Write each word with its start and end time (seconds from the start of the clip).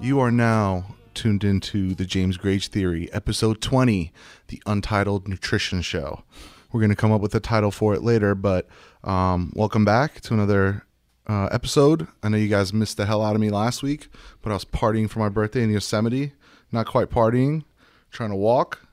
You 0.00 0.20
are 0.20 0.30
now 0.30 0.94
tuned 1.14 1.42
into 1.44 1.94
the 1.94 2.04
James 2.04 2.38
Grage 2.38 2.68
Theory, 2.68 3.12
episode 3.12 3.60
20, 3.60 4.12
the 4.48 4.62
Untitled 4.66 5.26
Nutrition 5.26 5.82
Show. 5.82 6.22
We're 6.72 6.80
going 6.80 6.90
to 6.90 6.96
come 6.96 7.12
up 7.12 7.20
with 7.20 7.34
a 7.34 7.40
title 7.40 7.70
for 7.70 7.94
it 7.94 8.02
later, 8.02 8.34
but 8.34 8.68
um, 9.04 9.52
welcome 9.56 9.84
back 9.84 10.20
to 10.22 10.34
another 10.34 10.84
uh, 11.26 11.48
episode. 11.50 12.06
I 12.22 12.28
know 12.28 12.36
you 12.36 12.48
guys 12.48 12.72
missed 12.72 12.96
the 12.96 13.06
hell 13.06 13.22
out 13.24 13.34
of 13.34 13.40
me 13.40 13.50
last 13.50 13.82
week, 13.82 14.08
but 14.42 14.50
I 14.50 14.54
was 14.54 14.64
partying 14.64 15.10
for 15.10 15.18
my 15.18 15.28
birthday 15.28 15.62
in 15.62 15.70
Yosemite. 15.70 16.32
Not 16.70 16.86
quite 16.86 17.10
partying, 17.10 17.64
trying 18.10 18.30
to 18.30 18.36
walk, 18.36 18.86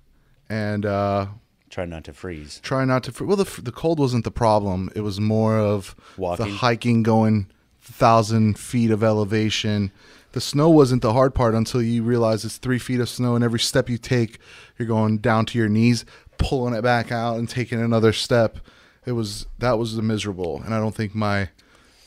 and 0.49 0.85
uh, 0.85 1.27
Try 1.69 1.85
not 1.85 2.05
to 2.05 2.13
freeze. 2.13 2.59
try 2.63 2.85
not 2.85 3.03
to. 3.03 3.11
fr- 3.11 3.25
Well, 3.25 3.35
the, 3.37 3.61
the 3.61 3.71
cold 3.71 3.99
wasn't 3.99 4.23
the 4.23 4.31
problem. 4.31 4.89
It 4.95 5.01
was 5.01 5.19
more 5.19 5.57
of 5.59 5.93
the 6.37 6.45
hiking, 6.45 7.03
going 7.03 7.47
thousand 7.81 8.57
feet 8.57 8.89
of 8.91 9.03
elevation. 9.03 9.91
The 10.35 10.41
snow 10.41 10.69
wasn't 10.69 11.01
the 11.01 11.13
hard 11.13 11.33
part 11.33 11.55
until 11.55 11.81
you 11.81 12.03
realize 12.03 12.43
it's 12.43 12.57
three 12.57 12.77
feet 12.77 12.99
of 12.99 13.07
snow, 13.07 13.35
and 13.35 13.43
every 13.43 13.61
step 13.61 13.89
you 13.89 13.97
take, 13.97 14.37
you're 14.77 14.85
going 14.85 15.19
down 15.19 15.45
to 15.45 15.57
your 15.57 15.69
knees, 15.69 16.03
pulling 16.37 16.73
it 16.73 16.81
back 16.81 17.09
out, 17.09 17.37
and 17.37 17.47
taking 17.47 17.79
another 17.79 18.11
step. 18.11 18.57
It 19.05 19.13
was 19.13 19.45
that 19.59 19.79
was 19.79 19.95
miserable, 20.01 20.61
and 20.65 20.73
I 20.73 20.79
don't 20.79 20.93
think 20.93 21.15
my 21.15 21.51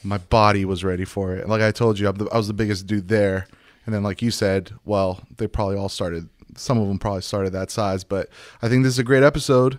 my 0.02 0.18
body 0.18 0.66
was 0.66 0.84
ready 0.84 1.06
for 1.06 1.37
it. 1.37 1.48
Like 1.48 1.62
I 1.62 1.73
told 1.73 1.98
you, 1.98 2.12
the, 2.12 2.28
I 2.30 2.37
was 2.37 2.48
the 2.48 2.52
biggest 2.52 2.87
dude 2.87 3.09
there, 3.09 3.46
and 3.87 3.95
then 3.95 4.02
like 4.02 4.20
you 4.20 4.30
said, 4.30 4.73
well, 4.84 5.23
they 5.38 5.46
probably 5.46 5.79
all 5.79 5.88
started. 5.88 6.29
Some 6.54 6.76
of 6.76 6.87
them 6.87 6.98
probably 6.98 7.23
started 7.23 7.54
that 7.54 7.70
size, 7.70 8.04
but 8.04 8.29
I 8.60 8.68
think 8.68 8.84
this 8.84 8.92
is 8.92 8.98
a 8.98 9.04
great 9.04 9.23
episode 9.23 9.79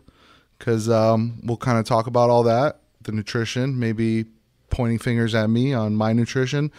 because 0.57 0.89
um, 0.89 1.39
we'll 1.43 1.55
kind 1.55 1.77
of 1.77 1.85
talk 1.85 2.07
about 2.07 2.31
all 2.31 2.41
that, 2.41 2.79
the 3.03 3.11
nutrition, 3.11 3.77
maybe 3.77 4.25
pointing 4.71 4.97
fingers 4.97 5.35
at 5.35 5.51
me 5.51 5.71
on 5.71 5.95
my 5.95 6.13
nutrition. 6.13 6.71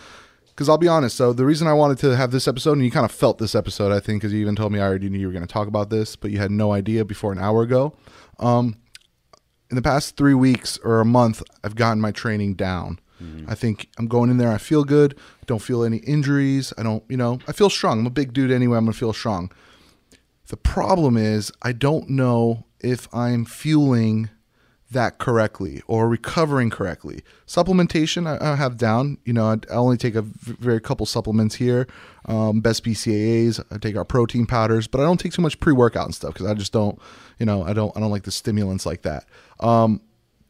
Because 0.61 0.69
I'll 0.69 0.77
be 0.77 0.89
honest, 0.89 1.17
so 1.17 1.33
the 1.33 1.47
reason 1.47 1.67
I 1.67 1.73
wanted 1.73 1.97
to 2.01 2.15
have 2.15 2.33
this 2.33 2.47
episode, 2.47 2.73
and 2.73 2.85
you 2.85 2.91
kind 2.91 3.07
of 3.07 3.11
felt 3.11 3.39
this 3.39 3.55
episode, 3.55 3.93
I 3.93 3.99
think, 3.99 4.21
because 4.21 4.35
you 4.35 4.43
even 4.43 4.57
told 4.57 4.73
me 4.73 4.79
I 4.79 4.83
already 4.83 5.09
knew 5.09 5.19
you 5.19 5.27
were 5.27 5.33
going 5.33 5.47
to 5.47 5.51
talk 5.51 5.69
about 5.69 5.89
this, 5.89 6.17
but 6.17 6.31
you 6.31 6.37
had 6.37 6.51
no 6.51 6.73
idea 6.73 7.03
before 7.03 7.33
an 7.33 7.39
hour 7.39 7.63
ago. 7.63 7.97
Um, 8.39 8.77
in 9.71 9.77
the 9.77 9.81
past 9.81 10.19
three 10.19 10.35
weeks 10.35 10.79
or 10.85 11.01
a 11.01 11.05
month, 11.07 11.43
I've 11.65 11.77
gotten 11.77 11.99
my 11.99 12.13
training 12.13 12.57
down. 12.57 13.01
I 13.49 13.55
think 13.55 13.89
I'm 13.99 14.07
going 14.07 14.29
in 14.29 14.37
there. 14.37 14.53
I 14.53 14.59
feel 14.59 14.85
good. 14.85 15.17
Don't 15.47 15.63
feel 15.63 15.83
any 15.83 15.97
injuries. 15.99 16.75
I 16.77 16.83
don't, 16.83 17.05
you 17.09 17.17
know, 17.17 17.39
I 17.49 17.53
feel 17.53 17.71
strong. 17.71 17.99
I'm 17.99 18.07
a 18.07 18.11
big 18.11 18.35
dude 18.35 18.51
anyway. 18.51 18.77
I'm 18.77 18.85
going 18.85 18.93
to 18.93 18.99
feel 18.99 19.15
strong. 19.15 19.51
The 20.49 20.59
problem 20.59 21.17
is, 21.17 21.51
I 21.63 21.73
don't 21.73 22.11
know 22.11 22.67
if 22.81 23.09
I'm 23.15 23.47
fueling 23.47 24.29
that 24.91 25.19
correctly 25.19 25.83
or 25.87 26.09
recovering 26.09 26.69
correctly. 26.69 27.23
Supplementation, 27.47 28.27
I, 28.27 28.53
I 28.53 28.57
have 28.57 28.77
down. 28.77 29.19
You 29.25 29.33
know, 29.33 29.47
I, 29.47 29.57
I 29.73 29.77
only 29.77 29.97
take 29.97 30.15
a 30.15 30.23
v- 30.23 30.57
very 30.59 30.81
couple 30.81 31.07
supplements 31.07 31.55
here. 31.55 31.87
Um, 32.27 32.61
best 32.61 32.85
BCAAs. 32.85 33.65
I 33.71 33.79
take 33.79 33.97
our 33.97 34.05
protein 34.05 34.47
powders, 34.47 34.87
but 34.89 35.01
I 35.01 35.05
don't 35.05 35.19
take 35.19 35.33
too 35.33 35.43
much 35.43 35.61
pre-workout 35.61 36.07
and 36.07 36.15
stuff 36.15 36.35
because 36.35 36.47
I 36.47 36.55
just 36.55 36.73
don't. 36.73 36.99
You 37.39 37.47
know, 37.47 37.63
I 37.63 37.73
don't. 37.73 37.97
I 37.97 38.01
don't 38.01 38.11
like 38.11 38.25
the 38.25 38.31
stimulants 38.31 38.85
like 38.85 39.03
that. 39.03 39.25
Um, 39.61 40.01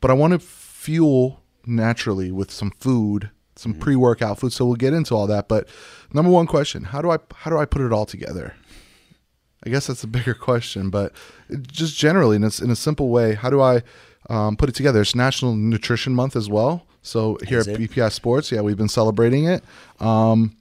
but 0.01 0.11
I 0.11 0.15
want 0.15 0.33
to 0.33 0.39
fuel 0.39 1.41
naturally 1.67 2.33
with 2.33 2.51
some 2.51 2.71
food, 2.71 3.31
some 3.57 3.75
pre-workout 3.75 4.39
food. 4.39 4.53
So 4.53 4.65
we'll 4.65 4.77
get 4.77 4.95
into 4.95 5.15
all 5.15 5.27
that. 5.27 5.49
But 5.49 5.69
number 6.13 6.31
one 6.31 6.47
question: 6.47 6.85
How 6.85 7.03
do 7.03 7.11
I 7.11 7.19
how 7.35 7.51
do 7.51 7.59
I 7.59 7.67
put 7.67 7.83
it 7.83 7.93
all 7.93 8.07
together? 8.07 8.55
I 9.65 9.69
guess 9.69 9.87
that's 9.87 10.03
a 10.03 10.07
bigger 10.09 10.35
question, 10.35 10.89
but 10.89 11.13
just 11.61 11.97
generally, 11.97 12.37
in 12.37 12.45
a, 12.45 12.51
in 12.63 12.71
a 12.71 12.77
simple 12.77 13.11
way, 13.11 13.35
how 13.35 13.51
do 13.51 13.61
I 13.61 13.83
um, 14.29 14.57
put 14.57 14.69
it 14.69 14.75
together? 14.75 15.01
It's 15.01 15.15
National 15.15 15.55
Nutrition 15.55 16.15
Month 16.15 16.37
as 16.37 16.49
well. 16.49 16.87
So 17.03 17.39
here 17.47 17.61
Is 17.61 17.69
at 17.69 17.81
it? 17.81 17.91
BPI 17.91 18.13
Sports, 18.13 18.53
yeah, 18.53 18.61
we've 18.61 18.77
been 18.77 18.89
celebrating 18.89 19.47
it. 19.47 19.65
Um, 20.01 20.57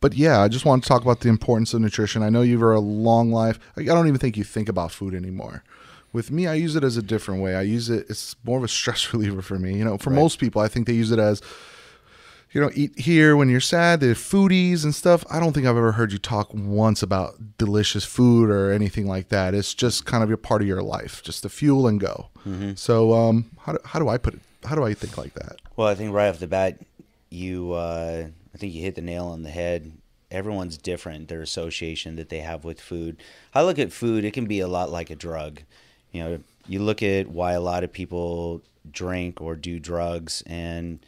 but 0.00 0.14
yeah, 0.14 0.40
I 0.40 0.48
just 0.48 0.64
want 0.64 0.82
to 0.82 0.88
talk 0.88 1.02
about 1.02 1.20
the 1.20 1.28
importance 1.28 1.72
of 1.74 1.80
nutrition. 1.80 2.22
I 2.22 2.28
know 2.28 2.42
you've 2.42 2.60
had 2.60 2.68
a 2.68 2.78
long 2.78 3.32
life. 3.32 3.58
I 3.76 3.80
I 3.80 3.84
don't 3.84 4.06
even 4.06 4.20
think 4.20 4.36
you 4.36 4.44
think 4.44 4.68
about 4.68 4.92
food 4.92 5.14
anymore. 5.14 5.64
With 6.12 6.30
me, 6.30 6.46
I 6.46 6.54
use 6.54 6.76
it 6.76 6.84
as 6.84 6.96
a 6.96 7.02
different 7.02 7.42
way. 7.42 7.56
I 7.56 7.62
use 7.62 7.90
it. 7.90 8.06
It's 8.08 8.36
more 8.44 8.58
of 8.58 8.64
a 8.64 8.68
stress 8.68 9.10
reliever 9.12 9.42
for 9.42 9.58
me. 9.58 9.76
You 9.76 9.84
know, 9.84 9.98
for 9.98 10.10
most 10.10 10.38
people, 10.38 10.60
I 10.60 10.68
think 10.68 10.86
they 10.86 10.92
use 10.92 11.10
it 11.10 11.18
as 11.18 11.40
you 12.54 12.60
know, 12.60 12.70
eat 12.72 12.96
here 12.96 13.36
when 13.36 13.48
you're 13.48 13.60
sad. 13.60 13.98
They're 13.98 14.14
foodies 14.14 14.84
and 14.84 14.94
stuff. 14.94 15.24
I 15.28 15.40
don't 15.40 15.52
think 15.52 15.66
I've 15.66 15.76
ever 15.76 15.92
heard 15.92 16.12
you 16.12 16.18
talk 16.18 16.50
once 16.54 17.02
about 17.02 17.58
delicious 17.58 18.04
food 18.04 18.48
or 18.48 18.70
anything 18.70 19.08
like 19.08 19.28
that. 19.30 19.54
It's 19.54 19.74
just 19.74 20.06
kind 20.06 20.22
of 20.22 20.30
a 20.30 20.36
part 20.36 20.62
of 20.62 20.68
your 20.68 20.80
life, 20.80 21.20
just 21.24 21.42
to 21.42 21.48
fuel 21.48 21.88
and 21.88 21.98
go. 21.98 22.28
So, 22.76 23.12
um, 23.14 23.50
how 23.58 23.72
do, 23.72 23.78
how 23.84 23.98
do 23.98 24.08
I 24.08 24.18
put 24.18 24.34
it? 24.34 24.40
How 24.64 24.74
do 24.76 24.84
I 24.84 24.94
think 24.94 25.18
like 25.18 25.34
that? 25.34 25.56
Well, 25.76 25.88
I 25.88 25.94
think 25.94 26.12
right 26.12 26.28
off 26.28 26.38
the 26.38 26.46
bat, 26.46 26.78
you, 27.30 27.72
uh, 27.72 28.26
I 28.54 28.58
think 28.58 28.74
you 28.74 28.82
hit 28.82 28.94
the 28.94 29.02
nail 29.02 29.26
on 29.26 29.42
the 29.42 29.50
head. 29.50 29.92
Everyone's 30.30 30.76
different, 30.76 31.28
their 31.28 31.40
association 31.40 32.16
that 32.16 32.28
they 32.28 32.40
have 32.40 32.62
with 32.62 32.80
food. 32.80 33.16
I 33.54 33.62
look 33.62 33.78
at 33.78 33.92
food, 33.92 34.24
it 34.24 34.32
can 34.32 34.44
be 34.44 34.60
a 34.60 34.68
lot 34.68 34.90
like 34.90 35.10
a 35.10 35.16
drug. 35.16 35.62
You 36.12 36.22
know, 36.22 36.38
you 36.68 36.80
look 36.80 37.02
at 37.02 37.28
why 37.28 37.52
a 37.52 37.60
lot 37.60 37.82
of 37.82 37.92
people 37.92 38.62
drink 38.90 39.40
or 39.40 39.56
do 39.56 39.80
drugs, 39.80 40.42
and 40.46 40.98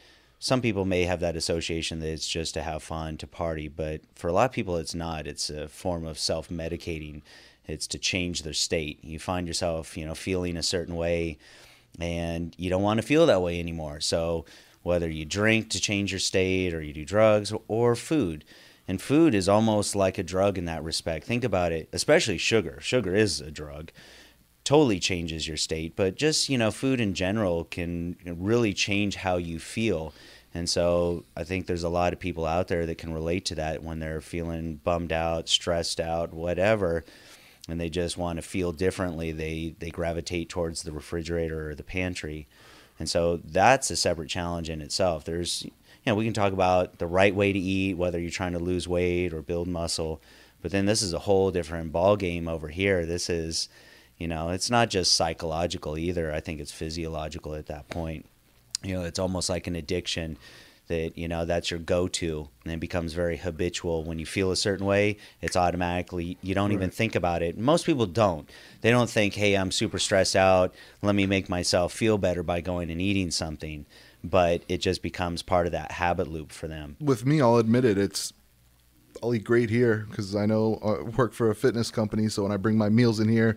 some 0.46 0.60
people 0.60 0.84
may 0.84 1.02
have 1.02 1.18
that 1.18 1.34
association 1.34 1.98
that 1.98 2.08
it's 2.08 2.28
just 2.28 2.54
to 2.54 2.62
have 2.62 2.80
fun, 2.80 3.16
to 3.16 3.26
party, 3.26 3.66
but 3.66 4.00
for 4.14 4.28
a 4.28 4.32
lot 4.32 4.44
of 4.44 4.52
people, 4.52 4.76
it's 4.76 4.94
not. 4.94 5.26
It's 5.26 5.50
a 5.50 5.66
form 5.66 6.06
of 6.06 6.20
self 6.20 6.50
medicating, 6.50 7.22
it's 7.66 7.88
to 7.88 7.98
change 7.98 8.44
their 8.44 8.52
state. 8.52 9.02
You 9.02 9.18
find 9.18 9.48
yourself, 9.48 9.96
you 9.96 10.06
know, 10.06 10.14
feeling 10.14 10.56
a 10.56 10.62
certain 10.62 10.94
way 10.94 11.38
and 11.98 12.54
you 12.56 12.70
don't 12.70 12.84
want 12.84 13.00
to 13.00 13.06
feel 13.06 13.26
that 13.26 13.42
way 13.42 13.58
anymore. 13.58 13.98
So 13.98 14.44
whether 14.84 15.10
you 15.10 15.24
drink 15.24 15.68
to 15.70 15.80
change 15.80 16.12
your 16.12 16.20
state 16.20 16.72
or 16.72 16.80
you 16.80 16.92
do 16.92 17.04
drugs 17.04 17.52
or 17.66 17.96
food. 17.96 18.44
And 18.86 19.02
food 19.02 19.34
is 19.34 19.48
almost 19.48 19.96
like 19.96 20.16
a 20.16 20.22
drug 20.22 20.58
in 20.58 20.66
that 20.66 20.84
respect. 20.84 21.26
Think 21.26 21.42
about 21.42 21.72
it, 21.72 21.88
especially 21.92 22.38
sugar. 22.38 22.78
Sugar 22.80 23.16
is 23.16 23.40
a 23.40 23.50
drug. 23.50 23.90
Totally 24.62 25.00
changes 25.00 25.48
your 25.48 25.56
state, 25.56 25.96
but 25.96 26.14
just, 26.14 26.48
you 26.48 26.56
know, 26.56 26.70
food 26.70 27.00
in 27.00 27.14
general 27.14 27.64
can 27.64 28.16
really 28.24 28.72
change 28.72 29.16
how 29.16 29.38
you 29.38 29.58
feel. 29.58 30.14
And 30.56 30.68
so 30.68 31.24
I 31.36 31.44
think 31.44 31.66
there's 31.66 31.84
a 31.84 31.88
lot 31.88 32.12
of 32.12 32.18
people 32.18 32.46
out 32.46 32.68
there 32.68 32.86
that 32.86 32.98
can 32.98 33.12
relate 33.12 33.44
to 33.46 33.54
that 33.56 33.82
when 33.82 33.98
they're 33.98 34.20
feeling 34.20 34.80
bummed 34.82 35.12
out, 35.12 35.48
stressed 35.48 36.00
out, 36.00 36.32
whatever 36.32 37.04
and 37.68 37.80
they 37.80 37.90
just 37.90 38.16
want 38.16 38.36
to 38.36 38.42
feel 38.42 38.72
differently, 38.72 39.32
they 39.32 39.74
they 39.78 39.90
gravitate 39.90 40.48
towards 40.48 40.82
the 40.82 40.92
refrigerator 40.92 41.70
or 41.70 41.74
the 41.74 41.82
pantry, 41.82 42.46
and 42.98 43.08
so 43.08 43.38
that's 43.38 43.90
a 43.90 43.96
separate 43.96 44.28
challenge 44.28 44.70
in 44.70 44.80
itself. 44.80 45.24
There's 45.24 45.64
you 45.64 45.72
know 46.06 46.14
we 46.14 46.24
can 46.24 46.34
talk 46.34 46.52
about 46.52 46.98
the 46.98 47.06
right 47.06 47.34
way 47.34 47.52
to 47.52 47.58
eat, 47.58 47.96
whether 47.96 48.20
you're 48.20 48.30
trying 48.30 48.52
to 48.52 48.58
lose 48.58 48.86
weight 48.88 49.32
or 49.32 49.42
build 49.42 49.68
muscle, 49.68 50.20
but 50.62 50.70
then 50.70 50.86
this 50.86 51.02
is 51.02 51.12
a 51.12 51.20
whole 51.20 51.50
different 51.50 51.92
ball 51.92 52.16
game 52.16 52.48
over 52.48 52.68
here. 52.68 53.04
This 53.04 53.28
is 53.28 53.68
you 54.18 54.28
know 54.28 54.50
it's 54.50 54.70
not 54.70 54.90
just 54.90 55.14
psychological 55.14 55.98
either. 55.98 56.32
I 56.32 56.40
think 56.40 56.60
it's 56.60 56.72
physiological 56.72 57.54
at 57.54 57.66
that 57.66 57.88
point. 57.88 58.26
You 58.86 58.94
know 58.94 59.02
it's 59.04 59.18
almost 59.18 59.48
like 59.48 59.66
an 59.66 59.76
addiction 59.76 60.38
that 60.88 61.18
you 61.18 61.26
know 61.26 61.44
that's 61.44 61.70
your 61.70 61.80
go-to 61.80 62.48
and 62.64 62.72
it 62.72 62.80
becomes 62.80 63.12
very 63.12 63.36
habitual. 63.36 64.04
When 64.04 64.18
you 64.18 64.26
feel 64.26 64.50
a 64.50 64.56
certain 64.56 64.86
way 64.86 65.16
it's 65.42 65.56
automatically 65.56 66.38
you 66.42 66.54
don't 66.54 66.72
even 66.72 66.90
think 66.90 67.14
about 67.14 67.42
it. 67.42 67.58
Most 67.58 67.86
people 67.86 68.06
don't. 68.06 68.48
They 68.82 68.90
don't 68.90 69.10
think 69.10 69.34
hey 69.34 69.56
i'm 69.56 69.72
super 69.72 69.98
stressed 69.98 70.36
out. 70.36 70.74
Let 71.02 71.14
me 71.14 71.26
make 71.26 71.48
myself 71.48 71.92
feel 71.92 72.18
better 72.18 72.42
by 72.42 72.60
going 72.60 72.90
and 72.90 73.00
eating 73.00 73.30
something. 73.30 73.86
But 74.22 74.62
it 74.68 74.78
just 74.78 75.02
becomes 75.02 75.42
part 75.42 75.66
of 75.66 75.72
that 75.72 75.92
habit 75.92 76.28
loop 76.28 76.50
for 76.50 76.66
them. 76.66 76.96
With 77.00 77.24
me, 77.24 77.40
I'll 77.40 77.58
admit 77.58 77.84
it. 77.84 77.96
It's 77.98 78.32
I'll 79.22 79.34
eat 79.34 79.44
great 79.44 79.70
here 79.70 80.06
because 80.08 80.34
I 80.36 80.46
know 80.46 80.78
I 80.84 81.08
work 81.16 81.32
for 81.32 81.50
a 81.50 81.54
fitness 81.54 81.90
company. 81.90 82.28
So 82.28 82.42
when 82.42 82.52
I 82.52 82.56
bring 82.56 82.76
my 82.76 82.88
meals 82.88 83.20
in 83.20 83.28
here, 83.28 83.56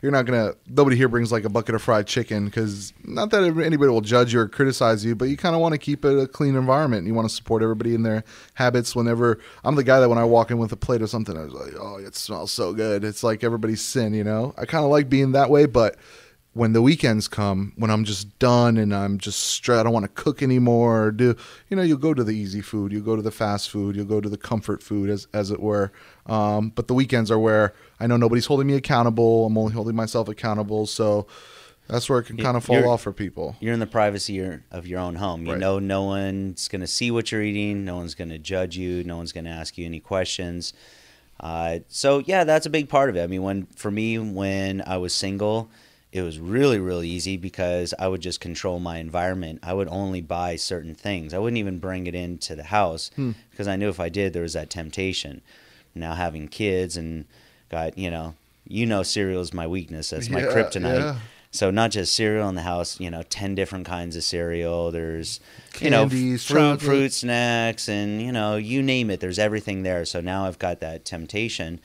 you're 0.00 0.12
not 0.12 0.26
gonna. 0.26 0.54
Nobody 0.68 0.96
here 0.96 1.08
brings 1.08 1.32
like 1.32 1.44
a 1.44 1.48
bucket 1.48 1.74
of 1.74 1.82
fried 1.82 2.06
chicken 2.06 2.44
because 2.44 2.92
not 3.04 3.30
that 3.30 3.42
anybody 3.42 3.90
will 3.90 4.00
judge 4.00 4.32
you 4.32 4.40
or 4.40 4.48
criticize 4.48 5.04
you, 5.04 5.14
but 5.14 5.26
you 5.26 5.36
kind 5.36 5.54
of 5.54 5.60
want 5.60 5.72
to 5.72 5.78
keep 5.78 6.04
it 6.04 6.18
a 6.18 6.26
clean 6.26 6.54
environment. 6.54 7.06
You 7.06 7.14
want 7.14 7.28
to 7.28 7.34
support 7.34 7.62
everybody 7.62 7.94
in 7.94 8.02
their 8.02 8.22
habits. 8.54 8.94
Whenever 8.94 9.38
I'm 9.64 9.74
the 9.74 9.84
guy 9.84 10.00
that 10.00 10.08
when 10.08 10.18
I 10.18 10.24
walk 10.24 10.50
in 10.50 10.58
with 10.58 10.72
a 10.72 10.76
plate 10.76 11.02
of 11.02 11.10
something, 11.10 11.36
I 11.36 11.44
was 11.44 11.52
like, 11.52 11.74
oh, 11.80 11.96
it 11.96 12.14
smells 12.14 12.52
so 12.52 12.72
good. 12.72 13.02
It's 13.02 13.22
like 13.24 13.42
everybody's 13.42 13.80
sin, 13.80 14.14
you 14.14 14.24
know. 14.24 14.54
I 14.56 14.66
kind 14.66 14.84
of 14.84 14.90
like 14.90 15.08
being 15.08 15.32
that 15.32 15.50
way, 15.50 15.66
but 15.66 15.96
when 16.54 16.72
the 16.72 16.82
weekends 16.82 17.28
come, 17.28 17.72
when 17.76 17.90
I'm 17.90 18.04
just 18.04 18.36
done 18.38 18.78
and 18.78 18.92
I'm 18.94 19.18
just 19.18 19.38
stressed, 19.40 19.80
I 19.80 19.82
don't 19.84 19.92
want 19.92 20.04
to 20.04 20.22
cook 20.22 20.42
anymore 20.42 21.04
or 21.04 21.10
do, 21.12 21.36
you 21.68 21.76
know, 21.76 21.82
you'll 21.82 21.98
go 21.98 22.14
to 22.14 22.24
the 22.24 22.32
easy 22.32 22.60
food, 22.62 22.90
you'll 22.90 23.04
go 23.04 23.14
to 23.14 23.22
the 23.22 23.30
fast 23.30 23.70
food, 23.70 23.94
you'll 23.94 24.06
go 24.06 24.20
to 24.20 24.28
the 24.28 24.38
comfort 24.38 24.82
food, 24.82 25.08
as 25.10 25.28
as 25.32 25.50
it 25.50 25.60
were. 25.60 25.92
Um, 26.26 26.70
but 26.74 26.88
the 26.88 26.94
weekends 26.94 27.30
are 27.30 27.38
where 27.38 27.74
I 28.00 28.06
know 28.06 28.16
nobody's 28.16 28.46
holding 28.46 28.66
me 28.66 28.74
accountable. 28.74 29.46
I'm 29.46 29.56
only 29.56 29.72
holding 29.72 29.94
myself 29.94 30.28
accountable, 30.28 30.86
so 30.86 31.26
that's 31.86 32.08
where 32.10 32.18
it 32.18 32.24
can 32.24 32.36
kind 32.36 32.56
of 32.56 32.64
fall 32.64 32.76
you're- 32.76 32.88
off 32.88 33.02
for 33.02 33.12
people. 33.12 33.56
you're 33.60 33.72
in 33.72 33.80
the 33.80 33.86
privacy 33.86 34.40
of 34.70 34.86
your 34.86 34.98
own 35.00 35.14
home 35.14 35.46
you 35.46 35.52
Right. 35.52 35.60
know 35.60 35.78
no 35.78 36.02
one's 36.02 36.68
going 36.68 36.82
to 36.82 36.86
see 36.86 37.10
what 37.10 37.32
you're 37.32 37.42
eating 37.42 37.84
no 37.86 37.96
one's 37.96 38.14
going 38.14 38.28
to 38.28 38.38
judge 38.38 38.76
you 38.76 39.02
no 39.04 39.16
one's 39.16 39.32
going 39.32 39.44
to 39.46 39.50
ask 39.50 39.78
you 39.78 39.86
any 39.86 39.98
questions 39.98 40.74
uh, 41.40 41.78
so 41.88 42.18
yeah 42.26 42.44
that's 42.44 42.66
a 42.66 42.70
big 42.70 42.90
part 42.90 43.08
of 43.08 43.16
it 43.16 43.22
i 43.22 43.26
mean 43.26 43.42
when 43.42 43.64
for 43.74 43.90
me 43.90 44.18
when 44.18 44.82
i 44.86 44.98
was 44.98 45.14
single 45.14 45.70
it 46.12 46.22
was 46.22 46.38
really 46.38 46.78
really 46.78 47.08
easy 47.08 47.36
because 47.36 47.92
I 47.98 48.08
would 48.08 48.20
just 48.22 48.40
control 48.40 48.78
my 48.80 48.98
environment. 48.98 49.60
I 49.62 49.74
would 49.74 49.88
only 49.88 50.20
buy 50.22 50.56
certain 50.56 50.94
things. 50.94 51.34
I 51.34 51.38
wouldn't 51.38 51.58
even 51.58 51.78
bring 51.78 52.06
it 52.06 52.14
into 52.14 52.54
the 52.56 52.64
house 52.64 53.10
Hmm. 53.16 53.32
because 53.50 53.68
I 53.68 53.76
knew 53.76 53.88
if 53.88 54.00
I 54.00 54.08
did, 54.08 54.32
there 54.32 54.42
was 54.42 54.54
that 54.54 54.70
temptation. 54.70 55.42
Now 55.94 56.14
having 56.14 56.48
kids 56.48 56.96
and 56.96 57.24
got 57.70 57.98
you 57.98 58.10
know, 58.10 58.34
you 58.66 58.86
know, 58.86 59.02
cereal 59.02 59.40
is 59.42 59.52
my 59.52 59.66
weakness. 59.66 60.10
That's 60.10 60.30
my 60.30 60.40
Yeah, 60.40 60.46
kryptonite. 60.52 60.98
yeah. 61.00 61.16
So 61.50 61.70
not 61.70 61.90
just 61.92 62.14
cereal 62.14 62.46
in 62.50 62.56
the 62.56 62.62
house, 62.62 63.00
you 63.00 63.10
know, 63.10 63.22
ten 63.22 63.54
different 63.54 63.86
kinds 63.86 64.16
of 64.16 64.22
cereal. 64.22 64.90
There's 64.90 65.40
you 65.80 65.88
know 65.90 66.02
Candies, 66.08 66.44
fruit, 66.46 66.80
fruit 66.82 67.12
snacks, 67.12 67.88
and 67.88 68.20
you 68.20 68.32
know, 68.32 68.56
you 68.56 68.82
name 68.82 69.08
it. 69.10 69.20
There's 69.20 69.38
everything 69.38 69.82
there. 69.82 70.04
So 70.04 70.20
now 70.20 70.44
I've 70.46 70.58
got 70.58 70.80
that 70.80 71.06
temptation, 71.06 71.80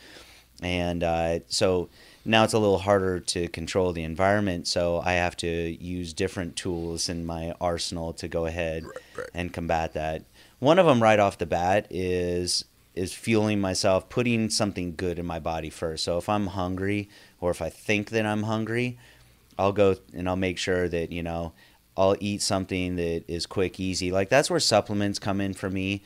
and 0.62 1.04
uh, 1.04 1.40
so 1.48 1.90
now 2.26 2.44
it's 2.44 2.54
a 2.54 2.60
little 2.60 2.80
harder 2.80 3.20
to 3.20 3.48
control 3.50 3.92
the 3.92 4.04
environment. 4.04 4.68
So 4.68 5.02
I 5.04 5.14
have 5.14 5.36
to 5.38 5.48
use 5.48 6.14
different 6.14 6.56
tools 6.56 7.10
in 7.10 7.26
my 7.26 7.54
arsenal 7.60 8.14
to 8.14 8.28
go 8.28 8.46
ahead 8.46 8.84
right. 8.84 9.30
and 9.34 9.54
combat 9.54 9.94
that. 9.94 10.24
One 10.60 10.80
of 10.80 10.86
them 10.86 11.04
right 11.04 11.20
off 11.20 11.38
the 11.38 11.46
bat 11.46 11.88
is 11.90 12.66
is 12.96 13.12
fueling 13.12 13.60
myself, 13.60 14.08
putting 14.08 14.50
something 14.52 14.94
good 14.96 15.18
in 15.18 15.26
my 15.26 15.40
body 15.40 15.70
first. 15.70 16.04
So 16.04 16.18
if 16.20 16.30
I'm 16.30 16.48
hungry 16.48 17.10
or 17.42 17.50
if 17.50 17.62
I 17.62 17.70
think 17.70 18.12
that 18.12 18.26
I'm 18.26 18.44
hungry, 18.44 19.00
I'll 19.58 19.72
go 19.72 19.96
and 20.14 20.30
I'll 20.30 20.36
make 20.36 20.60
sure 20.60 20.88
that, 20.88 21.12
you 21.12 21.24
know, 21.24 21.54
I'll 21.98 22.16
eat 22.20 22.42
something 22.42 22.96
that 22.98 23.24
is 23.28 23.46
quick, 23.46 23.80
easy. 23.80 24.12
Like 24.12 24.30
that's 24.30 24.50
where 24.50 24.60
supplements 24.60 25.20
come 25.20 25.42
in 25.42 25.54
for 25.54 25.70
me. 25.70 26.04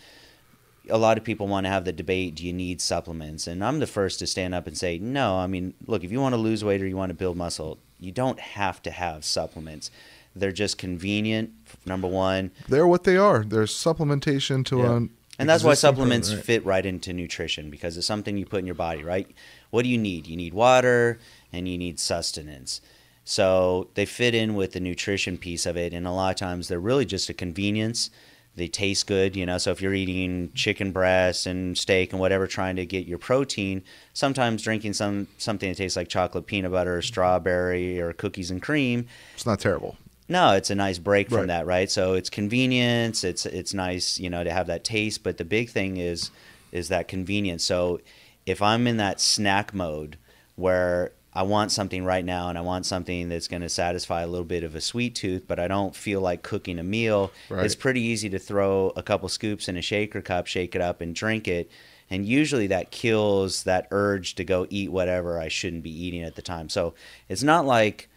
A 0.89 0.97
lot 0.97 1.17
of 1.17 1.23
people 1.23 1.47
want 1.47 1.65
to 1.65 1.69
have 1.69 1.85
the 1.85 1.93
debate, 1.93 2.35
do 2.35 2.45
you 2.45 2.53
need 2.53 2.81
supplements? 2.81 3.47
And 3.47 3.63
I'm 3.63 3.79
the 3.79 3.87
first 3.87 4.19
to 4.19 4.27
stand 4.27 4.53
up 4.55 4.67
and 4.67 4.77
say, 4.77 4.97
no. 4.97 5.37
I 5.37 5.47
mean, 5.47 5.73
look, 5.85 6.03
if 6.03 6.11
you 6.11 6.19
want 6.21 6.33
to 6.33 6.37
lose 6.37 6.63
weight 6.63 6.81
or 6.81 6.87
you 6.87 6.97
want 6.97 7.09
to 7.09 7.15
build 7.15 7.37
muscle, 7.37 7.79
you 7.99 8.11
don't 8.11 8.39
have 8.39 8.81
to 8.83 8.91
have 8.91 9.25
supplements. 9.25 9.91
They're 10.35 10.51
just 10.51 10.77
convenient, 10.77 11.51
number 11.85 12.07
one. 12.07 12.51
They're 12.67 12.87
what 12.87 13.03
they 13.03 13.17
are. 13.17 13.43
They're 13.43 13.63
supplementation 13.63 14.63
to 14.65 14.77
Yeah. 14.79 14.95
an 14.97 15.09
And 15.39 15.49
that's 15.49 15.63
why 15.63 15.73
supplements 15.73 16.33
right. 16.33 16.43
fit 16.43 16.65
right 16.65 16.85
into 16.85 17.13
nutrition 17.13 17.69
because 17.69 17.97
it's 17.97 18.07
something 18.07 18.37
you 18.37 18.45
put 18.45 18.59
in 18.59 18.65
your 18.65 18.75
body, 18.75 19.03
right? 19.03 19.27
What 19.69 19.83
do 19.83 19.89
you 19.89 19.97
need? 19.97 20.27
You 20.27 20.35
need 20.35 20.53
water 20.53 21.19
and 21.53 21.67
you 21.67 21.77
need 21.77 21.99
sustenance. 21.99 22.81
So 23.23 23.89
they 23.95 24.05
fit 24.05 24.33
in 24.33 24.55
with 24.55 24.71
the 24.71 24.79
nutrition 24.79 25.37
piece 25.37 25.65
of 25.65 25.75
it. 25.75 25.93
And 25.93 26.07
a 26.07 26.11
lot 26.11 26.29
of 26.29 26.37
times 26.37 26.67
they're 26.67 26.79
really 26.79 27.05
just 27.05 27.29
a 27.29 27.33
convenience. 27.33 28.09
They 28.57 28.67
taste 28.67 29.07
good, 29.07 29.35
you 29.35 29.45
know. 29.45 29.57
So 29.59 29.71
if 29.71 29.81
you're 29.81 29.93
eating 29.93 30.51
chicken 30.53 30.91
breast 30.91 31.45
and 31.45 31.77
steak 31.77 32.11
and 32.11 32.19
whatever, 32.19 32.47
trying 32.47 32.75
to 32.77 32.85
get 32.85 33.05
your 33.05 33.19
protein, 33.19 33.83
sometimes 34.13 34.63
drinking 34.63 34.93
some 34.93 35.27
something 35.37 35.69
that 35.69 35.75
tastes 35.77 35.95
like 35.95 36.09
chocolate, 36.09 36.47
peanut 36.47 36.71
butter, 36.71 37.01
strawberry, 37.01 38.01
or 38.01 38.11
cookies 38.13 38.51
and 38.51 38.61
cream 38.61 39.07
It's 39.35 39.45
not 39.45 39.59
terrible. 39.59 39.95
no, 40.27 40.53
it's 40.53 40.69
a 40.69 40.75
nice 40.75 40.97
break 40.97 41.29
from 41.29 41.37
Right. 41.39 41.47
that, 41.47 41.65
right? 41.67 41.89
So 41.89 42.13
it's 42.15 42.29
convenience. 42.29 43.23
It's 43.23 43.45
it's 43.45 43.73
nice, 43.73 44.19
you 44.19 44.29
know, 44.29 44.43
to 44.43 44.51
have 44.51 44.67
that 44.67 44.83
taste. 44.83 45.23
But 45.23 45.37
the 45.37 45.45
big 45.45 45.69
thing 45.69 45.97
is 45.97 46.31
is 46.71 46.89
that 46.89 47.07
convenience. 47.07 47.63
So 47.63 48.01
if 48.45 48.61
I'm 48.61 48.87
in 48.87 48.97
that 48.97 49.21
snack 49.21 49.73
mode 49.73 50.17
where 50.55 51.11
I 51.37 51.43
want 51.43 51.71
something 51.71 52.03
right 52.03 52.25
now 52.25 52.49
and 52.49 52.57
I 52.57 52.61
want 52.61 52.87
something 52.87 53.29
that's 53.29 53.47
going 53.47 53.61
to 53.61 53.69
satisfy 53.69 54.23
a 54.23 54.27
little 54.27 54.43
bit 54.45 54.63
of 54.63 54.73
a 54.73 54.81
sweet 54.81 55.13
tooth, 55.13 55.43
but 55.47 55.59
I 55.59 55.67
don't 55.67 55.95
feel 55.95 56.19
like 56.19 56.41
cooking 56.41 56.79
a 56.79 56.83
meal, 56.83 57.31
Right. 57.47 57.63
it's 57.63 57.75
pretty 57.75 58.01
easy 58.01 58.27
to 58.31 58.39
throw 58.39 58.91
a 58.95 59.03
couple 59.03 59.29
scoops 59.29 59.67
in 59.69 59.77
a 59.77 59.81
shaker 59.83 60.21
cup, 60.21 60.47
shake 60.47 60.73
it 60.73 60.81
up, 60.81 60.99
and 60.99 61.13
drink 61.13 61.47
it. 61.47 61.69
And 62.09 62.25
usually 62.25 62.65
that 62.67 62.89
kills 62.89 63.63
that 63.65 63.87
urge 63.91 64.33
to 64.35 64.43
go 64.43 64.65
eat 64.71 64.91
whatever 64.91 65.39
I 65.39 65.47
shouldn't 65.47 65.83
be 65.83 65.91
eating 66.05 66.23
at 66.23 66.35
the 66.35 66.41
time. 66.41 66.69
So 66.69 66.95
it's 67.29 67.43
not 67.43 67.65
like 67.67 68.09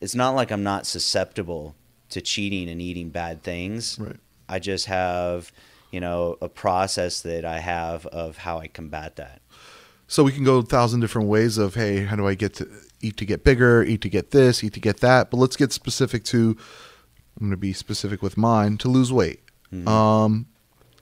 it's 0.00 0.14
not 0.14 0.30
like 0.34 0.50
I'm 0.50 0.62
not 0.62 0.86
susceptible 0.86 1.74
to 2.10 2.20
cheating 2.22 2.70
and 2.70 2.80
eating 2.80 3.10
bad 3.10 3.42
things. 3.42 3.98
Right. 3.98 4.16
I 4.48 4.60
just 4.60 4.86
have, 4.86 5.52
you 5.90 6.00
know, 6.00 6.38
a 6.40 6.48
process 6.48 7.20
that 7.22 7.44
I 7.44 7.58
have 7.58 8.06
of 8.06 8.38
how 8.38 8.58
I 8.60 8.68
combat 8.68 9.16
that. 9.16 9.40
So 10.08 10.22
we 10.22 10.32
can 10.32 10.44
go 10.44 10.58
a 10.58 10.62
thousand 10.62 11.00
different 11.00 11.28
ways 11.28 11.58
of 11.58 11.74
hey, 11.74 12.04
how 12.04 12.16
do 12.16 12.26
I 12.26 12.34
get 12.34 12.54
to 12.54 12.68
eat 13.00 13.16
to 13.18 13.24
get 13.24 13.44
bigger, 13.44 13.82
eat 13.82 14.00
to 14.02 14.08
get 14.08 14.30
this, 14.30 14.62
eat 14.62 14.72
to 14.74 14.80
get 14.80 15.00
that. 15.00 15.30
But 15.30 15.38
let's 15.38 15.56
get 15.56 15.72
specific 15.72 16.24
to. 16.24 16.56
I'm 17.38 17.48
going 17.48 17.50
to 17.50 17.56
be 17.58 17.74
specific 17.74 18.22
with 18.22 18.38
mine 18.38 18.78
to 18.78 18.88
lose 18.88 19.12
weight. 19.12 19.40
Um, 19.86 20.46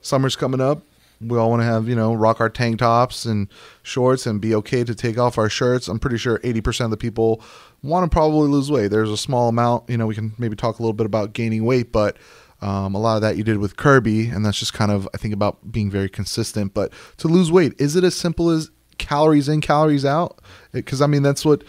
summer's 0.01 0.35
coming 0.35 0.59
up. 0.59 0.81
We 1.21 1.37
all 1.37 1.49
want 1.49 1.61
to 1.61 1.65
have 1.65 1.87
you 1.87 1.95
know 1.95 2.13
rock 2.13 2.41
our 2.41 2.49
tank 2.49 2.79
tops 2.79 3.25
and 3.25 3.47
shorts 3.83 4.25
and 4.25 4.41
be 4.41 4.53
okay 4.55 4.83
to 4.83 4.93
take 4.93 5.17
off 5.17 5.37
our 5.37 5.49
shirts. 5.49 5.87
I'm 5.87 5.99
pretty 5.99 6.17
sure 6.17 6.39
80% 6.39 6.85
of 6.85 6.91
the 6.91 6.97
people 6.97 7.41
want 7.81 8.09
to 8.09 8.13
probably 8.13 8.49
lose 8.49 8.69
weight. 8.69 8.89
There's 8.89 9.11
a 9.11 9.17
small 9.17 9.47
amount. 9.47 9.89
You 9.89 9.97
know, 9.97 10.07
we 10.07 10.15
can 10.15 10.33
maybe 10.37 10.55
talk 10.55 10.79
a 10.79 10.81
little 10.81 10.93
bit 10.93 11.05
about 11.05 11.31
gaining 11.33 11.63
weight, 11.63 11.93
but 11.93 12.17
um, 12.61 12.95
a 12.95 12.99
lot 12.99 13.15
of 13.15 13.21
that 13.21 13.37
you 13.37 13.43
did 13.43 13.59
with 13.59 13.77
Kirby, 13.77 14.27
and 14.27 14.45
that's 14.45 14.59
just 14.59 14.73
kind 14.73 14.91
of 14.91 15.07
I 15.13 15.17
think 15.17 15.33
about 15.33 15.71
being 15.71 15.89
very 15.89 16.09
consistent. 16.09 16.73
But 16.73 16.91
to 17.17 17.27
lose 17.27 17.51
weight, 17.51 17.73
is 17.77 17.95
it 17.95 18.03
as 18.03 18.15
simple 18.15 18.49
as 18.49 18.71
calories 18.97 19.49
in, 19.49 19.61
calories 19.61 20.05
out? 20.05 20.39
Because 20.71 21.01
I 21.01 21.07
mean, 21.07 21.23
that's 21.23 21.45
what 21.45 21.63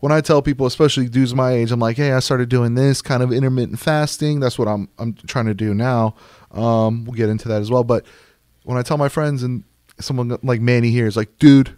when 0.00 0.12
I 0.12 0.20
tell 0.20 0.42
people, 0.42 0.66
especially 0.66 1.08
dudes 1.08 1.34
my 1.34 1.52
age, 1.52 1.72
I'm 1.72 1.80
like, 1.80 1.96
hey, 1.96 2.12
I 2.12 2.20
started 2.20 2.48
doing 2.48 2.74
this 2.74 3.02
kind 3.02 3.22
of 3.22 3.32
intermittent 3.32 3.78
fasting. 3.78 4.40
That's 4.40 4.58
what 4.58 4.68
I'm 4.68 4.88
I'm 4.98 5.14
trying 5.14 5.46
to 5.46 5.54
do 5.54 5.74
now. 5.74 6.14
Um, 6.52 7.04
we'll 7.04 7.16
get 7.16 7.28
into 7.28 7.48
that 7.48 7.60
as 7.60 7.70
well. 7.70 7.84
But 7.84 8.06
when 8.64 8.78
I 8.78 8.82
tell 8.82 8.98
my 8.98 9.08
friends 9.08 9.42
and 9.42 9.64
someone 10.00 10.36
like 10.42 10.60
Manny 10.60 10.90
here 10.90 11.06
is 11.06 11.16
like, 11.16 11.38
dude, 11.38 11.76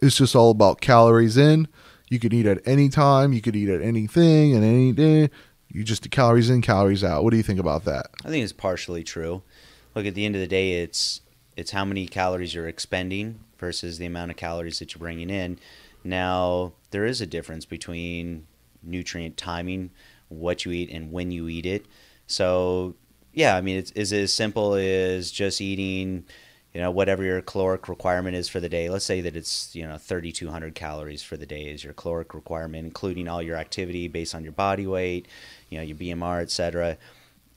it's 0.00 0.16
just 0.16 0.34
all 0.34 0.50
about 0.50 0.80
calories 0.80 1.36
in. 1.36 1.68
You 2.08 2.18
could 2.18 2.32
eat 2.32 2.46
at 2.46 2.60
any 2.66 2.88
time. 2.88 3.32
You 3.32 3.40
could 3.40 3.54
eat 3.54 3.68
at 3.68 3.82
anything 3.82 4.54
and 4.54 4.64
any 4.64 4.92
day. 4.92 5.30
You 5.68 5.84
just 5.84 6.10
calories 6.10 6.50
in, 6.50 6.62
calories 6.62 7.04
out. 7.04 7.22
What 7.22 7.30
do 7.30 7.36
you 7.36 7.42
think 7.42 7.60
about 7.60 7.84
that? 7.84 8.06
I 8.24 8.28
think 8.28 8.42
it's 8.42 8.52
partially 8.52 9.04
true. 9.04 9.42
Look, 9.94 10.06
at 10.06 10.14
the 10.14 10.24
end 10.24 10.34
of 10.34 10.40
the 10.40 10.48
day, 10.48 10.82
it's 10.82 11.20
it's 11.56 11.72
how 11.72 11.84
many 11.84 12.06
calories 12.06 12.54
you're 12.54 12.68
expending 12.68 13.40
versus 13.60 13.98
the 13.98 14.06
amount 14.06 14.30
of 14.30 14.36
calories 14.36 14.78
that 14.80 14.92
you're 14.92 14.98
bringing 14.98 15.30
in. 15.30 15.58
Now, 16.02 16.72
there 16.90 17.04
is 17.04 17.20
a 17.20 17.26
difference 17.26 17.64
between 17.64 18.46
nutrient 18.82 19.36
timing, 19.36 19.90
what 20.28 20.64
you 20.64 20.72
eat, 20.72 20.90
and 20.90 21.12
when 21.12 21.30
you 21.30 21.48
eat 21.48 21.66
it. 21.66 21.86
So, 22.26 22.94
yeah, 23.32 23.56
I 23.56 23.60
mean, 23.60 23.76
it's 23.94 24.12
as 24.12 24.32
simple 24.32 24.74
as 24.74 25.30
just 25.30 25.60
eating, 25.60 26.24
you 26.72 26.80
know, 26.80 26.90
whatever 26.90 27.22
your 27.22 27.42
caloric 27.42 27.88
requirement 27.88 28.34
is 28.34 28.48
for 28.48 28.60
the 28.60 28.68
day. 28.68 28.88
Let's 28.88 29.04
say 29.04 29.20
that 29.20 29.36
it's 29.36 29.74
you 29.76 29.86
know 29.86 29.98
3,200 29.98 30.74
calories 30.74 31.22
for 31.22 31.36
the 31.36 31.46
day 31.46 31.64
is 31.64 31.84
your 31.84 31.92
caloric 31.92 32.34
requirement, 32.34 32.86
including 32.86 33.28
all 33.28 33.42
your 33.42 33.56
activity 33.56 34.08
based 34.08 34.34
on 34.34 34.42
your 34.42 34.52
body 34.52 34.86
weight, 34.86 35.28
you 35.68 35.78
know, 35.78 35.84
your 35.84 35.96
BMR, 35.96 36.40
etc 36.40 36.96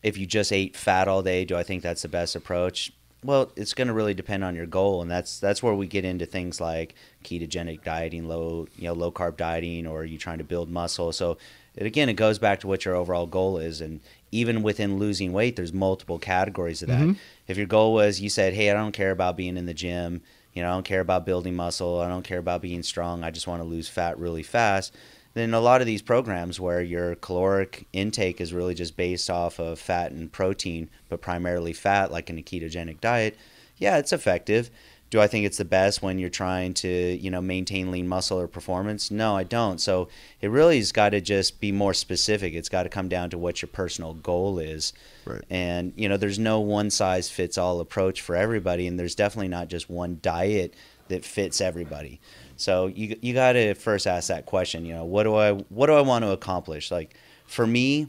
if 0.03 0.17
you 0.17 0.25
just 0.25 0.51
ate 0.51 0.75
fat 0.75 1.07
all 1.07 1.23
day, 1.23 1.45
do 1.45 1.55
I 1.55 1.63
think 1.63 1.81
that's 1.81 2.01
the 2.01 2.09
best 2.09 2.35
approach? 2.35 2.91
Well, 3.23 3.51
it's 3.55 3.73
going 3.73 3.87
to 3.87 3.93
really 3.93 4.13
depend 4.13 4.43
on 4.43 4.55
your 4.55 4.65
goal, 4.65 5.01
and 5.01 5.09
that's 5.09 5.39
that's 5.39 5.63
where 5.63 5.73
we 5.73 5.87
get 5.87 6.05
into 6.05 6.25
things 6.25 6.59
like 6.59 6.95
ketogenic 7.24 7.83
dieting, 7.83 8.27
low 8.27 8.67
you 8.75 8.86
know 8.86 8.93
low 8.93 9.12
carb 9.12 9.38
dieting, 9.38 9.88
or 9.88 10.03
you 10.05 10.17
trying 10.17 10.39
to 10.39 10.43
build 10.43 10.69
muscle. 10.69 11.12
So 11.12 11.38
it, 11.75 11.86
again, 11.86 12.09
it 12.09 12.13
goes 12.13 12.38
back 12.39 12.59
to 12.62 12.67
what 12.67 12.86
your 12.86 12.95
overall 12.95 13.25
goal 13.25 13.57
is, 13.57 13.81
and 13.81 14.00
even 14.31 14.63
within 14.63 14.98
losing 15.00 15.31
weight, 15.33 15.55
there's 15.55 15.74
multiple 15.74 16.19
categories 16.19 16.81
of 16.81 16.89
that. 16.89 17.01
Mhm. 17.01 17.17
If 17.48 17.57
your 17.57 17.67
goal 17.67 17.93
was 17.93 18.19
you 18.21 18.29
said, 18.29 18.53
hey, 18.53 18.69
I 18.69 18.74
don't 18.74 18.91
care 18.91 19.12
about 19.12 19.38
being 19.38 19.57
in 19.57 19.65
the 19.65 19.74
gym, 19.74 20.21
you 20.53 20.62
know, 20.62 20.69
I 20.69 20.74
don't 20.74 20.86
care 20.86 21.01
about 21.01 21.25
building 21.25 21.55
muscle, 21.55 22.00
I 22.00 22.07
don't 22.07 22.24
care 22.24 22.39
about 22.39 22.62
being 22.62 22.83
strong, 22.83 23.24
I 23.24 23.31
just 23.31 23.48
want 23.48 23.62
to 23.62 23.67
lose 23.67 23.88
fat 23.89 24.17
really 24.19 24.43
fast 24.43 24.93
then 25.33 25.53
a 25.53 25.59
lot 25.59 25.81
of 25.81 25.87
these 25.87 26.01
programs 26.01 26.59
where 26.59 26.81
your 26.81 27.15
caloric 27.15 27.87
intake 27.91 28.39
is 28.39 28.53
really 28.53 28.75
just 28.75 28.95
based 28.95 29.29
off 29.29 29.59
of 29.59 29.79
fat 29.79 30.11
and 30.11 30.31
protein, 30.31 30.89
but 31.09 31.21
primarily 31.21 31.73
fat, 31.73 32.11
like 32.11 32.29
in 32.29 32.37
a 32.37 32.41
ketogenic 32.43 33.01
diet, 33.01 33.35
yeah, 33.77 33.97
it's 33.97 34.13
effective. 34.13 34.69
Do 35.09 35.21
I 35.21 35.27
think 35.27 35.45
it's 35.45 35.57
the 35.57 35.65
best 35.65 36.01
when 36.01 36.17
you're 36.17 36.29
trying 36.29 36.73
to, 36.75 36.87
you 36.87 37.29
know, 37.29 37.41
maintain 37.41 37.91
lean 37.91 38.07
muscle 38.07 38.39
or 38.39 38.47
performance? 38.47 39.11
No, 39.11 39.37
I 39.37 39.43
don't. 39.43 39.79
So 39.79 40.07
it 40.41 40.49
really 40.49 40.77
has 40.77 40.91
got 40.91 41.09
to 41.09 41.21
just 41.21 41.59
be 41.59 41.71
more 41.71 41.93
specific. 41.93 42.53
It's 42.53 42.69
got 42.69 42.83
to 42.83 42.89
come 42.89 43.09
down 43.09 43.29
to 43.29 43.37
what 43.37 43.61
your 43.61 43.69
personal 43.69 44.15
goal 44.15 44.57
is. 44.57 44.91
Right. 45.25 45.43
And, 45.51 45.93
you 45.95 46.09
know, 46.09 46.17
there's 46.17 46.39
no 46.39 46.59
one 46.61 46.89
size 46.89 47.29
fits 47.29 47.59
all 47.59 47.79
approach 47.79 48.21
for 48.21 48.35
everybody. 48.35 48.87
And 48.87 48.99
there's 48.99 49.13
definitely 49.13 49.49
not 49.49 49.67
just 49.67 49.87
one 49.87 50.17
diet 50.21 50.73
that 51.09 51.23
fits 51.23 51.61
everybody. 51.61 52.19
So 52.57 52.88
you 52.88 53.17
you 53.22 53.33
got 53.33 53.53
to 53.53 53.74
first 53.74 54.07
ask 54.07 54.27
that 54.27 54.45
question. 54.45 54.86
You 54.86 54.93
know, 54.93 55.05
what 55.05 55.24
do 55.24 55.36
I 55.36 55.53
what 55.53 55.88
do 55.88 55.93
I 55.93 56.01
want 56.01 56.24
to 56.24 56.31
accomplish? 56.31 56.91
Like 56.91 57.15
for 57.45 57.65
me, 57.65 58.07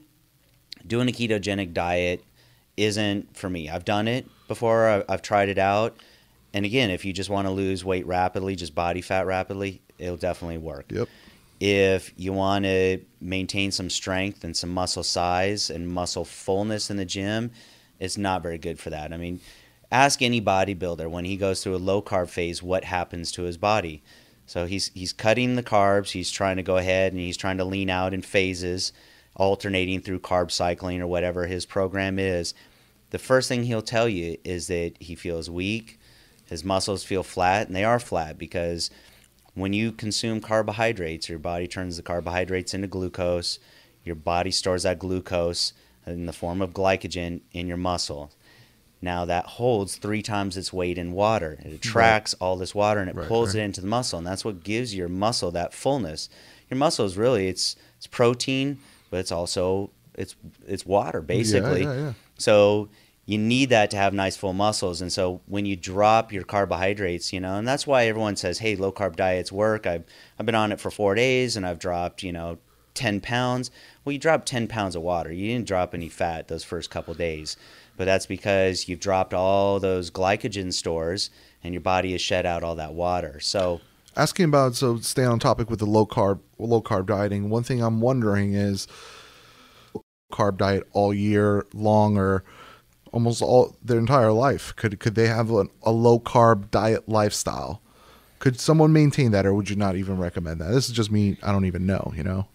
doing 0.87 1.09
a 1.09 1.13
ketogenic 1.13 1.73
diet 1.73 2.25
isn't 2.77 3.37
for 3.37 3.49
me. 3.49 3.69
I've 3.69 3.85
done 3.85 4.09
it 4.09 4.27
before. 4.49 4.89
I've, 4.89 5.05
I've 5.09 5.23
tried 5.23 5.49
it 5.49 5.59
out. 5.59 5.97
And 6.53 6.65
again, 6.65 6.91
if 6.91 7.05
you 7.05 7.13
just 7.13 7.31
want 7.31 7.47
to 7.47 7.53
lose 7.53 7.85
weight 7.85 8.07
rapidly, 8.07 8.55
just 8.55 8.75
body 8.75 9.01
fat 9.01 9.27
rapidly, 9.27 9.83
it'll 9.99 10.17
definitely 10.17 10.59
work. 10.59 10.87
Yep. 10.91 11.09
If 11.61 12.13
you 12.17 12.33
want 12.33 12.65
to 12.65 13.01
maintain 13.21 13.71
some 13.73 13.89
strength 13.91 14.45
and 14.45 14.57
some 14.57 14.71
muscle 14.71 15.03
size 15.03 15.71
and 15.71 15.89
muscle 15.89 16.25
fullness 16.25 16.91
in 16.91 16.97
the 16.97 17.05
gym, 17.05 17.51
it's 17.99 18.19
not 18.19 18.43
very 18.43 18.59
good 18.59 18.79
for 18.79 18.91
that. 18.91 19.13
I 19.13 19.17
mean, 19.17 19.41
ask 19.91 20.21
any 20.21 20.41
bodybuilder 20.41 21.09
when 21.09 21.25
he 21.25 21.37
goes 21.37 21.63
through 21.63 21.77
a 21.77 21.79
low 21.79 22.03
carb 22.03 22.29
phase 22.29 22.63
what 22.63 22.85
happens 22.85 23.33
to 23.33 23.43
his 23.43 23.57
body 23.57 24.03
So 24.47 24.67
he's 24.67 24.91
he's 24.95 25.13
cutting 25.13 25.57
the 25.57 25.63
carbs. 25.63 26.11
He's 26.11 26.31
trying 26.31 26.57
to 26.57 26.63
go 26.63 26.77
ahead 26.77 27.13
and 27.13 27.21
he's 27.21 27.37
trying 27.37 27.59
to 27.59 27.65
lean 27.65 27.91
out 27.91 28.15
in 28.15 28.23
phases, 28.23 28.93
alternating 29.35 30.01
through 30.01 30.21
carb 30.21 30.51
cycling 30.51 31.01
or 31.01 31.07
whatever 31.07 31.47
his 31.47 31.67
program 31.67 32.19
is. 32.19 32.55
The 33.11 33.19
first 33.19 33.49
thing 33.49 33.65
he'll 33.65 33.83
tell 33.83 34.09
you 34.09 34.37
is 34.45 34.67
that 34.67 34.95
he 35.01 35.15
feels 35.15 35.49
weak, 35.49 35.99
his 36.47 36.65
muscles 36.65 37.05
feel 37.05 37.23
flat, 37.23 37.67
and 37.67 37.77
they 37.77 37.85
are 37.85 38.01
flat 38.01 38.39
because 38.39 38.91
when 39.55 39.73
you 39.73 39.93
consume 39.93 40.41
carbohydrates, 40.41 41.29
your 41.29 41.39
body 41.39 41.69
turns 41.69 41.97
the 41.97 42.03
carbohydrates 42.03 42.75
into 42.75 42.89
glucose. 42.89 43.59
Your 44.05 44.17
body 44.17 44.51
stores 44.51 44.83
that 44.83 44.99
glucose 44.99 45.73
in 46.07 46.27
the 46.27 46.33
form 46.33 46.61
of 46.61 46.75
glycogen 46.75 47.41
in 47.53 47.69
your 47.69 47.77
muscle. 47.77 48.33
Now 49.05 49.25
that 49.27 49.47
holds 49.47 49.97
three 49.97 50.23
times 50.23 50.57
its 50.57 50.73
weight 50.73 50.99
in 50.99 51.13
water. 51.13 51.59
It 51.65 51.73
attracts 51.73 52.35
all 52.35 52.57
this 52.57 52.75
water 52.75 53.01
and 53.01 53.09
it 53.11 53.15
Right, 53.17 53.29
pulls 53.29 53.55
right. 53.55 53.61
it 53.63 53.65
into 53.65 53.81
the 53.81 53.87
muscle, 53.87 54.19
and 54.19 54.27
that's 54.27 54.45
what 54.45 54.65
gives 54.65 54.95
your 54.95 55.09
muscle 55.09 55.51
that 55.53 55.73
fullness. 55.73 56.29
Your 56.71 56.79
muscle 56.79 57.05
is 57.05 57.17
really 57.17 57.47
it's 57.49 57.77
it's 57.99 58.07
protein, 58.09 58.79
but 59.11 59.19
it's 59.21 59.31
also 59.33 59.91
it's 60.15 60.35
it's 60.67 60.85
water 60.87 61.21
basically. 61.21 61.83
yeah, 61.83 61.95
yeah. 61.95 62.13
So 62.39 62.89
you 63.27 63.39
need 63.39 63.71
that 63.71 63.91
to 63.91 63.97
have 63.97 64.13
nice 64.13 64.37
full 64.37 64.53
muscles. 64.53 65.01
And 65.01 65.11
so 65.13 65.41
when 65.47 65.65
you 65.67 65.77
drop 65.77 66.33
your 66.33 66.45
carbohydrates, 66.45 67.33
you 67.33 67.41
know, 67.41 67.55
and 67.57 67.67
that's 67.67 67.87
why 67.87 68.07
everyone 68.07 68.37
says, 68.37 68.59
"Hey, 68.59 68.77
low 68.77 68.93
carb 68.93 69.17
diets 69.17 69.53
work." 69.53 69.87
I've 69.87 70.05
I've 70.39 70.47
been 70.47 70.55
on 70.55 70.73
it 70.73 70.81
for 70.81 70.91
four 70.91 71.15
days 71.15 71.57
and 71.57 71.67
I've 71.67 71.79
dropped, 71.79 72.23
you 72.23 72.33
know, 72.33 72.59
ten 72.95 73.21
pounds. 73.21 73.71
Well, 74.05 74.13
you 74.13 74.19
dropped 74.19 74.47
ten 74.47 74.67
pounds 74.69 74.95
of 74.97 75.03
water. 75.03 75.33
You 75.33 75.49
didn't 75.53 75.67
drop 75.67 75.95
any 75.95 76.09
fat 76.09 76.49
those 76.49 76.65
first 76.65 76.91
couple 76.91 77.15
days, 77.15 77.57
but 77.97 78.05
that's 78.05 78.27
because 78.27 78.89
you've 78.89 79.01
dropped 79.01 79.35
all 79.35 79.81
those 79.81 80.11
glycogen 80.11 80.73
stores 80.73 81.31
and 81.63 81.73
your 81.73 81.81
body 81.81 82.13
has 82.13 82.21
shed 82.21 82.47
out 82.47 82.63
all 82.63 82.75
that 82.77 82.95
water. 82.95 83.41
So 83.41 83.81
Asking 84.17 84.45
about 84.45 84.77
so 84.77 84.99
stay 84.99 85.25
on 85.25 85.41
topic 85.41 85.69
with 85.69 85.81
the 85.81 85.87
low 85.87 86.07
carb 86.07 86.39
low 86.59 86.81
carb 86.81 87.07
dieting. 87.07 87.51
One 87.51 87.65
thing 87.65 87.83
I'm 87.83 88.01
wondering 88.01 88.55
is 88.55 88.87
carb 90.33 90.57
diet 90.59 90.85
all 90.93 91.13
year 91.13 91.67
long 91.73 92.17
or 92.17 92.45
almost 93.13 93.43
all 93.43 93.77
their 93.83 93.99
entire 93.99 94.31
life. 94.31 94.75
Could 94.77 95.01
could 95.01 95.17
they 95.17 95.27
have 95.27 95.51
a, 95.51 95.67
a 95.83 95.91
low 95.91 96.21
carb 96.21 96.71
diet 96.71 97.09
lifestyle? 97.09 97.81
Could 98.39 98.61
someone 98.61 98.93
maintain 98.93 99.31
that, 99.33 99.47
or 99.47 99.55
would 99.55 99.71
you 99.71 99.77
not 99.77 99.97
even 99.97 100.19
recommend 100.19 100.61
that? 100.61 100.71
This 100.71 100.89
is 100.89 100.95
just 100.95 101.11
me. 101.11 101.37
I 101.43 101.51
don't 101.51 101.65
even 101.65 101.87
know. 101.87 102.13
You 102.15 102.23
know. 102.23 102.47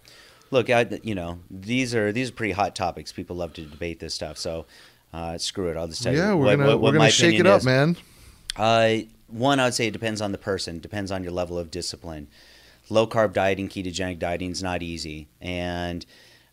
look, 0.51 0.69
I, 0.69 0.99
you 1.03 1.15
know, 1.15 1.39
these 1.49 1.93
are 1.93 2.13
these 2.13 2.29
are 2.29 2.33
pretty 2.33 2.53
hot 2.53 2.73
topics. 2.73 3.11
People 3.11 3.35
love 3.35 3.53
to 3.53 3.65
debate 3.65 3.99
this 3.99 4.13
stuff. 4.13 4.37
So 4.37 4.65
uh, 5.13 5.37
screw 5.37 5.69
it. 5.69 5.77
I'll 5.77 5.87
just 5.87 6.03
tell 6.03 6.13
yeah, 6.13 6.31
you 6.31 6.37
we're 6.37 6.45
what, 6.45 6.57
gonna 6.57 6.67
what, 6.69 6.79
what 6.81 6.93
we're 6.93 6.99
gonna 6.99 7.11
shake 7.11 7.39
it 7.39 7.47
up, 7.47 7.59
is. 7.59 7.65
man. 7.65 7.97
Uh, 8.55 8.97
one, 9.27 9.59
I 9.59 9.65
would 9.65 9.73
say 9.73 9.87
it 9.87 9.91
depends 9.91 10.21
on 10.21 10.31
the 10.31 10.37
person, 10.37 10.79
depends 10.79 11.11
on 11.11 11.23
your 11.23 11.31
level 11.31 11.57
of 11.57 11.71
discipline. 11.71 12.27
Low 12.89 13.05
carb 13.05 13.33
dieting, 13.33 13.69
ketogenic 13.69 14.19
dieting 14.19 14.51
is 14.51 14.63
not 14.63 14.81
easy. 14.81 15.27
And 15.39 16.05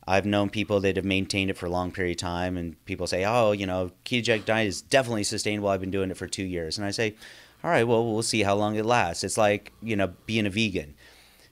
I've 0.06 0.26
known 0.26 0.50
people 0.50 0.80
that 0.80 0.96
have 0.96 1.04
maintained 1.04 1.50
it 1.50 1.56
for 1.56 1.66
a 1.66 1.70
long 1.70 1.90
period 1.90 2.18
of 2.18 2.20
time, 2.20 2.56
and 2.56 2.82
people 2.84 3.06
say, 3.06 3.24
oh, 3.24 3.52
you 3.52 3.66
know, 3.66 3.90
ketogenic 4.04 4.44
diet 4.44 4.68
is 4.68 4.82
definitely 4.82 5.24
sustainable. 5.24 5.68
I've 5.68 5.80
been 5.80 5.90
doing 5.90 6.10
it 6.10 6.16
for 6.16 6.28
two 6.28 6.44
years. 6.44 6.78
And 6.78 6.86
I 6.86 6.90
say, 6.90 7.14
all 7.64 7.70
right, 7.70 7.84
well, 7.84 8.04
we'll 8.12 8.22
see 8.22 8.42
how 8.42 8.54
long 8.54 8.76
it 8.76 8.84
lasts. 8.84 9.24
It's 9.24 9.38
like, 9.38 9.72
you 9.82 9.96
know, 9.96 10.12
being 10.26 10.46
a 10.46 10.50
vegan. 10.50 10.94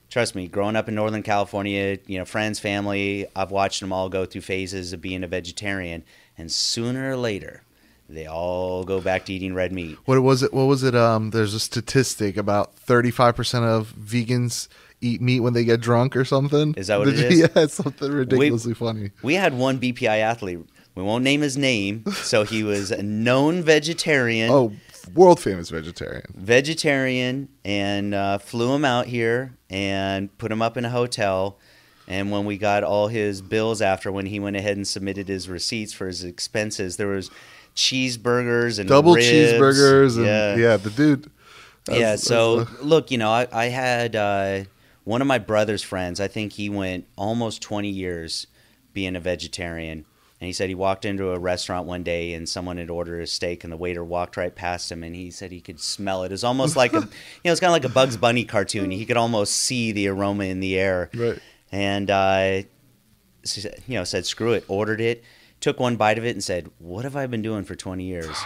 Trust 0.09 0.35
me, 0.35 0.47
growing 0.47 0.75
up 0.75 0.87
in 0.87 0.95
Northern 0.95 1.23
California, 1.23 1.97
you 2.05 2.19
know, 2.19 2.25
friends, 2.25 2.59
family, 2.59 3.25
I've 3.35 3.51
watched 3.51 3.81
them 3.81 3.91
all 3.91 4.07
go 4.07 4.25
through 4.25 4.41
phases 4.41 4.93
of 4.93 5.01
being 5.01 5.23
a 5.23 5.27
vegetarian. 5.27 6.03
And 6.37 6.51
sooner 6.51 7.11
or 7.11 7.15
later, 7.17 7.63
they 8.09 8.25
all 8.25 8.83
go 8.83 8.99
back 9.01 9.25
to 9.25 9.33
eating 9.33 9.53
red 9.53 9.71
meat. 9.71 9.97
What 10.05 10.21
was 10.21 10.43
it? 10.43 10.53
What 10.53 10.65
was 10.65 10.83
it? 10.83 10.95
Um, 10.95 11.29
there's 11.31 11.53
a 11.53 11.59
statistic 11.59 12.37
about 12.37 12.75
35 12.75 13.35
percent 13.35 13.65
of 13.65 13.93
vegans 13.93 14.67
eat 15.01 15.21
meat 15.21 15.39
when 15.41 15.53
they 15.53 15.63
get 15.65 15.81
drunk 15.81 16.15
or 16.15 16.25
something. 16.25 16.73
Is 16.75 16.87
that 16.87 16.99
what 16.99 17.05
Did 17.05 17.19
it 17.19 17.31
you- 17.31 17.43
is? 17.45 17.49
Yeah, 17.55 17.63
it's 17.63 17.73
something 17.75 18.11
ridiculously 18.11 18.73
funny. 18.73 19.11
We 19.23 19.35
had 19.35 19.53
one 19.53 19.79
BPI 19.79 20.19
athlete. 20.19 20.59
We 20.95 21.03
won't 21.03 21.23
name 21.25 21.41
his 21.41 21.57
name. 21.57 22.05
So 22.13 22.43
he 22.43 22.63
was 22.63 22.89
a 22.91 23.03
known 23.03 23.61
vegetarian, 23.63 24.49
Oh, 24.49 24.71
world 25.13 25.41
famous 25.41 25.69
vegetarian. 25.69 26.23
vegetarian, 26.35 27.49
and 27.65 28.13
uh, 28.13 28.37
flew 28.37 28.73
him 28.73 28.85
out 28.85 29.05
here 29.07 29.57
and 29.69 30.35
put 30.37 30.51
him 30.51 30.61
up 30.61 30.77
in 30.77 30.85
a 30.85 30.89
hotel. 30.89 31.59
And 32.07 32.31
when 32.31 32.45
we 32.45 32.57
got 32.57 32.83
all 32.83 33.07
his 33.07 33.41
bills 33.41 33.81
after, 33.81 34.11
when 34.11 34.27
he 34.27 34.39
went 34.39 34.55
ahead 34.55 34.77
and 34.77 34.87
submitted 34.87 35.27
his 35.27 35.49
receipts 35.49 35.91
for 35.91 36.07
his 36.07 36.23
expenses, 36.23 36.97
there 36.97 37.07
was 37.07 37.31
cheeseburgers 37.75 38.79
and 38.79 38.87
Double 38.87 39.13
ribs. 39.13 39.25
cheeseburgers 39.27 40.17
and 40.17 40.25
yeah, 40.25 40.55
yeah, 40.55 40.77
the 40.77 40.89
dude. 40.89 41.29
yeah. 41.89 42.15
So 42.15 42.59
uh, 42.59 42.65
look, 42.81 43.11
you 43.11 43.17
know, 43.17 43.29
I, 43.29 43.47
I 43.51 43.65
had 43.65 44.15
uh, 44.15 44.63
one 45.03 45.21
of 45.21 45.27
my 45.27 45.39
brother's 45.39 45.81
friends. 45.83 46.19
I 46.19 46.27
think 46.27 46.53
he 46.53 46.69
went 46.69 47.05
almost 47.15 47.61
20 47.61 47.89
years 47.89 48.47
being 48.93 49.15
a 49.15 49.19
vegetarian. 49.19 50.05
And 50.41 50.47
he 50.47 50.53
said 50.53 50.67
he 50.67 50.75
walked 50.75 51.05
into 51.05 51.31
a 51.31 51.39
restaurant 51.39 51.87
one 51.87 52.03
day 52.03 52.33
and 52.33 52.47
someone 52.47 52.75
had 52.77 52.89
ordered 52.89 53.21
a 53.21 53.27
steak 53.27 53.63
and 53.63 53.71
the 53.71 53.77
waiter 53.77 54.03
walked 54.03 54.35
right 54.35 54.53
past 54.53 54.91
him 54.91 55.01
and 55.01 55.15
he 55.15 55.31
said 55.31 55.49
he 55.51 55.61
could 55.61 55.79
smell 55.79 56.23
it. 56.23 56.27
It 56.27 56.31
was 56.31 56.43
almost 56.43 56.75
like 56.75 56.93
a, 56.93 56.99
you 56.99 57.01
know, 57.45 57.51
it's 57.51 57.61
kind 57.61 57.69
of 57.69 57.73
like 57.73 57.85
a 57.85 57.89
Bugs 57.89 58.17
Bunny 58.17 58.43
cartoon. 58.43 58.91
He 58.91 59.05
could 59.05 59.15
almost 59.17 59.55
see 59.55 59.91
the 59.93 60.09
aroma 60.09 60.43
in 60.45 60.59
the 60.59 60.77
air. 60.77 61.09
right. 61.15 61.39
And 61.71 62.09
uh, 62.09 62.61
you 63.87 63.95
know, 63.95 64.03
said 64.03 64.25
screw 64.25 64.53
it, 64.53 64.65
ordered 64.67 65.01
it, 65.01 65.23
took 65.59 65.79
one 65.79 65.95
bite 65.95 66.17
of 66.17 66.25
it, 66.25 66.31
and 66.31 66.43
said, 66.43 66.69
"What 66.79 67.03
have 67.03 67.15
I 67.15 67.27
been 67.27 67.41
doing 67.41 67.63
for 67.63 67.75
20 67.75 68.03
years?" 68.03 68.37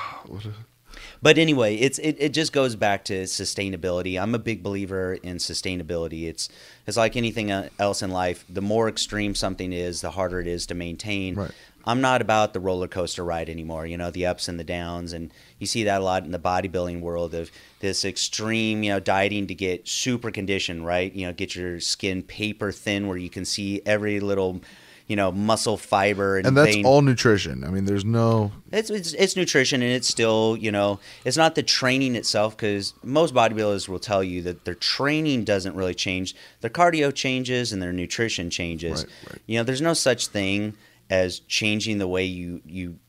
But 1.21 1.38
anyway, 1.38 1.75
it's 1.75 1.99
it, 1.99 2.17
it 2.19 2.33
just 2.33 2.53
goes 2.53 2.75
back 2.75 3.05
to 3.05 3.23
sustainability. 3.23 4.21
I'm 4.21 4.33
a 4.35 4.39
big 4.39 4.63
believer 4.63 5.13
in 5.13 5.38
sustainability. 5.38 6.27
It's 6.27 6.49
it's 6.88 6.97
like 6.97 7.15
anything 7.15 7.51
uh, 7.51 7.69
else 7.77 8.01
in 8.01 8.11
life. 8.11 8.45
The 8.49 8.61
more 8.61 8.89
extreme 8.89 9.35
something 9.35 9.73
is, 9.73 10.01
the 10.01 10.11
harder 10.11 10.39
it 10.39 10.47
is 10.47 10.65
to 10.67 10.75
maintain. 10.75 11.35
Right. 11.35 11.51
I'm 11.85 12.01
not 12.01 12.21
about 12.21 12.53
the 12.53 12.59
roller 12.59 12.88
coaster 12.88 13.23
ride 13.23 13.49
anymore. 13.49 13.85
You 13.85 13.97
know, 13.97 14.11
the 14.11 14.25
ups 14.25 14.47
and 14.47 14.59
the 14.59 14.63
downs, 14.63 15.13
and 15.13 15.31
you 15.60 15.68
see 15.68 15.84
that 15.84 16.01
a 16.01 16.04
lot 16.04 16.24
in 16.24 16.32
the 16.32 16.39
bodybuilding 16.39 17.01
world 17.01 17.34
of 17.36 17.51
this 17.80 18.04
extreme, 18.06 18.82
you 18.84 18.92
know, 18.92 19.00
dieting 19.00 19.48
to 19.48 19.56
get 19.56 19.88
super 19.88 20.32
conditioned, 20.32 20.86
right? 20.86 21.13
You 21.13 21.28
know, 21.28 21.34
get 21.34 21.56
your 21.56 21.80
skin 21.80 22.24
paper 22.24 22.72
thin 22.72 23.08
where 23.08 23.18
you 23.18 23.30
can 23.30 23.46
see 23.46 23.82
every 23.86 24.20
little, 24.20 24.62
you 25.08 25.16
know, 25.16 25.32
muscle 25.32 25.75
fiber 25.78 26.38
and, 26.38 26.48
And 26.48 26.58
that's 26.58 26.75
vein. 26.75 26.86
all 26.86 27.01
nutrition. 27.01 27.63
I 27.63 27.70
mean, 27.70 27.86
there's 27.86 28.06
no 28.06 28.51
It's, 28.72 28.89
it's 28.89 29.13
it's 29.13 29.36
nutrition 29.36 29.82
and 29.82 29.92
it's 29.92 30.08
still 30.08 30.56
you 30.60 30.72
know 30.72 31.00
it's 31.25 31.38
not 31.38 31.56
the 31.56 31.63
training 31.63 32.16
itself 32.16 32.56
because 32.56 32.94
most 33.04 33.34
bodybuilders 33.34 33.89
will 33.89 34.00
tell 34.00 34.24
you 34.24 34.42
that 34.44 34.66
their 34.66 34.75
training 34.75 35.44
doesn't 35.46 35.75
really 35.75 35.96
change 35.96 36.36
their 36.62 36.70
cardio 36.70 37.13
changes 37.13 37.74
and 37.74 37.82
their 37.82 37.92
nutrition 37.94 38.50
changes 38.51 39.04
Right, 39.06 39.32
right. 39.32 39.42
you 39.48 39.58
know 39.58 39.63
there's 39.63 39.82
no 39.82 39.94
such 39.96 40.28
thing 40.28 40.75
as 41.10 41.39
changing 41.48 41.98
the 41.98 42.08
way 42.08 42.24
you 42.25 42.62
you 42.68 43.00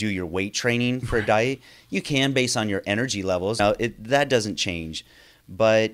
do 0.00 0.08
your 0.08 0.26
weight 0.26 0.52
training 0.52 1.00
for 1.00 1.18
a 1.18 1.24
diet 1.24 1.60
you 1.90 2.02
can 2.02 2.32
based 2.32 2.56
on 2.56 2.68
your 2.68 2.82
energy 2.86 3.22
levels 3.22 3.60
now 3.60 3.74
it, 3.78 4.02
that 4.02 4.28
doesn't 4.28 4.56
change 4.56 5.04
but 5.48 5.92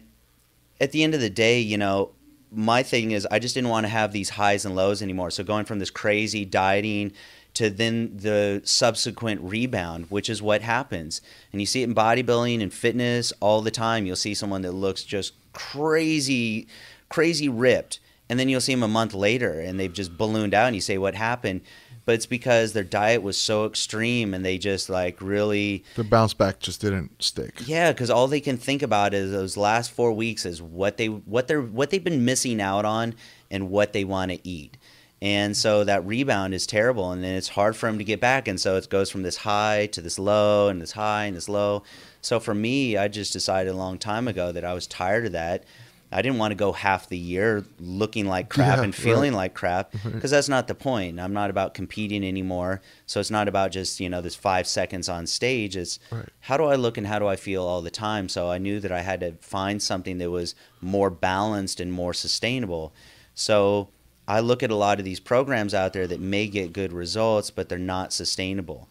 at 0.80 0.92
the 0.92 1.02
end 1.02 1.14
of 1.14 1.20
the 1.20 1.30
day, 1.30 1.58
you 1.60 1.78
know, 1.78 2.10
my 2.52 2.82
thing 2.82 3.10
is 3.10 3.26
I 3.30 3.38
just 3.38 3.54
didn't 3.54 3.70
want 3.70 3.84
to 3.84 3.88
have 3.88 4.12
these 4.12 4.30
highs 4.30 4.64
and 4.64 4.76
lows 4.76 5.02
anymore. 5.02 5.30
So 5.30 5.42
going 5.42 5.64
from 5.64 5.78
this 5.78 5.90
crazy 5.90 6.44
dieting 6.44 7.12
to 7.54 7.70
then 7.70 8.16
the 8.16 8.60
subsequent 8.64 9.40
rebound, 9.40 10.06
which 10.10 10.28
is 10.28 10.42
what 10.42 10.60
happens. 10.60 11.22
And 11.52 11.60
you 11.60 11.66
see 11.66 11.82
it 11.82 11.88
in 11.88 11.94
bodybuilding 11.94 12.62
and 12.62 12.72
fitness 12.72 13.32
all 13.40 13.62
the 13.62 13.70
time. 13.70 14.06
You'll 14.06 14.16
see 14.16 14.34
someone 14.34 14.62
that 14.62 14.72
looks 14.72 15.02
just 15.02 15.32
crazy, 15.52 16.68
crazy 17.08 17.48
ripped. 17.48 17.98
And 18.28 18.38
then 18.38 18.48
you'll 18.48 18.60
see 18.60 18.74
them 18.74 18.82
a 18.82 18.88
month 18.88 19.14
later 19.14 19.60
and 19.60 19.78
they've 19.78 19.92
just 19.92 20.18
ballooned 20.18 20.52
out 20.52 20.66
and 20.66 20.74
you 20.74 20.80
say, 20.80 20.98
What 20.98 21.14
happened? 21.14 21.60
But 22.06 22.14
it's 22.14 22.24
because 22.24 22.72
their 22.72 22.84
diet 22.84 23.22
was 23.22 23.36
so 23.36 23.66
extreme 23.66 24.32
and 24.32 24.44
they 24.44 24.56
just 24.56 24.88
like 24.88 25.20
really 25.20 25.84
the 25.96 26.04
bounce 26.04 26.32
back 26.32 26.60
just 26.60 26.80
didn't 26.80 27.22
stick. 27.22 27.66
yeah, 27.66 27.92
because 27.92 28.10
all 28.10 28.28
they 28.28 28.40
can 28.40 28.56
think 28.56 28.80
about 28.80 29.12
is 29.12 29.32
those 29.32 29.56
last 29.56 29.90
four 29.90 30.12
weeks 30.12 30.46
is 30.46 30.62
what 30.62 30.96
they 30.96 31.08
what 31.08 31.48
they're 31.48 31.60
what 31.60 31.90
they've 31.90 32.02
been 32.02 32.24
missing 32.24 32.60
out 32.60 32.84
on 32.84 33.14
and 33.50 33.70
what 33.70 33.92
they 33.92 34.04
want 34.04 34.30
to 34.30 34.48
eat. 34.48 34.78
And 35.22 35.56
so 35.56 35.82
that 35.84 36.06
rebound 36.06 36.52
is 36.54 36.66
terrible, 36.66 37.10
and 37.10 37.24
then 37.24 37.34
it's 37.34 37.48
hard 37.48 37.74
for 37.74 37.86
them 37.86 37.98
to 37.98 38.04
get 38.04 38.20
back. 38.20 38.46
And 38.48 38.60
so 38.60 38.76
it 38.76 38.88
goes 38.90 39.10
from 39.10 39.22
this 39.22 39.38
high 39.38 39.86
to 39.86 40.00
this 40.00 40.18
low, 40.18 40.68
and 40.68 40.80
this 40.80 40.92
high 40.92 41.24
and 41.24 41.36
this 41.36 41.48
low. 41.48 41.82
So 42.20 42.38
for 42.38 42.54
me, 42.54 42.96
I 42.96 43.08
just 43.08 43.32
decided 43.32 43.72
a 43.72 43.76
long 43.76 43.98
time 43.98 44.28
ago 44.28 44.52
that 44.52 44.64
I 44.64 44.74
was 44.74 44.86
tired 44.86 45.26
of 45.26 45.32
that. 45.32 45.64
I 46.12 46.22
didn't 46.22 46.38
want 46.38 46.52
to 46.52 46.56
go 46.56 46.72
half 46.72 47.08
the 47.08 47.18
year 47.18 47.64
looking 47.80 48.26
like 48.26 48.48
crap 48.48 48.78
Yeah, 48.78 48.84
and 48.84 48.94
feeling 48.94 49.32
right. 49.32 49.38
like 49.38 49.54
crap 49.54 49.92
because 50.04 50.30
that's 50.30 50.48
not 50.48 50.68
the 50.68 50.74
point. 50.74 51.18
I'm 51.18 51.32
not 51.32 51.50
about 51.50 51.74
competing 51.74 52.24
anymore. 52.24 52.80
So 53.06 53.18
it's 53.18 53.30
not 53.30 53.48
about 53.48 53.72
just, 53.72 53.98
you 53.98 54.08
know, 54.08 54.20
this 54.20 54.36
five 54.36 54.66
seconds 54.68 55.08
on 55.08 55.26
stage. 55.26 55.76
It's 55.76 55.98
Right. 56.12 56.28
how 56.40 56.56
do 56.56 56.64
I 56.64 56.76
look 56.76 56.96
and 56.96 57.06
how 57.08 57.18
do 57.18 57.26
I 57.26 57.34
feel 57.36 57.64
all 57.64 57.82
the 57.82 57.90
time? 57.90 58.28
So 58.28 58.50
I 58.50 58.58
knew 58.58 58.78
that 58.80 58.92
I 58.92 59.00
had 59.00 59.20
to 59.20 59.32
find 59.40 59.82
something 59.82 60.18
that 60.18 60.30
was 60.30 60.54
more 60.80 61.10
balanced 61.10 61.80
and 61.80 61.92
more 61.92 62.14
sustainable. 62.14 62.92
So 63.34 63.88
I 64.28 64.40
look 64.40 64.62
at 64.62 64.70
a 64.70 64.76
lot 64.76 64.98
of 64.98 65.04
these 65.04 65.20
programs 65.20 65.74
out 65.74 65.92
there 65.92 66.06
that 66.06 66.20
may 66.20 66.46
get 66.46 66.72
good 66.72 66.92
results, 66.92 67.50
but 67.50 67.68
they're 67.68 67.78
not 67.78 68.12
sustainable. 68.12 68.88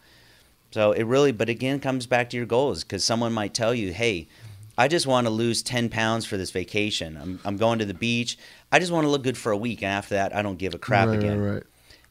So 0.72 0.92
it 0.92 1.04
really, 1.04 1.32
but 1.32 1.48
again, 1.48 1.80
comes 1.80 2.06
back 2.06 2.30
to 2.32 2.38
your 2.38 2.46
goals 2.46 2.84
because 2.84 3.04
someone 3.06 3.32
might 3.32 3.54
tell 3.54 3.74
you, 3.74 3.94
hey, 3.94 4.28
I 4.78 4.88
just 4.88 5.08
want 5.08 5.28
to 5.28 5.32
lose 5.32 5.64
10 5.64 5.90
pounds 5.90 6.26
for 6.26 6.38
this 6.38 6.52
vacation. 6.52 7.18
I'm, 7.22 7.40
I'm 7.46 7.58
going 7.58 7.80
to 7.80 7.86
the 7.86 7.94
beach. 7.94 8.38
I 8.72 8.80
just 8.80 8.92
want 8.92 9.06
to 9.06 9.10
look 9.10 9.24
good 9.24 9.38
for 9.38 9.52
a 9.52 9.58
week. 9.58 9.82
And 9.82 9.92
after 9.92 10.16
that, 10.16 10.36
I 10.36 10.42
don't 10.42 10.58
give 10.58 10.74
a 10.74 10.78
crap 10.78 11.08
right, 11.08 11.18
again. 11.18 11.40
Right, 11.40 11.54
right. 11.56 11.64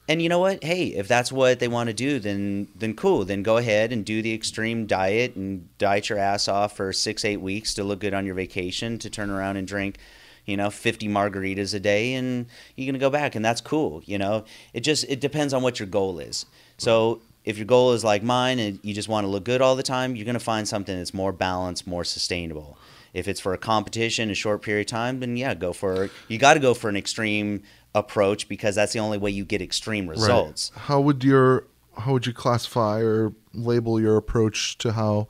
And 0.07 0.21
you 0.21 0.29
know 0.29 0.39
what? 0.39 0.63
Hey, 0.63 0.89
if 0.89 1.09
that's 1.09 1.33
what 1.33 1.61
they 1.61 1.69
want 1.69 1.89
to 1.89 1.95
do, 1.95 2.19
then 2.19 2.69
then 2.77 2.95
cool. 2.95 3.25
Then 3.25 3.43
go 3.43 3.57
ahead 3.57 3.91
and 3.91 4.05
do 4.05 4.21
the 4.21 4.35
extreme 4.35 4.85
diet 4.87 5.35
and 5.35 5.67
diet 5.79 6.11
your 6.11 6.19
ass 6.19 6.47
off 6.47 6.77
for 6.77 6.93
six, 6.93 7.25
eight 7.25 7.41
weeks 7.41 7.73
to 7.75 7.85
look 7.85 8.01
good 8.01 8.13
on 8.13 8.27
your 8.27 8.35
vacation 8.35 8.99
to 8.99 9.09
turn 9.09 9.31
around 9.31 9.57
and 9.57 9.67
drink, 9.67 9.97
you 10.45 10.59
know, 10.59 10.69
50 10.69 11.09
margaritas 11.09 11.73
a 11.73 11.81
day 11.81 12.13
and 12.15 12.47
you're 12.77 12.85
going 12.85 12.93
to 12.95 13.01
go 13.01 13.09
back 13.09 13.35
and 13.35 13.43
that's 13.43 13.63
cool. 13.63 14.03
You 14.05 14.19
know, 14.19 14.45
it 14.75 14.81
just, 14.81 15.07
it 15.09 15.21
depends 15.21 15.55
on 15.55 15.63
what 15.63 15.81
your 15.81 15.89
goal 15.89 16.19
is. 16.19 16.45
So 16.77 17.23
if 17.45 17.59
your 17.59 17.67
goal 17.67 17.93
is 17.93 18.03
like 18.03 18.23
mine 18.23 18.59
and 18.59 18.81
you 18.83 18.95
just 18.95 19.09
want 19.09 19.25
to 19.25 19.29
look 19.29 19.45
good 19.45 19.61
all 19.61 19.77
the 19.77 19.83
time, 19.83 20.17
you're 20.17 20.25
going 20.25 20.35
to 20.35 20.41
find 20.41 20.67
something 20.67 20.97
that's 20.97 21.15
more 21.15 21.33
balanced, 21.33 21.87
more 21.87 22.05
sustainable. 22.05 22.79
If 23.13 23.29
it's 23.29 23.41
for 23.41 23.53
a 23.53 23.59
competition, 23.59 24.31
a 24.31 24.35
short 24.35 24.63
period 24.63 24.89
of 24.89 24.91
time, 24.91 25.21
then 25.21 25.37
yeah, 25.37 25.55
go 25.55 25.73
for 25.73 26.11
you 26.27 26.39
got 26.39 26.55
to 26.55 26.61
go 26.61 26.75
for 26.75 26.89
an 26.89 26.97
extreme 26.97 27.63
approach 27.95 28.49
because 28.49 28.75
that's 28.75 28.93
the 28.93 28.99
only 28.99 29.19
way 29.19 29.31
you 29.31 29.45
get 29.45 29.63
extreme 29.63 30.09
results. 30.09 30.73
Right. 30.75 30.83
How 30.85 31.01
would 31.01 31.23
your 31.23 31.67
how 31.97 32.13
would 32.13 32.27
you 32.27 32.33
classify 32.33 33.01
or 33.01 33.33
label 33.53 34.01
your 34.01 34.17
approach 34.17 34.79
to 34.79 34.93
how 34.93 35.29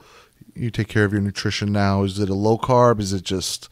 you 0.55 0.71
take 0.71 0.89
care 0.89 1.05
of 1.05 1.13
your 1.13 1.21
nutrition 1.21 1.73
now? 1.73 2.05
Is 2.05 2.19
it 2.19 2.31
a 2.31 2.35
low 2.35 2.57
carb? 2.57 3.01
Is 3.01 3.13
it 3.13 3.23
just 3.23 3.69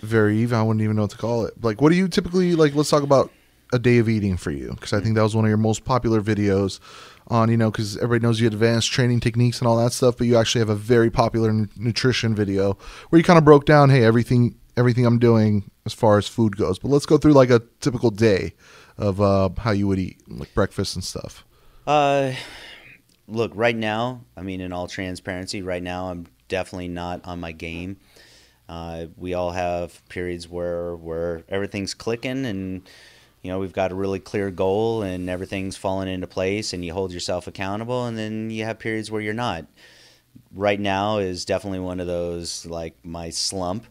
very 0.00 0.38
even? 0.38 0.58
I 0.58 0.62
wouldn't 0.62 0.82
even 0.82 0.96
know 0.96 1.02
what 1.02 1.10
to 1.10 1.18
call 1.18 1.44
it. 1.44 1.62
Like, 1.62 1.82
what 1.82 1.90
do 1.90 1.96
you 1.96 2.08
typically 2.08 2.54
like? 2.54 2.74
Let's 2.74 2.88
talk 2.88 3.02
about 3.02 3.30
a 3.72 3.78
day 3.78 3.98
of 3.98 4.08
eating 4.08 4.36
for 4.36 4.50
you 4.50 4.70
because 4.70 4.92
I 4.92 5.00
think 5.00 5.16
that 5.16 5.22
was 5.22 5.34
one 5.34 5.44
of 5.44 5.48
your 5.48 5.58
most 5.58 5.84
popular 5.84 6.20
videos 6.20 6.78
on 7.32 7.50
you 7.50 7.56
know 7.56 7.70
because 7.70 7.96
everybody 7.96 8.22
knows 8.26 8.40
you 8.40 8.46
advanced 8.46 8.92
training 8.92 9.20
techniques 9.20 9.58
and 9.58 9.66
all 9.66 9.76
that 9.76 9.92
stuff 9.92 10.16
but 10.16 10.26
you 10.26 10.36
actually 10.36 10.60
have 10.60 10.68
a 10.68 10.74
very 10.74 11.10
popular 11.10 11.48
n- 11.48 11.70
nutrition 11.76 12.34
video 12.34 12.76
where 13.08 13.18
you 13.18 13.24
kind 13.24 13.38
of 13.38 13.44
broke 13.44 13.64
down 13.64 13.90
hey 13.90 14.04
everything 14.04 14.54
everything 14.76 15.06
i'm 15.06 15.18
doing 15.18 15.70
as 15.84 15.92
far 15.92 16.16
as 16.16 16.28
food 16.28 16.56
goes. 16.56 16.78
But 16.78 16.88
let's 16.88 17.06
go 17.06 17.18
through 17.18 17.32
like 17.32 17.50
a 17.50 17.60
typical 17.80 18.10
day 18.10 18.54
of 18.96 19.20
uh, 19.20 19.50
how 19.58 19.72
you 19.72 19.88
would 19.88 19.98
eat 19.98 20.18
like 20.28 20.54
breakfast 20.54 20.94
and 20.94 21.04
stuff. 21.04 21.44
Uh 21.86 22.32
look 23.28 23.52
right 23.54 23.76
now 23.76 24.20
i 24.36 24.42
mean 24.42 24.60
in 24.60 24.72
all 24.72 24.88
transparency 24.88 25.62
right 25.62 25.82
now 25.82 26.10
i'm 26.10 26.26
definitely 26.52 26.88
not 26.88 27.24
on 27.24 27.40
my 27.40 27.50
game. 27.50 27.96
Uh, 28.68 29.06
we 29.16 29.32
all 29.32 29.52
have 29.52 30.06
periods 30.08 30.48
where 30.48 30.94
where 30.96 31.42
everything's 31.48 31.94
clicking 31.94 32.44
and 32.44 32.88
you 33.42 33.50
know 33.50 33.58
we've 33.58 33.72
got 33.72 33.92
a 33.92 33.94
really 33.94 34.20
clear 34.20 34.50
goal 34.50 35.02
and 35.02 35.28
everything's 35.28 35.76
falling 35.76 36.08
into 36.08 36.26
place 36.26 36.72
and 36.72 36.84
you 36.84 36.92
hold 36.92 37.12
yourself 37.12 37.46
accountable 37.46 38.06
and 38.06 38.16
then 38.16 38.50
you 38.50 38.64
have 38.64 38.78
periods 38.78 39.10
where 39.10 39.20
you're 39.20 39.34
not. 39.34 39.66
Right 40.54 40.80
now 40.80 41.18
is 41.18 41.44
definitely 41.44 41.80
one 41.80 42.00
of 42.00 42.06
those 42.06 42.64
like 42.64 42.94
my 43.04 43.30
slump. 43.30 43.86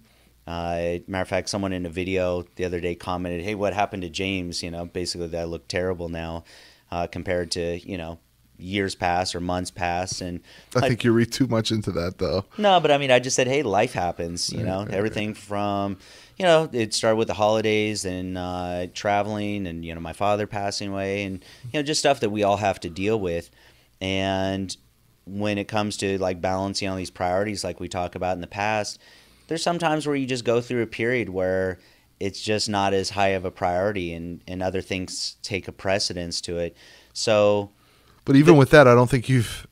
Uh, 0.48 0.98
matter 1.08 1.22
of 1.22 1.28
fact 1.28 1.50
someone 1.50 1.72
in 1.72 1.86
a 1.86 1.90
video 1.90 2.44
the 2.56 2.66
other 2.66 2.80
day 2.80 2.96
commented 2.96 3.44
hey 3.44 3.54
what 3.54 3.74
happened 3.74 4.04
to 4.04 4.10
james? 4.10 4.64
You 4.64 4.72
know 4.72 4.86
basically 4.86 5.28
that 5.28 5.42
i 5.42 5.44
look 5.44 5.68
terrible 5.68 6.10
now 6.10 6.46
uh, 6.92 7.08
compared 7.08 7.52
to 7.52 7.80
you 7.80 7.98
know 7.98 8.20
years 8.58 8.94
pass 8.94 9.34
or 9.34 9.40
months 9.40 9.72
pass 9.72 10.22
and 10.22 10.40
i 10.76 10.82
think 10.82 11.04
you 11.04 11.12
read 11.12 11.32
too 11.32 11.48
much 11.48 11.72
into 11.72 11.92
that 11.92 12.20
though. 12.20 12.46
No 12.58 12.80
but 12.80 12.92
i 12.92 12.98
mean 12.98 13.12
i 13.12 13.20
just 13.20 13.36
said 13.36 13.48
hey 13.48 13.64
life 13.64 13.94
happens 13.94 14.52
you 14.52 14.64
know? 14.64 14.88
everything 14.90 15.34
from 15.34 15.98
you 16.42 16.48
know, 16.48 16.68
it 16.74 16.92
started 16.92 17.18
with 17.18 17.28
the 17.28 17.36
holidays 17.36 18.04
and 18.04 18.36
uh, 18.36 18.88
traveling, 18.96 19.68
and 19.68 19.86
you 19.86 19.94
know, 19.94 20.02
my 20.02 20.12
father 20.12 20.48
passing 20.48 20.92
away, 20.92 21.24
and 21.24 21.46
you 21.66 21.74
know, 21.74 21.84
just 21.84 22.00
stuff 22.00 22.20
that 22.22 22.32
we 22.32 22.42
all 22.42 22.58
have 22.58 22.80
to 22.80 22.90
deal 22.90 23.20
with. 23.20 23.52
And 24.02 24.76
when 25.28 25.60
it 25.60 25.68
comes 25.68 25.98
to 25.98 26.18
like 26.18 26.42
balancing 26.42 26.90
all 26.90 26.96
these 26.96 27.12
priorities, 27.12 27.64
like 27.64 27.80
we 27.80 27.88
talk 27.88 28.16
about 28.16 28.34
in 28.34 28.42
the 28.42 28.48
past, 28.48 28.98
there's 29.50 29.62
sometimes 29.62 30.08
where 30.08 30.16
you 30.16 30.26
just 30.26 30.44
go 30.44 30.62
through 30.62 30.82
a 30.82 30.88
period 30.88 31.30
where 31.30 31.78
it's 32.20 32.42
just 32.42 32.68
not 32.68 32.96
as 32.96 33.12
high 33.12 33.30
of 33.30 33.46
a 33.46 33.52
priority, 33.52 34.12
and 34.12 34.42
and 34.48 34.64
other 34.64 34.82
things 34.82 35.36
take 35.44 35.68
a 35.68 35.72
precedence 35.72 36.42
to 36.42 36.58
it. 36.58 36.76
So, 37.14 37.70
but 38.26 38.36
even 38.36 38.56
the, 38.56 38.60
with 38.60 38.72
that, 38.72 38.88
I 38.88 38.96
don't 38.96 39.12
think 39.12 39.30
you've 39.30 39.68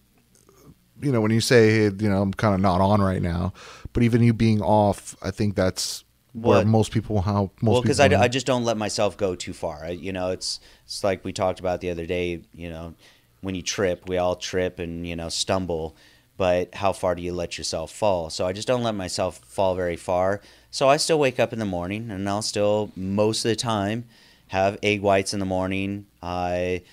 you 1.01 1.11
know, 1.11 1.21
when 1.21 1.31
you 1.31 1.41
say, 1.41 1.71
hey, 1.71 1.83
you 1.97 2.09
know, 2.09 2.21
I'm 2.21 2.31
kind 2.31 2.53
of 2.53 2.61
not 2.61 2.79
on 2.79 3.01
right 3.01 3.23
now, 3.23 3.53
but 3.91 4.03
even 4.03 4.21
you 4.21 4.33
being 4.33 4.61
off, 4.61 5.15
I 5.23 5.31
think 5.31 5.55
that's 5.55 6.03
where 6.33 6.59
what? 6.59 6.67
most 6.67 6.91
people 6.91 7.21
how 7.21 7.51
most 7.61 7.73
well 7.73 7.81
because 7.81 7.99
I, 7.99 8.05
I 8.05 8.27
just 8.27 8.45
don't 8.45 8.63
let 8.63 8.77
myself 8.77 9.17
go 9.17 9.35
too 9.35 9.53
far. 9.53 9.85
I, 9.85 9.89
you 9.89 10.13
know 10.13 10.29
it's 10.31 10.59
it's 10.85 11.03
like 11.03 11.23
we 11.23 11.33
talked 11.33 11.59
about 11.59 11.81
the 11.81 11.89
other 11.89 12.05
day 12.05 12.41
you 12.53 12.69
know 12.69 12.93
when 13.41 13.55
you 13.55 13.61
trip 13.61 14.07
we 14.07 14.17
all 14.17 14.35
trip 14.35 14.79
and 14.79 15.07
you 15.07 15.15
know 15.15 15.29
stumble 15.29 15.95
but 16.37 16.73
how 16.75 16.93
far 16.93 17.15
do 17.15 17.21
you 17.21 17.33
let 17.33 17.57
yourself 17.57 17.91
fall? 17.91 18.29
So 18.29 18.45
i 18.45 18.53
just 18.53 18.67
don't 18.67 18.83
let 18.83 18.95
myself 18.95 19.39
fall 19.39 19.75
very 19.75 19.97
far. 19.97 20.41
So 20.71 20.87
i 20.87 20.97
still 20.97 21.19
wake 21.19 21.39
up 21.39 21.51
in 21.53 21.59
the 21.59 21.65
morning 21.65 22.11
and 22.11 22.27
i'll 22.29 22.41
still 22.41 22.91
most 22.95 23.43
of 23.45 23.49
the 23.49 23.55
time 23.55 24.05
have 24.49 24.77
egg 24.83 25.01
whites 25.01 25.33
in 25.33 25.39
the 25.39 25.45
morning. 25.45 26.05
I 26.21 26.83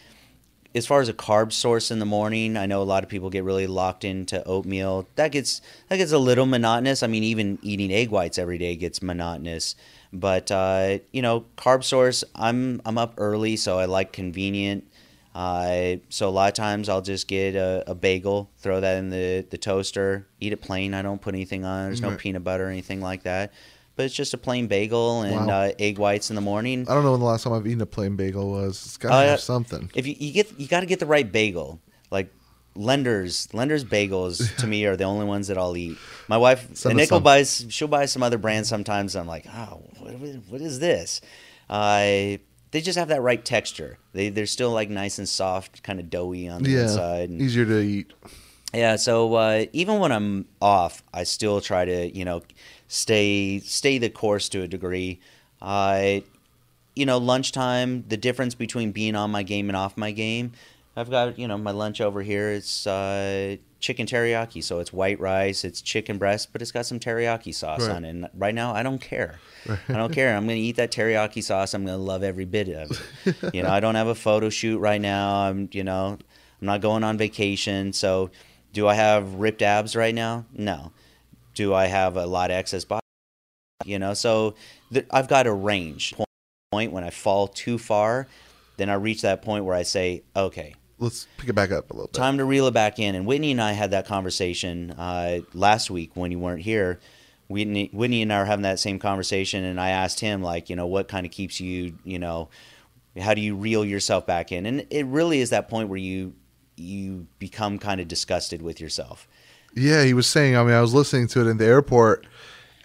as 0.77 0.87
far 0.87 1.01
as 1.01 1.09
a 1.09 1.15
carb 1.15 1.53
source 1.53 1.91
in 1.91 1.99
the 2.01 2.07
morning, 2.07 2.57
I 2.57 2.67
know 2.67 2.83
a 2.83 2.85
lot 2.85 3.03
of 3.03 3.09
people 3.09 3.31
get 3.31 3.45
really 3.45 3.67
locked 3.67 4.05
into 4.05 4.47
oatmeal. 4.47 5.09
That 5.17 5.33
gets 5.33 5.62
that 5.89 5.97
gets 5.97 6.12
a 6.12 6.19
little 6.19 6.45
monotonous. 6.45 7.03
I 7.03 7.07
mean, 7.07 7.25
even 7.25 7.59
eating 7.62 7.91
egg 7.91 8.11
whites 8.11 8.37
every 8.37 8.59
day 8.59 8.77
gets 8.77 9.01
monotonous. 9.01 9.75
But 10.12 10.51
uh, 10.51 10.99
you 11.12 11.23
know, 11.23 11.47
carb 11.57 11.83
source, 11.83 12.25
I'm 12.35 12.83
I'm 12.85 12.99
up 12.99 13.15
early, 13.17 13.57
so 13.57 13.79
I 13.79 13.87
like 13.87 14.12
convenient. 14.12 14.87
Uh, 15.35 15.97
so 16.09 16.29
a 16.29 16.31
lot 16.31 16.49
of 16.49 16.55
times 16.55 16.89
I'll 16.89 17.03
just 17.03 17.29
get 17.29 17.57
a, 17.57 17.85
a, 17.87 17.95
bagel, 17.95 18.49
throw 18.57 18.81
that 18.81 18.97
in 18.97 19.11
the, 19.11 19.45
the 19.51 19.59
toaster, 19.59 20.27
eat 20.41 20.55
it 20.55 20.62
plain. 20.62 20.95
I 20.95 21.03
don't 21.03 21.21
put 21.21 21.35
anything 21.35 21.62
on. 21.62 21.85
There's 21.85 22.01
no 22.01 22.09
right. 22.09 22.19
peanut 22.19 22.43
butter 22.43 22.69
or 22.69 22.71
anything 22.71 23.03
like 23.03 23.25
that 23.25 23.53
but 23.97 24.05
it's 24.05 24.15
just 24.15 24.35
a 24.35 24.39
plain 24.39 24.67
bagel 24.67 25.23
and 25.23 25.47
wow. 25.47 25.63
uh, 25.63 25.73
egg 25.79 25.99
whites 25.99 26.31
in 26.31 26.37
the 26.37 26.43
morning. 26.43 26.87
I 26.89 26.95
don't 26.95 27.03
know 27.03 27.13
when 27.13 27.21
the 27.21 27.27
last 27.27 27.45
time 27.45 27.55
I've 27.55 27.67
eaten 27.67 27.81
a 27.81 27.87
plain 27.87 28.15
bagel 28.15 28.51
was. 28.51 28.85
It's 28.85 28.97
got 28.97 29.09
to 29.09 29.15
uh, 29.15 29.27
have 29.31 29.41
something. 29.41 29.91
If 29.95 30.07
you, 30.07 30.15
you 30.19 30.33
get 30.33 30.59
you 30.61 30.69
got 30.69 30.81
to 30.81 30.87
get 30.87 31.01
the 31.01 31.07
right 31.07 31.31
bagel. 31.31 31.81
Like 32.11 32.33
Lender's 32.77 33.53
Lender's 33.53 33.85
bagels 33.85 34.55
to 34.59 34.67
me 34.67 34.85
are 34.85 34.97
the 34.97 35.05
only 35.05 35.25
ones 35.25 35.49
that 35.49 35.59
I'll 35.59 35.77
eat. 35.77 35.97
My 36.29 36.37
wife 36.37 36.69
Send 36.77 36.97
Nickel 36.97 37.21
buys 37.21 37.67
she'll 37.71 37.89
buy 37.89 38.07
some 38.07 38.23
other 38.23 38.39
brands 38.39 38.69
sometimes. 38.69 39.17
I'm 39.17 39.27
like, 39.27 39.47
oh, 39.49 39.83
what, 39.99 40.13
what 40.49 40.61
is 40.61 40.79
this? 40.79 41.21
Uh, 41.69 42.37
they 42.71 42.81
just 42.83 42.99
have 42.99 43.09
that 43.09 43.23
right 43.23 43.43
texture. 43.43 43.99
They 44.13 44.29
they're 44.29 44.47
still 44.47 44.73
like 44.73 44.91
nice 44.91 45.19
and 45.19 45.29
soft, 45.29 45.83
kind 45.83 45.99
of 45.99 46.11
doughy 46.11 46.49
on 46.49 46.63
the 46.63 46.71
yeah, 46.71 46.83
inside. 46.83 47.31
And, 47.31 47.41
easier 47.41 47.65
to 47.65 47.81
eat. 47.81 48.13
Yeah, 48.75 48.97
so 48.97 49.35
uh, 49.35 49.65
even 49.73 50.01
when 50.01 50.13
I'm 50.13 50.47
off, 50.61 51.03
I 51.15 51.25
still 51.25 51.61
try 51.61 51.85
to 51.85 52.15
you 52.15 52.25
know 52.25 52.43
stay 52.88 53.61
stay 53.61 53.99
the 53.99 54.11
course 54.11 54.49
to 54.51 54.62
a 54.62 54.68
degree. 54.68 55.20
Uh, 55.61 56.20
you 56.94 57.05
know, 57.05 57.18
lunchtime, 57.18 58.05
the 58.09 58.16
difference 58.16 58.55
between 58.55 58.92
being 58.92 59.14
on 59.14 59.31
my 59.31 59.42
game 59.42 59.68
and 59.68 59.77
off 59.77 59.96
my 59.96 60.12
game. 60.12 60.53
I've 60.99 61.11
got 61.11 61.38
you 61.38 61.46
know 61.46 61.59
my 61.59 61.72
lunch 61.72 62.01
over 62.01 62.22
here. 62.22 62.51
It's 62.51 62.87
uh, 62.87 63.57
chicken 63.81 64.07
teriyaki, 64.07 64.64
so 64.64 64.79
it's 64.79 64.94
white 64.94 65.20
rice, 65.20 65.62
it's 65.62 65.83
chicken 65.83 66.16
breast, 66.16 66.53
but 66.53 66.62
it's 66.62 66.72
got 66.72 66.87
some 66.87 66.99
teriyaki 66.99 67.55
sauce 67.55 67.83
right. 67.83 67.96
on 67.96 68.05
it. 68.07 68.11
And 68.11 68.29
right 68.35 68.55
now, 68.55 68.75
I 68.75 68.83
don't 68.83 69.01
care. 69.01 69.38
Right. 69.66 69.79
I 69.88 69.92
don't 69.92 70.12
care. 70.12 70.35
I'm 70.35 70.44
gonna 70.44 70.55
eat 70.55 70.77
that 70.77 70.90
teriyaki 70.90 71.42
sauce. 71.42 71.75
I'm 71.75 71.85
gonna 71.85 71.99
love 71.99 72.22
every 72.22 72.46
bit 72.46 72.68
of 72.70 72.90
it. 73.27 73.37
you 73.55 73.62
know, 73.62 73.70
I 73.70 73.81
don't 73.81 73.94
have 73.94 74.07
a 74.07 74.14
photo 74.14 74.49
shoot 74.49 74.79
right 74.79 75.01
now. 75.01 75.35
I'm 75.42 75.68
you 75.72 75.85
know, 75.85 76.18
I'm 76.62 76.66
not 76.66 76.81
going 76.81 77.05
on 77.05 77.18
vacation. 77.18 77.92
So, 77.92 78.31
do 78.72 78.88
I 78.88 78.94
have 78.94 79.35
ripped 79.35 79.61
abs 79.61 79.94
right 79.94 80.14
now? 80.14 80.46
No 80.55 80.92
do 81.57 81.75
I 81.75 81.87
have 81.87 82.16
a 82.16 82.27
lot 82.27 82.53
of 82.53 82.57
excess 82.57 82.85
body? 82.85 83.01
You 83.85 83.99
know, 83.99 84.14
so 84.14 84.55
th- 84.92 85.07
I've 85.11 85.29
got 85.29 85.49
a 85.49 85.53
range 85.53 86.14
point 86.71 86.92
when 86.92 87.03
I 87.03 87.11
fall 87.11 87.49
too 87.49 87.79
far, 87.79 88.29
then 88.77 88.88
I 88.88 88.95
reach 88.95 89.23
that 89.23 89.42
point 89.42 89.64
where 89.64 89.75
I 89.75 89.83
say, 89.83 90.23
okay, 90.37 90.75
let's 90.99 91.27
pick 91.38 91.49
it 91.49 91.55
back 91.55 91.73
up 91.73 91.90
a 91.90 91.92
little 91.95 92.09
bit. 92.09 92.14
Time 92.14 92.38
to 92.38 92.45
reel 92.45 92.66
it 92.66 92.75
back 92.75 92.99
in. 92.99 93.14
And 93.14 93.27
Whitney 93.27 93.51
and 93.51 93.61
I 93.61 93.73
had 93.73 93.90
that 93.90 94.07
conversation 94.07 94.92
uh, 94.92 95.40
last 95.53 95.90
week 95.90 96.12
when 96.14 96.31
you 96.31 96.38
weren't 96.38 96.62
here. 96.62 97.01
Whitney, 97.49 97.90
Whitney 97.92 98.23
and 98.23 98.33
I 98.33 98.38
are 98.38 98.45
having 98.45 98.64
that 98.64 98.81
same 98.81 98.99
conversation, 98.99 99.64
and 99.64 99.81
I 99.81 99.90
asked 99.90 100.21
him 100.21 100.42
like, 100.42 100.69
you 100.69 100.77
know, 100.77 100.87
what 100.87 101.07
kind 101.07 101.25
of 101.25 101.33
keeps 101.33 101.61
you, 101.61 101.95
you 102.05 102.19
know, 102.19 102.49
how 103.19 103.35
do 103.35 103.40
you 103.40 103.55
reel 103.55 103.85
yourself 103.85 104.27
back 104.27 104.51
in? 104.51 104.66
And 104.66 104.87
it 104.90 105.07
really 105.07 105.40
is 105.40 105.51
that 105.51 105.69
point 105.69 105.88
where 105.88 105.99
you 105.99 106.35
you 106.77 107.27
become 107.38 107.79
kind 107.79 108.01
of 108.01 108.09
disgusted 108.09 108.61
with 108.61 108.81
yourself. 108.81 109.27
Yeah, 109.77 110.05
he 110.05 110.15
was 110.15 110.27
saying. 110.27 110.57
I 110.57 110.65
mean, 110.65 110.73
I 110.73 110.81
was 110.81 110.95
listening 110.95 111.29
to 111.29 111.43
it 111.43 111.47
in 111.47 111.59
the 111.59 111.67
airport, 111.67 112.27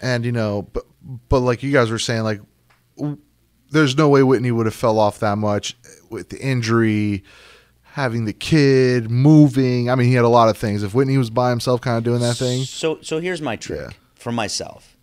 and 0.00 0.24
you 0.24 0.32
know, 0.32 0.68
but 0.72 0.84
but 1.28 1.40
like 1.40 1.62
you 1.62 1.72
guys 1.72 1.90
were 1.90 1.98
saying, 1.98 2.22
like 2.22 2.40
there's 3.70 3.96
no 3.96 4.08
way 4.08 4.22
Whitney 4.22 4.52
would 4.52 4.66
have 4.66 4.74
fell 4.74 4.98
off 4.98 5.18
that 5.20 5.38
much 5.38 5.76
with 6.10 6.28
the 6.28 6.38
injury, 6.38 7.24
having 7.82 8.26
the 8.26 8.34
kid, 8.34 9.10
moving. 9.10 9.90
I 9.90 9.94
mean, 9.94 10.06
he 10.06 10.14
had 10.14 10.26
a 10.26 10.28
lot 10.28 10.50
of 10.50 10.58
things. 10.58 10.82
If 10.82 10.94
Whitney 10.94 11.16
was 11.16 11.30
by 11.30 11.50
himself, 11.50 11.80
kind 11.80 11.96
of 11.96 12.04
doing 12.04 12.20
that 12.20 12.36
thing. 12.36 12.64
So 12.64 12.98
so 13.00 13.18
here's 13.18 13.40
my 13.40 13.56
trick 13.56 13.80
yeah. 13.80 13.96
for 14.14 14.30
myself. 14.30 14.96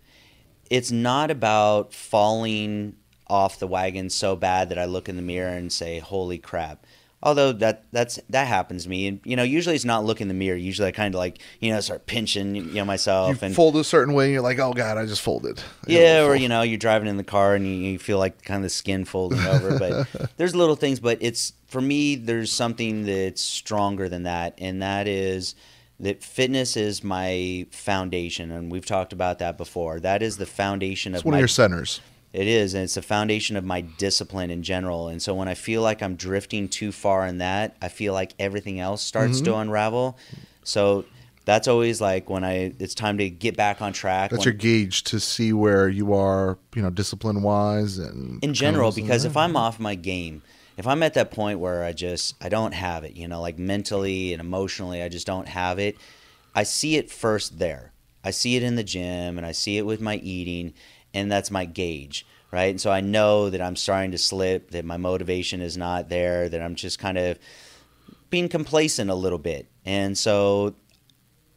It's 0.70 0.92
not 0.92 1.32
about 1.32 1.92
falling 1.92 2.94
off 3.26 3.58
the 3.58 3.66
wagon 3.66 4.10
so 4.10 4.36
bad 4.36 4.68
that 4.68 4.78
I 4.78 4.84
look 4.84 5.08
in 5.08 5.16
the 5.16 5.22
mirror 5.22 5.50
and 5.50 5.72
say, 5.72 5.98
"Holy 5.98 6.38
crap." 6.38 6.86
Although 7.22 7.52
that 7.52 7.84
that's 7.92 8.18
that 8.30 8.46
happens 8.46 8.84
to 8.84 8.88
me, 8.88 9.06
and 9.06 9.20
you 9.24 9.36
know, 9.36 9.42
usually 9.42 9.74
it's 9.74 9.84
not 9.84 10.04
look 10.04 10.22
in 10.22 10.28
the 10.28 10.34
mirror. 10.34 10.56
Usually, 10.56 10.88
I 10.88 10.90
kind 10.90 11.14
of 11.14 11.18
like 11.18 11.38
you 11.60 11.70
know 11.70 11.80
start 11.80 12.06
pinching 12.06 12.54
you 12.54 12.62
know 12.62 12.86
myself 12.86 13.42
You 13.42 13.46
and 13.46 13.54
fold 13.54 13.76
a 13.76 13.84
certain 13.84 14.14
way, 14.14 14.24
and 14.24 14.32
you're 14.32 14.42
like, 14.42 14.58
"Oh 14.58 14.72
God, 14.72 14.96
I 14.96 15.04
just 15.04 15.20
folded." 15.20 15.62
yeah, 15.86 16.24
or 16.24 16.34
you 16.34 16.48
know, 16.48 16.62
you're 16.62 16.78
driving 16.78 17.08
in 17.08 17.18
the 17.18 17.24
car 17.24 17.54
and 17.54 17.66
you, 17.66 17.74
you 17.74 17.98
feel 17.98 18.18
like 18.18 18.42
kind 18.42 18.56
of 18.56 18.62
the 18.62 18.70
skin 18.70 19.04
folding 19.04 19.40
over. 19.40 19.70
But 19.80 20.08
there's 20.36 20.54
little 20.54 20.76
things, 20.76 20.98
but 20.98 21.18
it's 21.20 21.52
for 21.66 21.80
me. 21.80 22.16
There's 22.16 22.52
something 22.52 23.04
that's 23.04 23.42
stronger 23.42 24.08
than 24.08 24.22
that, 24.22 24.54
and 24.58 24.80
that 24.80 25.06
is 25.06 25.54
that 26.00 26.24
fitness 26.24 26.76
is 26.76 27.04
my 27.04 27.66
foundation, 27.70 28.50
and 28.50 28.72
we've 28.72 28.86
talked 28.86 29.12
about 29.12 29.38
that 29.40 29.58
before. 29.58 30.00
That 30.00 30.22
is 30.22 30.38
the 30.38 30.46
foundation 30.46 31.14
it's 31.14 31.20
of 31.20 31.26
one 31.26 31.32
my 31.32 31.38
of 31.38 31.42
your 31.42 31.48
centers. 31.48 32.00
It 32.32 32.46
is, 32.46 32.74
and 32.74 32.84
it's 32.84 32.94
the 32.94 33.02
foundation 33.02 33.56
of 33.56 33.64
my 33.64 33.80
discipline 33.80 34.50
in 34.50 34.62
general. 34.62 35.08
And 35.08 35.20
so 35.20 35.34
when 35.34 35.48
I 35.48 35.54
feel 35.54 35.82
like 35.82 36.02
I'm 36.02 36.14
drifting 36.16 36.68
too 36.68 36.92
far 36.92 37.26
in 37.26 37.38
that, 37.38 37.76
I 37.82 37.88
feel 37.88 38.12
like 38.12 38.34
everything 38.38 38.78
else 38.80 39.02
starts 39.02 39.38
Mm-hmm. 39.38 39.44
to 39.46 39.56
unravel. 39.56 40.18
So 40.62 41.04
that's 41.44 41.66
always 41.66 42.00
like 42.00 42.30
when 42.30 42.44
I 42.44 42.72
it's 42.78 42.94
time 42.94 43.18
to 43.18 43.28
get 43.30 43.56
back 43.56 43.82
on 43.82 43.92
track. 43.92 44.30
That's 44.30 44.40
when- 44.40 44.52
your 44.54 44.54
gauge 44.54 45.02
to 45.04 45.18
see 45.18 45.52
where 45.52 45.88
you 45.88 46.12
are, 46.14 46.58
you 46.76 46.82
know, 46.82 46.90
discipline 46.90 47.42
wise 47.42 47.98
and 47.98 48.42
in 48.44 48.54
general 48.54 48.92
because 48.92 49.24
if 49.24 49.36
I'm 49.36 49.56
off 49.56 49.80
my 49.80 49.94
game, 49.96 50.42
if 50.76 50.86
I'm 50.86 51.02
at 51.02 51.14
that 51.14 51.30
point 51.32 51.58
where 51.58 51.82
I 51.82 51.92
just 51.92 52.36
I 52.40 52.48
don't 52.48 52.72
have 52.72 53.02
it, 53.04 53.16
you 53.16 53.26
know, 53.26 53.40
like 53.40 53.58
mentally 53.58 54.32
and 54.32 54.40
emotionally 54.40 55.02
I 55.02 55.08
just 55.08 55.26
don't 55.26 55.48
have 55.48 55.78
it, 55.80 55.96
I 56.54 56.62
see 56.62 56.96
it 56.96 57.10
first 57.10 57.58
there. 57.58 57.92
I 58.22 58.30
see 58.32 58.54
it 58.56 58.62
in 58.62 58.76
the 58.76 58.84
gym 58.84 59.36
and 59.38 59.46
I 59.46 59.52
see 59.52 59.78
it 59.78 59.86
with 59.86 60.00
my 60.00 60.16
eating 60.16 60.74
and 61.14 61.30
that's 61.30 61.50
my 61.50 61.64
gauge, 61.64 62.26
right? 62.52 62.70
And 62.70 62.80
so 62.80 62.90
I 62.90 63.00
know 63.00 63.50
that 63.50 63.60
I'm 63.60 63.76
starting 63.76 64.10
to 64.12 64.18
slip, 64.18 64.70
that 64.70 64.84
my 64.84 64.96
motivation 64.96 65.60
is 65.60 65.76
not 65.76 66.08
there, 66.08 66.48
that 66.48 66.60
I'm 66.60 66.74
just 66.74 66.98
kind 66.98 67.18
of 67.18 67.38
being 68.30 68.48
complacent 68.48 69.10
a 69.10 69.14
little 69.14 69.38
bit. 69.38 69.68
And 69.84 70.16
so 70.16 70.74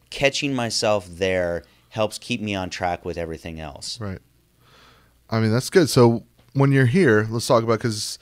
catching 0.10 0.54
myself 0.54 1.08
there 1.08 1.64
helps 1.90 2.18
keep 2.18 2.42
me 2.42 2.56
on 2.56 2.70
track 2.70 3.06
with 3.06 3.18
everything 3.18 3.60
else. 3.60 4.00
Right. 4.00 4.20
I 5.30 5.40
mean, 5.40 5.52
that's 5.52 5.70
good. 5.70 5.90
So 5.90 6.24
when 6.54 6.72
you're 6.72 6.86
here, 6.86 7.28
let's 7.30 7.48
talk 7.48 7.64
about 7.64 7.80
because 7.80 8.18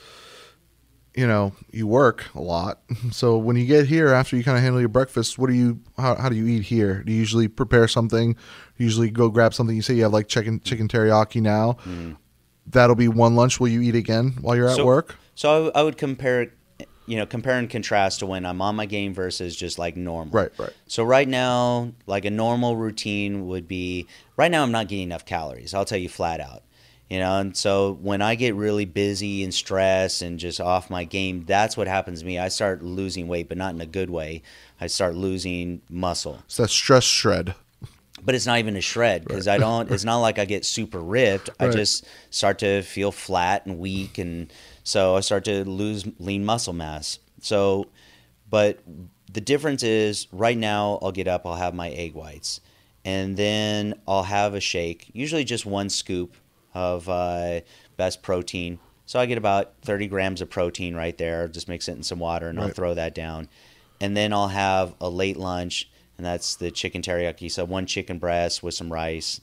you 1.15 1.27
know 1.27 1.53
you 1.71 1.87
work 1.87 2.25
a 2.35 2.41
lot. 2.41 2.79
So 3.11 3.37
when 3.37 3.55
you 3.57 3.65
get 3.65 3.87
here 3.87 4.09
after 4.13 4.37
you 4.37 4.43
kind 4.43 4.57
of 4.57 4.63
handle 4.63 4.79
your 4.79 4.89
breakfast, 4.89 5.37
what 5.37 5.49
do 5.49 5.53
you? 5.55 5.79
How, 5.97 6.15
how 6.15 6.29
do 6.29 6.35
you 6.35 6.47
eat 6.47 6.63
here? 6.63 7.03
Do 7.03 7.11
you 7.11 7.17
usually 7.19 7.47
prepare 7.47 7.87
something? 7.87 8.35
Usually 8.77 9.09
go 9.09 9.29
grab 9.29 9.53
something. 9.53 9.75
You 9.75 9.81
say 9.81 9.95
you 9.95 10.03
have 10.03 10.13
like 10.13 10.27
chicken 10.27 10.59
chicken 10.61 10.87
teriyaki 10.87 11.41
now. 11.41 11.77
Mm. 11.85 12.17
That'll 12.67 12.95
be 12.95 13.07
one 13.07 13.35
lunch. 13.35 13.59
Will 13.59 13.67
you 13.67 13.81
eat 13.81 13.95
again 13.95 14.35
while 14.41 14.55
you're 14.55 14.69
at 14.69 14.77
So- 14.77 14.85
work? 14.85 15.15
So 15.33 15.71
I 15.73 15.81
would 15.81 15.97
compare, 15.97 16.41
it, 16.41 16.51
you 17.07 17.17
know, 17.17 17.25
compare 17.25 17.57
and 17.57 17.69
contrast 17.69 18.19
to 18.19 18.25
when 18.27 18.45
I'm 18.45 18.61
on 18.61 18.75
my 18.75 18.85
game 18.85 19.13
versus 19.13 19.55
just 19.55 19.79
like 19.79 19.95
normal. 19.97 20.31
Right, 20.33 20.51
right. 20.59 20.73
So 20.87 21.03
right 21.03 21.27
now, 21.27 21.93
like 22.05 22.25
a 22.25 22.29
normal 22.29 22.75
routine 22.77 23.47
would 23.47 23.67
be. 23.67 24.07
Right 24.37 24.51
now, 24.51 24.61
I'm 24.63 24.71
not 24.71 24.87
getting 24.87 25.03
enough 25.03 25.25
calories. 25.25 25.73
I'll 25.73 25.85
tell 25.85 25.97
you 25.97 26.09
flat 26.09 26.39
out. 26.41 26.63
You 27.11 27.19
know, 27.19 27.39
and 27.39 27.57
so 27.57 27.97
when 28.01 28.21
I 28.21 28.35
get 28.35 28.55
really 28.55 28.85
busy 28.85 29.43
and 29.43 29.53
stressed 29.53 30.21
and 30.21 30.39
just 30.39 30.61
off 30.61 30.89
my 30.89 31.03
game, 31.03 31.43
that's 31.45 31.75
what 31.75 31.85
happens 31.89 32.21
to 32.21 32.25
me. 32.25 32.39
I 32.39 32.47
start 32.47 32.83
losing 32.83 33.27
weight, 33.27 33.49
but 33.49 33.57
not 33.57 33.75
in 33.75 33.81
a 33.81 33.85
good 33.85 34.09
way. 34.09 34.43
I 34.79 34.87
start 34.87 35.13
losing 35.15 35.81
muscle 35.89 36.39
It's 36.45 36.55
that 36.55 36.69
stress 36.69 37.03
shred. 37.03 37.53
but 38.23 38.33
it's 38.33 38.45
not 38.45 38.59
even 38.59 38.77
a 38.77 38.81
shred 38.81 39.25
because 39.25 39.49
I 39.49 39.57
don't. 39.57 39.91
It's 39.91 40.05
not 40.05 40.19
like 40.19 40.39
I 40.39 40.45
get 40.45 40.63
super 40.63 41.01
ripped. 41.01 41.49
I 41.59 41.67
just 41.67 42.07
start 42.29 42.59
to 42.59 42.81
feel 42.81 43.11
flat 43.11 43.65
and 43.65 43.77
weak, 43.77 44.17
and 44.17 44.49
so 44.85 45.17
I 45.17 45.19
start 45.19 45.43
to 45.45 45.65
lose 45.65 46.07
lean 46.17 46.45
muscle 46.45 46.71
mass. 46.71 47.19
So, 47.41 47.87
but 48.49 48.79
the 49.29 49.41
difference 49.41 49.83
is 49.83 50.27
right 50.31 50.57
now 50.57 50.97
I'll 51.01 51.11
get 51.11 51.27
up, 51.27 51.45
I'll 51.45 51.55
have 51.55 51.73
my 51.73 51.89
egg 51.89 52.13
whites, 52.13 52.61
and 53.03 53.35
then 53.35 53.95
I'll 54.07 54.23
have 54.23 54.53
a 54.53 54.61
shake, 54.61 55.09
usually 55.11 55.43
just 55.43 55.65
one 55.65 55.89
scoop 55.89 56.35
of 56.73 57.07
uh, 57.09 57.61
best 57.97 58.21
protein. 58.21 58.79
So 59.05 59.19
I 59.19 59.25
get 59.25 59.37
about 59.37 59.73
30 59.81 60.07
grams 60.07 60.41
of 60.41 60.49
protein 60.49 60.95
right 60.95 61.17
there. 61.17 61.47
Just 61.47 61.67
mix 61.67 61.87
it 61.87 61.93
in 61.97 62.03
some 62.03 62.19
water, 62.19 62.47
and 62.47 62.59
I'll 62.59 62.69
throw 62.69 62.93
that 62.93 63.13
down. 63.13 63.49
And 63.99 64.15
then 64.15 64.31
I'll 64.33 64.47
have 64.47 64.93
a 65.01 65.09
late 65.09 65.37
lunch, 65.37 65.89
and 66.17 66.25
that's 66.25 66.55
the 66.55 66.71
chicken 66.71 67.01
teriyaki. 67.01 67.51
So 67.51 67.65
one 67.65 67.85
chicken 67.85 68.19
breast 68.19 68.63
with 68.63 68.73
some 68.73 68.91
rice, 68.91 69.41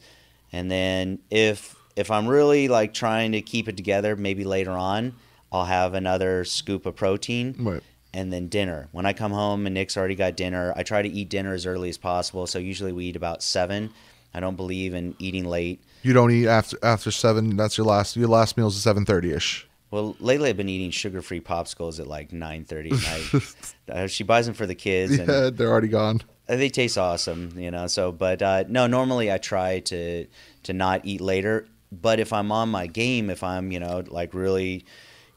and 0.52 0.70
then 0.70 1.18
if 1.30 1.76
if 1.96 2.10
I'm 2.10 2.26
really 2.28 2.68
like 2.68 2.94
trying 2.94 3.32
to 3.32 3.42
keep 3.42 3.68
it 3.68 3.76
together, 3.76 4.16
maybe 4.16 4.44
later 4.44 4.70
on 4.70 5.14
I'll 5.52 5.64
have 5.66 5.94
another 5.94 6.44
scoop 6.44 6.86
of 6.86 6.94
protein, 6.96 7.54
Right. 7.58 7.82
and 8.14 8.32
then 8.32 8.48
dinner. 8.48 8.88
When 8.92 9.04
I 9.06 9.12
come 9.12 9.32
home 9.32 9.66
and 9.66 9.74
Nick's 9.74 9.96
already 9.96 10.14
got 10.14 10.36
dinner, 10.36 10.72
I 10.76 10.82
try 10.82 11.02
to 11.02 11.08
eat 11.08 11.28
dinner 11.28 11.54
as 11.54 11.66
early 11.66 11.88
as 11.88 11.98
possible. 11.98 12.46
So 12.46 12.58
usually 12.58 12.92
we 12.92 13.06
eat 13.06 13.16
about 13.16 13.42
seven. 13.42 13.90
I 14.34 14.40
don't 14.40 14.56
believe 14.56 14.94
in 14.94 15.14
eating 15.18 15.44
late. 15.44 15.82
You 16.02 16.12
don't 16.12 16.30
eat 16.30 16.46
after 16.46 16.76
after 16.82 17.10
seven. 17.10 17.56
That's 17.56 17.76
your 17.78 17.86
last. 17.86 18.16
Your 18.16 18.28
last 18.28 18.56
meal 18.56 18.68
is 18.68 18.80
seven 18.80 19.04
thirty 19.04 19.32
ish. 19.32 19.66
Well, 19.90 20.16
lately 20.20 20.50
I've 20.50 20.56
been 20.58 20.68
eating 20.68 20.90
sugar-free 20.90 21.40
popsicles 21.40 21.98
at 21.98 22.06
like 22.06 22.30
9:30 22.30 22.92
at 22.92 23.02
night. 23.02 23.56
uh, 24.02 24.06
she 24.06 24.22
buys 24.22 24.44
them 24.44 24.54
for 24.54 24.66
the 24.66 24.74
kids, 24.74 25.18
and 25.18 25.26
Yeah, 25.28 25.48
they're 25.50 25.70
already 25.70 25.88
gone. 25.88 26.20
Uh, 26.46 26.56
they 26.56 26.68
taste 26.68 26.98
awesome, 26.98 27.54
you 27.58 27.70
know. 27.70 27.86
So, 27.86 28.12
but 28.12 28.42
uh, 28.42 28.64
no, 28.68 28.86
normally 28.86 29.32
I 29.32 29.38
try 29.38 29.80
to 29.80 30.26
to 30.64 30.72
not 30.74 31.00
eat 31.04 31.20
later. 31.22 31.66
But 31.90 32.20
if 32.20 32.34
I'm 32.34 32.52
on 32.52 32.68
my 32.68 32.86
game, 32.86 33.30
if 33.30 33.42
I'm 33.42 33.72
you 33.72 33.80
know 33.80 34.04
like 34.06 34.34
really 34.34 34.84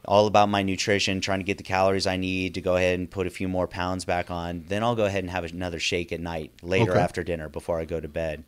all 0.04 0.26
about 0.26 0.50
my 0.50 0.62
nutrition, 0.62 1.20
trying 1.22 1.38
to 1.38 1.44
get 1.44 1.56
the 1.56 1.64
calories 1.64 2.06
I 2.06 2.16
need 2.18 2.54
to 2.54 2.60
go 2.60 2.76
ahead 2.76 2.98
and 2.98 3.10
put 3.10 3.26
a 3.26 3.30
few 3.30 3.48
more 3.48 3.66
pounds 3.66 4.04
back 4.04 4.30
on, 4.30 4.64
then 4.68 4.82
I'll 4.82 4.96
go 4.96 5.06
ahead 5.06 5.24
and 5.24 5.30
have 5.30 5.44
another 5.44 5.78
shake 5.78 6.12
at 6.12 6.20
night 6.20 6.52
later 6.60 6.90
Okay. 6.92 7.00
after 7.00 7.22
dinner 7.22 7.48
before 7.48 7.78
I 7.80 7.84
go 7.86 8.00
to 8.00 8.08
bed. 8.08 8.44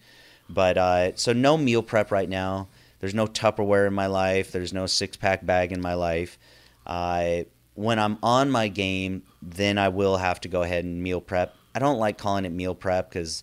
But 0.49 0.79
uh, 0.79 1.17
so 1.17 1.33
no 1.33 1.57
meal 1.57 1.83
prep 1.83 2.11
right 2.11 2.29
now. 2.29 2.69
There's 3.01 3.15
no 3.15 3.27
Tupperware 3.27 3.87
in 3.87 3.95
my 3.95 4.07
life. 4.07 4.53
There's 4.53 4.73
no 4.73 4.87
six 4.87 5.17
pack 5.17 5.45
bag 5.45 5.73
in 5.73 5.81
my 5.81 5.95
life. 5.95 6.39
Uh, 6.87 7.45
when 7.75 7.99
I'm 7.99 8.19
on 8.23 8.51
my 8.51 8.69
game, 8.69 9.23
then 9.43 9.79
I 9.79 9.89
will 9.89 10.17
have 10.17 10.41
to 10.43 10.49
go 10.49 10.63
ahead 10.63 10.85
and 10.85 11.03
meal 11.03 11.21
prep. 11.21 11.55
I 11.75 11.81
don't 11.81 11.99
like 11.99 12.19
calling 12.19 12.45
it 12.45 12.53
meal 12.53 12.75
prep 12.75 13.11
because 13.11 13.43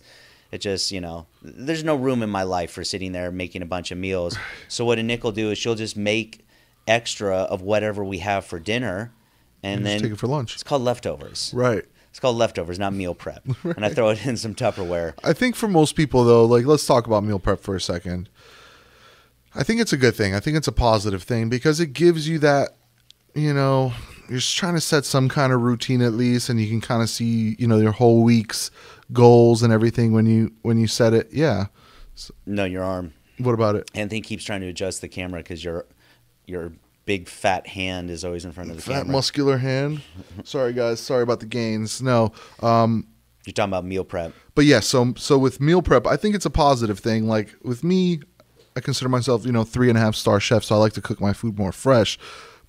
it 0.50 0.58
just, 0.58 0.90
you 0.90 1.00
know, 1.00 1.26
there's 1.42 1.84
no 1.84 1.96
room 1.96 2.22
in 2.22 2.30
my 2.30 2.42
life 2.42 2.70
for 2.70 2.82
sitting 2.82 3.12
there 3.12 3.30
making 3.30 3.62
a 3.62 3.66
bunch 3.66 3.90
of 3.90 3.98
meals. 3.98 4.36
So 4.68 4.84
what 4.84 4.98
a 4.98 5.02
Nick 5.02 5.22
will 5.22 5.32
do 5.32 5.50
is 5.50 5.58
she'll 5.58 5.74
just 5.74 5.96
make 5.96 6.46
extra 6.88 7.36
of 7.36 7.62
whatever 7.62 8.04
we 8.04 8.18
have 8.18 8.44
for 8.44 8.58
dinner, 8.58 9.12
and 9.62 9.82
just 9.82 9.92
then 9.92 10.00
take 10.02 10.12
it 10.12 10.18
for 10.18 10.26
lunch. 10.26 10.54
it's 10.54 10.62
called 10.62 10.82
leftovers. 10.82 11.52
Right. 11.54 11.84
It's 12.12 12.20
called 12.20 12.36
leftovers, 12.36 12.78
not 12.78 12.92
meal 12.92 13.14
prep. 13.14 13.42
And 13.64 13.86
I 13.86 13.88
throw 13.88 14.10
it 14.10 14.26
in 14.26 14.36
some 14.36 14.54
Tupperware. 14.54 15.14
I 15.24 15.32
think 15.32 15.56
for 15.56 15.66
most 15.66 15.96
people 15.96 16.24
though, 16.24 16.44
like 16.44 16.66
let's 16.66 16.84
talk 16.84 17.06
about 17.06 17.24
meal 17.24 17.38
prep 17.38 17.60
for 17.60 17.74
a 17.74 17.80
second. 17.80 18.28
I 19.54 19.62
think 19.62 19.80
it's 19.80 19.94
a 19.94 19.96
good 19.96 20.14
thing. 20.14 20.34
I 20.34 20.40
think 20.40 20.58
it's 20.58 20.68
a 20.68 20.72
positive 20.72 21.22
thing 21.22 21.48
because 21.48 21.80
it 21.80 21.94
gives 21.94 22.28
you 22.28 22.38
that, 22.40 22.76
you 23.34 23.54
know, 23.54 23.94
you're 24.28 24.40
just 24.40 24.54
trying 24.58 24.74
to 24.74 24.80
set 24.80 25.06
some 25.06 25.30
kind 25.30 25.54
of 25.54 25.62
routine 25.62 26.02
at 26.02 26.12
least 26.12 26.50
and 26.50 26.60
you 26.60 26.68
can 26.68 26.82
kind 26.82 27.00
of 27.00 27.08
see, 27.08 27.56
you 27.58 27.66
know, 27.66 27.78
your 27.78 27.92
whole 27.92 28.22
week's 28.22 28.70
goals 29.14 29.62
and 29.62 29.72
everything 29.72 30.12
when 30.12 30.26
you 30.26 30.52
when 30.60 30.76
you 30.76 30.86
set 30.86 31.14
it. 31.14 31.32
Yeah. 31.32 31.66
No, 32.44 32.64
your 32.64 32.84
arm. 32.84 33.14
What 33.38 33.54
about 33.54 33.74
it? 33.74 33.90
Anthony 33.94 34.20
keeps 34.20 34.44
trying 34.44 34.60
to 34.60 34.68
adjust 34.68 35.00
the 35.00 35.08
camera 35.08 35.40
because 35.40 35.64
your 35.64 35.86
your 36.46 36.74
big 37.04 37.28
fat 37.28 37.66
hand 37.66 38.10
is 38.10 38.24
always 38.24 38.44
in 38.44 38.52
front 38.52 38.70
of 38.70 38.76
the 38.76 38.82
Fat 38.82 38.98
camera. 39.02 39.12
muscular 39.12 39.58
hand. 39.58 40.02
Sorry 40.44 40.72
guys, 40.72 41.00
sorry 41.00 41.22
about 41.22 41.40
the 41.40 41.46
gains. 41.46 42.00
No. 42.02 42.32
Um 42.62 43.06
You're 43.44 43.52
talking 43.54 43.70
about 43.70 43.84
meal 43.84 44.04
prep. 44.04 44.32
but 44.54 44.64
yeah, 44.64 44.80
so 44.80 45.14
so 45.16 45.36
with 45.38 45.60
meal 45.60 45.82
prep, 45.82 46.06
I 46.06 46.16
think 46.16 46.34
it's 46.34 46.46
a 46.46 46.50
positive 46.50 46.98
thing. 47.00 47.26
Like 47.26 47.54
with 47.62 47.82
me, 47.82 48.20
I 48.76 48.80
consider 48.80 49.08
myself, 49.08 49.44
you 49.44 49.52
know, 49.52 49.64
three 49.64 49.88
and 49.88 49.98
a 49.98 50.00
half 50.00 50.14
star 50.14 50.40
chef, 50.40 50.64
so 50.64 50.74
I 50.74 50.78
like 50.78 50.92
to 50.94 51.02
cook 51.02 51.20
my 51.20 51.32
food 51.32 51.58
more 51.58 51.72
fresh. 51.72 52.18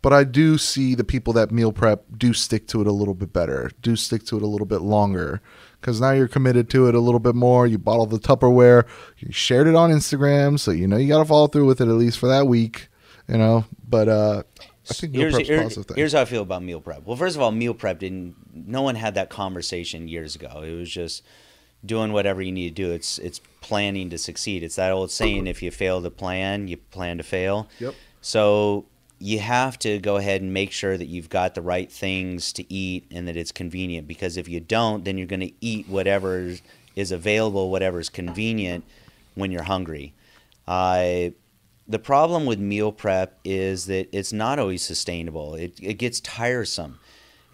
But 0.02 0.12
I 0.12 0.26
do 0.26 0.58
see 0.58 0.96
the 0.96 1.06
people 1.06 1.32
that 1.34 1.50
meal 1.50 1.72
prep 1.72 2.04
do 2.18 2.34
stick 2.34 2.68
to 2.68 2.82
it 2.82 2.88
a 2.88 2.92
little 2.92 3.14
bit 3.14 3.32
better, 3.32 3.72
do 3.82 3.96
stick 3.96 4.26
to 4.26 4.36
it 4.36 4.44
a 4.44 4.48
little 4.48 4.68
bit 4.68 4.82
longer, 4.82 5.42
because 5.80 6.02
now 6.02 6.12
you're 6.12 6.28
committed 6.28 6.70
to 6.72 6.90
it 6.90 6.96
a 6.96 7.00
little 7.00 7.22
bit 7.22 7.36
more. 7.36 7.66
You 7.66 7.78
bottled 7.78 8.10
the 8.10 8.20
Tupperware, 8.20 8.86
you 9.20 9.32
shared 9.32 9.66
it 9.66 9.76
on 9.76 9.92
Instagram, 9.92 10.60
so 10.60 10.72
you 10.72 10.88
know 10.90 10.98
you 10.98 11.08
got 11.08 11.20
to 11.20 11.26
follow 11.26 11.48
through 11.48 11.68
with 11.68 11.80
it 11.80 11.88
at 11.88 11.94
least 11.94 12.18
for 12.20 12.28
that 12.28 12.48
week, 12.48 12.90
you 13.28 13.38
know. 13.38 13.66
But 13.88 14.08
uh, 14.08 14.44
I 14.90 14.94
think 14.94 15.14
meal 15.14 15.22
Here's, 15.22 15.34
prep's 15.36 15.50
a 15.50 15.54
here- 15.54 15.62
positive 15.64 15.86
thing. 15.88 15.98
here's 15.98 16.14
how 16.14 16.22
I 16.22 16.26
feel 16.26 16.42
about 16.42 16.64
meal 16.64 16.82
prep. 16.82 17.06
Well, 17.06 17.18
first 17.18 17.36
of 17.36 17.42
all, 17.42 17.52
meal 17.52 17.74
prep 17.74 18.00
didn't. 18.00 18.36
No 18.54 18.82
one 18.82 18.96
had 18.96 19.16
that 19.16 19.30
conversation 19.30 20.08
years 20.08 20.36
ago. 20.36 20.62
It 20.64 20.74
was 20.74 20.90
just 20.90 21.24
doing 21.86 22.14
whatever 22.14 22.42
you 22.42 22.52
need 22.52 22.76
to 22.76 22.84
do. 22.84 22.92
It's 22.92 23.18
it's 23.20 23.40
planning 23.62 24.10
to 24.10 24.18
succeed. 24.18 24.64
It's 24.64 24.76
that 24.76 24.92
old 24.92 25.12
saying: 25.12 25.48
if 25.48 25.62
you 25.62 25.72
fail 25.72 26.02
to 26.02 26.10
plan, 26.10 26.68
you 26.68 26.78
plan 26.78 27.18
to 27.18 27.24
fail. 27.24 27.68
Yep. 27.80 27.96
So 28.22 28.86
you 29.20 29.40
have 29.40 29.80
to 29.80 30.00
go 30.00 30.18
ahead 30.18 30.42
and 30.42 30.52
make 30.54 30.72
sure 30.72 30.98
that 30.98 31.06
you've 31.06 31.30
got 31.30 31.56
the 31.56 31.62
right 31.62 31.90
things 31.90 32.52
to 32.52 32.74
eat 32.74 33.06
and 33.10 33.26
that 33.28 33.38
it's 33.38 33.54
convenient. 33.54 34.06
Because 34.06 34.36
if 34.36 34.50
you 34.50 34.60
don't, 34.60 35.06
then 35.06 35.18
you're 35.18 35.28
going 35.28 35.40
to 35.40 35.52
eat 35.62 35.88
whatever 35.88 36.54
is 36.96 37.12
available, 37.12 37.72
whatever 37.72 38.00
is 38.02 38.10
convenient 38.10 38.84
when 39.36 39.50
you're 39.50 39.64
hungry. 39.64 40.14
Uh, 40.68 41.30
the 41.88 42.00
problem 42.00 42.46
with 42.46 42.60
meal 42.60 42.92
prep 42.92 43.40
is 43.44 43.86
that 43.88 44.08
it's 44.16 44.32
not 44.32 44.58
always 44.60 44.82
sustainable. 44.82 45.56
It, 45.56 45.78
it 45.82 45.96
gets 45.96 46.20
tiresome. 46.20 47.00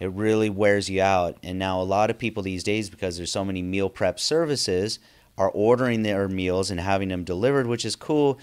it 0.00 0.10
really 0.12 0.50
wears 0.50 0.88
you 0.88 1.02
out. 1.02 1.36
And 1.42 1.58
now 1.58 1.80
a 1.80 1.84
lot 1.84 2.10
of 2.10 2.18
people 2.18 2.42
these 2.42 2.64
days, 2.64 2.90
because 2.90 3.18
there's 3.18 3.30
so 3.30 3.44
many 3.44 3.62
meal 3.62 3.90
prep 3.90 4.18
services, 4.18 4.98
are 5.38 5.50
ordering 5.50 6.02
their 6.02 6.26
meals 6.26 6.70
and 6.70 6.80
having 6.80 7.10
them 7.10 7.22
delivered, 7.22 7.66
which 7.66 7.84
is 7.84 7.94
cool, 7.96 8.38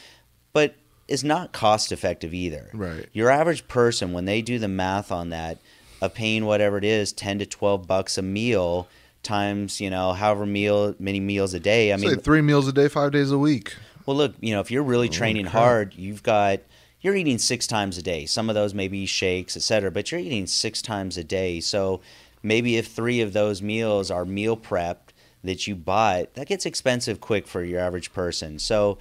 but 0.53 0.75
is 1.07 1.23
not 1.23 1.51
cost 1.51 1.91
effective 1.91 2.33
either. 2.33 2.69
Right. 2.73 3.07
Your 3.11 3.29
average 3.29 3.67
person, 3.67 4.13
when 4.13 4.25
they 4.25 4.41
do 4.41 4.59
the 4.59 4.67
math 4.67 5.11
on 5.11 5.29
that, 5.29 5.57
of 5.99 6.13
paying 6.13 6.45
whatever 6.45 6.77
it 6.77 6.83
is, 6.83 7.11
ten 7.11 7.39
to 7.39 7.45
twelve 7.47 7.87
bucks 7.87 8.19
a 8.19 8.21
meal 8.21 8.87
times, 9.23 9.81
you 9.81 9.89
know, 9.89 10.13
however 10.13 10.45
meal 10.45 10.93
many 10.99 11.19
meals 11.19 11.55
a 11.55 11.59
day. 11.59 11.91
I 11.91 11.97
Say 11.97 12.05
mean, 12.05 12.19
three 12.19 12.41
meals 12.41 12.67
a 12.67 12.71
day, 12.71 12.87
five 12.87 13.11
days 13.11 13.31
a 13.31 13.37
week. 13.37 13.75
Well, 14.07 14.15
look, 14.15 14.33
you 14.39 14.53
know, 14.53 14.61
if 14.61 14.71
you're 14.71 14.83
really 14.83 15.09
training 15.09 15.43
crap. 15.43 15.53
hard, 15.53 15.93
you've 15.93 16.23
got 16.23 16.61
you're 17.01 17.15
eating 17.15 17.37
six 17.37 17.67
times 17.67 17.97
a 17.97 18.01
day. 18.01 18.25
Some 18.25 18.49
of 18.49 18.55
those 18.55 18.73
may 18.73 18.87
be 18.87 19.05
shakes, 19.05 19.55
et 19.55 19.61
cetera, 19.61 19.91
But 19.91 20.11
you're 20.11 20.19
eating 20.19 20.47
six 20.47 20.81
times 20.81 21.17
a 21.17 21.23
day. 21.23 21.59
So 21.59 22.01
maybe 22.41 22.77
if 22.77 22.87
three 22.87 23.21
of 23.21 23.33
those 23.33 23.61
meals 23.61 24.09
are 24.09 24.25
meal 24.25 24.57
prepped 24.57 25.13
that 25.43 25.67
you 25.67 25.75
bought, 25.75 26.33
that 26.33 26.47
gets 26.47 26.65
expensive 26.65 27.21
quick 27.21 27.47
for 27.47 27.63
your 27.63 27.79
average 27.79 28.11
person. 28.13 28.57
So 28.57 28.97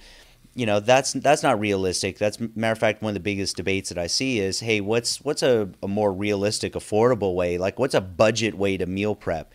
you 0.53 0.65
know 0.65 0.81
that's 0.81 1.13
that's 1.13 1.41
not 1.41 1.59
realistic. 1.59 2.17
That's 2.17 2.37
matter 2.39 2.73
of 2.73 2.79
fact 2.79 3.01
one 3.01 3.11
of 3.11 3.13
the 3.13 3.19
biggest 3.21 3.55
debates 3.55 3.89
that 3.89 3.97
I 3.97 4.07
see 4.07 4.39
is, 4.39 4.59
hey, 4.59 4.81
what's 4.81 5.21
what's 5.21 5.41
a, 5.41 5.69
a 5.81 5.87
more 5.87 6.11
realistic, 6.11 6.73
affordable 6.73 7.33
way? 7.33 7.57
Like 7.57 7.79
what's 7.79 7.95
a 7.95 8.01
budget 8.01 8.55
way 8.55 8.75
to 8.75 8.85
meal 8.85 9.15
prep? 9.15 9.53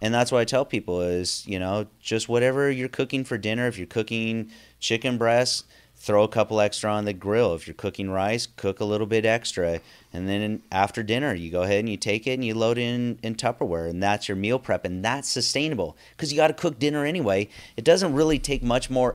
And 0.00 0.12
that's 0.12 0.32
what 0.32 0.40
I 0.40 0.44
tell 0.44 0.64
people 0.64 1.00
is, 1.00 1.46
you 1.46 1.60
know, 1.60 1.86
just 2.00 2.28
whatever 2.28 2.70
you're 2.70 2.88
cooking 2.88 3.24
for 3.24 3.38
dinner. 3.38 3.68
If 3.68 3.78
you're 3.78 3.86
cooking 3.86 4.50
chicken 4.82 5.16
breasts, 5.16 5.64
throw 5.96 6.24
a 6.24 6.28
couple 6.28 6.60
extra 6.60 6.90
on 6.90 7.04
the 7.04 7.12
grill. 7.12 7.54
If 7.54 7.66
you're 7.66 7.74
cooking 7.74 8.10
rice, 8.10 8.46
cook 8.56 8.80
a 8.80 8.84
little 8.84 9.06
bit 9.06 9.24
extra. 9.24 9.80
And 10.12 10.28
then 10.28 10.60
after 10.72 11.04
dinner, 11.04 11.32
you 11.32 11.50
go 11.50 11.62
ahead 11.62 11.78
and 11.78 11.88
you 11.88 11.96
take 11.96 12.26
it 12.26 12.32
and 12.32 12.44
you 12.44 12.54
load 12.54 12.76
it 12.76 12.82
in, 12.82 13.18
in 13.22 13.36
Tupperware. 13.36 13.88
And 13.88 14.02
that's 14.02 14.28
your 14.28 14.36
meal 14.36 14.58
prep. 14.58 14.84
And 14.84 15.04
that's 15.04 15.28
sustainable 15.28 15.96
because 16.10 16.32
you 16.32 16.36
got 16.36 16.48
to 16.48 16.54
cook 16.54 16.78
dinner 16.78 17.04
anyway. 17.04 17.48
It 17.76 17.84
doesn't 17.84 18.12
really 18.12 18.40
take 18.40 18.64
much 18.64 18.90
more. 18.90 19.14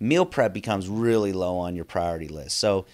Meal 0.00 0.24
prep 0.24 0.54
becomes 0.54 0.88
really 0.88 1.32
low 1.32 1.58
on 1.58 1.76
your 1.76 1.84
priority 1.84 2.28
list. 2.28 2.56
So, 2.56 2.86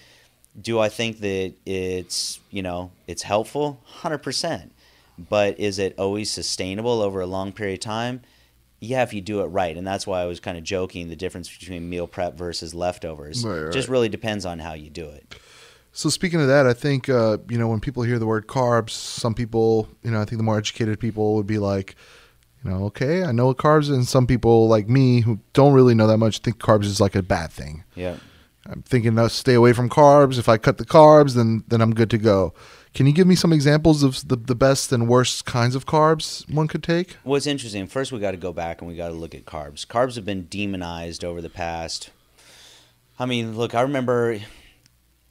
do 0.61 0.81
I 0.81 0.89
think 0.89 1.21
that 1.21 1.55
it's, 1.65 2.41
you 2.51 2.63
know, 2.63 2.91
it's 3.07 3.23
helpful? 3.23 3.81
100%. 4.01 4.71
But 5.17 5.61
is 5.61 5.79
it 5.79 5.95
always 5.97 6.33
sustainable 6.33 7.01
over 7.01 7.21
a 7.21 7.27
long 7.27 7.53
period 7.53 7.75
of 7.75 7.81
time? 7.81 8.23
Yeah, 8.81 9.03
if 9.03 9.13
you 9.13 9.21
do 9.21 9.41
it 9.41 9.47
right. 9.47 9.77
And 9.77 9.87
that's 9.87 10.07
why 10.07 10.21
I 10.21 10.27
was 10.27 10.41
kind 10.41 10.57
of 10.57 10.65
joking 10.65 11.09
the 11.09 11.17
difference 11.17 11.55
between 11.55 11.89
meal 11.89 12.07
prep 12.07 12.37
versus 12.37 12.75
leftovers. 12.75 13.45
Right, 13.45 13.63
right. 13.63 13.73
Just 13.73 13.89
really 13.89 14.09
depends 14.09 14.47
on 14.47 14.59
how 14.59 14.75
you 14.75 14.91
do 14.91 15.09
it. 15.09 15.35
So 15.93 16.09
speaking 16.11 16.41
of 16.41 16.47
that, 16.47 16.67
I 16.67 16.75
think 16.75 17.09
uh, 17.09 17.39
you 17.49 17.59
know 17.59 17.67
when 17.67 17.81
people 17.81 18.03
hear 18.05 18.19
the 18.19 18.27
word 18.27 18.47
carbs, 18.47 18.91
some 18.91 19.35
people, 19.35 19.89
you 20.03 20.11
know, 20.11 20.21
I 20.21 20.25
think 20.25 20.39
the 20.39 20.45
more 20.45 20.59
educated 20.59 21.01
people 21.01 21.35
would 21.35 21.47
be 21.47 21.59
like, 21.59 21.97
you 22.63 22.71
know, 22.71 22.85
okay, 22.85 23.25
I 23.25 23.33
know 23.33 23.47
what 23.47 23.57
carbs, 23.57 23.93
and 23.93 24.07
some 24.07 24.27
people 24.27 24.69
like 24.69 24.89
me 24.89 25.23
who 25.23 25.41
don't 25.55 25.73
really 25.73 25.95
know 25.95 26.07
that 26.07 26.19
much 26.19 26.39
think 26.39 26.59
carbs 26.59 26.85
is 26.85 27.01
like 27.01 27.17
a 27.17 27.23
bad 27.23 27.51
thing. 27.51 27.85
Yeah. 27.97 28.17
I'm 28.67 28.83
thinking, 28.83 29.19
uh, 29.19 29.29
stay 29.29 29.55
away 29.55 29.73
from 29.73 29.89
carbs. 29.89 30.39
If 30.39 30.49
I 30.49 30.59
cut 30.59 30.79
the 30.79 30.85
carbs, 30.85 31.35
then 31.35 31.65
then 31.69 31.81
I'm 31.81 31.95
good 31.95 32.11
to 32.11 32.19
go. 32.19 32.53
Can 32.95 33.07
you 33.07 33.13
give 33.13 33.27
me 33.27 33.35
some 33.35 33.53
examples 33.53 34.03
of 34.03 34.27
the, 34.29 34.37
the 34.37 34.55
best 34.55 34.93
and 34.93 35.09
worst 35.09 35.45
kinds 35.45 35.75
of 35.75 35.87
carbs 35.87 36.49
one 36.53 36.69
could 36.69 36.83
take? 36.83 37.17
What's 37.23 37.47
interesting, 37.47 37.87
first 37.87 38.13
we 38.13 38.19
got 38.19 38.33
to 38.33 38.37
go 38.37 38.53
back 38.53 38.81
and 38.81 38.89
we 38.89 38.97
got 38.97 39.09
to 39.09 39.15
look 39.15 39.35
at 39.35 39.45
carbs. 39.45 39.87
Carbs 39.87 40.17
have 40.17 40.25
been 40.25 40.47
demonized 40.47 41.25
over 41.25 41.41
the 41.41 41.51
past. 41.51 42.11
I 43.19 43.27
mean, 43.27 43.57
look, 43.57 43.75
I 43.75 43.83
remember 43.83 44.41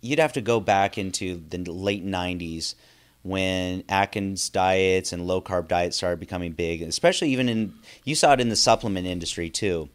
you'd 0.01 0.19
have 0.19 0.33
to 0.33 0.41
go 0.41 0.59
back 0.59 0.97
into 0.97 1.41
the 1.49 1.57
late 1.71 2.05
90s 2.05 2.75
when 3.23 3.83
Atkins 3.89 4.49
diets 4.49 5.11
and 5.11 5.27
low 5.27 5.41
carb 5.41 5.67
diets 5.67 5.97
started 5.97 6.19
becoming 6.19 6.53
big, 6.53 6.81
especially 6.81 7.29
even 7.29 7.49
in, 7.49 7.73
you 8.03 8.15
saw 8.15 8.33
it 8.33 8.39
in 8.39 8.49
the 8.49 8.55
supplement 8.55 9.07
industry 9.07 9.49
too. 9.49 9.89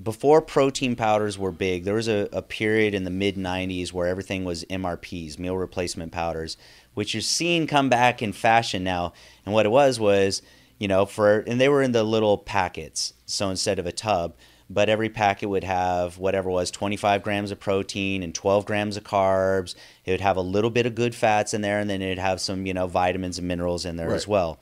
Before 0.00 0.40
protein 0.40 0.94
powders 0.94 1.38
were 1.38 1.50
big, 1.50 1.84
there 1.84 1.94
was 1.94 2.08
a, 2.08 2.28
a 2.32 2.40
period 2.40 2.94
in 2.94 3.02
the 3.02 3.10
mid 3.10 3.36
90s 3.36 3.92
where 3.92 4.06
everything 4.06 4.44
was 4.44 4.64
MRPs, 4.66 5.38
meal 5.38 5.56
replacement 5.56 6.12
powders, 6.12 6.56
which 6.98 7.14
you're 7.14 7.20
seeing 7.20 7.68
come 7.68 7.88
back 7.88 8.20
in 8.22 8.32
fashion 8.32 8.82
now. 8.82 9.12
And 9.46 9.54
what 9.54 9.64
it 9.64 9.68
was 9.68 10.00
was, 10.00 10.42
you 10.80 10.88
know, 10.88 11.06
for, 11.06 11.38
and 11.46 11.60
they 11.60 11.68
were 11.68 11.80
in 11.80 11.92
the 11.92 12.02
little 12.02 12.36
packets. 12.36 13.14
So 13.24 13.50
instead 13.50 13.78
of 13.78 13.86
a 13.86 13.92
tub, 13.92 14.34
but 14.68 14.88
every 14.88 15.08
packet 15.08 15.46
would 15.48 15.62
have 15.62 16.18
whatever 16.18 16.50
was 16.50 16.72
25 16.72 17.22
grams 17.22 17.52
of 17.52 17.60
protein 17.60 18.24
and 18.24 18.34
12 18.34 18.66
grams 18.66 18.96
of 18.96 19.04
carbs. 19.04 19.76
It 20.04 20.10
would 20.10 20.20
have 20.20 20.36
a 20.36 20.40
little 20.40 20.70
bit 20.70 20.86
of 20.86 20.96
good 20.96 21.14
fats 21.14 21.54
in 21.54 21.60
there, 21.60 21.78
and 21.78 21.88
then 21.88 22.02
it'd 22.02 22.18
have 22.18 22.40
some, 22.40 22.66
you 22.66 22.74
know, 22.74 22.88
vitamins 22.88 23.38
and 23.38 23.46
minerals 23.46 23.84
in 23.84 23.94
there 23.96 24.12
as 24.12 24.26
well. 24.26 24.58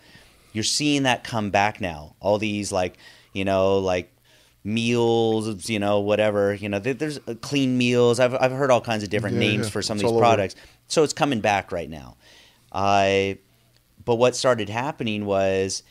You're 0.53 0.62
seeing 0.62 1.05
that 1.05 1.25
come 1.25 1.49
back 1.51 1.81
now. 1.81 2.16
All 2.20 2.37
these, 2.38 2.70
like, 2.70 2.99
you 3.33 3.46
know, 3.46 3.79
like 3.79 4.12
meals, 4.62 5.68
you 5.70 5.79
know, 5.79 6.01
whatever, 6.01 6.53
you 6.55 6.68
know, 6.68 6.79
there's 6.81 7.18
uh, 7.27 7.35
clean 7.40 7.79
meals. 7.79 8.20
I've, 8.20 8.35
I've 8.35 8.53
heard 8.53 8.70
all 8.70 8.81
kinds 8.81 9.03
of 9.05 9.11
different 9.11 9.35
Yeah, 9.37 9.49
names 9.49 9.66
yeah. 9.66 9.70
for 9.70 9.81
some 9.83 9.96
It's 9.96 10.03
of 10.03 10.07
these 10.09 10.12
all 10.12 10.16
over. 10.18 10.25
products. 10.27 10.57
So 10.88 11.03
it's 11.03 11.12
coming 11.12 11.40
back 11.40 11.72
right 11.72 11.88
now. 11.88 12.16
I, 12.77 13.39
but 14.05 14.17
what 14.17 14.37
started 14.37 14.69
happening 14.69 15.25
was 15.25 15.83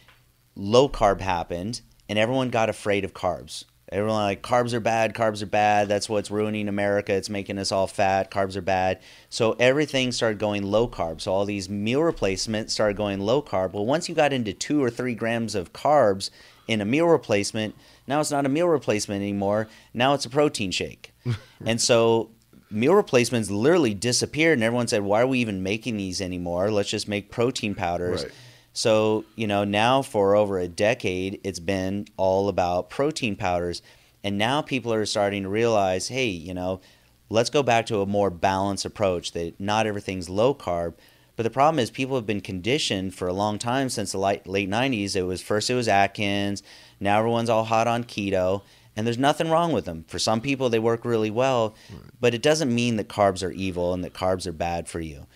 low 0.55 0.87
carb 0.87 1.19
happened 1.19 1.81
and 2.07 2.19
everyone 2.19 2.51
got 2.51 2.69
afraid 2.69 3.03
of 3.03 3.13
carbs. 3.13 3.65
Everyone 3.91 4.23
like 4.23 4.41
carbs 4.43 4.73
are 4.73 4.79
bad, 4.79 5.13
carbs 5.13 5.41
are 5.41 5.47
bad. 5.47 5.87
That's 5.87 6.07
what's 6.07 6.29
ruining 6.29 6.67
America. 6.67 7.13
It's 7.13 7.29
making 7.29 7.57
us 7.57 7.71
all 7.71 7.87
fat. 7.87 8.29
Carbs 8.29 8.55
are 8.55 8.61
bad. 8.61 8.99
So 9.29 9.53
everything 9.53 10.11
started 10.11 10.39
going 10.39 10.63
low 10.63 10.87
carb. 10.87 11.21
So 11.21 11.31
all 11.31 11.45
these 11.45 11.69
meal 11.69 12.01
replacements 12.01 12.73
started 12.73 12.97
going 12.97 13.19
low 13.19 13.41
carb. 13.41 13.73
Well, 13.73 13.85
once 13.85 14.07
you 14.07 14.13
got 14.13 14.33
into 14.33 14.53
two 14.53 14.83
or 14.83 14.89
three 14.89 15.15
grams 15.15 15.55
of 15.55 15.73
carbs 15.73 16.29
in 16.67 16.81
a 16.81 16.85
meal 16.85 17.07
replacement, 17.07 17.75
now 18.07 18.19
it's 18.19 18.31
not 18.31 18.45
a 18.45 18.49
meal 18.49 18.67
replacement 18.67 19.21
anymore. 19.21 19.67
Now 19.93 20.13
it's 20.13 20.25
a 20.25 20.29
protein 20.29 20.71
shake. 20.71 21.13
and 21.65 21.81
so 21.81 22.31
meal 22.75 22.93
replacements 22.93 23.49
literally 23.49 23.93
disappeared 23.93 24.57
and 24.57 24.63
everyone 24.63 24.87
said, 24.87 25.03
why 25.03 25.21
are 25.21 25.27
we 25.27 25.39
even 25.39 25.63
making 25.63 25.97
these 25.97 26.21
anymore? 26.21 26.69
Let's 26.69 26.89
just 26.89 27.07
make 27.07 27.31
protein 27.31 27.75
powders. 27.75 28.23
Right. 28.23 28.33
So, 28.73 29.23
you 29.35 29.47
know, 29.47 29.63
now 29.63 30.01
for 30.01 30.35
over 30.35 30.59
a 30.59 30.67
decade, 30.67 31.39
it's 31.43 31.59
been 31.59 32.07
all 32.17 32.49
about 32.49 32.89
protein 32.89 33.35
powders. 33.37 33.81
And 34.23 34.37
now 34.37 34.61
people 34.61 34.93
are 34.93 35.05
starting 35.05 35.43
to 35.43 35.49
realize, 35.49 36.09
hey, 36.09 36.27
you 36.27 36.53
know, 36.53 36.81
let's 37.29 37.49
go 37.49 37.63
back 37.63 37.85
to 37.87 38.01
a 38.01 38.05
more 38.05 38.29
balanced 38.29 38.85
approach 38.85 39.31
that 39.31 39.59
not 39.59 39.87
everything's 39.87 40.29
low 40.29 40.53
carb. 40.53 40.95
But 41.35 41.43
the 41.43 41.49
problem 41.49 41.79
is 41.79 41.89
people 41.89 42.15
have 42.15 42.25
been 42.25 42.41
conditioned 42.41 43.13
for 43.13 43.27
a 43.27 43.33
long 43.33 43.59
time 43.59 43.89
since 43.89 44.11
the 44.11 44.17
late, 44.17 44.47
late 44.47 44.69
90s. 44.69 45.15
It 45.15 45.23
was 45.23 45.41
first 45.41 45.69
it 45.69 45.75
was 45.75 45.87
Atkins, 45.87 46.63
now 46.99 47.19
everyone's 47.19 47.49
all 47.49 47.65
hot 47.65 47.87
on 47.87 48.03
keto, 48.03 48.61
and 48.95 49.05
there's 49.05 49.17
nothing 49.17 49.49
wrong 49.49 49.71
with 49.71 49.85
them. 49.85 50.05
For 50.07 50.19
some 50.19 50.41
people 50.41 50.69
they 50.69 50.79
work 50.79 51.05
really 51.05 51.31
well, 51.31 51.75
but 52.19 52.33
it 52.33 52.41
doesn't 52.41 52.73
mean 52.73 52.97
that 52.97 53.09
carbs 53.09 53.45
are 53.45 53.51
evil 53.51 53.93
and 53.93 54.03
that 54.03 54.13
carbs 54.13 54.47
are 54.47 54.53
bad 54.53 54.87
for 54.87 54.99
you. 54.99 55.27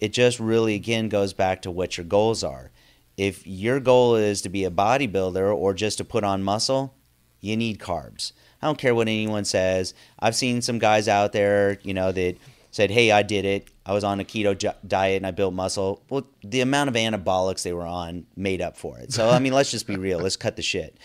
It 0.00 0.12
just 0.12 0.40
really 0.40 0.74
again 0.74 1.08
goes 1.08 1.32
back 1.32 1.62
to 1.62 1.70
what 1.70 1.96
your 1.96 2.04
goals 2.04 2.42
are 2.44 2.70
if 3.16 3.46
your 3.46 3.80
goal 3.80 4.16
is 4.16 4.42
to 4.42 4.48
be 4.48 4.64
a 4.64 4.70
bodybuilder 4.70 5.54
or 5.54 5.74
just 5.74 5.98
to 5.98 6.04
put 6.04 6.24
on 6.24 6.42
muscle, 6.42 6.94
you 7.40 7.56
need 7.56 7.78
carbs. 7.78 8.32
I 8.60 8.66
don't 8.66 8.78
care 8.78 8.94
what 8.94 9.08
anyone 9.08 9.44
says. 9.44 9.94
I've 10.18 10.34
seen 10.34 10.62
some 10.62 10.78
guys 10.78 11.06
out 11.06 11.32
there, 11.32 11.78
you 11.82 11.94
know, 11.94 12.12
that 12.12 12.36
said, 12.70 12.90
"Hey, 12.90 13.10
I 13.10 13.22
did 13.22 13.44
it. 13.44 13.68
I 13.86 13.92
was 13.92 14.02
on 14.02 14.18
a 14.18 14.24
keto 14.24 14.58
diet 14.86 15.18
and 15.18 15.26
I 15.26 15.30
built 15.30 15.54
muscle." 15.54 16.02
Well, 16.08 16.26
the 16.42 16.62
amount 16.62 16.88
of 16.88 16.96
anabolics 16.96 17.62
they 17.62 17.72
were 17.72 17.86
on 17.86 18.26
made 18.36 18.62
up 18.62 18.76
for 18.76 18.98
it. 18.98 19.12
So, 19.12 19.28
I 19.28 19.38
mean, 19.38 19.52
let's 19.52 19.70
just 19.70 19.86
be 19.86 19.96
real. 19.96 20.18
Let's 20.18 20.36
cut 20.36 20.56
the 20.56 20.62
shit. 20.62 20.96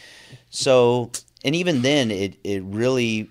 So, 0.49 1.11
and 1.43 1.56
even 1.56 1.82
then 1.82 2.12
it 2.12 2.38
it 2.43 2.63
really 2.63 3.30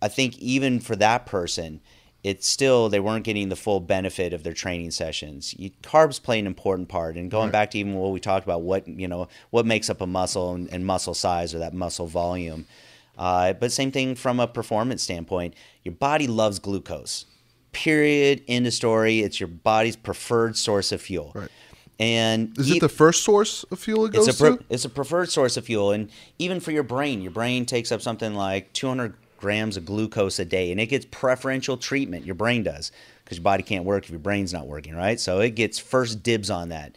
I 0.00 0.08
think 0.08 0.38
even 0.38 0.78
for 0.80 0.94
that 0.96 1.26
person, 1.26 1.80
it's 2.22 2.46
still 2.46 2.88
they 2.88 3.00
weren't 3.00 3.24
getting 3.24 3.48
the 3.48 3.56
full 3.56 3.80
benefit 3.80 4.32
of 4.32 4.42
their 4.44 4.52
training 4.52 4.90
sessions. 4.92 5.54
You, 5.58 5.70
carbs 5.82 6.22
play 6.22 6.38
an 6.38 6.46
important 6.46 6.88
part, 6.88 7.16
and 7.16 7.30
going 7.30 7.46
Right. 7.46 7.52
back 7.52 7.70
to 7.72 7.78
even 7.78 7.94
what 7.94 8.12
we 8.12 8.20
talked 8.20 8.46
about, 8.46 8.62
what 8.62 8.86
you 8.86 9.08
know, 9.08 9.28
what 9.50 9.66
makes 9.66 9.90
up 9.90 10.00
a 10.00 10.06
muscle 10.06 10.54
and, 10.54 10.68
and 10.72 10.84
muscle 10.86 11.14
size 11.14 11.54
or 11.54 11.58
that 11.58 11.74
muscle 11.74 12.06
volume. 12.06 12.66
Uh, 13.16 13.52
but 13.52 13.72
same 13.72 13.90
thing 13.90 14.14
from 14.14 14.38
a 14.38 14.46
performance 14.46 15.02
standpoint. 15.02 15.54
Your 15.82 15.94
body 15.94 16.28
loves 16.28 16.60
glucose. 16.60 17.24
Period. 17.72 18.42
End 18.46 18.66
of 18.66 18.72
story. 18.72 19.20
It's 19.20 19.40
your 19.40 19.48
body's 19.48 19.96
preferred 19.96 20.56
source 20.56 20.92
of 20.92 21.00
fuel. 21.02 21.32
Right. 21.34 21.48
And 21.98 22.56
Is 22.58 22.70
e- 22.70 22.76
it 22.76 22.80
the 22.80 22.88
first 22.88 23.24
source 23.24 23.64
of 23.64 23.78
fuel 23.78 24.06
it 24.06 24.12
goes 24.12 24.28
it's 24.28 24.40
a 24.40 24.56
to? 24.56 24.64
it's 24.70 24.84
a 24.84 24.88
preferred 24.88 25.30
source 25.30 25.56
of 25.56 25.64
fuel, 25.64 25.90
and 25.92 26.10
even 26.38 26.60
for 26.60 26.70
your 26.70 26.84
brain, 26.84 27.20
your 27.20 27.32
brain 27.32 27.66
takes 27.66 27.90
up 27.90 28.00
something 28.00 28.34
like 28.34 28.72
200 28.72 29.14
grams 29.38 29.76
of 29.76 29.84
glucose 29.84 30.38
a 30.38 30.44
day, 30.44 30.70
and 30.70 30.80
it 30.80 30.86
gets 30.86 31.06
preferential 31.10 31.76
treatment. 31.76 32.24
Your 32.24 32.34
brain 32.36 32.62
does 32.62 32.92
because 33.24 33.38
your 33.38 33.42
body 33.42 33.62
can't 33.62 33.84
work 33.84 34.04
if 34.04 34.10
your 34.10 34.18
brain's 34.20 34.52
not 34.52 34.66
working, 34.66 34.94
right? 34.94 35.18
So 35.18 35.40
it 35.40 35.50
gets 35.50 35.78
first 35.78 36.22
dibs 36.22 36.50
on 36.50 36.68
that. 36.68 36.96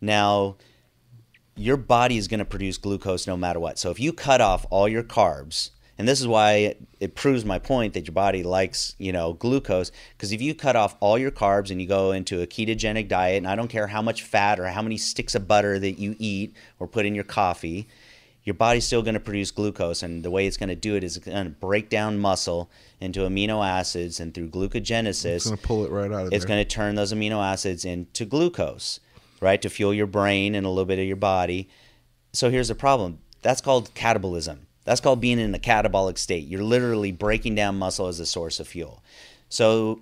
Now, 0.00 0.56
your 1.54 1.76
body 1.76 2.16
is 2.16 2.28
going 2.28 2.38
to 2.38 2.44
produce 2.44 2.78
glucose 2.78 3.26
no 3.26 3.36
matter 3.36 3.60
what. 3.60 3.78
So 3.78 3.90
if 3.90 4.00
you 4.00 4.12
cut 4.12 4.40
off 4.40 4.66
all 4.70 4.88
your 4.88 5.02
carbs, 5.04 5.70
and 6.02 6.08
this 6.08 6.20
is 6.20 6.26
why 6.26 6.74
it 6.98 7.14
proves 7.14 7.44
my 7.44 7.60
point 7.60 7.94
that 7.94 8.08
your 8.08 8.12
body 8.12 8.42
likes, 8.42 8.96
you 8.98 9.12
know, 9.12 9.34
glucose. 9.34 9.92
Because 10.16 10.32
if 10.32 10.42
you 10.42 10.52
cut 10.52 10.74
off 10.74 10.96
all 10.98 11.16
your 11.16 11.30
carbs 11.30 11.70
and 11.70 11.80
you 11.80 11.86
go 11.86 12.10
into 12.10 12.42
a 12.42 12.46
ketogenic 12.48 13.06
diet, 13.06 13.36
and 13.36 13.46
I 13.46 13.54
don't 13.54 13.68
care 13.68 13.86
how 13.86 14.02
much 14.02 14.24
fat 14.24 14.58
or 14.58 14.66
how 14.66 14.82
many 14.82 14.96
sticks 14.96 15.36
of 15.36 15.46
butter 15.46 15.78
that 15.78 16.00
you 16.00 16.16
eat 16.18 16.56
or 16.80 16.88
put 16.88 17.06
in 17.06 17.14
your 17.14 17.22
coffee, 17.22 17.86
your 18.42 18.54
body's 18.54 18.84
still 18.84 19.02
going 19.02 19.14
to 19.14 19.20
produce 19.20 19.52
glucose. 19.52 20.02
And 20.02 20.24
the 20.24 20.30
way 20.32 20.44
it's 20.44 20.56
going 20.56 20.70
to 20.70 20.74
do 20.74 20.96
it 20.96 21.04
is 21.04 21.16
it's 21.16 21.24
going 21.24 21.44
to 21.44 21.50
break 21.50 21.88
down 21.88 22.18
muscle 22.18 22.68
into 23.00 23.20
amino 23.20 23.64
acids, 23.64 24.18
and 24.18 24.34
through 24.34 24.48
glucogenesis, 24.48 25.36
It's 25.36 25.44
going 25.44 25.56
to 25.56 25.62
pull 25.62 25.84
it 25.84 25.92
right 25.92 26.10
out 26.10 26.26
of 26.26 26.32
it's 26.32 26.44
there. 26.44 26.56
going 26.56 26.64
to 26.64 26.68
turn 26.68 26.96
those 26.96 27.12
amino 27.12 27.40
acids 27.40 27.84
into 27.84 28.24
glucose, 28.24 28.98
right, 29.40 29.62
to 29.62 29.70
fuel 29.70 29.94
your 29.94 30.08
brain 30.08 30.56
and 30.56 30.66
a 30.66 30.68
little 30.68 30.84
bit 30.84 30.98
of 30.98 31.06
your 31.06 31.14
body. 31.14 31.68
So 32.32 32.50
here's 32.50 32.66
the 32.66 32.74
problem 32.74 33.20
that's 33.40 33.60
called 33.60 33.94
catabolism. 33.94 34.66
That's 34.84 35.00
called 35.00 35.20
being 35.20 35.38
in 35.38 35.54
a 35.54 35.58
catabolic 35.58 36.18
state. 36.18 36.48
You're 36.48 36.62
literally 36.62 37.12
breaking 37.12 37.54
down 37.54 37.78
muscle 37.78 38.08
as 38.08 38.20
a 38.20 38.26
source 38.26 38.58
of 38.58 38.66
fuel. 38.66 39.02
So, 39.48 40.00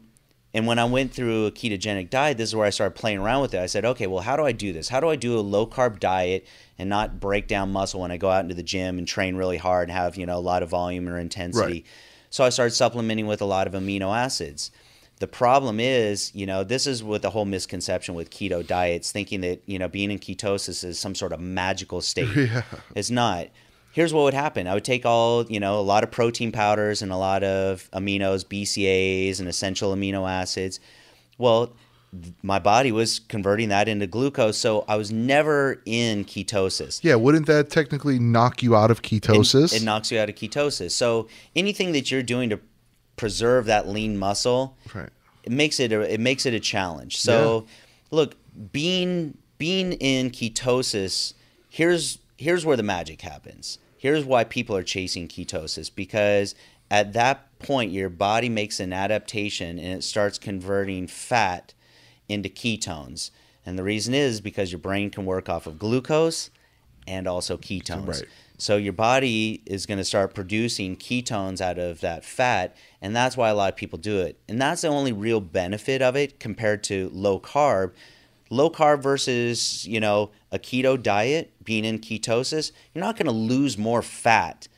and 0.55 0.67
when 0.67 0.79
I 0.79 0.85
went 0.85 1.13
through 1.13 1.47
a 1.47 1.53
ketogenic 1.53 2.09
diet, 2.11 2.39
this 2.39 2.49
is 2.49 2.57
where 2.57 2.67
I 2.67 2.71
started 2.71 2.99
playing 2.99 3.19
around 3.19 3.43
with 3.43 3.55
it. 3.55 3.61
I 3.61 3.67
said, 3.67 3.85
okay, 3.85 4.07
well, 4.07 4.23
how 4.23 4.37
do 4.37 4.45
I 4.45 4.53
do 4.53 4.73
this? 4.73 4.89
How 4.89 5.01
do 5.01 5.09
I 5.09 5.17
do 5.17 5.39
a 5.39 5.41
low 5.41 5.67
carb 5.67 6.01
diet 6.01 6.47
and 6.79 6.89
not 6.89 7.21
break 7.21 7.47
down 7.47 7.73
muscle 7.73 8.01
when 8.01 8.11
I 8.11 8.17
go 8.17 8.31
out 8.31 8.45
into 8.45 8.55
the 8.55 8.63
gym 8.63 8.99
and 8.99 9.07
train 9.07 9.37
really 9.37 9.59
hard 9.59 9.89
and 9.89 9.97
have, 9.97 10.17
you 10.17 10.27
know, 10.27 10.39
a 10.39 10.41
lot 10.41 10.63
of 10.63 10.71
volume 10.71 11.09
or 11.09 11.19
intensity? 11.19 11.73
Right. 11.73 11.87
So 12.31 12.45
I 12.45 12.49
started 12.49 12.75
supplementing 12.75 13.27
with 13.27 13.43
a 13.43 13.45
lot 13.45 13.67
of 13.67 13.75
amino 13.75 14.17
acids. 14.17 14.71
The 15.19 15.27
problem 15.27 15.81
is, 15.81 16.35
you 16.35 16.47
know, 16.47 16.65
this 16.65 16.87
is 16.87 17.05
with 17.05 17.23
the 17.23 17.31
whole 17.31 17.45
misconception 17.45 18.15
with 18.15 18.31
keto 18.31 18.67
diets, 18.67 19.13
thinking 19.13 19.43
that, 19.43 19.63
you 19.67 19.79
know, 19.79 19.89
being 19.89 20.11
in 20.11 20.19
ketosis 20.19 20.83
is 20.83 20.99
some 20.99 21.15
sort 21.15 21.33
of 21.33 21.41
magical 21.41 22.01
state. 22.01 22.35
Yeah. 22.37 22.63
It's 22.95 23.11
not. 23.11 23.49
Here's 23.93 24.15
what 24.15 24.23
would 24.23 24.35
happen. 24.35 24.67
I 24.67 24.75
would 24.75 24.85
take 24.85 25.05
all, 25.05 25.45
you 25.47 25.59
know, 25.59 25.79
a 25.79 25.83
lot 25.83 26.05
of 26.05 26.11
protein 26.11 26.53
powders 26.53 27.03
and 27.03 27.11
a 27.11 27.17
lot 27.17 27.43
of 27.43 27.89
aminos, 27.93 28.45
BCAAs 28.45 29.41
and 29.41 29.49
essential 29.49 29.95
amino 29.95 30.31
acids. 30.31 30.79
Well, 31.39 31.75
th- 32.13 32.35
my 32.43 32.61
body 32.61 32.93
was 32.93 33.19
converting 33.19 33.69
that 33.71 33.89
into 33.89 34.07
glucose, 34.07 34.57
so 34.57 34.85
I 34.87 34.97
was 34.97 35.11
never 35.11 35.83
in 35.87 36.25
ketosis. 36.25 37.01
Yeah, 37.03 37.17
wouldn't 37.17 37.47
that 37.47 37.71
technically 37.71 38.21
knock 38.21 38.63
you 38.63 38.77
out 38.77 38.93
of 38.93 39.03
ketosis? 39.03 39.73
It, 39.73 39.83
it 39.83 39.85
knocks 39.85 40.13
you 40.13 40.21
out 40.21 40.29
of 40.29 40.37
ketosis. 40.37 40.93
So 40.93 41.27
anything 41.57 41.91
that 41.93 42.13
you're 42.13 42.23
doing 42.23 42.51
to 42.51 42.61
preserve 43.17 43.67
that 43.67 43.89
lean 43.89 44.17
muscle, 44.17 44.79
right. 44.95 45.11
it 45.43 45.53
makes 45.53 45.81
it 45.81 45.93
a, 45.93 46.01
it 46.01 46.21
makes 46.21 46.47
it 46.47 46.55
a 46.55 46.61
challenge. 46.61 47.19
So 47.19 47.67
look, 48.11 48.37
being 48.73 49.37
being 49.59 49.93
in 49.95 50.31
ketosis, 50.31 51.35
here's 51.69 52.19
here's 52.41 52.65
where 52.65 52.77
the 52.77 52.83
magic 52.83 53.21
happens. 53.21 53.79
Here's 53.99 54.25
why 54.25 54.45
people 54.45 54.75
are 54.75 54.83
chasing 54.83 55.29
ketosis 55.29 55.95
because 55.95 56.55
at 56.91 57.13
that 57.13 57.59
point 57.59 57.93
your 57.93 58.09
body 58.09 58.49
makes 58.49 58.81
an 58.81 58.95
adaptation 58.95 59.79
and 59.79 59.99
it 59.99 60.03
starts 60.03 60.39
converting 60.39 61.07
fat 61.07 61.75
into 62.31 62.49
ketones. 62.49 63.31
And 63.67 63.79
the 63.79 63.83
reason 63.83 64.15
is 64.15 64.41
because 64.41 64.73
your 64.73 64.79
brain 64.79 65.11
can 65.11 65.27
work 65.27 65.51
off 65.51 65.67
of 65.67 65.79
glucose 65.79 66.49
and 67.07 67.29
also 67.29 67.59
ketones. 67.59 68.09
Right. 68.09 68.25
So 68.57 68.79
your 68.79 68.95
body 68.95 69.63
is 69.67 69.85
going 69.85 69.99
to 69.99 70.05
start 70.05 70.35
producing 70.35 70.97
ketones 70.97 71.61
out 71.61 71.79
of 71.79 72.01
that 72.01 72.25
fat, 72.25 72.75
and 73.01 73.15
that's 73.15 73.37
why 73.37 73.49
a 73.49 73.55
lot 73.55 73.73
of 73.73 73.77
people 73.77 73.99
do 73.99 74.21
it. 74.21 74.39
And 74.49 74.61
that's 74.61 74.83
the 74.83 74.89
only 74.89 75.13
real 75.13 75.41
benefit 75.41 76.03
of 76.03 76.17
it 76.17 76.41
compared 76.41 76.83
to 76.85 77.11
low 77.13 77.39
carb. 77.41 77.93
Low 78.51 78.69
carb 78.69 79.03
versus, 79.03 79.87
you 79.87 80.01
know, 80.01 80.31
a 80.53 80.59
keto 80.59 81.01
diet, 81.01 81.53
being 81.65 81.85
in 81.85 81.99
ketosis, 81.99 82.73
you're 82.93 83.05
not 83.05 83.17
going 83.17 83.27
to 83.27 83.33
lose 83.33 83.79
more 83.79 84.03
fat 84.03 84.69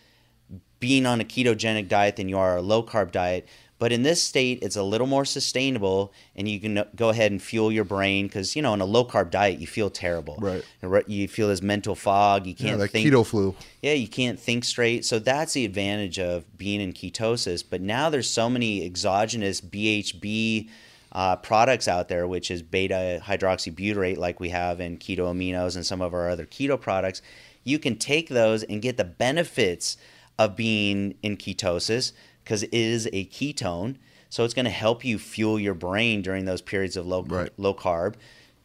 being 0.82 1.06
on 1.06 1.20
a 1.20 1.24
ketogenic 1.24 1.86
diet 1.86 2.16
than 2.16 2.28
you 2.28 2.36
are 2.36 2.56
a 2.56 2.62
low 2.62 2.82
carb 2.82 3.12
diet. 3.12 3.48
But 3.78 3.90
in 3.90 4.02
this 4.02 4.22
state, 4.22 4.60
it's 4.62 4.76
a 4.76 4.82
little 4.82 5.06
more 5.06 5.24
sustainable, 5.24 6.12
and 6.36 6.48
you 6.48 6.60
can 6.60 6.78
uh, 6.78 6.84
go 6.94 7.08
ahead 7.08 7.32
and 7.32 7.42
fuel 7.42 7.72
your 7.72 7.84
brain 7.84 8.26
because 8.26 8.54
you 8.54 8.62
know, 8.62 8.72
on 8.72 8.80
a 8.80 8.84
low 8.84 9.04
carb 9.04 9.30
diet, 9.30 9.58
you 9.58 9.66
feel 9.66 9.90
terrible. 9.90 10.36
Right. 10.40 10.64
You 11.08 11.26
feel 11.26 11.48
this 11.48 11.62
mental 11.62 11.94
fog. 11.94 12.46
You 12.46 12.54
can't 12.54 12.78
that 12.78 12.90
think. 12.90 13.08
keto 13.08 13.26
flu. 13.26 13.56
Yeah, 13.80 13.94
you 13.94 14.06
can't 14.06 14.38
think 14.38 14.64
straight. 14.64 15.04
So 15.04 15.18
that's 15.18 15.54
the 15.54 15.64
advantage 15.64 16.18
of 16.18 16.56
being 16.56 16.80
in 16.80 16.92
ketosis. 16.92 17.64
But 17.68 17.80
now 17.80 18.10
there's 18.10 18.30
so 18.30 18.48
many 18.48 18.84
exogenous 18.84 19.60
BHB 19.60 20.68
uh, 21.12 21.36
products 21.36 21.88
out 21.88 22.08
there, 22.08 22.26
which 22.26 22.50
is 22.50 22.62
beta 22.62 23.20
hydroxybutyrate, 23.24 24.16
like 24.16 24.40
we 24.40 24.48
have 24.48 24.80
in 24.80 24.96
keto 24.98 25.18
aminos 25.32 25.76
and 25.76 25.84
some 25.84 26.00
of 26.00 26.14
our 26.14 26.28
other 26.28 26.46
keto 26.46 26.80
products. 26.80 27.20
You 27.64 27.78
can 27.78 27.96
take 27.96 28.28
those 28.28 28.62
and 28.62 28.80
get 28.82 28.96
the 28.96 29.04
benefits 29.04 29.96
of 30.38 30.56
being 30.56 31.14
in 31.22 31.36
ketosis 31.36 32.12
because 32.42 32.62
it 32.62 32.72
is 32.74 33.06
a 33.12 33.26
ketone. 33.26 33.96
So 34.30 34.44
it's 34.44 34.54
going 34.54 34.64
to 34.64 34.70
help 34.70 35.04
you 35.04 35.18
fuel 35.18 35.60
your 35.60 35.74
brain 35.74 36.22
during 36.22 36.46
those 36.46 36.62
periods 36.62 36.96
of 36.96 37.06
low 37.06 37.22
Right. 37.22 37.50
low 37.58 37.74
carb 37.74 38.14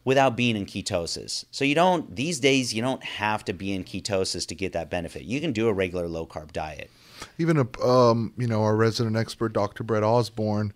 without 0.05 0.37
being 0.37 0.55
in 0.55 0.65
ketosis. 0.65 1.43
So 1.51 1.65
you 1.65 1.75
don't 1.75 2.15
these 2.15 2.39
days 2.39 2.73
you 2.73 2.81
don't 2.81 3.03
have 3.03 3.43
to 3.45 3.53
be 3.53 3.73
in 3.73 3.83
ketosis 3.83 4.47
to 4.47 4.55
get 4.55 4.71
that 4.71 4.89
benefit. 4.89 5.23
You 5.23 5.41
can 5.41 5.51
do 5.51 5.67
a 5.67 5.73
regular 5.73 6.07
low 6.07 6.25
carb 6.25 6.53
diet. 6.53 6.89
Even 7.37 7.57
a, 7.57 7.81
um, 7.85 8.31
you 8.37 8.47
know, 8.47 8.63
our 8.63 8.75
resident 8.77 9.17
expert, 9.17 9.51
Dr. 9.51 9.83
Brett 9.83 10.03
Osborn, 10.03 10.71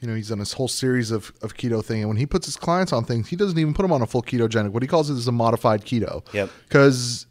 you 0.00 0.08
know, 0.08 0.14
he's 0.14 0.28
done 0.28 0.38
this 0.38 0.52
whole 0.52 0.68
series 0.68 1.10
of, 1.10 1.32
of 1.42 1.54
keto 1.54 1.84
thing. 1.84 2.00
And 2.00 2.08
when 2.08 2.16
he 2.16 2.26
puts 2.26 2.46
his 2.46 2.56
clients 2.56 2.92
on 2.92 3.04
things, 3.04 3.28
he 3.28 3.36
doesn't 3.36 3.58
even 3.58 3.74
put 3.74 3.82
them 3.82 3.92
on 3.92 4.02
a 4.02 4.06
full 4.06 4.22
ketogenic. 4.22 4.70
What 4.70 4.82
he 4.82 4.88
calls 4.88 5.10
it 5.10 5.14
is 5.14 5.26
a 5.26 5.32
modified 5.32 5.84
keto. 5.84 6.22
Yep. 6.32 6.50
Because 6.68 7.26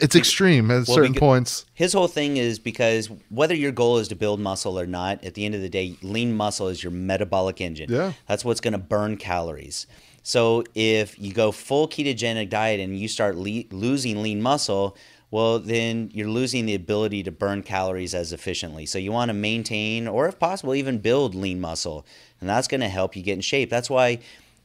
it's 0.00 0.16
extreme 0.16 0.70
at 0.70 0.88
Well, 0.88 0.96
certain 0.96 1.14
points. 1.14 1.66
His 1.74 1.92
whole 1.92 2.08
thing 2.08 2.36
is 2.36 2.58
because 2.58 3.08
whether 3.28 3.54
your 3.54 3.72
goal 3.72 3.98
is 3.98 4.08
to 4.08 4.16
build 4.16 4.40
muscle 4.40 4.78
or 4.78 4.86
not, 4.86 5.22
at 5.24 5.34
the 5.34 5.44
end 5.44 5.54
of 5.54 5.60
the 5.60 5.68
day, 5.68 5.96
lean 6.02 6.34
muscle 6.34 6.68
is 6.68 6.82
your 6.82 6.90
metabolic 6.90 7.60
engine. 7.60 7.90
Yeah. 7.90 8.12
That's 8.26 8.44
what's 8.44 8.60
going 8.60 8.72
to 8.72 8.78
burn 8.78 9.16
calories. 9.16 9.86
So 10.22 10.64
if 10.74 11.18
you 11.18 11.32
go 11.32 11.52
full 11.52 11.88
ketogenic 11.88 12.50
diet 12.50 12.80
and 12.80 12.98
you 12.98 13.08
start 13.08 13.36
le- 13.36 13.64
losing 13.70 14.22
lean 14.22 14.42
muscle, 14.42 14.96
well, 15.30 15.58
then 15.58 16.10
you're 16.12 16.28
losing 16.28 16.66
the 16.66 16.74
ability 16.74 17.22
to 17.24 17.30
burn 17.30 17.62
calories 17.62 18.14
as 18.14 18.32
efficiently. 18.32 18.86
So 18.86 18.98
you 18.98 19.12
want 19.12 19.28
to 19.28 19.34
maintain, 19.34 20.08
or 20.08 20.26
if 20.26 20.38
possible, 20.38 20.74
even 20.74 20.98
build 20.98 21.34
lean 21.34 21.60
muscle. 21.60 22.04
And 22.40 22.48
that's 22.48 22.66
going 22.68 22.80
to 22.80 22.88
help 22.88 23.14
you 23.16 23.22
get 23.22 23.34
in 23.34 23.40
shape. 23.40 23.70
That's 23.70 23.88
why 23.90 24.18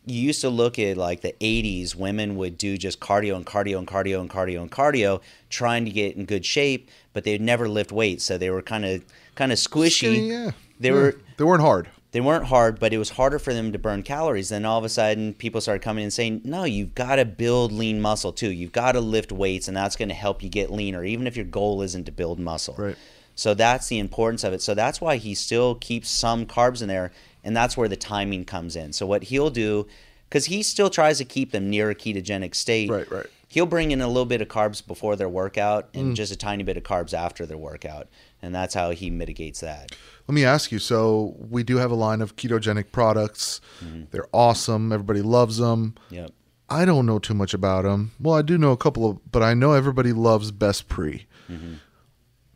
you 0.07 0.19
used 0.21 0.41
to 0.41 0.49
look 0.49 0.77
at 0.79 0.97
like 0.97 1.21
the 1.21 1.33
80s, 1.39 1.95
women 1.95 2.35
would 2.37 2.57
do 2.57 2.77
just 2.77 2.99
cardio 2.99 3.35
and 3.35 3.45
cardio 3.45 3.77
and 3.79 3.87
cardio 3.87 4.21
and 4.21 4.29
cardio 4.29 4.61
and 4.61 4.71
cardio, 4.71 5.21
trying 5.49 5.85
to 5.85 5.91
get 5.91 6.15
in 6.15 6.25
good 6.25 6.45
shape, 6.45 6.89
but 7.13 7.23
they'd 7.23 7.41
never 7.41 7.67
lift 7.67 7.91
weights. 7.91 8.23
So 8.23 8.37
they 8.37 8.49
were 8.49 8.61
kind 8.61 8.85
of 8.85 9.03
kind 9.35 9.51
of 9.51 9.57
squishy. 9.57 9.91
Skinny, 9.91 10.29
yeah. 10.29 10.51
They 10.79 10.89
Yeah. 10.89 10.93
were 10.95 11.15
They 11.37 11.43
weren't 11.43 11.61
hard. 11.61 11.89
They 12.15 12.21
weren't 12.21 12.45
hard, 12.45 12.79
but 12.79 12.93
it 12.93 12.97
was 12.97 13.09
harder 13.09 13.37
for 13.37 13.53
them 13.53 13.73
to 13.73 13.77
burn 13.77 14.01
calories. 14.01 14.47
Then 14.47 14.63
all 14.63 14.77
of 14.79 14.85
a 14.85 14.89
sudden, 14.89 15.33
people 15.33 15.59
started 15.59 15.81
coming 15.83 16.03
in 16.03 16.05
and 16.05 16.13
saying, 16.13 16.41
"No, 16.45 16.63
you've 16.63 16.95
got 16.95 17.17
to 17.17 17.25
build 17.25 17.73
lean 17.73 17.99
muscle 17.99 18.31
too. 18.31 18.51
You've 18.51 18.71
got 18.71 18.93
to 18.93 19.01
lift 19.01 19.33
weights, 19.33 19.67
and 19.67 19.75
that's 19.75 19.97
going 19.97 20.07
to 20.07 20.15
help 20.15 20.41
you 20.41 20.47
get 20.47 20.71
leaner, 20.71 21.03
even 21.03 21.27
if 21.27 21.35
your 21.35 21.43
goal 21.43 21.81
isn't 21.81 22.05
to 22.05 22.13
build 22.13 22.39
muscle." 22.39 22.75
Right. 22.77 22.95
So 23.35 23.53
that's 23.53 23.87
the 23.87 23.99
importance 23.99 24.45
of 24.45 24.53
it. 24.53 24.61
So 24.61 24.73
that's 24.73 25.01
why 25.01 25.17
he 25.17 25.35
still 25.35 25.75
keeps 25.75 26.09
some 26.09 26.45
carbs 26.45 26.81
in 26.81 26.87
there, 26.87 27.11
and 27.43 27.53
that's 27.53 27.75
where 27.75 27.89
the 27.89 27.97
timing 27.97 28.45
comes 28.45 28.77
in. 28.77 28.93
So 28.93 29.05
what 29.05 29.23
he'll 29.23 29.49
do, 29.49 29.85
because 30.29 30.45
he 30.45 30.63
still 30.63 30.89
tries 30.89 31.17
to 31.17 31.25
keep 31.25 31.51
them 31.51 31.69
near 31.69 31.89
a 31.89 31.95
ketogenic 31.95 32.55
state. 32.55 32.89
Right, 32.89 33.11
right. 33.11 33.25
He'll 33.49 33.65
bring 33.65 33.91
in 33.91 33.99
a 33.99 34.07
little 34.07 34.25
bit 34.25 34.41
of 34.41 34.47
carbs 34.47 34.85
before 34.85 35.17
their 35.17 35.29
workout 35.29 35.89
and 35.93 36.13
Mm. 36.13 36.15
just 36.15 36.31
a 36.31 36.35
tiny 36.37 36.63
bit 36.63 36.77
of 36.77 36.83
carbs 36.83 37.13
after 37.13 37.45
their 37.45 37.57
workout, 37.57 38.07
and 38.41 38.55
that's 38.55 38.73
how 38.73 38.91
he 38.91 39.09
mitigates 39.09 39.59
that. 39.59 39.91
Let 40.27 40.33
me 40.33 40.43
ask 40.43 40.71
you. 40.71 40.79
So 40.79 41.35
we 41.37 41.63
do 41.63 41.77
have 41.77 41.91
a 41.91 41.95
line 41.95 42.21
of 42.21 42.35
ketogenic 42.35 42.91
products. 42.91 43.61
Mm-hmm. 43.83 44.05
They're 44.11 44.27
awesome. 44.31 44.91
Everybody 44.91 45.21
loves 45.21 45.57
them. 45.57 45.95
Yep. 46.09 46.31
I 46.69 46.85
don't 46.85 47.05
know 47.05 47.19
too 47.19 47.35
much 47.35 47.53
about 47.53 47.83
them. 47.83 48.11
Well, 48.19 48.35
I 48.35 48.41
do 48.41 48.57
know 48.57 48.71
a 48.71 48.77
couple 48.77 49.09
of, 49.09 49.31
but 49.31 49.43
I 49.43 49.53
know 49.53 49.73
everybody 49.73 50.13
loves 50.13 50.51
Best 50.51 50.87
Pre. 50.87 51.27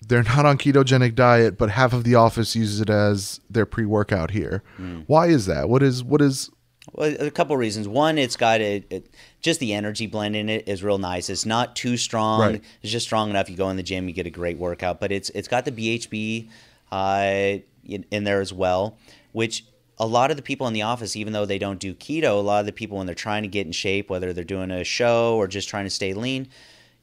They're 0.02 0.24
not 0.24 0.44
on 0.46 0.58
ketogenic 0.58 1.14
diet, 1.14 1.60
but 1.60 1.70
half 1.70 1.94
of 1.94 2.04
the 2.04 2.16
office 2.16 2.56
uses 2.56 2.82
it 2.82 2.90
as 2.90 3.40
their 3.48 3.68
pre-workout 3.68 4.32
here. 4.32 4.64
Why 5.06 5.28
is 5.28 5.46
that? 5.46 5.70
What 5.70 5.84
is 5.84 6.04
what 6.04 6.22
is? 6.22 6.50
Well, 6.94 7.16
a 7.20 7.30
couple 7.30 7.54
of 7.54 7.60
reasons. 7.60 7.88
One, 7.88 8.18
it's 8.18 8.36
got 8.36 8.62
a, 8.62 8.84
it, 8.90 9.14
just 9.42 9.60
the 9.60 9.76
energy 9.76 10.08
blend 10.08 10.36
in 10.36 10.50
it 10.50 10.68
is 10.68 10.84
real 10.84 10.98
nice. 10.98 11.30
It's 11.30 11.46
not 11.46 11.76
too 11.76 11.98
strong. 11.98 12.42
Right. 12.42 12.64
It's 12.82 12.92
just 12.92 13.06
strong 13.06 13.30
enough. 13.30 13.48
You 13.48 13.56
go 13.58 13.70
in 13.70 13.78
the 13.78 13.84
gym, 13.84 14.08
you 14.08 14.14
get 14.16 14.26
a 14.26 14.32
great 14.32 14.58
workout. 14.58 15.00
But 15.00 15.12
it's 15.12 15.30
it's 15.32 15.48
got 15.48 15.66
the 15.66 15.72
BHB 15.72 16.50
Uh, 16.92 17.60
in, 17.86 18.06
in 18.12 18.24
there 18.24 18.42
as 18.42 18.54
well, 18.54 18.98
which 19.32 19.66
a 19.98 20.06
lot 20.06 20.32
of 20.32 20.38
the 20.38 20.44
people 20.44 20.68
in 20.68 20.74
the 20.74 20.84
office, 20.84 21.16
even 21.16 21.34
though 21.34 21.46
they 21.46 21.58
don't 21.58 21.80
do 21.80 21.94
keto, 21.94 22.38
a 22.38 22.42
lot 22.42 22.60
of 22.60 22.66
the 22.66 22.72
people 22.72 22.98
when 22.98 23.06
they're 23.06 23.16
trying 23.16 23.44
to 23.44 23.50
get 23.50 23.66
in 23.66 23.72
shape, 23.72 24.10
whether 24.10 24.32
they're 24.32 24.44
doing 24.44 24.72
a 24.72 24.84
show 24.84 25.36
or 25.36 25.48
just 25.48 25.68
trying 25.68 25.86
to 25.86 25.90
stay 25.90 26.14
lean, 26.14 26.48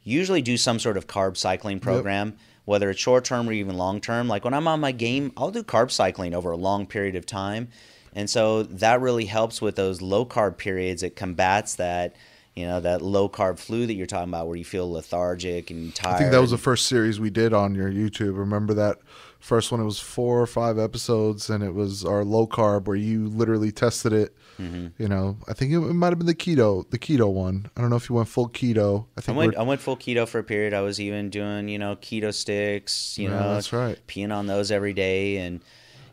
usually 0.02 0.42
do 0.42 0.56
some 0.56 0.78
sort 0.78 0.96
of 0.96 1.06
carb 1.06 1.36
cycling 1.36 1.80
program. 1.80 2.36
Whether 2.64 2.90
it's 2.90 3.00
short 3.00 3.24
term 3.24 3.48
or 3.48 3.52
even 3.52 3.76
long 3.76 4.00
term, 4.00 4.26
like 4.28 4.44
when 4.44 4.54
I'm 4.54 4.66
on 4.66 4.80
my 4.80 4.92
game, 4.92 5.32
I'll 5.36 5.50
do 5.50 5.62
carb 5.62 5.90
cycling 5.90 6.34
over 6.34 6.50
a 6.50 6.56
long 6.56 6.86
period 6.86 7.14
of 7.14 7.26
time. 7.26 7.68
And 8.12 8.28
so 8.30 8.62
that 8.64 9.00
really 9.00 9.26
helps 9.26 9.60
with 9.60 9.76
those 9.76 10.00
low 10.02 10.24
carb 10.24 10.56
periods. 10.56 11.02
It 11.02 11.16
combats 11.16 11.76
that, 11.76 12.16
You 12.56 12.66
know 12.66 12.80
that 12.80 13.02
low 13.02 13.28
carb 13.28 13.58
flu 13.58 13.86
that 13.86 13.94
you're 13.94 14.06
talking 14.06 14.30
about, 14.30 14.48
where 14.48 14.56
you 14.56 14.64
feel 14.64 14.90
lethargic 14.90 15.70
and 15.70 15.94
tired. 15.94 16.14
I 16.14 16.18
think 16.18 16.30
that 16.32 16.40
was 16.40 16.52
the 16.52 16.58
first 16.58 16.86
series 16.86 17.20
we 17.20 17.28
did 17.28 17.52
on 17.52 17.74
your 17.74 17.90
YouTube. 17.90 18.38
Remember 18.38 18.72
that 18.74 18.98
first 19.46 19.70
one? 19.70 19.80
It 19.80 19.84
was 19.84 20.00
four 20.00 20.40
or 20.40 20.46
five 20.46 20.78
episodes, 20.78 21.48
and 21.48 21.62
it 21.62 21.72
was 21.72 22.04
our 22.04 22.24
low 22.24 22.46
carb 22.46 22.86
where 22.86 22.96
you 22.96 23.28
literally 23.28 23.70
tested 23.70 24.12
it. 24.12 24.36
Mm-hmm. 24.60 24.88
You 25.00 25.08
know, 25.08 25.38
I 25.48 25.52
think 25.52 25.72
it, 25.72 25.76
it 25.76 25.94
might 25.94 26.08
have 26.08 26.18
been 26.18 26.26
the 26.26 26.34
keto, 26.34 26.88
the 26.90 26.98
keto 26.98 27.32
one. 27.32 27.70
I 27.76 27.80
don't 27.80 27.90
know 27.90 27.96
if 27.96 28.08
you 28.08 28.16
went 28.16 28.28
full 28.28 28.48
keto. 28.48 29.06
I 29.16 29.18
I 29.18 29.20
think 29.22 29.38
went 29.38 29.56
I 29.56 29.62
went 29.62 29.80
full 29.80 29.96
keto 29.96 30.26
for 30.26 30.38
a 30.38 30.44
period. 30.44 30.74
I 30.74 30.80
was 30.80 31.00
even 31.00 31.30
doing 31.30 31.68
you 31.68 31.78
know 31.78 31.96
keto 31.96 32.34
sticks. 32.34 33.16
You 33.18 33.28
Yeah, 33.28 33.38
know, 33.38 33.54
that's 33.54 33.72
right. 33.72 33.98
Peeing 34.08 34.34
on 34.34 34.46
those 34.46 34.70
every 34.70 34.92
day, 34.92 35.36
and 35.38 35.60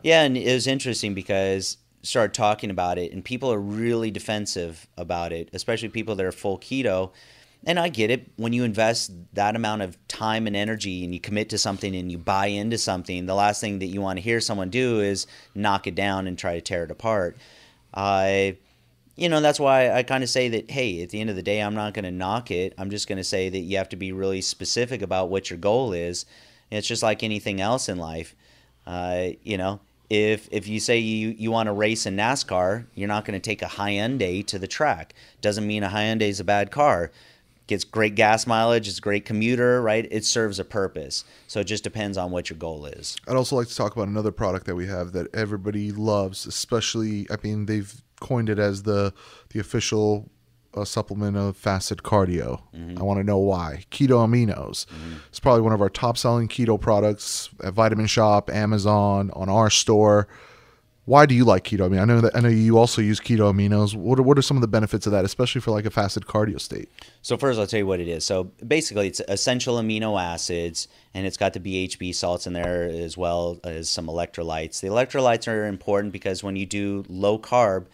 yeah, 0.02 0.22
and 0.22 0.36
it 0.36 0.52
was 0.52 0.66
interesting 0.66 1.14
because 1.14 1.78
started 2.02 2.34
talking 2.34 2.70
about 2.70 2.98
it, 2.98 3.12
and 3.12 3.24
people 3.24 3.52
are 3.52 3.58
really 3.60 4.10
defensive 4.10 4.86
about 4.96 5.32
it, 5.32 5.48
especially 5.52 5.88
people 5.88 6.14
that 6.14 6.24
are 6.24 6.32
full 6.32 6.58
keto. 6.58 7.10
And 7.66 7.78
I 7.78 7.88
get 7.88 8.10
it. 8.10 8.30
When 8.36 8.52
you 8.52 8.64
invest 8.64 9.12
that 9.32 9.56
amount 9.56 9.82
of 9.82 9.96
time 10.08 10.46
and 10.46 10.54
energy 10.54 11.04
and 11.04 11.14
you 11.14 11.20
commit 11.20 11.48
to 11.50 11.58
something 11.58 11.94
and 11.94 12.12
you 12.12 12.18
buy 12.18 12.46
into 12.46 12.76
something, 12.78 13.26
the 13.26 13.34
last 13.34 13.60
thing 13.60 13.78
that 13.78 13.86
you 13.86 14.00
want 14.00 14.18
to 14.18 14.22
hear 14.22 14.40
someone 14.40 14.70
do 14.70 15.00
is 15.00 15.26
knock 15.54 15.86
it 15.86 15.94
down 15.94 16.26
and 16.26 16.38
try 16.38 16.54
to 16.54 16.60
tear 16.60 16.84
it 16.84 16.90
apart. 16.90 17.36
I 17.94 18.56
you 19.16 19.28
know 19.28 19.40
that's 19.40 19.60
why 19.60 19.92
i 19.92 20.02
kind 20.02 20.24
of 20.24 20.30
say 20.30 20.48
that 20.48 20.70
hey 20.70 21.02
at 21.02 21.10
the 21.10 21.20
end 21.20 21.30
of 21.30 21.36
the 21.36 21.42
day 21.42 21.60
i'm 21.60 21.74
not 21.74 21.94
going 21.94 22.04
to 22.04 22.10
knock 22.10 22.50
it. 22.50 22.74
I'm 22.76 22.90
just 22.90 23.08
going 23.08 23.18
to 23.18 23.24
say 23.24 23.48
that 23.48 23.58
you 23.58 23.76
have 23.76 23.88
to 23.90 23.96
be 23.96 24.12
really 24.12 24.40
specific 24.40 25.02
about 25.02 25.30
what 25.30 25.50
your 25.50 25.58
goal 25.58 25.92
is. 25.92 26.26
It's 26.70 26.88
just 26.88 27.02
like 27.02 27.22
anything 27.22 27.60
else 27.60 27.88
in 27.88 27.98
life. 27.98 28.34
Uh, 28.86 29.28
you 29.42 29.56
know 29.56 29.80
if 30.10 30.48
if 30.50 30.68
you 30.68 30.80
say 30.80 30.98
you, 30.98 31.28
you 31.28 31.50
want 31.50 31.68
to 31.68 31.72
race 31.72 32.04
in 32.06 32.16
nascar 32.16 32.84
you're 32.94 33.08
not 33.08 33.24
going 33.24 33.40
to 33.40 33.44
take 33.44 33.62
a 33.62 33.66
hyundai 33.66 34.44
to 34.46 34.58
the 34.58 34.66
track. 34.66 35.14
Doesn't 35.40 35.66
mean 35.66 35.82
a 35.82 35.88
hyundai 35.88 36.28
is 36.28 36.40
a 36.40 36.44
bad 36.44 36.70
car 36.70 37.10
gets 37.66 37.84
great 37.84 38.14
gas 38.14 38.46
mileage 38.46 38.86
it's 38.88 38.98
a 38.98 39.00
great 39.00 39.24
commuter 39.24 39.80
right 39.80 40.06
it 40.10 40.24
serves 40.24 40.58
a 40.58 40.64
purpose 40.64 41.24
so 41.46 41.60
it 41.60 41.64
just 41.64 41.82
depends 41.84 42.18
on 42.18 42.30
what 42.30 42.50
your 42.50 42.58
goal 42.58 42.84
is 42.86 43.16
I'd 43.26 43.36
also 43.36 43.56
like 43.56 43.68
to 43.68 43.76
talk 43.76 43.94
about 43.96 44.08
another 44.08 44.32
product 44.32 44.66
that 44.66 44.74
we 44.74 44.86
have 44.86 45.12
that 45.12 45.34
everybody 45.34 45.92
loves, 45.92 46.46
especially. 46.46 47.26
I 47.30 47.36
mean, 47.42 47.66
they've 47.66 47.92
coined 48.20 48.48
it 48.50 48.58
as 48.58 48.82
the 48.82 49.12
the 49.50 49.60
official 49.60 50.30
uh, 50.74 50.84
supplement 50.84 51.36
of 51.36 51.56
fasted 51.56 51.98
cardio. 51.98 52.60
I 52.98 53.02
want 53.02 53.18
to 53.20 53.24
know 53.24 53.38
why. 53.38 53.84
Keto 53.90 54.18
aminos. 54.26 54.86
It's 55.28 55.40
probably 55.40 55.62
one 55.62 55.72
of 55.72 55.80
our 55.80 55.88
top 55.90 56.18
selling 56.18 56.48
keto 56.48 56.80
products 56.80 57.48
at 57.62 57.72
Vitamin 57.74 58.06
Shoppe, 58.06 58.50
Amazon, 58.50 59.30
on 59.34 59.48
our 59.48 59.70
store. 59.70 60.28
Why 61.06 61.26
do 61.26 61.34
you 61.34 61.44
like 61.44 61.64
keto? 61.64 61.90
Mean, 61.90 62.00
I 62.00 62.06
know 62.06 62.22
that 62.22 62.34
I 62.34 62.40
know 62.40 62.48
you 62.48 62.78
also 62.78 63.02
use 63.02 63.20
keto 63.20 63.52
aminos. 63.52 63.94
What 63.94 64.18
are, 64.18 64.22
what 64.22 64.38
are 64.38 64.42
some 64.42 64.56
of 64.56 64.62
the 64.62 64.68
benefits 64.68 65.04
of 65.06 65.12
that, 65.12 65.26
especially 65.26 65.60
for 65.60 65.70
like 65.70 65.84
a 65.84 65.90
fasted 65.90 66.24
cardio 66.24 66.58
state? 66.58 66.88
So 67.20 67.36
first, 67.36 67.60
I'll 67.60 67.66
tell 67.66 67.78
you 67.78 67.86
what 67.86 68.00
it 68.00 68.08
is. 68.08 68.24
So 68.24 68.44
basically, 68.66 69.08
it's 69.08 69.20
essential 69.28 69.76
amino 69.76 70.20
acids, 70.20 70.88
and 71.12 71.26
it's 71.26 71.36
got 71.36 71.52
the 71.52 71.60
BHB 71.60 72.14
salts 72.14 72.46
in 72.46 72.54
there 72.54 72.84
as 72.84 73.18
well 73.18 73.60
as 73.64 73.90
some 73.90 74.06
electrolytes. 74.06 74.80
The 74.80 74.88
electrolytes 74.88 75.46
are 75.46 75.66
important 75.66 76.10
because 76.12 76.42
when 76.42 76.56
you 76.56 76.64
do 76.64 77.04
low 77.08 77.38
carb, 77.38 77.84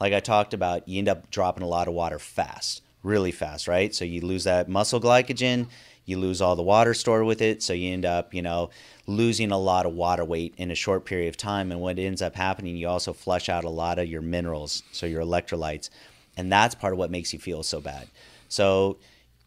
like 0.00 0.12
I 0.12 0.18
talked 0.18 0.52
about, 0.52 0.88
you 0.88 0.98
end 0.98 1.08
up 1.08 1.30
dropping 1.30 1.62
a 1.62 1.68
lot 1.68 1.86
of 1.86 1.94
water 1.94 2.18
fast, 2.18 2.82
really 3.04 3.30
fast, 3.30 3.68
right? 3.68 3.94
So 3.94 4.04
you 4.04 4.22
lose 4.22 4.42
that 4.42 4.68
muscle 4.68 5.00
glycogen, 5.00 5.68
you 6.06 6.18
lose 6.18 6.40
all 6.40 6.56
the 6.56 6.62
water 6.62 6.94
stored 6.94 7.26
with 7.26 7.42
it, 7.42 7.62
so 7.62 7.72
you 7.72 7.92
end 7.92 8.06
up, 8.06 8.32
you 8.32 8.40
know, 8.40 8.70
losing 9.06 9.50
a 9.50 9.58
lot 9.58 9.84
of 9.84 9.92
water 9.92 10.24
weight 10.24 10.54
in 10.56 10.70
a 10.70 10.74
short 10.74 11.04
period 11.04 11.28
of 11.28 11.36
time. 11.36 11.70
And 11.70 11.80
what 11.80 11.98
ends 11.98 12.22
up 12.22 12.34
happening, 12.34 12.76
you 12.76 12.88
also 12.88 13.12
flush 13.12 13.48
out 13.48 13.64
a 13.64 13.68
lot 13.68 13.98
of 13.98 14.08
your 14.08 14.22
minerals, 14.22 14.82
so 14.92 15.04
your 15.04 15.22
electrolytes, 15.22 15.90
and 16.36 16.50
that's 16.50 16.74
part 16.74 16.92
of 16.92 16.98
what 16.98 17.10
makes 17.10 17.32
you 17.32 17.38
feel 17.38 17.62
so 17.62 17.80
bad. 17.80 18.08
So, 18.48 18.98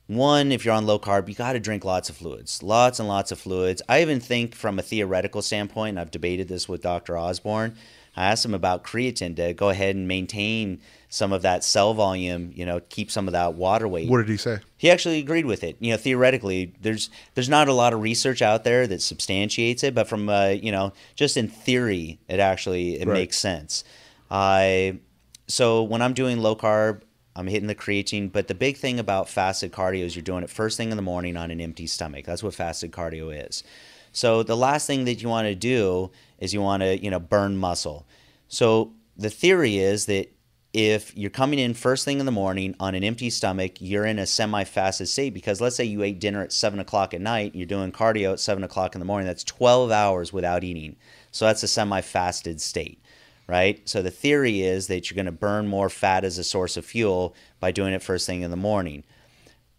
one, 0.07 0.51
if 0.51 0.66
you're 0.66 0.74
on 0.74 0.88
low 0.88 0.99
carb, 0.99 1.30
you 1.30 1.36
got 1.36 1.53
to 1.53 1.60
drink 1.60 1.86
lots 1.86 2.10
of 2.10 2.18
fluids, 2.18 2.64
lots 2.64 2.99
and 2.99 3.07
lots 3.07 3.32
of 3.32 3.39
fluids. 3.39 3.82
I 3.88 4.01
even 4.01 4.20
think, 4.20 4.55
from 4.55 4.80
a 4.80 4.82
theoretical 4.82 5.41
standpoint, 5.41 5.97
I've 5.97 6.12
debated 6.12 6.47
this 6.47 6.68
with 6.68 6.82
Dr. 6.82 7.18
Osborn. 7.18 7.76
I 8.18 8.26
asked 8.26 8.43
him 8.43 8.55
about 8.55 8.84
creatine 8.84 9.36
to 9.36 9.53
go 9.53 9.70
ahead 9.70 9.95
and 9.95 10.07
maintain 10.07 10.82
some 11.12 11.34
of 11.34 11.41
that 11.41 11.64
cell 11.64 11.93
volume, 11.95 12.51
you 12.53 12.66
know, 12.66 12.80
keep 12.89 13.10
some 13.10 13.28
of 13.28 13.32
that 13.32 13.55
water 13.55 13.88
weight. 13.88 14.07
What 14.07 14.20
did 14.20 14.30
he 14.30 14.38
say? 14.38 14.60
He 14.78 14.91
actually 14.91 15.18
agreed 15.20 15.45
with 15.45 15.64
it. 15.64 15.76
You 15.80 15.91
know, 15.91 15.97
theoretically, 15.97 16.74
there's 16.82 17.10
there's 17.34 17.49
not 17.49 17.68
a 17.68 17.74
lot 17.74 17.93
of 17.93 18.01
research 18.01 18.41
out 18.41 18.64
there 18.64 18.86
that 18.88 19.01
substantiates 19.01 19.84
it, 19.84 19.95
but 19.95 20.07
from 20.07 20.30
uh, 20.30 20.49
you 20.49 20.72
know, 20.72 20.93
just 21.16 21.36
in 21.36 21.47
theory, 21.47 22.20
it 22.28 22.39
actually 22.39 22.99
it 23.01 23.07
Right. 23.07 23.14
makes 23.16 23.38
sense. 23.39 23.84
I 24.30 24.99
so 25.47 25.82
when 25.84 26.01
I'm 26.01 26.14
doing 26.14 26.39
low 26.39 26.55
carb, 26.55 27.01
I'm 27.36 27.47
hitting 27.47 27.68
the 27.68 27.76
creatine, 27.76 28.32
but 28.32 28.47
the 28.47 28.53
big 28.55 28.78
thing 28.78 28.99
about 28.99 29.30
fasted 29.30 29.72
cardio 29.72 30.03
is 30.03 30.16
you're 30.16 30.24
doing 30.24 30.43
it 30.43 30.49
first 30.49 30.78
thing 30.78 30.91
in 30.91 30.97
the 30.97 31.01
morning 31.03 31.38
on 31.38 31.49
an 31.51 31.60
empty 31.60 31.88
stomach. 31.88 32.26
That's 32.26 32.43
what 32.43 32.53
fasted 32.53 32.91
cardio 32.91 33.47
is. 33.47 33.64
So 34.12 34.43
the 34.43 34.57
last 34.57 34.86
thing 34.88 35.05
that 35.05 35.22
you 35.22 35.30
want 35.30 35.47
to 35.47 35.55
do 35.55 36.12
is 36.39 36.53
you 36.53 36.62
want 36.62 36.82
to, 36.84 37.01
you 37.01 37.10
know, 37.10 37.20
burn 37.20 37.57
muscle. 37.57 38.05
So 38.47 38.91
the 39.18 39.30
theory 39.30 39.78
is 39.78 40.05
that 40.07 40.32
if 40.74 41.17
you're 41.17 41.32
coming 41.32 41.57
in 41.57 41.74
first 41.74 42.05
thing 42.05 42.20
in 42.20 42.28
the 42.28 42.32
morning 42.32 42.76
on 42.80 42.93
an 42.93 43.03
empty 43.03 43.30
stomach, 43.32 43.74
you're 43.80 44.05
in 44.05 44.20
a 44.20 44.26
semi-fasted 44.26 45.07
state 45.07 45.34
because 45.34 45.59
let's 45.59 45.76
say 45.76 45.84
you 45.84 46.03
ate 46.03 46.20
dinner 46.20 46.43
at 46.43 46.53
seven 46.53 46.80
o'clock 46.80 47.13
at 47.13 47.22
night, 47.22 47.55
you're 47.55 47.65
doing 47.65 47.91
cardio 47.91 48.34
at 48.34 48.39
seven 48.39 48.63
o'clock 48.63 48.93
in 48.93 48.99
the 48.99 49.05
morning. 49.05 49.26
That's 49.26 49.43
12 49.43 49.89
hours 49.91 50.32
without 50.32 50.63
eating. 50.63 50.95
So 51.32 51.45
that's 51.45 51.63
a 51.63 51.67
semi-fasted 51.67 52.61
state, 52.61 53.01
right? 53.47 53.88
So 53.89 54.03
the 54.03 54.11
theory 54.11 54.61
is 54.61 54.88
that 54.88 55.09
you're 55.09 55.15
going 55.15 55.26
to 55.26 55.32
burn 55.32 55.67
more 55.67 55.89
fat 55.89 56.24
as 56.24 56.38
a 56.38 56.43
source 56.43 56.78
of 56.78 56.86
fuel 56.86 57.36
by 57.59 57.72
doing 57.72 57.93
it 57.93 58.03
first 58.03 58.28
thing 58.28 58.43
in 58.43 58.51
the 58.51 58.57
morning. 58.57 59.03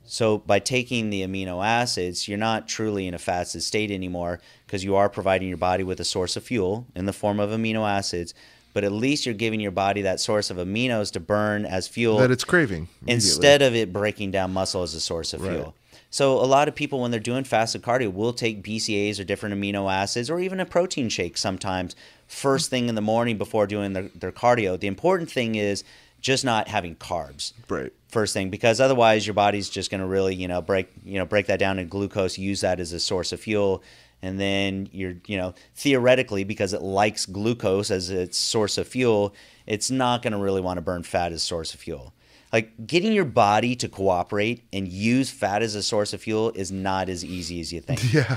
So 0.05 0.39
by 0.39 0.59
taking 0.59 1.11
the 1.11 1.23
amino 1.23 1.65
acids, 1.65 2.27
you're 2.27 2.37
not 2.37 2.67
truly 2.67 3.07
in 3.07 3.15
a 3.15 3.19
fasted 3.19 3.63
state 3.63 3.93
anymore 3.93 4.41
because 4.67 4.83
you 4.83 4.97
are 4.97 5.09
providing 5.09 5.47
your 5.47 5.57
body 5.57 5.85
with 5.85 6.01
a 6.01 6.05
source 6.05 6.37
of 6.37 6.43
fuel 6.43 6.89
in 6.97 7.07
the 7.07 7.13
form 7.13 7.39
of 7.39 7.51
amino 7.51 7.89
acids, 7.89 8.35
but 8.73 8.85
at 8.85 8.93
least 8.93 9.27
you're 9.27 9.35
giving 9.35 9.61
your 9.61 9.71
body 9.71 10.03
that 10.03 10.21
source 10.21 10.51
of 10.51 10.57
aminos 10.57 11.11
to 11.13 11.21
burn 11.21 11.65
as 11.65 11.89
fuel 11.89 12.19
That 12.19 12.31
it's 12.31 12.45
craving 12.45 12.89
instead 13.07 13.63
of 13.63 13.75
it 13.75 13.93
breaking 13.93 14.31
down 14.31 14.53
muscle 14.53 14.83
as 14.83 14.95
a 14.95 15.01
source 15.01 15.33
of 15.35 15.43
Right. 15.43 15.53
fuel. 15.53 15.75
So 16.13 16.39
a 16.39 16.45
lot 16.47 16.67
of 16.67 16.75
people 16.75 17.01
when 17.01 17.13
they're 17.13 17.21
doing 17.21 17.45
fasted 17.45 17.83
cardio 17.83 18.13
will 18.13 18.33
take 18.33 18.65
BCAAs 18.65 19.21
or 19.21 19.25
different 19.25 19.55
amino 19.55 19.93
acids 19.93 20.29
or 20.29 20.41
even 20.41 20.59
a 20.59 20.67
protein 20.67 21.09
shake 21.09 21.37
sometimes 21.39 21.95
first 22.27 22.69
thing 22.69 22.89
in 22.89 22.97
the 22.97 23.01
morning 23.01 23.39
before 23.39 23.67
doing 23.69 23.93
their, 23.93 24.09
their 24.15 24.33
cardio. 24.33 24.79
The 24.79 24.89
important 24.89 25.31
thing 25.31 25.55
is 25.55 25.85
just 26.21 26.45
not 26.45 26.69
having 26.69 26.97
carbs 26.97 27.53
right. 27.69 27.93
first 28.09 28.35
thing 28.35 28.51
because 28.51 28.81
otherwise 28.81 29.27
your 29.27 29.35
body's 29.35 29.71
just 29.71 29.91
going 29.91 30.03
to 30.03 30.07
really 30.07 30.35
you 30.35 30.47
know 30.47 30.61
break 30.61 30.89
you 31.03 31.19
know 31.19 31.25
break 31.25 31.47
that 31.47 31.59
down 31.59 31.79
in 31.79 31.89
glucose 31.89 32.37
use 32.37 32.61
that 32.61 32.79
as 32.79 32.93
a 32.93 33.01
source 33.01 33.33
of 33.33 33.41
fuel 33.41 33.83
and 34.23 34.39
then 34.39 34.89
you're 34.93 35.15
you 35.27 35.37
know 35.37 35.55
theoretically 35.75 36.45
because 36.45 36.73
it 36.73 36.83
likes 36.83 37.27
glucose 37.27 37.91
as 37.91 38.11
its 38.11 38.37
source 38.39 38.79
of 38.79 38.87
fuel 38.87 39.35
it's 39.67 39.91
not 39.91 40.23
going 40.23 40.33
to 40.33 40.39
really 40.39 40.61
want 40.61 40.77
to 40.77 40.83
burn 40.83 41.03
fat 41.03 41.33
as 41.33 41.43
a 41.43 41.45
source 41.45 41.75
of 41.75 41.81
fuel 41.81 42.13
like 42.53 42.87
getting 42.87 43.13
your 43.13 43.25
body 43.25 43.77
to 43.77 43.89
cooperate 43.89 44.65
and 44.73 44.89
use 44.89 45.31
fat 45.31 45.63
as 45.63 45.75
a 45.75 45.83
source 45.83 46.13
of 46.13 46.21
fuel 46.21 46.51
is 46.55 46.71
not 46.73 47.09
as 47.09 47.25
easy 47.25 47.61
as 47.61 47.73
you 47.73 47.81
think 47.81 48.13
Yeah. 48.13 48.37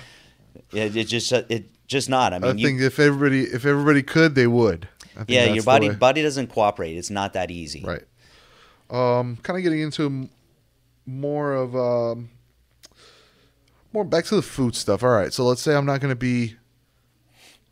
it, 0.71 0.95
it 0.95 1.07
just 1.07 1.31
it 1.31 1.69
just 1.87 2.09
not 2.09 2.33
i 2.33 2.39
mean 2.39 2.51
I 2.51 2.53
you, 2.53 2.65
think 2.67 2.81
if 2.81 2.99
everybody 2.99 3.43
if 3.43 3.65
everybody 3.65 4.03
could, 4.03 4.35
they 4.35 4.47
would. 4.47 4.87
Yeah 5.27 5.45
your 5.45 5.63
body 5.63 5.89
body 5.89 6.21
doesn't 6.21 6.47
cooperate 6.47 6.97
it's 6.97 7.09
not 7.09 7.33
that 7.33 7.51
easy 7.51 7.83
Right. 7.85 8.03
Um, 8.89 9.37
kind 9.41 9.57
of 9.57 9.63
getting 9.63 9.79
into 9.79 10.29
more 11.05 11.53
of 11.53 11.75
um, 11.75 12.29
more 13.93 14.03
back 14.03 14.25
to 14.25 14.35
the 14.35 14.41
food 14.41 14.75
stuff. 14.75 15.03
All 15.03 15.09
right. 15.09 15.31
So 15.31 15.45
let's 15.45 15.61
say 15.61 15.75
I'm 15.75 15.85
not 15.85 16.01
going 16.01 16.11
to 16.11 16.15
be. 16.15 16.55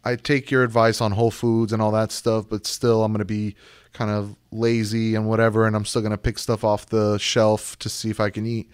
I 0.04 0.16
take 0.16 0.50
your 0.50 0.64
advice 0.64 1.00
on 1.00 1.12
whole 1.12 1.30
foods 1.30 1.74
and 1.74 1.82
all 1.82 1.92
that 1.92 2.12
stuff, 2.12 2.46
but 2.50 2.66
still 2.66 3.04
I'm 3.04 3.12
going 3.12 3.20
to 3.20 3.26
be 3.26 3.56
kind 3.94 4.10
of 4.10 4.36
lazy 4.52 5.16
and 5.16 5.28
whatever, 5.28 5.68
and 5.68 5.76
I'm 5.76 5.86
still 5.86 6.02
going 6.02 6.12
to 6.12 6.18
pick 6.18 6.40
stuff 6.40 6.64
off 6.64 6.88
the 6.88 7.18
shelf 7.20 7.78
to 7.80 7.90
see 7.90 8.10
if 8.10 8.20
I 8.20 8.30
can 8.30 8.46
eat. 8.46 8.70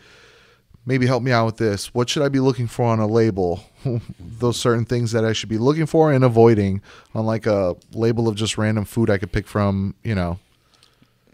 Maybe 0.86 1.06
help 1.06 1.22
me 1.22 1.32
out 1.34 1.46
with 1.46 1.58
this. 1.58 1.94
What 1.94 2.08
should 2.08 2.24
I 2.24 2.30
be 2.30 2.40
looking 2.40 2.68
for 2.68 2.86
on 2.86 3.00
a 3.00 3.08
label? 3.08 3.62
Those 4.20 4.58
certain 4.58 4.86
things 4.86 5.12
that 5.12 5.26
I 5.26 5.34
should 5.34 5.50
be 5.50 5.58
looking 5.58 5.86
for 5.86 6.14
and 6.14 6.24
avoiding 6.24 6.82
on 7.14 7.26
like 7.26 7.46
a 7.46 7.76
label 7.92 8.30
of 8.30 8.36
just 8.36 8.58
random 8.58 8.86
food 8.86 9.10
I 9.10 9.18
could 9.18 9.34
pick 9.34 9.48
from, 9.48 9.96
you 10.04 10.16
know. 10.16 10.40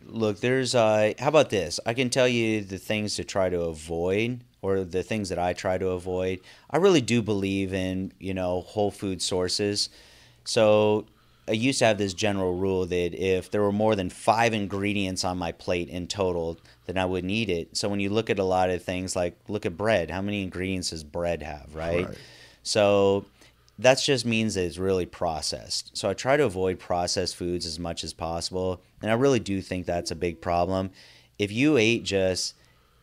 Look, 0.07 0.39
there's 0.39 0.73
uh 0.73 1.13
how 1.19 1.27
about 1.27 1.51
this? 1.51 1.79
I 1.85 1.93
can 1.93 2.09
tell 2.09 2.27
you 2.27 2.63
the 2.63 2.79
things 2.79 3.15
to 3.17 3.23
try 3.23 3.49
to 3.49 3.61
avoid 3.61 4.41
or 4.63 4.83
the 4.83 5.03
things 5.03 5.29
that 5.29 5.37
I 5.37 5.53
try 5.53 5.77
to 5.77 5.89
avoid. 5.89 6.39
I 6.71 6.77
really 6.77 7.01
do 7.01 7.21
believe 7.21 7.73
in, 7.73 8.13
you 8.19 8.33
know, 8.33 8.61
whole 8.61 8.89
food 8.89 9.21
sources. 9.21 9.89
So 10.45 11.05
I 11.47 11.51
used 11.51 11.79
to 11.79 11.85
have 11.85 11.97
this 11.97 12.13
general 12.13 12.55
rule 12.55 12.85
that 12.85 13.13
if 13.13 13.51
there 13.51 13.61
were 13.61 13.73
more 13.73 13.95
than 13.95 14.09
five 14.09 14.53
ingredients 14.53 15.25
on 15.25 15.37
my 15.37 15.51
plate 15.51 15.89
in 15.89 16.07
total, 16.07 16.57
then 16.85 16.97
I 16.97 17.05
wouldn't 17.05 17.31
eat 17.31 17.49
it. 17.49 17.75
So 17.75 17.89
when 17.89 17.99
you 17.99 18.09
look 18.09 18.29
at 18.29 18.39
a 18.39 18.43
lot 18.43 18.69
of 18.69 18.81
things 18.81 19.15
like 19.15 19.37
look 19.49 19.65
at 19.65 19.77
bread, 19.77 20.09
how 20.09 20.21
many 20.21 20.41
ingredients 20.41 20.91
does 20.91 21.03
bread 21.03 21.43
have, 21.43 21.75
right? 21.75 22.07
Right. 22.07 22.17
So 22.63 23.25
that 23.79 23.99
just 23.99 24.25
means 24.25 24.53
that 24.53 24.63
it's 24.63 24.77
really 24.77 25.05
processed. 25.05 25.97
So 25.97 26.09
I 26.09 26.13
try 26.13 26.37
to 26.37 26.45
avoid 26.45 26.79
processed 26.79 27.35
foods 27.35 27.65
as 27.65 27.77
much 27.79 28.05
as 28.05 28.13
possible. 28.13 28.81
And 29.01 29.11
I 29.11 29.15
really 29.15 29.41
do 29.41 29.61
think 29.61 29.85
that's 29.85 30.11
a 30.11 30.15
big 30.15 30.39
problem. 30.39 30.91
if 31.39 31.51
you 31.51 31.77
ate 31.77 32.03
just 32.03 32.55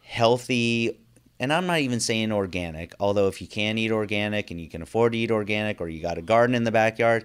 healthy 0.02 0.98
and 1.41 1.53
I'm 1.53 1.66
not 1.66 1.78
even 1.80 1.99
saying 2.01 2.30
organic, 2.30 2.95
although 3.01 3.26
if 3.26 3.41
you 3.41 3.49
can 3.49 3.78
eat 3.78 3.91
organic 3.91 4.51
and 4.51 4.61
you 4.61 4.68
can 4.68 4.82
afford 4.82 5.12
to 5.12 5.18
eat 5.18 5.30
organic 5.30 5.80
or 5.80 5.88
you 5.88 6.01
got 6.03 6.18
a 6.18 6.22
garden 6.22 6.55
in 6.55 6.64
the 6.64 6.70
backyard, 6.70 7.24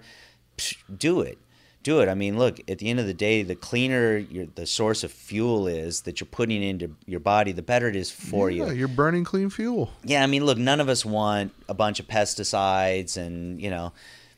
psh, 0.56 0.78
do 0.98 1.20
it. 1.20 1.38
Do 1.82 2.00
it. 2.00 2.08
I 2.08 2.14
mean, 2.14 2.36
look, 2.36 2.58
at 2.68 2.78
the 2.78 2.88
end 2.88 2.98
of 2.98 3.06
the 3.06 3.14
day, 3.14 3.42
the 3.44 3.54
cleaner 3.54 4.16
your, 4.16 4.46
the 4.46 4.66
source 4.66 5.04
of 5.04 5.12
fuel 5.12 5.68
is 5.68 6.00
that 6.00 6.18
you're 6.18 6.26
putting 6.26 6.62
into 6.62 6.96
your 7.04 7.20
body, 7.20 7.52
the 7.52 7.62
better 7.62 7.88
it 7.88 7.94
is 7.94 8.10
for 8.10 8.50
yeah, 8.50 8.66
you. 8.66 8.72
you're 8.72 8.88
burning 8.88 9.22
clean 9.22 9.50
fuel. 9.50 9.92
Yeah, 10.02 10.24
I 10.24 10.26
mean, 10.26 10.44
look, 10.44 10.58
none 10.58 10.80
of 10.80 10.88
us 10.88 11.04
want 11.04 11.52
a 11.68 11.74
bunch 11.74 12.00
of 12.00 12.08
pesticides 12.08 13.16
and, 13.16 13.60
you 13.60 13.70
know, 13.70 13.92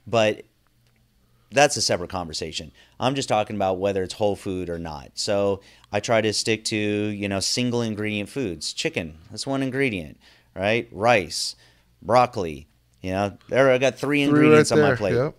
but 0.07 0.43
that's 1.51 1.77
a 1.77 1.83
separate 1.83 2.11
conversation. 2.11 2.73
I'm 3.01 3.15
just 3.15 3.29
talking 3.29 3.57
about 3.57 3.79
whether 3.79 4.03
it's 4.03 4.15
whole 4.15 4.37
food 4.37 4.69
or 4.69 4.79
not. 4.79 5.13
So 5.15 5.61
I 5.93 6.01
try 6.01 6.21
to 6.21 6.33
stick 6.33 6.65
to, 6.67 6.77
you 6.77 7.29
know, 7.29 7.41
single 7.41 7.83
ingredient 7.83 8.29
foods. 8.29 8.73
Chicken, 8.73 9.19
that's 9.31 9.47
one 9.47 9.63
ingredient, 9.63 10.19
right? 10.55 10.89
Rice, 10.93 11.57
broccoli. 12.03 12.67
You 13.01 13.13
know, 13.13 13.39
there 13.49 13.71
I 13.71 13.79
got 13.79 13.95
three, 13.95 14.19
Three 14.19 14.23
ingredients 14.23 14.73
right 14.73 14.81
on 14.81 14.91
my 14.91 14.97
plate. 14.97 15.15
yep. 15.15 15.39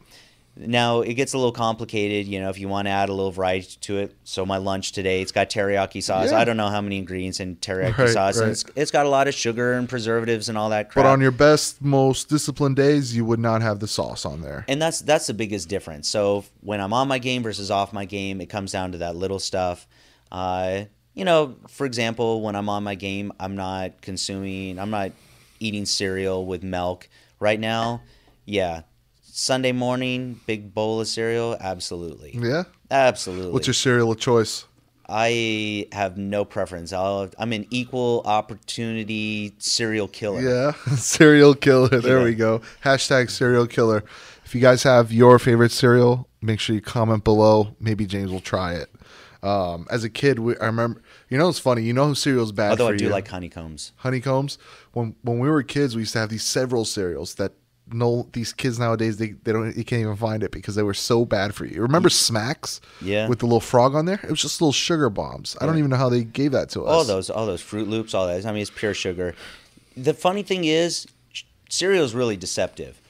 Now 0.60 1.02
it 1.02 1.14
gets 1.14 1.34
a 1.34 1.38
little 1.38 1.54
complicated, 1.54 2.28
you 2.28 2.40
know, 2.42 2.50
if 2.50 2.60
you 2.60 2.68
want 2.68 2.88
to 2.88 2.92
add 2.92 3.10
a 3.10 3.14
little 3.14 3.32
variety 3.32 3.78
to 3.82 3.98
it. 4.00 4.16
So 4.26 4.46
my 4.46 4.58
lunch 4.58 4.92
today, 4.92 5.22
it's 5.22 5.32
got 5.32 5.50
teriyaki 5.50 6.04
sauce. 6.04 6.32
Yeah. 6.32 6.40
I 6.40 6.44
don't 6.44 6.58
know 6.58 6.68
how 6.68 6.82
many 6.82 6.98
ingredients 6.98 7.40
in 7.40 7.56
teriyaki 7.56 7.98
Right, 7.98 8.10
sauce. 8.10 8.36
And 8.38 8.48
right. 8.48 8.52
it's, 8.52 8.66
it's 8.76 8.92
got 8.92 9.06
a 9.06 9.10
lot 9.10 9.28
of 9.28 9.34
sugar 9.34 9.74
and 9.74 9.88
preservatives 9.88 10.50
and 10.50 10.58
all 10.58 10.70
that 10.72 10.90
crap. 10.92 11.06
But 11.06 11.10
on 11.10 11.22
your 11.22 11.32
best, 11.32 11.82
most 11.82 12.28
disciplined 12.30 12.76
days, 12.76 13.16
you 13.16 13.24
would 13.24 13.40
not 13.40 13.62
have 13.62 13.80
the 13.80 13.88
sauce 13.88 14.26
on 14.26 14.42
there. 14.42 14.66
and 14.68 14.82
that's 14.82 15.00
that's 15.00 15.28
the 15.28 15.34
biggest 15.34 15.70
difference. 15.70 16.10
So 16.10 16.44
when 16.62 16.82
I'm 16.82 16.92
on 16.94 17.08
my 17.08 17.20
game 17.20 17.42
versus 17.42 17.72
off 17.72 17.94
my 17.94 18.06
game, 18.06 18.42
it 18.42 18.48
comes 18.48 18.72
down 18.74 18.92
to 18.92 18.98
that 19.00 19.16
little 19.16 19.40
stuff. 19.40 19.88
Uh, 20.32 20.84
you 21.14 21.26
know, 21.26 21.56
for 21.68 21.86
example, 21.86 22.42
when 22.42 22.56
I'm 22.56 22.70
on 22.70 22.84
my 22.84 22.96
game, 22.96 23.32
I'm 23.40 23.56
not 23.56 24.02
consuming, 24.02 24.78
I'm 24.78 24.90
not 24.92 25.12
eating 25.60 25.86
cereal 25.86 26.46
with 26.46 26.64
milk 26.64 27.10
right 27.40 27.60
now. 27.60 28.02
Yeah, 28.46 28.82
Sunday 29.40 29.72
morning, 29.72 30.38
big 30.46 30.74
bowl 30.74 31.00
of 31.00 31.08
cereal, 31.08 31.56
absolutely, 31.62 32.32
Yeah. 32.38 32.64
absolutely. 32.92 33.54
What's 33.54 33.68
your 33.68 33.74
cereal 33.74 34.12
of 34.12 34.20
choice? 34.20 34.66
I 35.08 35.88
have 35.94 36.18
no 36.18 36.44
preference. 36.44 36.92
I'll, 36.92 37.30
I'm 37.40 37.54
an 37.54 37.66
equal 37.70 38.22
opportunity 38.26 39.54
serial 39.58 40.10
killer. 40.10 40.42
Yeah, 40.42 40.72
serial 40.98 41.56
killer. 41.56 41.88
There 42.02 42.20
Yeah. 42.20 42.24
we 42.26 42.36
go. 42.36 42.62
Hashtag 42.84 43.30
serial 43.30 43.66
killer. 43.66 44.04
If 44.46 44.54
you 44.54 44.60
guys 44.62 44.84
have 44.84 45.12
your 45.14 45.40
favorite 45.40 45.72
cereal, 45.72 46.28
make 46.42 46.60
sure 46.60 46.76
you 46.76 46.82
comment 46.82 47.24
below. 47.24 47.76
Maybe 47.80 48.06
James 48.06 48.30
will 48.32 48.42
try 48.42 48.74
it. 48.74 48.90
Um, 49.42 49.88
as 49.90 50.04
a 50.04 50.10
kid, 50.10 50.40
we, 50.40 50.58
I 50.58 50.66
remember. 50.66 51.02
You 51.30 51.38
know, 51.38 51.48
it's 51.48 51.60
funny. 51.60 51.84
You 51.84 51.94
know 51.94 52.08
who 52.08 52.16
cereal's 52.16 52.52
bad 52.52 52.72
Although 52.72 52.88
for 52.90 52.94
I 52.94 52.98
do 52.98 53.06
you? 53.06 53.10
like 53.10 53.28
honeycombs. 53.30 53.94
honeycombs. 53.98 54.58
When 54.92 55.16
when 55.22 55.40
we 55.40 55.50
were 55.50 55.64
kids, 55.64 55.96
we 55.96 56.02
used 56.02 56.12
to 56.14 56.20
have 56.20 56.30
these 56.30 56.44
several 56.44 56.84
cereals 56.84 57.36
that 57.36 57.54
no 57.92 58.28
these 58.34 58.54
kids 58.54 58.80
nowadays 58.80 59.18
they, 59.18 59.30
they 59.44 59.52
don't 59.52 59.76
you 59.76 59.84
can't 59.84 60.02
even 60.02 60.16
find 60.16 60.44
it 60.44 60.52
because 60.52 60.76
they 60.76 60.84
were 60.84 60.94
so 60.94 61.26
bad 61.26 61.54
for 61.56 61.66
you. 61.66 61.82
Remember 61.82 62.10
Smacks? 62.10 62.82
Yeah. 63.02 63.28
With 63.28 63.40
the 63.40 63.46
little 63.46 63.60
frog 63.60 63.96
on 63.96 64.06
there? 64.06 64.20
It 64.24 64.30
was 64.30 64.42
just 64.42 64.62
little 64.62 64.72
sugar 64.74 65.10
bombs. 65.10 65.56
I 65.62 65.66
don't 65.66 65.78
even 65.78 65.90
know 65.90 65.98
how 65.98 66.10
they 66.10 66.24
gave 66.24 66.52
that 66.54 66.70
to 66.70 66.84
us. 66.84 66.90
all 66.94 67.04
those 67.04 67.30
all 67.30 67.46
those 67.46 67.62
Froot 67.64 67.88
Loops 67.88 68.14
all 68.14 68.28
that 68.28 68.46
i 68.46 68.52
mean 68.52 68.62
it's 68.62 68.72
pure 68.72 68.94
sugar 68.94 69.34
the 69.98 70.14
funny 70.14 70.44
thing 70.44 70.64
is 70.66 71.08
cereal 71.70 72.04
is 72.04 72.14
really 72.16 72.38
deceptive 72.38 73.02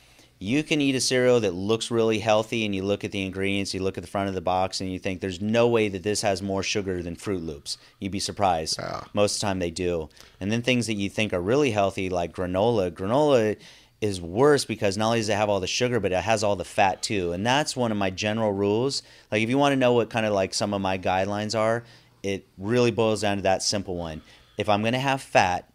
you 0.42 0.64
can 0.64 0.80
eat 0.80 0.96
a 0.96 1.02
cereal 1.02 1.42
that 1.42 1.54
looks 1.54 1.92
really 1.92 2.20
healthy 2.20 2.64
and 2.66 2.74
you 2.74 2.82
look 2.82 3.04
at 3.04 3.12
the 3.12 3.26
ingredients 3.26 3.74
you 3.74 3.82
look 3.82 3.98
at 3.98 4.04
the 4.04 4.10
front 4.10 4.30
of 4.30 4.36
the 4.36 4.42
box 4.42 4.80
and 4.80 4.90
you 4.92 4.98
think 4.98 5.20
there's 5.20 5.42
no 5.42 5.68
way 5.68 5.90
that 5.90 6.04
this 6.04 6.22
has 6.22 6.42
more 6.42 6.64
sugar 6.64 7.04
than 7.04 7.16
Froot 7.16 7.46
Loops 7.46 7.78
you'd 8.00 8.12
be 8.12 8.20
surprised 8.20 8.78
Yeah. 8.80 9.02
most 9.14 9.36
of 9.36 9.42
the 9.42 9.46
time 9.48 9.60
they 9.60 9.72
do 9.72 10.10
and 10.40 10.52
then 10.52 10.62
things 10.62 10.88
that 10.88 10.94
you 10.96 11.10
think 11.10 11.34
are 11.34 11.42
really 11.42 11.72
healthy 11.72 12.10
like 12.10 12.34
granola 12.34 12.90
granola 12.92 13.58
is 14.02 14.22
worse 14.22 14.64
because 14.64 14.97
not 14.97 15.08
only 15.08 15.20
does 15.20 15.30
it 15.30 15.36
have 15.36 15.50
all 15.50 15.60
the 15.60 15.68
sugar 15.68 16.00
but 16.00 16.12
it 16.12 16.24
has 16.24 16.43
all 16.43 16.56
the 16.56 16.64
fat 16.64 17.02
too. 17.02 17.34
And 17.34 17.45
that's 17.45 17.76
one 17.76 17.91
of 17.91 17.97
my 17.97 18.10
general 18.10 18.54
rules. 18.54 19.04
Like 19.32 19.41
if 19.41 19.50
you 19.50 19.58
want 19.58 19.74
to 19.74 19.78
know 19.78 19.93
what 19.93 20.10
kind 20.10 20.26
of 20.26 20.34
like 20.34 20.54
some 20.54 20.74
of 20.74 20.82
my 20.82 20.97
guidelines 20.97 21.58
are 21.58 21.84
it 22.22 22.47
really 22.58 22.91
boils 22.91 23.22
down 23.22 23.38
to 23.38 23.43
that 23.43 23.64
simple 23.64 23.95
one. 23.95 24.22
If 24.58 24.70
i'm 24.70 24.82
going 24.82 24.93
to 24.93 25.00
have 25.00 25.22
fat 25.22 25.72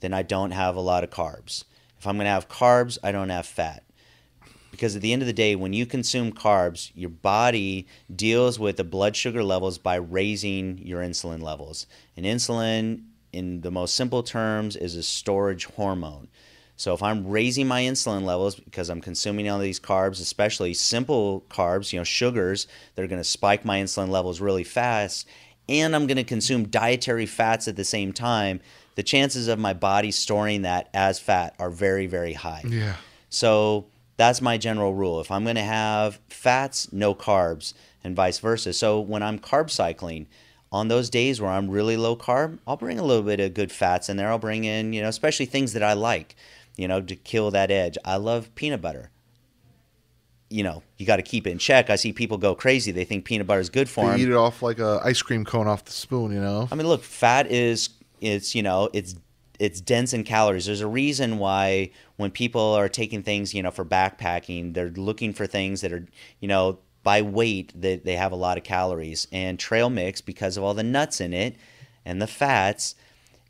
then 0.00 0.12
i 0.12 0.22
don't 0.22 0.52
have 0.52 0.76
a 0.76 0.80
lot 0.80 1.04
of 1.04 1.10
carbs. 1.10 1.64
If 1.98 2.06
i'm 2.06 2.16
going 2.16 2.26
to 2.26 2.30
have 2.30 2.48
carbs 2.48 2.98
i 3.02 3.12
don't 3.12 3.30
have 3.30 3.46
fat. 3.46 3.84
Because 4.72 4.94
at 4.94 5.02
the 5.02 5.12
end 5.12 5.22
of 5.22 5.26
the 5.26 5.32
day 5.32 5.54
when 5.54 5.72
you 5.72 5.86
consume 5.86 6.32
carbs 6.32 6.90
your 6.94 7.10
body 7.10 7.86
deals 8.14 8.58
with 8.58 8.76
the 8.76 8.84
blood 8.84 9.14
sugar 9.14 9.44
levels 9.44 9.78
by 9.78 9.94
raising 9.94 10.78
your 10.78 11.00
insulin 11.00 11.42
levels. 11.42 11.86
And 12.16 12.26
insulin 12.26 13.04
in 13.32 13.60
the 13.60 13.70
most 13.70 13.94
simple 13.94 14.24
terms 14.24 14.74
is 14.74 14.96
a 14.96 15.02
storage 15.02 15.66
hormone 15.66 16.28
so 16.78 16.94
if 16.94 17.02
i'm 17.02 17.26
raising 17.28 17.68
my 17.68 17.82
insulin 17.82 18.22
levels 18.22 18.54
because 18.54 18.88
i'm 18.88 19.02
consuming 19.02 19.50
all 19.50 19.58
these 19.58 19.78
carbs 19.78 20.20
especially 20.22 20.72
simple 20.72 21.44
carbs 21.50 21.92
you 21.92 21.98
know 22.00 22.04
sugars 22.04 22.66
that 22.94 23.02
are 23.02 23.06
going 23.06 23.20
to 23.20 23.24
spike 23.24 23.64
my 23.66 23.78
insulin 23.78 24.08
levels 24.08 24.40
really 24.40 24.64
fast 24.64 25.28
and 25.68 25.94
i'm 25.94 26.06
going 26.06 26.16
to 26.16 26.24
consume 26.24 26.66
dietary 26.68 27.26
fats 27.26 27.68
at 27.68 27.76
the 27.76 27.84
same 27.84 28.12
time 28.12 28.60
the 28.94 29.02
chances 29.02 29.46
of 29.48 29.58
my 29.58 29.74
body 29.74 30.10
storing 30.10 30.62
that 30.62 30.88
as 30.94 31.20
fat 31.20 31.54
are 31.58 31.70
very 31.70 32.06
very 32.06 32.32
high 32.32 32.62
Yeah. 32.64 32.94
so 33.28 33.84
that's 34.16 34.40
my 34.40 34.58
general 34.58 34.94
rule. 34.94 35.20
If 35.20 35.30
I'm 35.30 35.44
going 35.44 35.54
to 35.54 35.62
have 35.62 36.18
fats, 36.26 36.92
no 36.92 37.14
carbs, 37.14 37.72
and 38.02 38.16
vice 38.16 38.40
versa. 38.40 38.72
So 38.72 38.98
when 38.98 39.22
I'm 39.22 39.38
carb 39.38 39.70
cycling, 39.70 40.26
on 40.72 40.88
those 40.88 41.08
days 41.08 41.40
where 41.40 41.52
I'm 41.52 41.70
really 41.70 41.96
low 41.96 42.16
carb, 42.16 42.58
I'll 42.66 42.76
bring 42.76 42.98
a 42.98 43.04
little 43.04 43.22
bit 43.22 43.38
of 43.38 43.54
good 43.54 43.70
fats 43.70 44.08
in 44.08 44.16
there. 44.16 44.28
I'll 44.28 44.38
bring 44.40 44.64
in, 44.64 44.92
you 44.92 45.02
know, 45.02 45.08
especially 45.08 45.46
things 45.46 45.72
that 45.74 45.84
I 45.84 45.92
like, 45.92 46.34
you 46.78 46.88
know, 46.88 47.02
to 47.02 47.14
kill 47.16 47.50
that 47.50 47.70
edge. 47.70 47.98
I 48.04 48.16
love 48.16 48.54
peanut 48.54 48.80
butter. 48.80 49.10
You 50.48 50.62
know, 50.62 50.82
you 50.96 51.04
got 51.04 51.16
to 51.16 51.22
keep 51.22 51.46
it 51.46 51.50
in 51.50 51.58
check. 51.58 51.90
I 51.90 51.96
see 51.96 52.14
people 52.14 52.38
go 52.38 52.54
crazy. 52.54 52.90
They 52.90 53.04
think 53.04 53.26
peanut 53.26 53.46
butter 53.46 53.60
is 53.60 53.68
good 53.68 53.86
for 53.90 54.06
They 54.06 54.12
them. 54.12 54.20
eat 54.20 54.28
it 54.30 54.36
off 54.36 54.62
like 54.62 54.78
a 54.78 54.98
ice 55.04 55.20
cream 55.20 55.44
cone 55.44 55.66
off 55.66 55.84
the 55.84 55.92
spoon, 55.92 56.32
you 56.32 56.40
know? 56.40 56.66
I 56.72 56.74
mean, 56.74 56.86
look, 56.86 57.02
fat 57.02 57.50
is 57.50 57.90
it's 58.22 58.54
you 58.54 58.62
know 58.62 58.88
it's 58.94 59.14
it's 59.58 59.80
dense 59.82 60.14
in 60.14 60.24
calories. 60.24 60.64
There's 60.64 60.80
a 60.80 60.86
reason 60.86 61.38
why 61.38 61.90
when 62.16 62.30
people 62.30 62.62
are 62.62 62.88
taking 62.88 63.22
things 63.22 63.52
you 63.52 63.62
know 63.62 63.70
for 63.70 63.84
backpacking, 63.84 64.72
they're 64.72 64.88
looking 64.90 65.34
for 65.34 65.46
things 65.46 65.82
that 65.82 65.92
are 65.92 66.06
you 66.40 66.48
know 66.48 66.78
by 67.02 67.20
weight 67.20 67.72
that 67.80 68.04
they 68.06 68.16
have 68.16 68.32
a 68.32 68.36
lot 68.36 68.56
of 68.56 68.64
calories. 68.64 69.28
And 69.30 69.58
trail 69.58 69.90
mix 69.90 70.20
because 70.22 70.56
of 70.56 70.64
all 70.64 70.72
the 70.74 70.82
nuts 70.82 71.20
in 71.20 71.34
it 71.34 71.56
and 72.06 72.22
the 72.22 72.26
fats, 72.26 72.94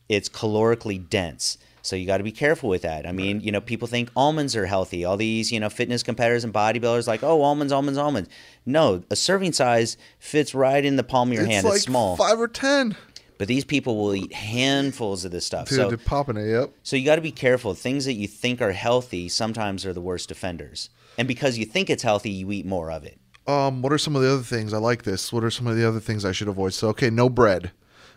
it's 0.09 0.29
calorically 0.29 0.99
dense. 1.09 1.59
So 1.83 1.97
you 1.97 2.07
got 2.07 2.19
to 2.19 2.25
be 2.25 2.33
careful 2.33 2.69
with 2.69 2.83
that. 2.83 3.07
I 3.07 3.13
mean, 3.13 3.41
you 3.41 3.53
know, 3.53 3.61
people 3.61 3.89
think 3.89 4.11
almonds 4.17 4.57
are 4.57 4.67
healthy. 4.67 5.05
All 5.05 5.17
these, 5.17 5.53
you 5.53 5.61
know, 5.61 5.69
fitness 5.69 6.03
competitors 6.03 6.45
and 6.45 6.53
bodybuilders 6.53 7.07
like, 7.07 7.23
oh, 7.23 7.43
almonds, 7.43 7.73
almonds, 7.73 7.99
almonds. 7.99 8.29
No, 8.67 9.03
a 9.11 9.17
serving 9.17 9.53
size 9.53 9.97
fits 10.19 10.55
right 10.55 10.85
in 10.85 10.97
the 10.97 11.05
palm 11.05 11.29
of 11.29 11.35
your 11.35 11.45
it's 11.45 11.53
hand. 11.53 11.65
like 11.65 11.77
it's 11.77 11.85
small. 11.85 12.17
five 12.17 12.39
or 12.39 12.49
ten. 12.49 12.97
But 13.39 13.47
these 13.47 13.65
people 13.65 13.97
will 13.97 14.17
eat 14.17 14.33
handfuls 14.33 15.25
of 15.25 15.31
this 15.31 15.47
stuff. 15.47 15.69
Dude, 15.69 15.77
so, 15.77 15.89
they're 15.89 15.97
popping 15.97 16.37
it, 16.37 16.51
yep. 16.51 16.73
so 16.83 16.97
you 16.97 17.05
got 17.05 17.17
to 17.17 17.23
be 17.23 17.31
careful. 17.31 17.73
Things 17.73 18.05
that 18.05 18.15
you 18.15 18.27
think 18.27 18.61
are 18.61 18.73
healthy 18.73 19.29
sometimes 19.29 19.87
are 19.87 19.93
the 19.93 20.01
worst 20.01 20.33
offenders. 20.33 20.91
And 21.17 21.29
because 21.29 21.57
you 21.57 21.65
think 21.65 21.89
it's 21.89 22.03
healthy, 22.03 22.31
you 22.31 22.51
eat 22.51 22.67
more 22.67 22.91
of 22.91 23.05
it. 23.05 23.19
Um, 23.47 23.81
what 23.81 23.93
are 23.93 23.99
some 23.99 24.17
of 24.17 24.23
the 24.23 24.33
other 24.33 24.43
things? 24.43 24.75
I 24.75 24.79
like 24.79 25.05
this. 25.05 25.33
What 25.33 25.45
are 25.45 25.51
some 25.51 25.69
of 25.69 25.77
the 25.77 25.87
other 25.87 26.01
things 26.01 26.25
I 26.25 26.33
should 26.33 26.49
avoid? 26.49 26.75
So, 26.75 26.89
okay, 26.89 27.11
no 27.11 27.29
bread. 27.29 27.71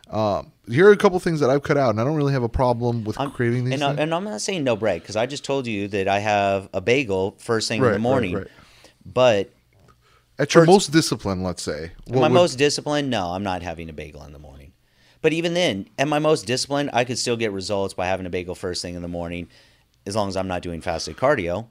Um, 0.09 0.51
here 0.71 0.87
are 0.87 0.91
a 0.91 0.97
couple 0.97 1.19
things 1.19 1.39
that 1.41 1.49
I've 1.49 1.63
cut 1.63 1.77
out, 1.77 1.91
and 1.91 1.99
I 2.01 2.03
don't 2.03 2.15
really 2.15 2.33
have 2.33 2.43
a 2.43 2.49
problem 2.49 3.03
with 3.03 3.19
I'm- 3.19 3.31
craving 3.31 3.65
these 3.65 3.75
and, 3.75 3.83
I, 3.83 4.01
and 4.01 4.13
I'm 4.13 4.23
not 4.23 4.41
saying 4.41 4.63
no 4.63 4.75
bread 4.75 5.01
because 5.01 5.15
I 5.15 5.25
just 5.25 5.43
told 5.43 5.67
you 5.67 5.87
that 5.89 6.07
I 6.07 6.19
have 6.19 6.69
a 6.73 6.81
bagel 6.81 7.35
first 7.39 7.67
thing 7.67 7.83
in 7.83 7.91
the 7.91 7.99
morning. 7.99 8.35
right. 8.35 8.47
But 9.05 9.51
At 10.39 10.53
your 10.53 10.61
first- 10.63 10.71
most 10.71 10.91
disciplined, 10.91 11.43
let's 11.43 11.61
say. 11.63 11.91
my 12.09 12.21
would- 12.21 12.31
most 12.31 12.55
disciplined, 12.57 13.09
no, 13.09 13.31
I'm 13.31 13.43
not 13.43 13.61
having 13.61 13.89
a 13.89 13.93
bagel 13.93 14.23
in 14.23 14.33
the 14.33 14.39
morning. 14.39 14.71
But 15.21 15.33
even 15.33 15.53
then, 15.53 15.87
at 15.99 16.07
my 16.07 16.17
most 16.19 16.47
disciplined, 16.47 16.89
I 16.93 17.03
could 17.03 17.19
still 17.19 17.37
get 17.37 17.51
results 17.51 17.93
by 17.93 18.07
having 18.07 18.25
a 18.25 18.29
bagel 18.31 18.55
first 18.55 18.81
thing 18.81 18.95
in 18.95 19.03
the 19.03 19.07
morning, 19.07 19.49
as 20.07 20.15
long 20.15 20.27
as 20.29 20.35
I'm 20.35 20.47
not 20.47 20.63
doing 20.63 20.81
fasted 20.81 21.15
cardio. 21.17 21.67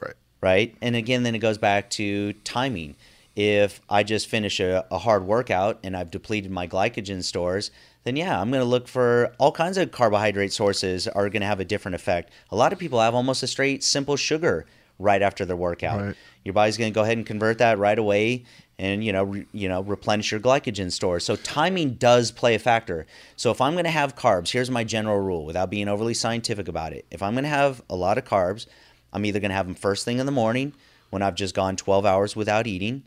Right. 0.00 0.14
right? 0.40 0.74
And 0.80 0.96
again, 0.96 1.22
then 1.22 1.34
it 1.34 1.40
goes 1.40 1.58
back 1.58 1.90
to 1.90 2.32
timing. 2.44 2.96
If 3.36 3.80
I 3.90 4.04
just 4.04 4.26
finish 4.28 4.58
a, 4.60 4.86
a 4.90 4.98
hard 4.98 5.26
workout 5.26 5.80
and 5.82 5.96
I've 5.96 6.10
depleted 6.10 6.50
my 6.50 6.66
glycogen 6.68 7.22
stores, 7.22 7.70
then 8.04 8.16
yeah, 8.16 8.40
I'm 8.40 8.50
going 8.50 8.62
to 8.62 8.68
look 8.68 8.86
for 8.86 9.32
all 9.38 9.52
kinds 9.52 9.76
of 9.78 9.90
carbohydrate 9.90 10.52
sources 10.52 11.08
are 11.08 11.28
going 11.28 11.40
to 11.40 11.46
have 11.46 11.60
a 11.60 11.64
different 11.64 11.94
effect. 11.94 12.32
A 12.50 12.56
lot 12.56 12.72
of 12.72 12.78
people 12.78 13.00
have 13.00 13.14
almost 13.14 13.42
a 13.42 13.46
straight 13.46 13.82
simple 13.82 14.16
sugar 14.16 14.66
right 14.98 15.22
after 15.22 15.44
their 15.44 15.56
workout. 15.56 16.00
Right. 16.00 16.16
Your 16.44 16.52
body's 16.52 16.76
going 16.76 16.92
to 16.92 16.94
go 16.94 17.02
ahead 17.02 17.16
and 17.16 17.26
convert 17.26 17.58
that 17.58 17.78
right 17.78 17.98
away 17.98 18.44
and 18.78 19.04
you 19.04 19.12
know 19.12 19.24
re, 19.24 19.46
you 19.52 19.68
know 19.68 19.82
replenish 19.82 20.30
your 20.30 20.40
glycogen 20.40 20.90
stores. 20.90 21.24
So 21.24 21.36
timing 21.36 21.94
does 21.94 22.30
play 22.30 22.54
a 22.54 22.58
factor. 22.58 23.06
So 23.36 23.50
if 23.50 23.60
I'm 23.60 23.72
going 23.72 23.84
to 23.84 23.90
have 23.90 24.16
carbs, 24.16 24.50
here's 24.50 24.70
my 24.70 24.84
general 24.84 25.18
rule 25.18 25.44
without 25.44 25.70
being 25.70 25.88
overly 25.88 26.14
scientific 26.14 26.68
about 26.68 26.92
it. 26.92 27.06
If 27.10 27.22
I'm 27.22 27.34
going 27.34 27.44
to 27.44 27.50
have 27.50 27.82
a 27.88 27.96
lot 27.96 28.18
of 28.18 28.24
carbs, 28.24 28.66
I'm 29.12 29.24
either 29.24 29.40
going 29.40 29.50
to 29.50 29.56
have 29.56 29.66
them 29.66 29.74
first 29.74 30.04
thing 30.04 30.18
in 30.18 30.26
the 30.26 30.32
morning 30.32 30.74
when 31.10 31.22
I've 31.22 31.36
just 31.36 31.54
gone 31.54 31.76
12 31.76 32.04
hours 32.04 32.34
without 32.34 32.66
eating, 32.66 33.04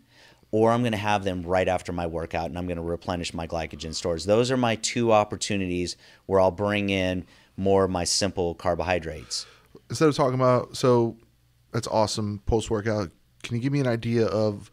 or 0.51 0.71
I'm 0.71 0.81
going 0.81 0.93
to 0.93 0.97
have 0.97 1.23
them 1.23 1.43
right 1.43 1.67
after 1.67 1.91
my 1.91 2.07
workout 2.07 2.45
and 2.45 2.57
I'm 2.57 2.67
going 2.67 2.77
to 2.77 2.83
replenish 2.83 3.33
my 3.33 3.47
glycogen 3.47 3.93
stores. 3.93 4.25
Those 4.25 4.49
are 4.51 4.57
my 4.57 4.75
two 4.75 5.11
opportunities 5.11 5.97
where 6.25 6.39
I'll 6.39 6.51
bring 6.51 6.89
in 6.89 7.25
more 7.57 7.83
of 7.83 7.91
my 7.91 8.03
simple 8.03 8.55
carbohydrates. 8.55 9.45
Instead 9.89 10.07
of 10.07 10.15
talking 10.15 10.35
about, 10.35 10.77
so 10.77 11.17
that's 11.71 11.87
awesome 11.87 12.41
post 12.45 12.69
workout. 12.69 13.11
Can 13.43 13.55
you 13.55 13.61
give 13.61 13.73
me 13.73 13.79
an 13.79 13.87
idea 13.87 14.25
of 14.25 14.71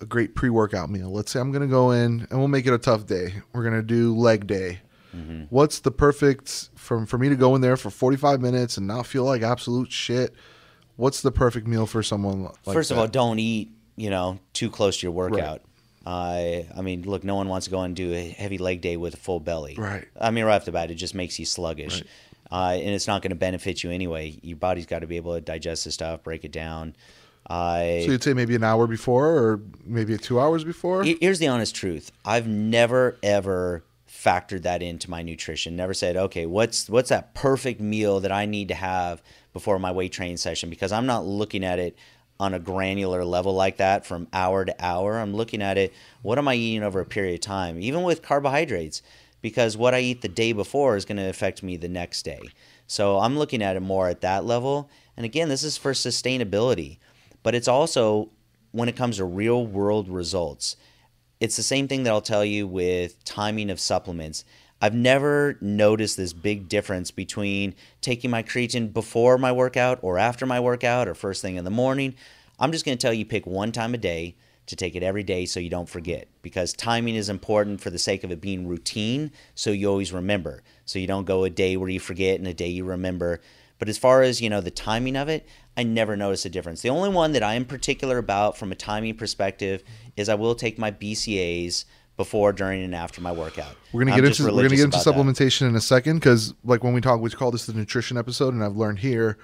a 0.00 0.06
great 0.06 0.34
pre 0.34 0.50
workout 0.50 0.90
meal? 0.90 1.10
Let's 1.10 1.32
say 1.32 1.40
I'm 1.40 1.50
going 1.50 1.62
to 1.62 1.68
go 1.68 1.90
in 1.90 2.26
and 2.30 2.38
we'll 2.38 2.48
make 2.48 2.66
it 2.66 2.72
a 2.72 2.78
tough 2.78 3.06
day. 3.06 3.34
We're 3.52 3.62
going 3.62 3.74
to 3.74 3.82
do 3.82 4.14
leg 4.16 4.46
day. 4.46 4.80
Mm-hmm. 5.14 5.44
What's 5.50 5.80
the 5.80 5.90
perfect 5.90 6.70
from 6.76 7.04
for 7.06 7.18
me 7.18 7.28
to 7.28 7.36
go 7.36 7.54
in 7.56 7.60
there 7.60 7.76
for 7.76 7.90
45 7.90 8.40
minutes 8.40 8.76
and 8.76 8.86
not 8.86 9.06
feel 9.06 9.24
like 9.24 9.42
absolute 9.42 9.90
shit? 9.90 10.34
What's 10.96 11.22
the 11.22 11.32
perfect 11.32 11.66
meal 11.66 11.86
for 11.86 12.02
someone 12.02 12.44
like 12.44 12.54
First 12.62 12.90
that? 12.90 12.94
of 12.94 13.00
all, 13.00 13.06
don't 13.08 13.38
eat, 13.38 13.72
you 14.00 14.10
know, 14.10 14.38
too 14.52 14.70
close 14.70 14.98
to 14.98 15.06
your 15.06 15.12
workout. 15.12 15.60
Right. 16.06 16.66
Uh, 16.72 16.78
I 16.78 16.82
mean, 16.82 17.02
look, 17.02 17.22
no 17.22 17.34
one 17.34 17.48
wants 17.48 17.66
to 17.66 17.70
go 17.70 17.82
and 17.82 17.94
do 17.94 18.14
a 18.14 18.30
heavy 18.30 18.56
leg 18.56 18.80
day 18.80 18.96
with 18.96 19.14
a 19.14 19.16
full 19.18 19.38
belly. 19.38 19.74
Right. 19.76 20.08
I 20.18 20.30
mean, 20.30 20.44
right 20.44 20.56
off 20.56 20.64
the 20.64 20.72
bat, 20.72 20.90
it 20.90 20.94
just 20.94 21.14
makes 21.14 21.38
you 21.38 21.44
sluggish. 21.44 21.96
Right. 21.96 22.06
Uh, 22.50 22.78
and 22.80 22.88
it's 22.88 23.06
not 23.06 23.22
going 23.22 23.30
to 23.30 23.36
benefit 23.36 23.84
you 23.84 23.90
anyway. 23.90 24.38
Your 24.42 24.56
body's 24.56 24.86
got 24.86 25.00
to 25.00 25.06
be 25.06 25.16
able 25.16 25.34
to 25.34 25.40
digest 25.40 25.84
the 25.84 25.92
stuff, 25.92 26.24
break 26.24 26.44
it 26.44 26.50
down. 26.50 26.96
Uh, 27.46 28.00
so 28.00 28.12
you'd 28.12 28.22
say 28.22 28.32
maybe 28.32 28.54
an 28.54 28.64
hour 28.64 28.86
before, 28.86 29.28
or 29.28 29.60
maybe 29.84 30.16
two 30.16 30.40
hours 30.40 30.64
before. 30.64 31.04
Here's 31.04 31.38
the 31.38 31.48
honest 31.48 31.74
truth: 31.74 32.10
I've 32.24 32.46
never 32.46 33.16
ever 33.22 33.84
factored 34.08 34.62
that 34.62 34.82
into 34.82 35.10
my 35.10 35.22
nutrition. 35.22 35.76
Never 35.76 35.94
said, 35.94 36.16
okay, 36.16 36.46
what's 36.46 36.88
what's 36.88 37.08
that 37.08 37.34
perfect 37.34 37.80
meal 37.80 38.20
that 38.20 38.32
I 38.32 38.46
need 38.46 38.68
to 38.68 38.74
have 38.74 39.22
before 39.52 39.78
my 39.78 39.90
weight 39.92 40.12
training 40.12 40.36
session? 40.36 40.70
Because 40.70 40.92
I'm 40.92 41.06
not 41.06 41.24
looking 41.24 41.64
at 41.64 41.78
it 41.78 41.96
on 42.40 42.54
a 42.54 42.58
granular 42.58 43.24
level 43.24 43.54
like 43.54 43.76
that 43.76 44.04
from 44.04 44.26
hour 44.32 44.64
to 44.64 44.74
hour. 44.84 45.18
I'm 45.18 45.34
looking 45.34 45.62
at 45.62 45.78
it, 45.78 45.92
what 46.22 46.38
am 46.38 46.48
I 46.48 46.54
eating 46.54 46.82
over 46.82 47.00
a 47.00 47.06
period 47.06 47.34
of 47.34 47.40
time? 47.40 47.78
Even 47.78 48.02
with 48.02 48.22
carbohydrates, 48.22 49.02
because 49.42 49.76
what 49.76 49.94
I 49.94 50.00
eat 50.00 50.22
the 50.22 50.28
day 50.28 50.52
before 50.52 50.96
is 50.96 51.04
going 51.04 51.18
to 51.18 51.28
affect 51.28 51.62
me 51.62 51.76
the 51.76 51.88
next 51.88 52.24
day. 52.24 52.40
So 52.86 53.18
I'm 53.18 53.38
looking 53.38 53.62
at 53.62 53.76
it 53.76 53.80
more 53.80 54.08
at 54.08 54.22
that 54.22 54.44
level. 54.44 54.90
And 55.16 55.24
again, 55.24 55.48
this 55.48 55.62
is 55.62 55.76
for 55.76 55.92
sustainability, 55.92 56.98
but 57.42 57.54
it's 57.54 57.68
also 57.68 58.30
when 58.72 58.88
it 58.88 58.96
comes 58.96 59.18
to 59.18 59.24
real 59.24 59.66
world 59.66 60.08
results 60.08 60.76
it's 61.40 61.56
the 61.56 61.62
same 61.62 61.88
thing 61.88 62.02
that 62.02 62.10
I'll 62.10 62.20
tell 62.20 62.44
you 62.44 62.66
with 62.66 63.24
timing 63.24 63.70
of 63.70 63.80
supplements. 63.80 64.44
I've 64.80 64.94
never 64.94 65.58
noticed 65.60 66.16
this 66.16 66.32
big 66.32 66.68
difference 66.68 67.10
between 67.10 67.74
taking 68.00 68.30
my 68.30 68.42
creatine 68.42 68.92
before 68.92 69.36
my 69.36 69.52
workout 69.52 69.98
or 70.00 70.18
after 70.18 70.46
my 70.46 70.58
workout 70.58 71.06
or 71.06 71.14
first 71.14 71.42
thing 71.42 71.56
in 71.56 71.64
the 71.64 71.70
morning. 71.70 72.14
I'm 72.58 72.72
just 72.72 72.86
going 72.86 72.96
to 72.96 73.02
tell 73.02 73.12
you 73.12 73.26
pick 73.26 73.46
one 73.46 73.72
time 73.72 73.92
a 73.92 73.98
day 73.98 74.36
to 74.66 74.76
take 74.76 74.94
it 74.94 75.02
every 75.02 75.22
day 75.22 75.44
so 75.44 75.60
you 75.60 75.68
don't 75.68 75.88
forget 75.88 76.28
because 76.42 76.72
timing 76.72 77.14
is 77.14 77.28
important 77.28 77.80
for 77.80 77.90
the 77.90 77.98
sake 77.98 78.24
of 78.24 78.30
it 78.30 78.40
being 78.40 78.66
routine 78.66 79.32
so 79.54 79.70
you 79.70 79.88
always 79.88 80.12
remember. 80.12 80.62
So 80.86 80.98
you 80.98 81.06
don't 81.06 81.26
go 81.26 81.44
a 81.44 81.50
day 81.50 81.76
where 81.76 81.88
you 81.88 82.00
forget 82.00 82.38
and 82.38 82.48
a 82.48 82.54
day 82.54 82.68
you 82.68 82.84
remember. 82.84 83.40
But 83.78 83.88
as 83.88 83.98
far 83.98 84.22
as, 84.22 84.40
you 84.40 84.48
know, 84.48 84.60
the 84.60 84.70
timing 84.70 85.16
of 85.16 85.28
it, 85.28 85.46
I 85.76 85.82
never 85.82 86.16
notice 86.16 86.44
a 86.44 86.50
difference. 86.50 86.82
The 86.82 86.90
only 86.90 87.08
one 87.08 87.32
that 87.32 87.42
I 87.42 87.54
am 87.54 87.64
particular 87.64 88.18
about 88.18 88.56
from 88.56 88.72
a 88.72 88.76
timing 88.76 89.16
perspective 89.16 89.82
is 90.16 90.28
I 90.28 90.34
will 90.34 90.54
take 90.54 90.78
my 90.78 90.90
BCAAs 90.90 91.84
before, 92.20 92.52
during, 92.52 92.84
and 92.84 92.94
after 92.94 93.22
my 93.22 93.32
workout. 93.32 93.74
We're 93.92 94.04
gonna 94.04 94.14
get 94.14 94.26
into 94.26 94.44
we're 94.44 94.50
gonna 94.62 94.76
get 94.76 94.84
into 94.84 94.98
supplementation 94.98 95.60
that. 95.60 95.68
in 95.68 95.76
a 95.76 95.80
second 95.80 96.16
because, 96.16 96.52
like, 96.62 96.84
when 96.84 96.92
we 96.92 97.00
talk, 97.00 97.18
we 97.18 97.30
call 97.30 97.50
this 97.50 97.64
the 97.64 97.72
nutrition 97.72 98.18
episode, 98.18 98.52
and 98.52 98.62
I've 98.62 98.76
learned 98.76 98.98
here, 98.98 99.38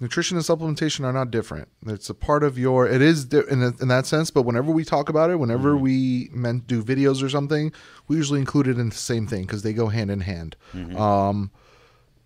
nutrition 0.00 0.36
and 0.36 0.44
supplementation 0.44 1.04
are 1.04 1.12
not 1.12 1.30
different. 1.30 1.68
It's 1.86 2.10
a 2.10 2.14
part 2.14 2.42
of 2.42 2.58
your. 2.58 2.88
It 2.88 3.00
is 3.00 3.32
in, 3.32 3.62
in 3.80 3.86
that 3.86 4.06
sense, 4.06 4.32
but 4.32 4.42
whenever 4.42 4.72
we 4.72 4.84
talk 4.84 5.08
about 5.08 5.30
it, 5.30 5.36
whenever 5.36 5.74
mm-hmm. 5.74 5.84
we 5.84 6.30
meant 6.32 6.66
do 6.66 6.82
videos 6.82 7.22
or 7.22 7.28
something, 7.28 7.72
we 8.08 8.16
usually 8.16 8.40
include 8.40 8.66
it 8.66 8.76
in 8.76 8.88
the 8.88 8.96
same 8.96 9.28
thing 9.28 9.42
because 9.42 9.62
they 9.62 9.72
go 9.72 9.86
hand 9.86 10.10
in 10.10 10.22
hand. 10.22 10.56
Mm-hmm. 10.74 10.96
Um, 10.96 11.52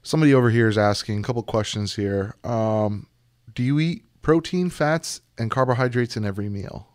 somebody 0.03 0.33
over 0.33 0.49
here 0.49 0.69
is 0.69 0.79
asking 0.79 1.21
a 1.21 1.23
couple 1.23 1.43
questions 1.43 1.95
here. 1.95 2.37
Um, 2.43 3.07
do 3.55 3.63
you 3.63 3.79
eat 3.81 4.05
protein, 4.23 4.71
fats, 4.71 5.21
and 5.37 5.51
carbohydrates 5.51 6.17
in 6.17 6.25
every 6.25 6.49
meal? 6.49 6.89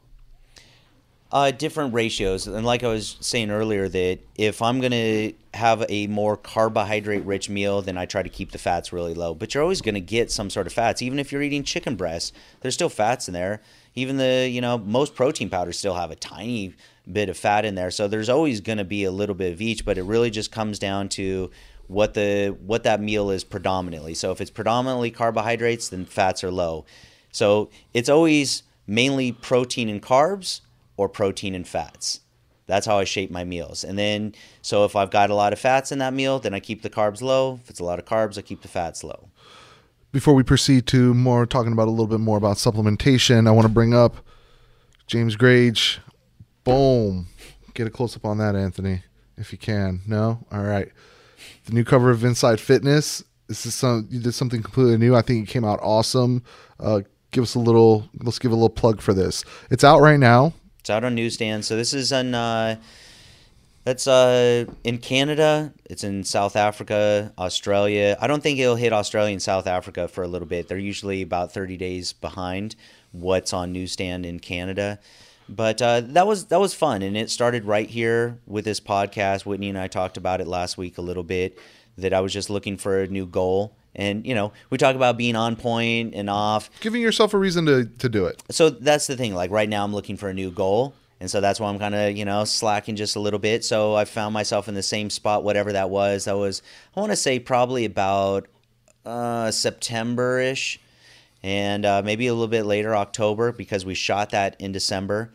Uh, 1.31 1.51
different 1.51 1.93
ratios, 1.93 2.47
and 2.47 2.65
like 2.65 2.83
I 2.83 2.87
was 2.87 3.15
saying 3.19 3.51
earlier, 3.51 3.87
that 3.87 4.17
if 4.35 4.63
I'm 4.63 4.81
gonna 4.81 5.33
have 5.53 5.85
a 5.87 6.07
more 6.07 6.35
carbohydrate-rich 6.35 7.51
meal, 7.51 7.83
then 7.83 7.99
I 7.99 8.07
try 8.07 8.23
to 8.23 8.29
keep 8.29 8.51
the 8.51 8.57
fats 8.57 8.91
really 8.91 9.13
low. 9.13 9.35
But 9.35 9.53
you're 9.53 9.61
always 9.61 9.81
gonna 9.81 9.99
get 9.99 10.31
some 10.31 10.49
sort 10.49 10.65
of 10.65 10.73
fats, 10.73 11.03
even 11.03 11.19
if 11.19 11.31
you're 11.31 11.43
eating 11.43 11.63
chicken 11.63 11.95
breast. 11.95 12.33
There's 12.61 12.73
still 12.73 12.89
fats 12.89 13.27
in 13.27 13.35
there. 13.35 13.61
Even 13.93 14.17
the 14.17 14.49
you 14.49 14.59
know 14.59 14.79
most 14.79 15.13
protein 15.13 15.51
powders 15.51 15.77
still 15.77 15.93
have 15.93 16.09
a 16.09 16.15
tiny 16.15 16.73
bit 17.11 17.29
of 17.29 17.37
fat 17.37 17.63
in 17.63 17.75
there, 17.75 17.91
so 17.91 18.07
there's 18.07 18.29
always 18.29 18.59
gonna 18.59 18.83
be 18.83 19.03
a 19.03 19.11
little 19.11 19.35
bit 19.35 19.53
of 19.53 19.61
each. 19.61 19.85
But 19.85 19.99
it 19.99 20.03
really 20.05 20.31
just 20.31 20.51
comes 20.51 20.79
down 20.79 21.09
to 21.09 21.51
what 21.85 22.15
the 22.15 22.57
what 22.65 22.81
that 22.85 23.01
meal 23.01 23.29
is 23.29 23.43
predominantly. 23.43 24.15
So 24.15 24.31
if 24.31 24.41
it's 24.41 24.49
predominantly 24.49 25.11
carbohydrates, 25.11 25.89
then 25.89 26.05
fats 26.05 26.43
are 26.43 26.49
low. 26.49 26.85
So 27.31 27.69
it's 27.93 28.09
always 28.09 28.63
mainly 28.87 29.31
protein 29.31 29.89
and 29.89 30.01
carbs 30.01 30.61
or 30.99 31.07
protein 31.07 31.55
and 31.55 31.67
fats. 31.67 32.19
That's 32.67 32.85
how 32.85 32.99
I 32.99 33.03
shape 33.03 33.31
my 33.31 33.43
meals. 33.43 33.83
And 33.83 33.97
then 33.97 34.35
so 34.61 34.83
if 34.83 34.95
I've 34.95 35.09
got 35.09 35.29
a 35.29 35.35
lot 35.35 35.53
of 35.53 35.59
fats 35.59 35.91
in 35.91 35.99
that 35.99 36.13
meal, 36.13 36.39
then 36.39 36.53
I 36.53 36.59
keep 36.59 36.81
the 36.81 36.89
carbs 36.89 37.21
low. 37.21 37.59
If 37.63 37.69
it's 37.69 37.79
a 37.79 37.83
lot 37.85 37.99
of 37.99 38.05
carbs, 38.05 38.37
I 38.37 38.41
keep 38.41 38.61
the 38.61 38.67
fats 38.67 39.03
low. 39.03 39.29
Before 40.11 40.33
we 40.33 40.43
proceed 40.43 40.87
to 40.87 41.13
more 41.13 41.45
talking 41.45 41.71
about 41.71 41.87
a 41.87 41.91
little 41.91 42.07
bit 42.07 42.19
more 42.19 42.37
about 42.37 42.57
supplementation, 42.57 43.47
I 43.47 43.51
want 43.51 43.65
to 43.65 43.73
bring 43.73 43.93
up 43.93 44.17
James 45.07 45.35
Grage. 45.35 45.99
Boom. 46.63 47.27
Get 47.73 47.87
a 47.87 47.89
close 47.89 48.15
up 48.15 48.25
on 48.25 48.37
that, 48.39 48.55
Anthony, 48.55 49.03
if 49.37 49.51
you 49.51 49.57
can. 49.57 50.01
No? 50.05 50.45
All 50.51 50.63
right 50.63 50.91
the 51.65 51.73
new 51.73 51.83
cover 51.83 52.09
of 52.09 52.23
Inside 52.23 52.59
Fitness. 52.59 53.23
This 53.47 53.65
is 53.65 53.75
some 53.75 54.07
you 54.09 54.19
did 54.19 54.33
something 54.33 54.61
completely 54.61 54.97
new. 54.97 55.15
I 55.15 55.21
think 55.21 55.47
it 55.47 55.51
came 55.51 55.65
out 55.65 55.79
awesome. 55.81 56.43
Uh, 56.79 57.01
give 57.31 57.43
us 57.43 57.55
a 57.55 57.59
little. 57.59 58.09
Let's 58.21 58.39
give 58.39 58.51
a 58.51 58.55
little 58.55 58.69
plug 58.69 59.01
for 59.01 59.13
this. 59.13 59.43
It's 59.71 59.83
out 59.83 60.01
right 60.01 60.19
now. 60.19 60.53
It's 60.79 60.89
out 60.89 61.03
on 61.03 61.15
newsstands. 61.15 61.67
So 61.67 61.75
this 61.75 61.93
is 61.93 62.11
on. 62.11 62.33
Uh, 62.33 62.77
that's 63.85 64.07
uh, 64.07 64.65
in 64.83 64.97
Canada. 64.99 65.73
It's 65.85 66.03
in 66.03 66.23
South 66.23 66.55
Africa, 66.55 67.33
Australia. 67.37 68.17
I 68.21 68.27
don't 68.27 68.43
think 68.43 68.59
it'll 68.59 68.75
hit 68.75 68.93
Australia 68.93 69.31
and 69.31 69.41
South 69.41 69.67
Africa 69.67 70.07
for 70.07 70.23
a 70.23 70.27
little 70.27 70.47
bit. 70.47 70.67
They're 70.67 70.77
usually 70.77 71.21
about 71.21 71.53
30 71.53 71.77
days 71.77 72.13
behind 72.13 72.75
what's 73.11 73.53
on 73.53 73.71
newsstand 73.71 74.25
in 74.25 74.39
Canada. 74.39 74.99
But 75.47 75.81
uh, 75.81 76.01
that 76.01 76.27
was 76.27 76.45
that 76.45 76.59
was 76.59 76.75
fun, 76.75 77.01
and 77.01 77.17
it 77.17 77.31
started 77.31 77.65
right 77.65 77.89
here 77.89 78.37
with 78.45 78.65
this 78.65 78.79
podcast. 78.79 79.47
Whitney 79.47 79.69
and 79.69 79.79
I 79.79 79.87
talked 79.87 80.17
about 80.17 80.41
it 80.41 80.47
last 80.47 80.77
week 80.77 80.99
a 80.99 81.01
little 81.01 81.23
bit. 81.23 81.57
That 81.97 82.13
I 82.13 82.19
was 82.21 82.31
just 82.31 82.49
looking 82.51 82.77
for 82.77 83.01
a 83.01 83.07
new 83.07 83.25
goal, 83.25 83.75
and 83.95 84.25
you 84.25 84.35
know 84.35 84.51
we 84.69 84.77
talk 84.77 84.95
about 84.95 85.17
being 85.17 85.35
on 85.35 85.55
point 85.55 86.13
and 86.15 86.29
off, 86.29 86.69
giving 86.81 87.01
yourself 87.01 87.33
a 87.33 87.37
reason 87.37 87.65
to 87.65 87.85
to 87.85 88.09
do 88.09 88.25
it. 88.25 88.41
So 88.51 88.69
that's 88.69 89.07
the 89.07 89.17
thing. 89.17 89.35
Like 89.35 89.51
right 89.51 89.69
now, 89.69 89.83
I'm 89.83 89.93
looking 89.93 90.17
for 90.17 90.29
a 90.29 90.33
new 90.33 90.51
goal, 90.51 90.93
and 91.19 91.29
so 91.29 91.41
that's 91.41 91.59
why 91.59 91.69
I'm 91.69 91.79
kind 91.79 91.95
of 91.95 92.15
you 92.15 92.25
know 92.25 92.45
slacking 92.45 92.95
just 92.95 93.15
a 93.15 93.19
little 93.19 93.39
bit. 93.39 93.63
So 93.65 93.95
I 93.95 94.05
found 94.05 94.33
myself 94.33 94.67
in 94.67 94.75
the 94.75 94.83
same 94.83 95.09
spot, 95.09 95.43
whatever 95.43 95.73
that 95.73 95.89
was. 95.89 96.25
That 96.25 96.37
was 96.37 96.61
I 96.95 96.99
want 96.99 97.11
to 97.11 97.17
say 97.17 97.39
probably 97.39 97.85
about 97.85 98.47
uh, 99.05 99.51
September 99.51 100.39
ish 100.39 100.79
and 101.41 101.85
uh, 101.85 102.01
maybe 102.03 102.27
a 102.27 102.33
little 102.33 102.47
bit 102.47 102.65
later, 102.65 102.95
October, 102.95 103.51
because 103.51 103.85
we 103.85 103.95
shot 103.95 104.31
that 104.31 104.55
in 104.59 104.71
December. 104.71 105.31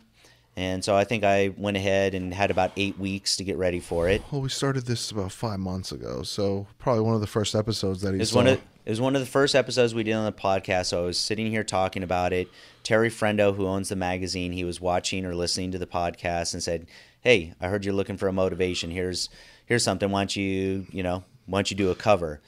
And 0.57 0.83
so 0.83 0.95
I 0.95 1.03
think 1.03 1.25
I 1.25 1.49
went 1.57 1.75
ahead 1.75 2.13
and 2.13 2.33
had 2.33 2.49
about 2.49 2.71
eight 2.77 2.97
weeks 2.97 3.35
to 3.37 3.43
get 3.43 3.57
ready 3.57 3.81
for 3.81 4.07
it. 4.07 4.21
Well, 4.31 4.41
we 4.41 4.47
started 4.47 4.85
this 4.85 5.11
about 5.11 5.33
five 5.33 5.59
months 5.59 5.91
ago, 5.91 6.23
so 6.23 6.67
probably 6.79 7.01
one 7.01 7.13
of 7.13 7.21
the 7.21 7.27
first 7.27 7.55
episodes 7.55 8.01
that 8.01 8.11
he 8.11 8.15
it 8.15 8.19
was 8.19 8.29
saw. 8.29 8.37
One 8.37 8.47
of, 8.47 8.61
it 8.85 8.89
was 8.89 9.01
one 9.01 9.15
of 9.15 9.21
the 9.21 9.27
first 9.27 9.53
episodes 9.53 9.93
we 9.93 10.03
did 10.03 10.13
on 10.13 10.23
the 10.23 10.31
podcast. 10.31 10.85
So 10.87 11.03
I 11.03 11.05
was 11.07 11.19
sitting 11.19 11.47
here 11.47 11.63
talking 11.63 12.03
about 12.03 12.31
it. 12.31 12.47
Terry 12.83 13.09
Frendo, 13.09 13.53
who 13.53 13.67
owns 13.67 13.89
the 13.89 13.97
magazine, 13.97 14.53
he 14.53 14.63
was 14.63 14.79
watching 14.79 15.25
or 15.25 15.35
listening 15.35 15.71
to 15.71 15.77
the 15.77 15.87
podcast 15.87 16.53
and 16.53 16.63
said, 16.63 16.87
"Hey, 17.19 17.53
I 17.59 17.67
heard 17.67 17.83
you're 17.83 17.93
looking 17.93 18.15
for 18.17 18.29
a 18.29 18.33
motivation. 18.33 18.91
Here's 18.91 19.29
here's 19.65 19.83
something. 19.83 20.09
Why 20.09 20.21
don't 20.21 20.35
you 20.37 20.85
you 20.89 21.03
know 21.03 21.25
why 21.47 21.57
don't 21.59 21.69
you 21.69 21.75
do 21.75 21.91
a 21.91 21.95
cover?" 21.95 22.39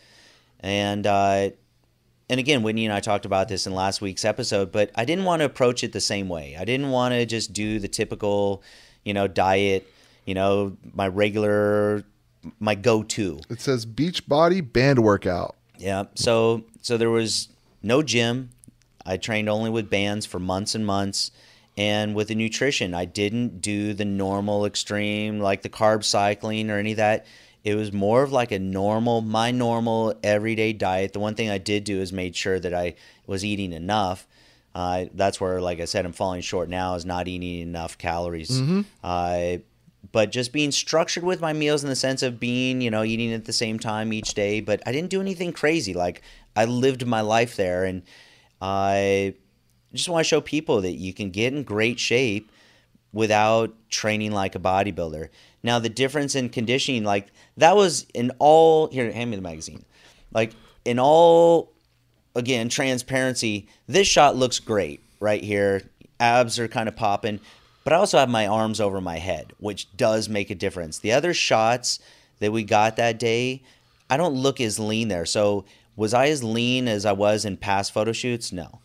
And 0.61 1.05
uh, 1.05 1.49
and 2.29 2.39
again, 2.39 2.61
Whitney 2.61 2.85
and 2.85 2.93
I 2.93 2.99
talked 2.99 3.25
about 3.25 3.47
this 3.47 3.67
in 3.67 3.73
last 3.73 4.01
week's 4.01 4.25
episode, 4.25 4.71
but 4.71 4.91
I 4.95 5.05
didn't 5.05 5.23
want 5.25 5.39
to 5.41 5.45
approach 5.45 5.83
it 5.83 5.93
the 5.93 6.01
same 6.01 6.27
way. 6.27 6.57
I 6.59 6.65
didn't 6.65 6.89
want 6.89 7.13
to 7.13 7.25
just 7.25 7.53
do 7.53 7.79
the 7.79 7.87
typical, 7.87 8.63
you 9.05 9.13
know, 9.13 9.27
diet, 9.27 9.91
you 10.25 10.33
know, 10.33 10.75
my 10.93 11.07
regular, 11.07 12.03
my 12.59 12.75
go-to. 12.75 13.39
It 13.49 13.61
says 13.61 13.85
beach 13.85 14.27
body 14.27 14.59
band 14.59 14.99
workout. 14.99 15.55
Yeah. 15.77 16.05
So, 16.15 16.65
so 16.81 16.97
there 16.97 17.09
was 17.09 17.47
no 17.81 18.03
gym. 18.03 18.49
I 19.05 19.15
trained 19.15 19.47
only 19.47 19.69
with 19.69 19.89
bands 19.89 20.25
for 20.25 20.39
months 20.39 20.75
and 20.75 20.85
months. 20.85 21.31
And 21.77 22.15
with 22.15 22.27
the 22.29 22.35
nutrition, 22.35 22.93
I 22.93 23.05
didn't 23.05 23.61
do 23.61 23.93
the 23.93 24.03
normal 24.03 24.65
extreme, 24.65 25.39
like 25.39 25.61
the 25.61 25.69
carb 25.69 26.03
cycling 26.03 26.71
or 26.71 26.79
any 26.79 26.91
of 26.91 26.97
that 26.97 27.25
it 27.67 27.75
was 27.75 27.91
more 27.91 28.23
of 28.23 28.31
like 28.31 28.53
a 28.53 28.59
normal, 28.59 29.19
my 29.19 29.51
normal 29.51 30.17
everyday 30.23 30.71
diet. 30.71 31.11
The 31.11 31.19
one 31.19 31.35
thing 31.35 31.49
I 31.49 31.57
did 31.57 31.83
do 31.83 31.99
is 31.99 32.13
made 32.13 32.33
sure 32.33 32.61
that 32.61 32.73
I 32.73 32.95
was 33.25 33.43
eating 33.43 33.73
enough. 33.73 34.25
Uh, 34.73 35.07
that's 35.13 35.41
where, 35.41 35.59
like 35.59 35.81
I 35.81 35.83
said, 35.83 36.05
I'm 36.05 36.13
falling 36.13 36.39
short 36.39 36.69
now 36.69 36.95
is 36.95 37.03
not 37.03 37.27
eating 37.27 37.59
enough 37.59 37.97
calories. 37.97 38.51
Mm-hmm. 38.51 38.81
Uh, 39.03 39.57
but 40.13 40.31
just 40.31 40.53
being 40.53 40.71
structured 40.71 41.25
with 41.25 41.41
my 41.41 41.51
meals 41.51 41.83
in 41.83 41.89
the 41.89 41.95
sense 41.97 42.23
of 42.23 42.39
being, 42.39 42.79
you 42.79 42.89
know, 42.89 43.03
eating 43.03 43.33
at 43.33 43.43
the 43.43 43.51
same 43.51 43.79
time 43.79 44.13
each 44.13 44.33
day. 44.33 44.61
But 44.61 44.81
I 44.85 44.93
didn't 44.93 45.09
do 45.09 45.19
anything 45.19 45.51
crazy. 45.51 45.93
Like 45.93 46.21
I 46.55 46.63
lived 46.63 47.05
my 47.05 47.19
life 47.19 47.57
there, 47.57 47.83
and 47.83 48.01
I 48.61 49.33
just 49.93 50.07
want 50.07 50.23
to 50.23 50.29
show 50.29 50.39
people 50.39 50.79
that 50.83 50.93
you 50.93 51.13
can 51.13 51.31
get 51.31 51.51
in 51.51 51.63
great 51.63 51.99
shape 51.99 52.49
without 53.11 53.73
training 53.89 54.31
like 54.31 54.55
a 54.55 54.59
bodybuilder. 54.59 55.27
Now 55.67 55.79
the 55.79 55.89
difference 55.89 56.33
in 56.33 56.47
conditioning, 56.47 57.03
like 57.03 57.27
that 57.57 57.75
was 57.75 58.07
in 58.13 58.31
all 58.39 58.87
here, 58.87 59.11
hand 59.11 59.29
me 59.29 59.35
the 59.35 59.41
magazine. 59.41 59.83
Like 60.31 60.53
in 60.85 60.97
all 60.97 61.73
again, 62.35 62.69
transparency, 62.69 63.67
this 63.85 64.07
shot 64.07 64.37
looks 64.37 64.61
great 64.61 65.01
right 65.19 65.43
here. 65.43 65.81
Abs 66.21 66.57
are 66.57 66.69
kind 66.69 66.87
of 66.87 66.95
popping, 66.95 67.41
but 67.83 67.91
I 67.91 67.97
also 67.97 68.17
have 68.17 68.29
my 68.29 68.47
arms 68.47 68.79
over 68.79 69.01
my 69.01 69.17
head, 69.17 69.51
which 69.59 69.93
does 69.97 70.29
make 70.29 70.49
a 70.49 70.55
difference. 70.55 70.99
The 70.99 71.11
other 71.11 71.33
shots 71.33 71.99
that 72.39 72.53
we 72.53 72.63
got 72.63 72.95
that 72.95 73.19
day, 73.19 73.61
I 74.09 74.15
don't 74.15 74.35
look 74.35 74.61
as 74.61 74.79
lean 74.79 75.09
there. 75.09 75.25
So 75.25 75.65
was 75.97 76.13
I 76.13 76.29
as 76.29 76.45
lean 76.45 76.87
as 76.87 77.05
I 77.05 77.11
was 77.11 77.43
in 77.43 77.57
past 77.57 77.91
photo 77.91 78.13
shoots? 78.13 78.53
No. 78.53 78.79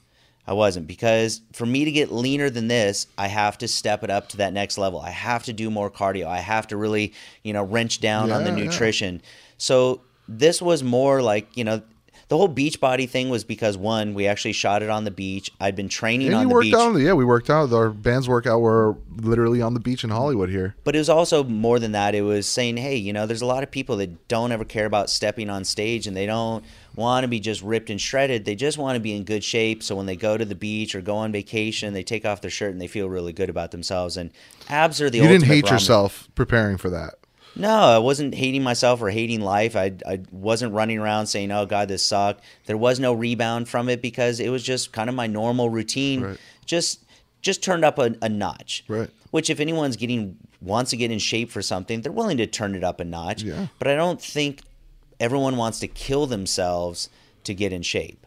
I 0.47 0.55
wasn't 0.55 0.86
because 0.88 1.40
for 1.53 1.64
me 1.66 1.84
to 1.84 1.93
get 1.93 2.11
leaner 2.11 2.51
than 2.51 2.66
this, 2.68 3.07
I 3.16 3.28
have 3.28 3.59
to 3.59 3.68
step 3.68 4.03
it 4.03 4.11
up 4.11 4.28
to 4.30 4.38
that 4.38 4.53
next 4.53 4.76
level. 4.76 5.01
I 5.01 5.11
have 5.11 5.45
to 5.45 5.53
do 5.53 5.70
more 5.70 5.90
cardio. 5.90 6.26
I 6.26 6.38
have 6.40 6.66
to 6.68 6.76
really, 6.76 7.12
you 7.45 7.53
know, 7.53 7.62
wrench 7.62 8.01
down 8.01 8.32
on 8.32 8.43
the 8.45 8.51
Yeah, 8.51 8.57
yeah. 8.57 8.64
nutrition. 8.64 9.22
So 9.57 10.01
this 10.28 10.61
was 10.61 10.82
more 10.82 11.22
like, 11.22 11.57
you 11.57 11.62
know, 11.64 11.82
the 12.28 12.38
whole 12.38 12.49
beach 12.49 12.80
body 12.80 13.05
thing 13.07 13.28
was 13.28 13.45
because 13.45 13.76
one, 13.76 14.14
we 14.14 14.26
actually 14.26 14.53
shot 14.55 14.82
it 14.82 14.88
on 14.88 15.05
the 15.05 15.11
beach. 15.11 15.51
I'd 15.61 15.76
been 15.76 15.90
training 15.90 16.28
And 16.28 16.36
on 16.36 16.49
the 16.49 16.55
worked 16.55 16.64
beach. 16.64 16.74
out. 16.74 16.97
Yeah, 16.97 17.12
we 17.12 17.26
worked 17.26 17.51
out. 17.51 17.70
Our 17.72 17.90
band's 17.90 18.26
workout 18.28 18.62
were 18.62 18.97
literally 19.18 19.61
on 19.61 19.74
the 19.74 19.80
beach 19.80 20.03
in 20.03 20.09
Hollywood 20.11 20.49
here. 20.49 20.74
But 20.82 20.97
it 20.97 20.99
was 20.99 21.11
also 21.11 21.45
more 21.45 21.78
than 21.78 21.93
that. 21.93 22.14
It 22.14 22.22
was 22.22 22.49
saying, 22.49 22.78
hey, 22.78 22.97
you 22.97 23.12
know, 23.12 23.26
there's 23.26 23.43
a 23.43 23.47
lot 23.47 23.62
of 23.62 23.70
people 23.70 23.99
that 23.99 24.28
don't 24.28 24.51
ever 24.51 24.64
care 24.64 24.86
about 24.86 25.11
stepping 25.11 25.51
on 25.51 25.64
stage 25.64 26.07
and 26.07 26.16
they 26.16 26.24
don't 26.24 26.64
want 26.95 27.24
to 27.24 27.28
be 27.28 27.40
just 27.40 27.62
ripped 27.62 27.90
and 27.90 28.01
shredded. 28.01 28.45
They 28.45 28.55
just 28.55 28.78
want 28.78 28.97
to 28.97 29.01
be 29.01 29.16
in 29.16 29.24
good 29.24 29.43
shape. 29.43 29.82
So 29.82 29.97
when 29.97 30.07
they 30.07 30.16
go 30.16 30.36
to 30.36 30.45
the 30.45 30.55
beach 30.55 30.95
or 30.95 31.01
go 31.01 31.16
on 31.16 31.32
vacation, 31.32 31.95
they 31.95 32.03
take 32.03 32.24
off 32.24 32.40
their 32.40 32.51
shirt 32.51 32.72
and 32.72 32.80
they 32.80 32.86
feel 32.86 33.09
really 33.09 33.32
good 33.32 33.49
about 33.49 33.70
themselves. 33.70 34.16
And 34.16 34.30
abs 34.68 35.01
are 35.01 35.09
the 35.11 35.18
You 35.18 35.28
didn't 35.28 35.45
hate 35.45 35.62
barometer. 35.64 35.74
yourself 35.74 36.28
preparing 36.34 36.76
for 36.76 36.90
that. 36.90 37.14
No, 37.55 37.68
I 37.70 37.99
wasn't 37.99 38.34
hating 38.34 38.62
myself 38.62 39.03
or 39.03 39.11
hating 39.11 39.43
life. 39.43 39.76
I, 39.76 39.93
I 40.07 40.20
wasn't 40.30 40.72
running 40.72 40.99
around 40.99 41.26
saying, 41.26 41.51
oh, 41.53 41.66
God, 41.66 41.88
this 41.88 42.03
sucked. 42.03 42.43
There 42.64 42.78
was 42.78 42.99
no 42.99 43.12
rebound 43.12 43.68
from 43.68 43.90
it 43.90 44.01
because 44.01 44.40
it 44.40 44.49
was 44.49 44.62
just 44.62 44.93
kind 44.93 45.11
of 45.11 45.14
my 45.14 45.26
normal 45.26 45.68
routine. 45.68 46.22
Right. 46.22 46.38
Just 46.64 47.05
just 47.43 47.62
turned 47.62 47.84
up 47.84 47.99
a, 47.99 48.14
a 48.22 48.28
notch. 48.28 48.84
Right. 48.88 49.11
Which, 49.32 49.51
if 49.51 49.61
anyone's 49.61 49.97
getting 49.97 50.38
wants 50.62 50.93
to 50.93 50.97
get 50.97 51.11
in 51.11 51.18
shape 51.18 51.51
for 51.51 51.61
something, 51.61 52.01
they're 52.01 52.12
willing 52.12 52.36
to 52.38 52.47
turn 52.47 52.74
it 52.74 52.84
up 52.84 53.01
a 53.01 53.05
notch. 53.05 53.43
Yeah. 53.43 53.66
But 53.78 53.88
I 53.88 53.97
don't 53.97 54.20
think 54.22 54.61
everyone 55.22 55.56
wants 55.56 55.78
to 55.78 55.88
kill 55.88 56.26
themselves 56.26 57.08
to 57.44 57.54
get 57.54 57.72
in 57.72 57.82
shape. 57.82 58.26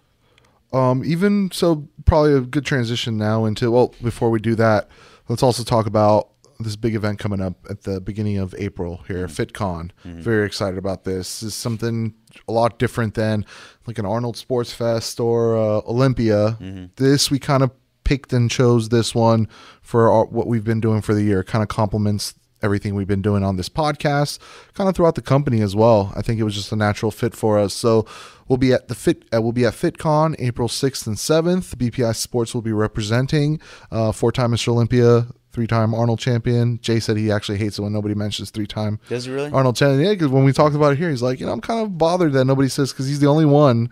Um, 0.74 1.04
even 1.06 1.52
so, 1.52 1.88
probably 2.06 2.34
a 2.34 2.42
good 2.42 2.66
transition 2.66 3.18
now 3.18 3.46
into 3.46 3.70
well. 3.70 3.94
Before 4.02 4.30
we 4.30 4.40
do 4.40 4.56
that, 4.56 4.88
let's 5.28 5.44
also 5.44 5.64
talk 5.64 5.86
about 5.86 6.30
this 6.60 6.76
big 6.78 6.96
event 6.96 7.20
coming 7.20 7.42
up 7.42 7.54
at 7.70 7.84
the 7.84 8.00
beginning 8.00 8.38
of 8.38 8.56
April 8.58 9.04
here, 9.08 9.28
FitCon. 9.28 9.92
Very 10.04 10.46
excited 10.46 10.78
about 10.78 11.04
this. 11.04 11.42
This 11.42 11.44
is 11.44 11.54
something 11.54 12.14
a 12.48 12.52
lot 12.52 12.80
different 12.80 13.14
than 13.14 13.46
like 13.86 14.00
an 14.00 14.06
Arnold 14.06 14.38
Sports 14.38 14.74
Fest 14.74 15.20
or 15.20 15.58
uh, 15.58 15.82
Olympia. 15.88 16.58
This 16.96 17.30
we 17.30 17.40
kind 17.40 17.62
of 17.62 17.72
picked 18.06 18.32
and 18.34 18.50
chose 18.50 18.90
this 18.90 19.14
one 19.14 19.48
for 19.82 20.10
our, 20.12 20.26
what 20.26 20.48
we've 20.48 20.64
been 20.64 20.80
doing 20.80 21.02
for 21.02 21.14
the 21.14 21.24
year. 21.24 21.44
Kind 21.44 21.62
of 21.62 21.68
complements 21.68 22.36
everything 22.66 22.96
we've 22.96 23.08
been 23.08 23.22
doing 23.22 23.44
on 23.44 23.56
this 23.56 23.70
podcast, 23.70 24.40
kind 24.74 24.90
of 24.90 24.96
throughout 24.96 25.16
the 25.16 25.22
company 25.22 25.62
as 25.62 25.76
well. 25.76 26.12
I 26.16 26.22
think 26.22 26.40
it 26.40 26.44
was 26.44 26.56
just 26.56 26.72
a 26.72 26.76
natural 26.76 27.12
fit 27.12 27.34
for 27.36 27.58
us. 27.58 27.74
So 27.74 28.06
we'll 28.48 28.58
be 28.58 28.74
at 28.74 28.90
the 28.90 28.96
Fit, 28.96 29.24
uh, 29.34 29.42
we'll 29.42 29.54
be 29.54 29.66
at 29.66 29.74
FitCon 29.74 30.36
April 30.40 30.68
sixth 30.68 31.08
and 31.08 31.18
seventh. 31.18 31.78
BPI 31.78 32.16
Sports 32.16 32.54
will 32.54 32.62
be 32.62 32.74
representing 32.74 33.62
uh, 33.92 34.12
four-time 34.12 34.52
Mr. 34.52 34.70
Olympia, 34.70 35.28
three-time 35.52 35.94
Arnold 35.94 36.20
champion. 36.20 36.80
Jay 36.82 37.00
said 37.00 37.16
he 37.16 37.32
actually 37.32 37.58
hates 37.58 37.80
it 37.80 37.82
when 37.82 37.94
nobody 37.94 38.16
mentions 38.16 38.50
three-time 38.50 39.00
Does 39.08 39.26
he 39.26 39.32
really? 39.32 39.52
Arnold 39.52 39.78
champion. 39.78 40.02
Yeah, 40.02 40.12
because 40.12 40.28
when 40.30 40.44
we 40.44 40.52
talked 40.52 40.76
about 40.76 40.92
it 40.92 40.98
here, 40.98 41.10
he's 41.10 41.22
like, 41.22 41.40
you 41.40 41.46
know, 41.46 41.54
I'm 41.54 41.62
kind 41.62 41.82
of 41.82 41.98
bothered 41.98 42.34
that 42.34 42.46
nobody 42.46 42.68
says 42.68 42.92
because 42.92 43.08
he's 43.08 43.22
the 43.22 43.28
only 43.28 43.46
one 43.46 43.90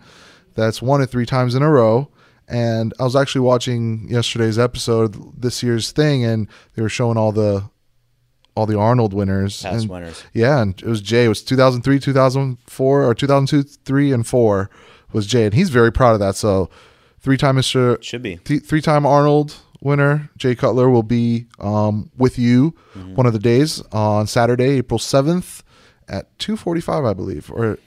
that's 0.54 0.82
won 0.82 1.00
it 1.00 1.06
three 1.06 1.26
times 1.26 1.54
in 1.54 1.62
a 1.62 1.70
row. 1.70 2.10
And 2.46 2.92
I 3.00 3.04
was 3.04 3.16
actually 3.16 3.40
watching 3.40 4.06
yesterday's 4.10 4.58
episode, 4.58 5.40
this 5.40 5.62
year's 5.62 5.92
thing, 5.92 6.24
and 6.24 6.46
they 6.74 6.82
were 6.82 6.90
showing 6.90 7.16
all 7.16 7.32
the 7.32 7.70
all 8.54 8.66
the 8.66 8.78
Arnold 8.78 9.12
winners. 9.12 9.62
Past 9.62 9.82
and, 9.82 9.90
winners. 9.90 10.24
Yeah, 10.32 10.60
and 10.60 10.80
it 10.80 10.86
was 10.86 11.00
Jay. 11.00 11.24
It 11.24 11.28
was 11.28 11.42
2003, 11.42 11.98
2004, 11.98 13.04
or 13.04 13.14
2002, 13.14 13.62
3, 13.84 14.12
and 14.12 14.26
4 14.26 14.70
was 15.12 15.26
Jay. 15.26 15.44
And 15.44 15.54
he's 15.54 15.70
very 15.70 15.92
proud 15.92 16.12
of 16.14 16.20
that. 16.20 16.36
So 16.36 16.70
three 17.20 17.36
time 17.36 17.56
Mr. 17.56 18.02
Should 18.02 18.22
be. 18.22 18.36
Th- 18.36 18.62
three 18.62 18.80
time 18.80 19.06
Arnold 19.06 19.56
winner 19.80 20.30
Jay 20.36 20.54
Cutler 20.54 20.88
will 20.90 21.02
be 21.02 21.46
um, 21.58 22.10
with 22.16 22.38
you 22.38 22.74
one 23.14 23.26
of 23.26 23.32
the 23.32 23.38
days 23.38 23.82
on 23.92 24.26
Saturday, 24.26 24.78
April 24.78 24.98
7th 24.98 25.62
at 26.08 26.36
2.45, 26.38 27.08
I 27.08 27.14
believe. 27.14 27.50
Or 27.50 27.78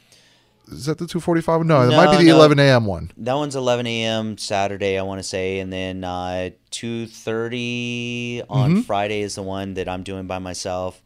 is 0.68 0.86
that 0.86 0.97
the 0.97 1.05
2.45? 1.05 1.65
No, 1.65 1.82
it 1.82 1.95
might 1.95 2.11
be 2.11 2.24
the 2.26 2.30
no. 2.32 2.38
11 2.38 2.59
a.m. 2.59 2.86
one. 2.86 3.11
That 3.18 3.34
one's 3.34 3.55
11 3.55 3.88
a.m. 3.88 4.38
Saturday, 4.38 4.97
I 4.97 5.01
want 5.03 5.20
to 5.20 5.24
say, 5.24 5.59
and 5.59 5.72
then 5.72 6.03
uh, 6.03 6.49
2:30 6.72 8.43
on 8.49 8.72
Mm-hmm. 8.72 8.82
Friday 8.82 9.22
is 9.22 9.36
the 9.36 9.43
one 9.43 9.76
that 9.76 9.88
I'm 9.88 10.03
doing 10.03 10.28
by 10.28 10.39
myself. 10.39 11.01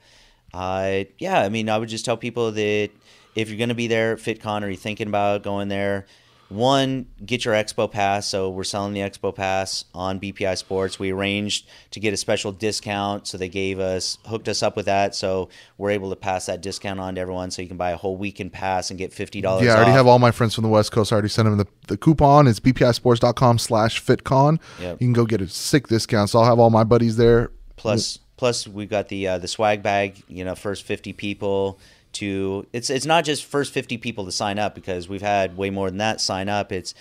Uh, 0.53 1.03
yeah, 1.18 1.41
I 1.41 1.49
mean, 1.49 1.70
I 1.70 1.78
would 1.78 1.89
just 1.89 2.05
tell 2.05 2.18
people 2.18 2.51
that 2.51 2.89
if 3.36 3.49
you're 3.49 3.57
going 3.57 3.70
to 3.70 3.76
be 3.76 3.88
there 3.88 4.14
at 4.14 4.20
FitCon 4.20 4.64
or 4.64 4.68
you're 4.68 4.76
thinking 4.76 5.07
about 5.07 5.43
going 5.43 5.68
there, 5.70 6.05
one, 6.52 7.08
get 7.26 7.45
your 7.45 7.54
Expo 7.54 7.89
Pass. 7.89 8.28
So 8.28 8.49
we're 8.49 8.64
selling 8.64 8.93
the 8.93 8.99
Expo 8.99 9.34
Pass 9.34 9.86
on 9.93 10.20
BPI 10.20 10.58
Sports. 10.58 10.99
We 10.99 11.12
arranged 11.12 11.68
to 11.91 11.99
get 11.99 12.14
a 12.14 12.18
special 12.18 12.52
discount, 12.52 13.28
so 13.28 13.38
they 13.38 13.49
gave 13.49 13.80
us 13.80 14.18
hooked 14.26 14.47
us 14.47 14.62
up 14.62 14.76
with 14.76 14.86
that. 14.86 15.16
So 15.16 15.49
we're 15.78 15.91
able 15.91 16.10
to 16.10 16.16
pass 16.16 16.45
that 16.45 16.62
discount 16.62 16.99
on 16.99 17.16
to 17.16 17.22
everyone, 17.22 17.52
so 17.52 17.62
you 17.62 17.68
can 17.68 17.78
buy 17.78 17.91
a 17.91 17.97
whole 17.97 18.18
weekend 18.18 18.54
pass 18.54 18.89
and 18.89 18.99
get 18.99 19.14
fifty 19.14 19.41
dollars. 19.41 19.66
Yeah, 19.66 19.74
I 19.74 19.76
already 19.76 19.91
off. 19.91 19.97
have 19.97 20.08
all 20.08 20.20
my 20.20 20.32
friends 20.32 20.54
from 20.56 20.64
the 20.64 20.70
West 20.70 20.91
Coast. 20.91 21.12
I 21.12 21.16
already 21.16 21.30
sent 21.30 21.47
them 21.47 21.58
the, 21.58 21.68
the 21.88 21.97
coupon. 21.97 22.47
It's 22.47 22.60
bpisports.com 22.60 23.58
slash 23.58 24.04
fitcon. 24.04 24.60
Yep. 24.80 25.02
You 25.02 25.08
can 25.08 25.14
go 25.14 25.26
get 25.26 25.41
a 25.41 25.47
sick 25.47 25.88
discount. 25.88 26.30
So 26.30 26.39
I'll 26.39 26.45
have 26.45 26.60
all 26.60 26.70
my 26.70 26.84
buddies 26.84 27.18
there. 27.18 27.52
Plus, 27.78 28.20
plus 28.38 28.68
we've 28.68 28.89
got 28.89 29.08
the 29.08 29.28
uh, 29.28 29.38
the 29.38 29.47
swag 29.47 29.82
bag. 29.82 30.22
You 30.28 30.43
know, 30.43 30.56
first 30.56 30.84
fifty 30.84 31.14
people 31.14 31.80
to 32.14 32.66
it's 32.74 32.89
it's 32.89 33.05
not 33.05 33.24
just 33.26 33.45
first 33.45 33.74
fifty 33.74 33.97
people 33.97 34.26
to 34.26 34.32
sign 34.32 34.59
up 34.59 34.76
because 34.76 35.07
we've 35.09 35.22
had 35.22 35.57
way 35.57 35.70
more 35.70 35.89
than 35.89 35.97
that 35.99 36.22
sign 36.22 36.49
up. 36.49 36.72
It's 36.72 36.93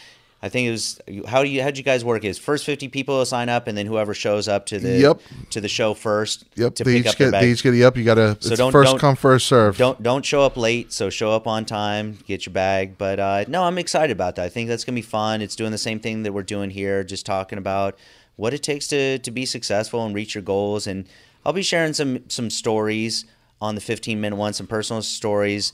I 0.42 0.48
think 0.48 0.68
it 0.68 0.70
was 0.70 0.98
how 1.28 1.42
do 1.42 1.50
you 1.50 1.62
how'd 1.62 1.76
you 1.76 1.82
guys 1.84 2.02
work? 2.04 2.24
Is 2.24 2.38
first 2.38 2.64
fifty 2.64 2.88
people 2.88 3.20
to 3.20 3.26
sign 3.26 3.48
up 3.50 3.66
and 3.66 3.76
then 3.76 3.84
whoever 3.86 4.14
shows 4.14 4.48
up 4.48 4.64
to 4.66 4.78
the 4.78 4.98
Yep. 4.98 5.20
to 5.50 5.60
the 5.60 5.68
show 5.68 5.92
first 5.92 6.44
Yep. 6.54 6.74
to 6.76 6.84
They 6.84 6.92
pick 6.94 7.00
each 7.06 7.12
up 7.12 7.18
get, 7.18 7.32
bag. 7.32 7.42
they 7.42 7.50
each 7.50 7.62
get, 7.62 7.74
yep. 7.74 7.96
You 7.96 8.04
got 8.04 8.14
to, 8.14 8.36
So 8.40 8.48
it's 8.52 8.58
don't- 8.58 8.72
1st 8.72 8.84
don't- 8.92 8.98
come, 8.98 9.16
first 9.16 9.46
serve. 9.46 9.76
don't 9.76 10.02
don't 10.02 10.24
show 10.24 10.42
up 10.42 10.56
late 10.56 10.92
so 10.94 11.10
show 11.10 11.32
up 11.32 11.46
on 11.46 11.66
time 11.66 12.18
get 12.26 12.46
your 12.46 12.54
bag 12.54 12.96
but 12.96 13.20
uh, 13.20 13.44
no 13.48 13.64
i'm 13.64 13.76
excited 13.76 14.12
about 14.12 14.36
that 14.36 14.44
i 14.46 14.48
think 14.48 14.68
that's 14.68 14.84
going 14.84 14.94
to 14.94 15.02
be 15.02 15.06
fun 15.06 15.42
it's 15.42 15.54
doing 15.56 15.72
the 15.72 15.78
same 15.78 16.00
thing 16.00 16.22
that 16.22 16.32
we're 16.32 16.42
doing 16.42 16.70
here 16.70 17.04
just 17.04 17.26
talking 17.26 17.58
about 17.58 17.98
what 18.36 18.54
it 18.54 18.62
takes 18.62 18.86
to 18.88 19.18
to 19.18 19.30
be 19.30 19.44
successful 19.44 20.06
and 20.06 20.14
reach 20.14 20.34
your 20.34 20.42
goals 20.42 20.86
and 20.86 21.04
i'll 21.44 21.52
be 21.52 21.62
sharing 21.62 21.92
some 21.92 22.20
some 22.28 22.48
stories 22.48 23.26
on 23.60 23.74
the 23.74 23.80
15 23.80 24.20
minute 24.20 24.36
one 24.36 24.52
some 24.52 24.66
personal 24.66 25.02
stories 25.02 25.72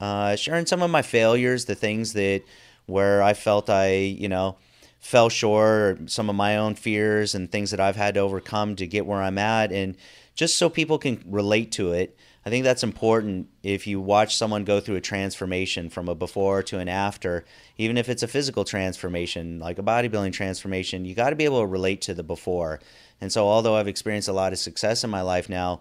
uh, 0.00 0.36
sharing 0.36 0.66
some 0.66 0.82
of 0.82 0.90
my 0.90 1.02
failures 1.02 1.64
the 1.64 1.74
things 1.74 2.12
that 2.12 2.42
where 2.86 3.22
i 3.22 3.32
felt 3.32 3.70
i 3.70 3.94
you 3.94 4.28
know 4.28 4.56
fell 5.04 5.28
short 5.28 5.68
or 5.68 5.98
some 6.06 6.30
of 6.30 6.34
my 6.34 6.56
own 6.56 6.74
fears 6.74 7.34
and 7.34 7.52
things 7.52 7.70
that 7.72 7.78
I've 7.78 7.94
had 7.94 8.14
to 8.14 8.20
overcome 8.20 8.74
to 8.76 8.86
get 8.86 9.04
where 9.04 9.20
I'm 9.20 9.36
at 9.36 9.70
and 9.70 9.98
just 10.34 10.56
so 10.56 10.70
people 10.70 10.96
can 10.96 11.22
relate 11.26 11.72
to 11.72 11.92
it. 11.92 12.16
I 12.46 12.48
think 12.48 12.64
that's 12.64 12.82
important 12.82 13.48
if 13.62 13.86
you 13.86 14.00
watch 14.00 14.34
someone 14.34 14.64
go 14.64 14.80
through 14.80 14.96
a 14.96 15.02
transformation 15.02 15.90
from 15.90 16.08
a 16.08 16.14
before 16.14 16.62
to 16.62 16.78
an 16.78 16.88
after, 16.88 17.44
even 17.76 17.98
if 17.98 18.08
it's 18.08 18.22
a 18.22 18.28
physical 18.28 18.64
transformation, 18.64 19.58
like 19.58 19.78
a 19.78 19.82
bodybuilding 19.82 20.32
transformation, 20.32 21.04
you 21.04 21.14
got 21.14 21.30
to 21.30 21.36
be 21.36 21.44
able 21.44 21.60
to 21.60 21.66
relate 21.66 22.00
to 22.00 22.14
the 22.14 22.22
before. 22.22 22.80
And 23.20 23.30
so 23.30 23.46
although 23.46 23.76
I've 23.76 23.88
experienced 23.88 24.28
a 24.28 24.32
lot 24.32 24.54
of 24.54 24.58
success 24.58 25.04
in 25.04 25.10
my 25.10 25.20
life 25.20 25.50
now, 25.50 25.80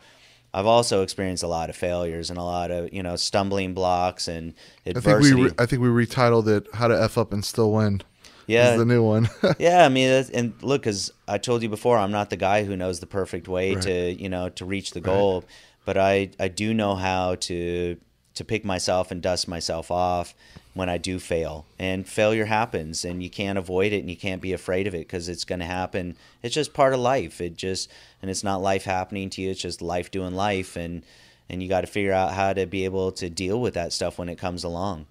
I've 0.53 0.67
also 0.67 1.01
experienced 1.01 1.43
a 1.43 1.47
lot 1.47 1.69
of 1.69 1.75
failures 1.75 2.29
and 2.29 2.37
a 2.37 2.43
lot 2.43 2.69
of, 2.69 2.93
you 2.93 3.01
know, 3.01 3.15
stumbling 3.15 3.73
blocks 3.73 4.27
and 4.27 4.53
adversity. 4.85 5.09
I 5.09 5.21
think 5.21 5.35
we 5.35 5.43
re- 5.45 5.51
I 5.57 5.65
think 5.65 5.81
we 5.81 5.87
retitled 5.89 6.47
it 6.47 6.67
"How 6.75 6.87
to 6.87 7.01
F 7.01 7.17
Up 7.17 7.33
and 7.33 7.43
Still 7.43 7.71
Win." 7.71 8.01
yeah. 8.45 8.73
is 8.73 8.79
the 8.79 8.85
new 8.85 9.03
one. 9.03 9.29
yeah, 9.59 9.85
I 9.85 9.89
mean, 9.89 10.09
and 10.33 10.53
look, 10.61 10.81
because 10.83 11.11
I 11.27 11.37
told 11.37 11.63
you 11.63 11.69
before, 11.69 11.97
I'm 11.97 12.11
not 12.11 12.29
the 12.29 12.35
guy 12.37 12.65
who 12.65 12.75
knows 12.75 12.99
the 12.99 13.07
perfect 13.07 13.47
way 13.47 13.73
Right. 13.75 13.83
to, 13.83 14.11
you 14.21 14.29
know, 14.29 14.49
to 14.49 14.65
reach 14.65 14.91
the 14.91 15.01
goal, 15.01 15.45
but 15.85 15.97
I, 15.97 16.29
I 16.39 16.49
do 16.49 16.73
know 16.73 16.95
how 16.95 17.35
to 17.35 17.97
to 18.35 18.43
pick 18.43 18.65
myself 18.65 19.11
and 19.11 19.21
dust 19.21 19.47
myself 19.47 19.91
off 19.91 20.33
when 20.73 20.89
I 20.89 20.97
do 20.97 21.19
fail. 21.19 21.65
And 21.77 22.07
failure 22.07 22.45
happens 22.45 23.05
and 23.05 23.21
you 23.21 23.29
can't 23.29 23.57
avoid 23.57 23.93
it 23.93 23.99
and 23.99 24.09
you 24.09 24.17
can't 24.17 24.41
be 24.41 24.53
afraid 24.53 24.87
of 24.87 24.95
it 24.95 25.07
because 25.07 25.29
it's 25.29 25.45
going 25.45 25.59
to 25.59 25.65
happen. 25.65 26.17
It's 26.41 26.55
just 26.55 26.73
part 26.73 26.93
of 26.93 26.99
life. 26.99 27.41
It 27.41 27.55
just 27.55 27.91
and 28.21 28.31
it's 28.31 28.43
not 28.43 28.61
life 28.61 28.85
happening 28.85 29.29
to 29.31 29.41
you, 29.41 29.51
it's 29.51 29.61
just 29.61 29.81
life 29.81 30.11
doing 30.11 30.33
life 30.33 30.75
and 30.75 31.03
and 31.49 31.61
you 31.61 31.69
got 31.69 31.81
to 31.81 31.87
figure 31.87 32.13
out 32.13 32.33
how 32.33 32.53
to 32.53 32.65
be 32.65 32.85
able 32.85 33.11
to 33.11 33.29
deal 33.29 33.59
with 33.59 33.73
that 33.73 33.93
stuff 33.93 34.17
when 34.17 34.29
it 34.29 34.37
comes 34.37 34.63
along. 34.63 35.05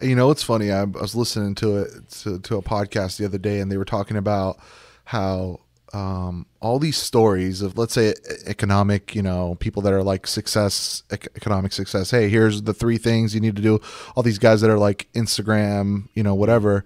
You 0.00 0.14
know, 0.14 0.30
it's 0.30 0.42
funny. 0.42 0.70
I, 0.70 0.84
was 0.84 1.14
listening 1.14 1.54
to 1.56 1.78
it 1.78 2.08
to, 2.22 2.38
to 2.40 2.56
a 2.56 2.62
podcast 2.62 3.18
the 3.18 3.24
other 3.24 3.38
day, 3.38 3.60
and 3.60 3.70
they 3.70 3.76
were 3.76 3.84
talking 3.84 4.16
about 4.16 4.58
how 5.04 5.60
um, 5.92 6.46
all 6.60 6.78
these 6.78 6.96
stories 6.96 7.62
of 7.62 7.78
let's 7.78 7.94
say 7.94 8.14
economic 8.46 9.14
you 9.14 9.22
know 9.22 9.56
people 9.60 9.82
that 9.82 9.92
are 9.92 10.02
like 10.02 10.26
success 10.26 11.02
economic 11.10 11.72
success. 11.72 12.10
Hey 12.10 12.28
here's 12.28 12.62
the 12.62 12.74
three 12.74 12.98
things 12.98 13.34
you 13.34 13.40
need 13.40 13.56
to 13.56 13.62
do. 13.62 13.80
All 14.14 14.22
these 14.22 14.38
guys 14.38 14.60
that 14.60 14.70
are 14.70 14.78
like 14.78 15.08
instagram 15.14 16.08
you 16.14 16.22
know 16.22 16.34
whatever 16.34 16.84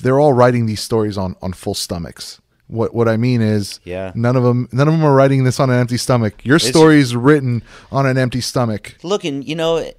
they're 0.00 0.20
all 0.20 0.32
writing 0.32 0.66
these 0.66 0.80
stories 0.80 1.16
on 1.16 1.36
on 1.42 1.52
full 1.52 1.74
stomachs. 1.74 2.40
What 2.66 2.94
what 2.94 3.08
i 3.08 3.16
mean 3.16 3.42
is 3.42 3.80
yeah. 3.84 4.12
none 4.14 4.36
of 4.36 4.44
them 4.44 4.68
none 4.72 4.88
of 4.88 4.94
them 4.94 5.04
are 5.04 5.14
writing 5.14 5.44
this 5.44 5.60
on 5.60 5.70
an 5.70 5.78
empty 5.78 5.96
stomach. 5.96 6.44
Your 6.44 6.58
story 6.58 7.00
is 7.00 7.14
written 7.14 7.62
on 7.90 8.06
an 8.06 8.16
empty 8.16 8.40
stomach. 8.40 8.96
Looking 9.02 9.42
you 9.42 9.54
know 9.54 9.92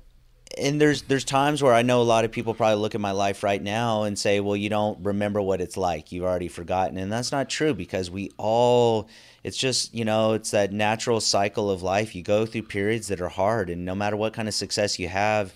and 0.58 0.80
there's 0.80 1.04
there's 1.04 1.24
times 1.24 1.64
where 1.64 1.74
I 1.74 1.82
know 1.82 2.02
a 2.02 2.04
lot 2.04 2.26
of 2.26 2.32
people 2.32 2.54
probably 2.54 2.82
look 2.82 2.96
at 2.96 3.02
my 3.02 3.12
life 3.12 3.44
right 3.44 3.62
now 3.62 4.04
and 4.04 4.18
say, 4.18 4.40
"Well, 4.40 4.56
you 4.56 4.70
don't 4.70 5.04
remember 5.04 5.42
what 5.42 5.62
it's 5.62 5.78
like. 5.78 6.12
You've 6.12 6.26
already 6.26 6.48
forgotten." 6.48 6.98
And 6.98 7.12
that's 7.12 7.32
not 7.32 7.50
true 7.50 7.74
because 7.74 8.10
we 8.12 8.32
all 8.38 9.10
it's 9.44 9.58
just, 9.58 9.94
you 9.94 10.06
know, 10.06 10.34
it's 10.34 10.52
that 10.52 10.72
natural 10.72 11.20
cycle 11.20 11.70
of 11.70 11.84
life. 11.84 12.16
You 12.16 12.24
go 12.24 12.46
through 12.46 12.64
periods 12.64 13.08
that 13.08 13.22
are 13.22 13.30
hard 13.30 13.70
and 13.70 13.84
no 13.86 13.94
matter 13.96 14.16
what 14.16 14.34
kind 14.34 14.48
of 14.48 14.54
success 14.54 15.00
you 15.00 15.10
have 15.10 15.54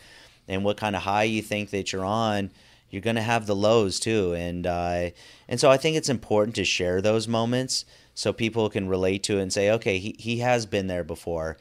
and 0.48 0.64
what 0.64 0.78
kind 0.78 0.96
of 0.96 1.04
high 1.04 1.24
you 1.24 1.42
think 1.42 1.70
that 1.70 1.94
you're 1.94 2.06
on, 2.06 2.52
you're 2.90 3.02
going 3.02 3.16
to 3.16 3.22
have 3.22 3.46
the 3.46 3.56
lows 3.56 4.00
too. 4.00 4.34
And 4.34 4.68
uh 4.68 5.12
and 5.48 5.60
so 5.60 5.70
I 5.72 5.78
think 5.78 5.96
it's 5.96 6.10
important 6.10 6.56
to 6.56 6.66
share 6.66 7.02
those 7.02 7.28
moments 7.28 7.86
so 8.14 8.34
people 8.34 8.70
can 8.70 8.88
relate 8.90 9.24
to 9.24 9.38
it 9.38 9.42
and 9.44 9.54
say, 9.54 9.70
"Okay, 9.72 10.00
he 10.00 10.16
he 10.18 10.40
has 10.40 10.66
been 10.66 10.88
there 10.88 11.04
before." 11.04 11.58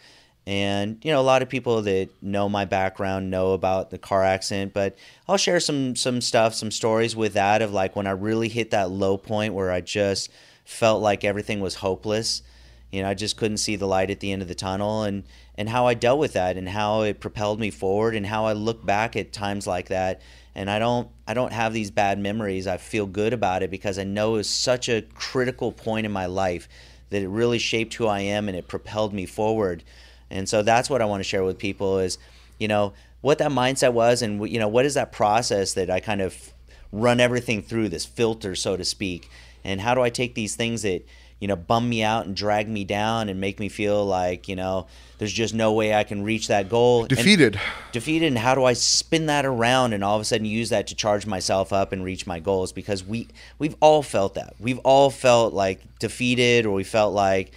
And 0.47 1.05
you 1.05 1.11
know, 1.11 1.21
a 1.21 1.23
lot 1.23 1.43
of 1.43 1.49
people 1.49 1.83
that 1.83 2.09
know 2.23 2.49
my 2.49 2.65
background 2.65 3.31
know 3.31 3.53
about 3.53 3.91
the 3.91 3.99
car 3.99 4.23
accident, 4.23 4.73
but 4.73 4.97
I'll 5.29 5.37
share 5.37 5.59
some 5.59 5.97
some 5.97 6.21
stuff, 6.21 6.55
some 6.55 6.71
stories 6.71 7.17
with 7.17 7.35
that 7.35 7.63
of 7.63 7.73
like 7.73 7.97
when 7.97 8.07
I 8.07 8.13
really 8.13 8.49
hit 8.49 8.71
that 8.71 8.91
low 8.91 9.17
point 9.17 9.55
where 9.55 9.73
I 9.73 9.81
just 9.81 10.31
felt 10.65 11.03
like 11.03 11.25
everything 11.25 11.61
was 11.61 11.77
hopeless. 11.77 12.43
You 12.93 13.03
know, 13.03 13.09
I 13.09 13.15
just 13.15 13.37
couldn't 13.37 13.57
see 13.57 13.75
the 13.75 13.87
light 13.87 14.11
at 14.11 14.21
the 14.21 14.31
end 14.31 14.41
of 14.41 14.49
the 14.49 14.55
tunnel 14.55 15.03
and 15.03 15.25
and 15.59 15.69
how 15.69 15.87
I 15.87 15.95
dealt 15.95 16.21
with 16.21 16.35
that 16.35 16.57
and 16.57 16.69
how 16.69 17.03
it 17.03 17.19
propelled 17.19 17.59
me 17.59 17.71
forward 17.71 18.15
and 18.15 18.27
how 18.27 18.47
I 18.47 18.53
look 18.53 18.87
back 18.87 19.17
at 19.17 19.33
times 19.33 19.67
like 19.67 19.89
that 19.89 20.21
and 20.57 20.71
I 20.71 20.79
don't 20.79 21.09
I 21.27 21.35
don't 21.35 21.53
have 21.53 21.73
these 21.73 21.91
bad 21.91 22.19
memories. 22.19 22.67
I 22.67 22.79
feel 22.79 23.07
good 23.07 23.33
about 23.33 23.63
it 23.63 23.71
because 23.71 23.99
I 23.99 24.05
know 24.05 24.35
it 24.35 24.39
was 24.39 24.49
such 24.49 24.89
a 24.89 25.03
critical 25.15 25.71
point 25.71 26.07
in 26.07 26.13
my 26.13 26.27
life 26.27 26.69
that 27.11 27.23
it 27.23 27.29
really 27.29 27.59
shaped 27.59 27.95
who 27.95 28.07
I 28.07 28.21
am 28.21 28.49
and 28.49 28.57
it 28.57 28.67
propelled 28.67 29.13
me 29.13 29.27
forward. 29.27 29.85
And 30.31 30.49
so 30.49 30.62
that's 30.62 30.91
what 30.91 31.03
I 31.03 31.05
want 31.05 31.20
to 31.20 31.29
share 31.29 31.45
with 31.45 31.59
people 31.59 31.99
is, 31.99 32.18
you 32.59 32.68
know, 32.68 32.93
what 33.20 33.39
that 33.39 33.51
mindset 33.51 33.93
was 33.93 34.22
and 34.22 34.49
you 34.49 34.59
know, 34.59 34.68
what 34.68 34.85
is 34.85 34.95
that 34.95 35.12
process 35.12 35.74
that 35.74 35.91
I 35.91 36.01
kind 36.01 36.20
of 36.20 36.53
run 36.93 37.20
everything 37.20 37.62
through 37.62 37.89
this 37.89 38.05
filter 38.05 38.55
so 38.55 38.77
to 38.77 38.85
speak? 38.85 39.29
And 39.64 39.81
how 39.81 39.95
do 39.95 40.01
I 40.01 40.11
take 40.11 40.35
these 40.35 40.55
things 40.55 40.83
that 40.83 41.05
you 41.41 41.49
know 41.49 41.57
bum 41.57 41.87
me 41.89 42.03
out 42.03 42.24
and 42.24 42.35
drag 42.35 42.66
me 42.66 42.85
down 42.85 43.29
and 43.29 43.39
make 43.41 43.61
me 43.61 43.68
feel 43.68 44.07
like 44.07 44.49
you 44.49 44.57
know 44.57 44.87
there's 45.18 45.33
just 45.33 45.53
no 45.53 45.72
way 45.72 45.93
I 45.93 46.05
can 46.05 46.22
reach 46.22 46.49
that 46.49 46.68
goal? 46.68 47.07
Defeated. 47.07 47.57
And 47.57 47.93
defeated 47.93 48.27
and 48.27 48.39
how 48.39 48.55
do 48.55 48.64
I 48.64 48.74
spin 48.74 49.27
that 49.27 49.45
around 49.45 49.93
and 49.93 50.05
all 50.05 50.14
of 50.14 50.22
a 50.22 50.24
sudden 50.24 50.47
use 50.47 50.70
that 50.70 50.87
to 50.89 50.95
charge 50.95 51.27
myself 51.27 51.72
up 51.72 51.93
and 51.93 52.05
reach 52.05 52.27
my 52.27 52.39
goals? 52.39 52.72
Because 52.72 53.05
we 53.05 53.29
we've 53.59 53.77
all 53.81 54.03
felt 54.03 54.35
that. 54.35 54.55
We've 54.61 54.79
all 54.79 55.11
felt 55.11 55.53
like 55.53 55.99
defeated 55.99 56.64
or 56.64 56.72
we 56.74 56.85
felt 56.85 57.12
like 57.12 57.53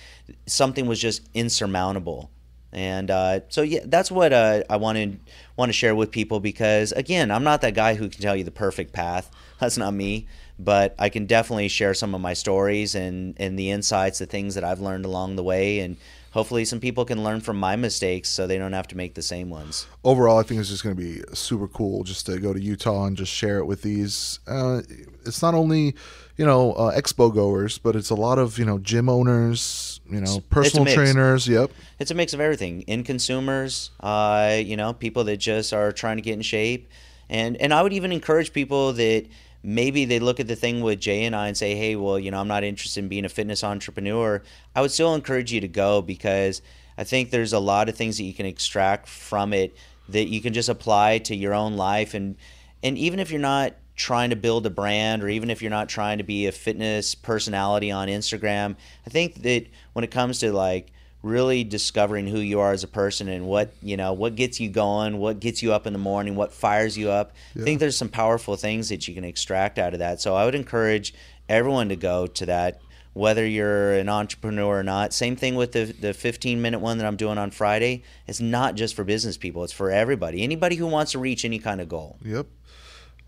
something 0.48 0.88
was 0.88 1.00
just 1.00 1.22
insurmountable 1.34 2.32
and 2.72 3.10
uh, 3.10 3.42
so 3.50 3.62
yeah, 3.62 3.80
that's 3.86 4.12
what 4.12 4.32
uh, 4.32 4.64
I 4.70 4.78
wanted 4.78 5.20
want 5.56 5.70
to 5.70 5.74
share 5.74 5.96
with 5.96 6.12
people 6.12 6.40
because 6.40 6.92
again, 6.92 7.32
I'm 7.32 7.44
not 7.44 7.62
that 7.62 7.74
guy 7.74 7.96
who 7.96 8.10
can 8.10 8.22
tell 8.22 8.36
you 8.36 8.44
the 8.44 8.52
perfect 8.52 8.94
path. 8.94 9.32
That's 9.60 9.78
not 9.78 9.94
me. 9.94 10.28
But 10.58 10.96
I 11.00 11.10
can 11.10 11.26
definitely 11.26 11.70
share 11.70 11.94
some 11.94 12.14
of 12.14 12.22
my 12.22 12.34
stories 12.34 12.96
and 12.96 13.34
and 13.38 13.58
the 13.58 13.72
insights, 13.72 14.20
the 14.20 14.26
things 14.26 14.56
that 14.56 14.64
I've 14.64 14.82
learned 14.82 15.06
along 15.06 15.36
the 15.38 15.44
way, 15.44 15.80
and 15.80 15.96
hopefully 16.32 16.66
some 16.66 16.80
people 16.80 17.06
can 17.06 17.24
learn 17.24 17.42
from 17.42 17.60
my 17.60 17.76
mistakes 17.76 18.30
so 18.30 18.46
they 18.46 18.58
don't 18.58 18.74
have 18.74 18.88
to 18.90 18.98
make 18.98 19.14
the 19.16 19.22
same 19.22 19.50
ones. 19.50 19.88
Overall, 20.04 20.38
I 20.38 20.44
think 20.44 20.60
it's 20.60 20.70
just 20.70 20.84
going 20.84 20.96
to 20.96 21.02
be 21.02 21.22
super 21.34 21.68
cool 21.68 22.04
just 22.04 22.26
to 22.28 22.40
go 22.40 22.54
to 22.54 22.62
Utah 22.62 23.06
and 23.06 23.18
just 23.18 23.32
share 23.32 23.58
it 23.58 23.66
with 23.66 23.82
these. 23.82 24.40
Uh, 24.48 24.82
it's 25.26 25.42
not 25.42 25.54
only 25.54 25.96
you 26.38 26.46
know 26.46 26.74
uh, 26.74 26.96
expo 26.98 27.34
goers, 27.34 27.78
but 27.78 27.96
it's 27.96 28.10
a 28.10 28.16
lot 28.16 28.38
of 28.38 28.60
you 28.60 28.66
know 28.66 28.80
gym 28.80 29.10
owners, 29.10 29.89
you 30.10 30.22
know 30.22 30.40
personal 30.50 30.86
trainers. 30.86 31.48
Yep, 31.48 31.72
it's 32.00 32.12
a 32.12 32.16
mix 32.16 32.34
of 32.34 32.40
everything. 32.40 32.82
In 32.82 33.04
consumers, 33.04 33.92
uh, 34.00 34.58
you 34.60 34.78
know, 34.78 34.94
people 34.94 35.24
that 35.26 35.38
just 35.38 35.74
are 35.74 35.92
trying 35.92 36.18
to 36.18 36.22
get 36.22 36.34
in 36.34 36.42
shape, 36.42 36.90
and 37.30 37.58
and 37.58 37.74
I 37.74 37.82
would 37.82 37.94
even 37.94 38.12
encourage 38.12 38.54
people 38.54 38.94
that 38.94 39.26
maybe 39.64 40.06
they 40.06 40.20
look 40.20 40.40
at 40.40 40.48
the 40.48 40.56
thing 40.56 40.82
with 40.82 41.00
Jay 41.00 41.26
and 41.26 41.36
I 41.36 41.48
and 41.48 41.58
say, 41.58 41.76
hey, 41.76 41.96
well, 41.96 42.18
you 42.18 42.32
know, 42.32 42.40
I'm 42.40 42.48
not 42.48 42.64
interested 42.64 43.04
in 43.04 43.10
being 43.10 43.26
a 43.26 43.30
fitness 43.30 43.64
entrepreneur, 43.64 44.42
I 44.76 44.82
would 44.82 44.92
still 44.92 45.14
encourage 45.14 45.52
you 45.52 45.60
to 45.62 45.68
go 45.68 46.02
because 46.02 46.62
I 46.98 47.04
think 47.04 47.30
there's 47.30 47.54
a 47.54 47.60
lot 47.60 47.90
of 47.90 47.96
things 47.96 48.18
that 48.18 48.24
you 48.24 48.34
can 48.34 48.46
extract 48.46 49.08
from 49.08 49.54
it 49.54 49.76
that 50.10 50.28
you 50.28 50.42
can 50.42 50.54
just 50.54 50.70
apply 50.70 51.20
to 51.20 51.36
your 51.36 51.54
own 51.54 51.76
life 51.76 52.14
and 52.14 52.36
and 52.82 52.98
even 52.98 53.20
if 53.20 53.30
you're 53.32 53.40
not 53.42 53.74
trying 54.00 54.30
to 54.30 54.36
build 54.38 54.66
a 54.66 54.70
brand 54.70 55.22
or 55.22 55.28
even 55.28 55.50
if 55.50 55.62
you're 55.62 55.70
not 55.70 55.90
trying 55.90 56.18
to 56.20 56.24
be 56.24 56.48
a 56.48 56.52
fitness 56.54 57.14
personality 57.16 57.92
on 57.92 58.08
Instagram, 58.08 58.78
I 59.06 59.10
think 59.10 59.42
that 59.44 59.68
when 59.92 60.06
it 60.06 60.10
comes 60.10 60.40
to 60.40 60.54
like 60.54 60.88
really 61.22 61.66
discovering 61.66 62.26
who 62.26 62.40
you 62.40 62.62
are 62.62 62.72
as 62.72 62.82
a 62.86 62.88
person 62.88 63.28
and 63.28 63.46
what 63.46 63.74
you 63.84 63.98
know 63.98 64.14
what 64.14 64.36
gets 64.36 64.58
you 64.58 64.70
going 64.70 65.18
what 65.18 65.42
gets 65.42 65.62
you 65.62 65.74
up 65.74 65.86
in 65.86 65.92
the 65.92 66.00
morning 66.00 66.34
what 66.34 66.54
fires 66.54 66.98
you 66.98 67.10
up 67.10 67.34
yeah. 67.54 67.62
i 67.62 67.66
think 67.66 67.78
there's 67.82 67.98
some 67.98 68.08
powerful 68.08 68.56
things 68.56 68.88
that 68.88 69.06
you 69.06 69.14
can 69.14 69.26
extract 69.26 69.78
out 69.78 69.92
of 69.92 70.00
that. 70.00 70.22
So 70.22 70.34
i 70.34 70.46
would 70.46 70.56
encourage 70.56 71.14
everyone 71.50 71.90
to 71.90 71.98
go 71.98 72.26
to 72.26 72.46
that 72.46 72.80
whether 73.12 73.46
you're 73.46 73.96
an 73.96 74.08
entrepreneur 74.08 74.80
or 74.80 74.84
not. 74.84 75.14
Same 75.14 75.36
thing 75.36 75.56
with 75.56 75.72
the, 75.74 75.86
the 75.86 76.14
15 76.14 76.62
minute 76.62 76.80
one 76.80 77.00
that 77.00 77.06
i'm 77.06 77.18
doing 77.18 77.38
on 77.38 77.52
friday. 77.52 78.04
It's 78.28 78.40
not 78.40 78.76
just 78.76 78.96
for 78.96 79.04
business 79.04 79.36
people. 79.36 79.66
It's 79.66 79.74
for 79.74 79.92
everybody. 79.92 80.42
Anybody 80.42 80.78
who 80.78 80.88
wants 80.88 81.12
to 81.12 81.20
reach 81.20 81.44
any 81.44 81.60
kind 81.60 81.82
of 81.82 81.90
goal. 81.90 82.18
Yep 82.24 82.48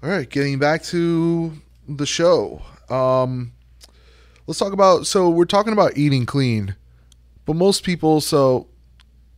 all 0.04 0.10
right 0.10 0.30
getting 0.30 0.60
back 0.60 0.84
to 0.84 1.54
the 1.88 2.06
show 2.06 2.62
um 2.90 3.52
let's 4.48 4.60
talk 4.60 4.74
about 4.74 5.08
so 5.08 5.30
we're 5.30 5.46
talking 5.46 5.74
about 5.74 5.98
eating 5.98 6.26
clean 6.26 6.76
but 7.46 7.58
most 7.58 7.84
people, 7.84 8.22
so 8.22 8.68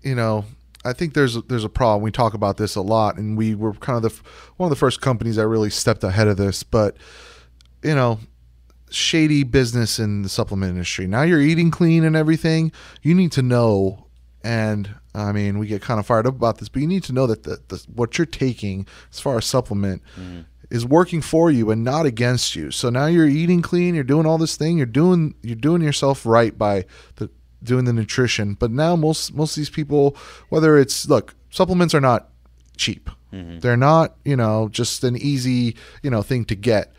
you 0.01 0.15
know, 0.15 0.45
I 0.85 0.93
think 0.93 1.13
there's 1.13 1.41
there's 1.43 1.63
a 1.63 1.69
problem. 1.69 2.03
We 2.03 2.11
talk 2.11 2.33
about 2.33 2.57
this 2.57 2.75
a 2.75 2.81
lot, 2.81 3.17
and 3.17 3.37
we 3.37 3.55
were 3.55 3.73
kind 3.73 3.97
of 3.97 4.03
the 4.03 4.21
one 4.57 4.67
of 4.67 4.69
the 4.69 4.79
first 4.79 5.01
companies 5.01 5.37
that 5.37 5.47
really 5.47 5.69
stepped 5.69 6.03
ahead 6.03 6.27
of 6.27 6.37
this. 6.37 6.63
But 6.63 6.97
you 7.81 7.95
know, 7.95 8.19
shady 8.89 9.43
business 9.43 9.99
in 9.99 10.21
the 10.23 10.29
supplement 10.29 10.71
industry. 10.71 11.07
Now 11.07 11.23
you're 11.23 11.41
eating 11.41 11.71
clean 11.71 12.03
and 12.03 12.15
everything. 12.15 12.71
You 13.01 13.15
need 13.15 13.31
to 13.33 13.41
know, 13.41 14.07
and 14.43 14.93
I 15.15 15.31
mean, 15.31 15.57
we 15.57 15.67
get 15.67 15.81
kind 15.81 15.99
of 15.99 16.05
fired 16.05 16.27
up 16.27 16.35
about 16.35 16.57
this, 16.57 16.69
but 16.69 16.81
you 16.81 16.87
need 16.87 17.03
to 17.05 17.13
know 17.13 17.27
that 17.27 17.43
the, 17.43 17.61
the 17.69 17.83
what 17.93 18.17
you're 18.17 18.25
taking 18.25 18.85
as 19.11 19.19
far 19.19 19.37
as 19.37 19.45
supplement. 19.45 20.01
Mm-hmm. 20.19 20.41
Is 20.73 20.85
working 20.85 21.21
for 21.21 21.51
you 21.51 21.69
and 21.69 21.83
not 21.83 22.07
against 22.07 22.55
you. 22.55 22.71
So 22.71 22.89
now 22.89 23.05
you're 23.05 23.27
eating 23.27 23.61
clean. 23.61 23.93
You're 23.93 24.03
doing 24.03 24.25
all 24.25 24.39
this 24.39 24.55
thing. 24.55 24.75
You're 24.75 24.87
doing 24.87 25.35
you're 25.43 25.55
doing 25.55 25.83
yourself 25.83 26.25
right 26.25 26.57
by 26.57 26.85
the 27.17 27.29
doing 27.61 27.85
the 27.85 27.93
nutrition. 27.93 28.55
But 28.55 28.71
now 28.71 28.95
most 28.95 29.35
most 29.35 29.55
of 29.55 29.61
these 29.61 29.69
people, 29.69 30.17
whether 30.49 30.75
it's 30.77 31.07
look, 31.07 31.35
supplements 31.51 31.93
are 31.93 32.01
not 32.01 32.29
cheap. 32.75 33.09
Mm-hmm. 33.31 33.59
They're 33.59 33.77
not, 33.77 34.15
you 34.25 34.35
know, 34.35 34.69
just 34.69 35.03
an 35.03 35.15
easy, 35.15 35.75
you 36.01 36.09
know, 36.09 36.21
thing 36.21 36.45
to 36.45 36.55
get. 36.55 36.91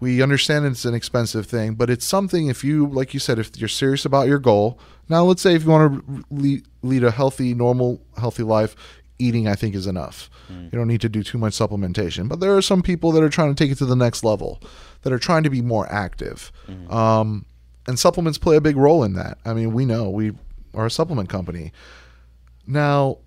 We 0.00 0.20
understand 0.20 0.66
it's 0.66 0.84
an 0.84 0.94
expensive 0.94 1.46
thing, 1.46 1.74
but 1.74 1.88
it's 1.88 2.04
something 2.04 2.48
if 2.48 2.64
you, 2.64 2.86
like 2.88 3.14
you 3.14 3.20
said, 3.20 3.38
if 3.38 3.56
you're 3.56 3.68
serious 3.68 4.04
about 4.04 4.26
your 4.26 4.40
goal. 4.40 4.78
Now, 5.08 5.22
let's 5.24 5.42
say 5.42 5.54
if 5.54 5.64
you 5.64 5.70
want 5.70 6.04
to 6.06 6.24
lead, 6.30 6.64
lead 6.82 7.04
a 7.04 7.10
healthy, 7.10 7.54
normal, 7.54 8.02
healthy 8.18 8.42
life, 8.42 8.74
eating 9.22 9.48
I 9.48 9.54
think 9.54 9.74
is 9.74 9.86
enough. 9.86 10.30
Mm. 10.50 10.64
You 10.64 10.78
don't 10.78 10.88
need 10.88 11.00
to 11.02 11.08
do 11.08 11.22
too 11.22 11.38
much 11.38 11.54
supplementation. 11.54 12.28
But 12.28 12.40
there 12.40 12.56
are 12.56 12.62
some 12.62 12.82
people 12.82 13.12
that 13.12 13.22
are 13.22 13.28
trying 13.28 13.54
to 13.54 13.64
take 13.64 13.70
it 13.70 13.78
to 13.78 13.86
the 13.86 13.96
next 13.96 14.24
level, 14.24 14.60
that 15.02 15.12
are 15.12 15.18
trying 15.18 15.42
to 15.44 15.50
be 15.50 15.62
more 15.62 15.90
active. 15.92 16.52
Mm. 16.68 16.92
Um, 16.92 17.46
and 17.86 17.98
supplements 17.98 18.38
play 18.38 18.56
a 18.56 18.60
big 18.60 18.76
role 18.76 19.02
in 19.02 19.14
that. 19.14 19.38
I 19.44 19.54
mean, 19.54 19.72
we 19.72 19.84
know 19.84 20.08
we 20.10 20.32
are 20.74 20.86
a 20.86 20.90
supplement 20.90 21.28
company. 21.28 21.72
Now, 22.66 23.18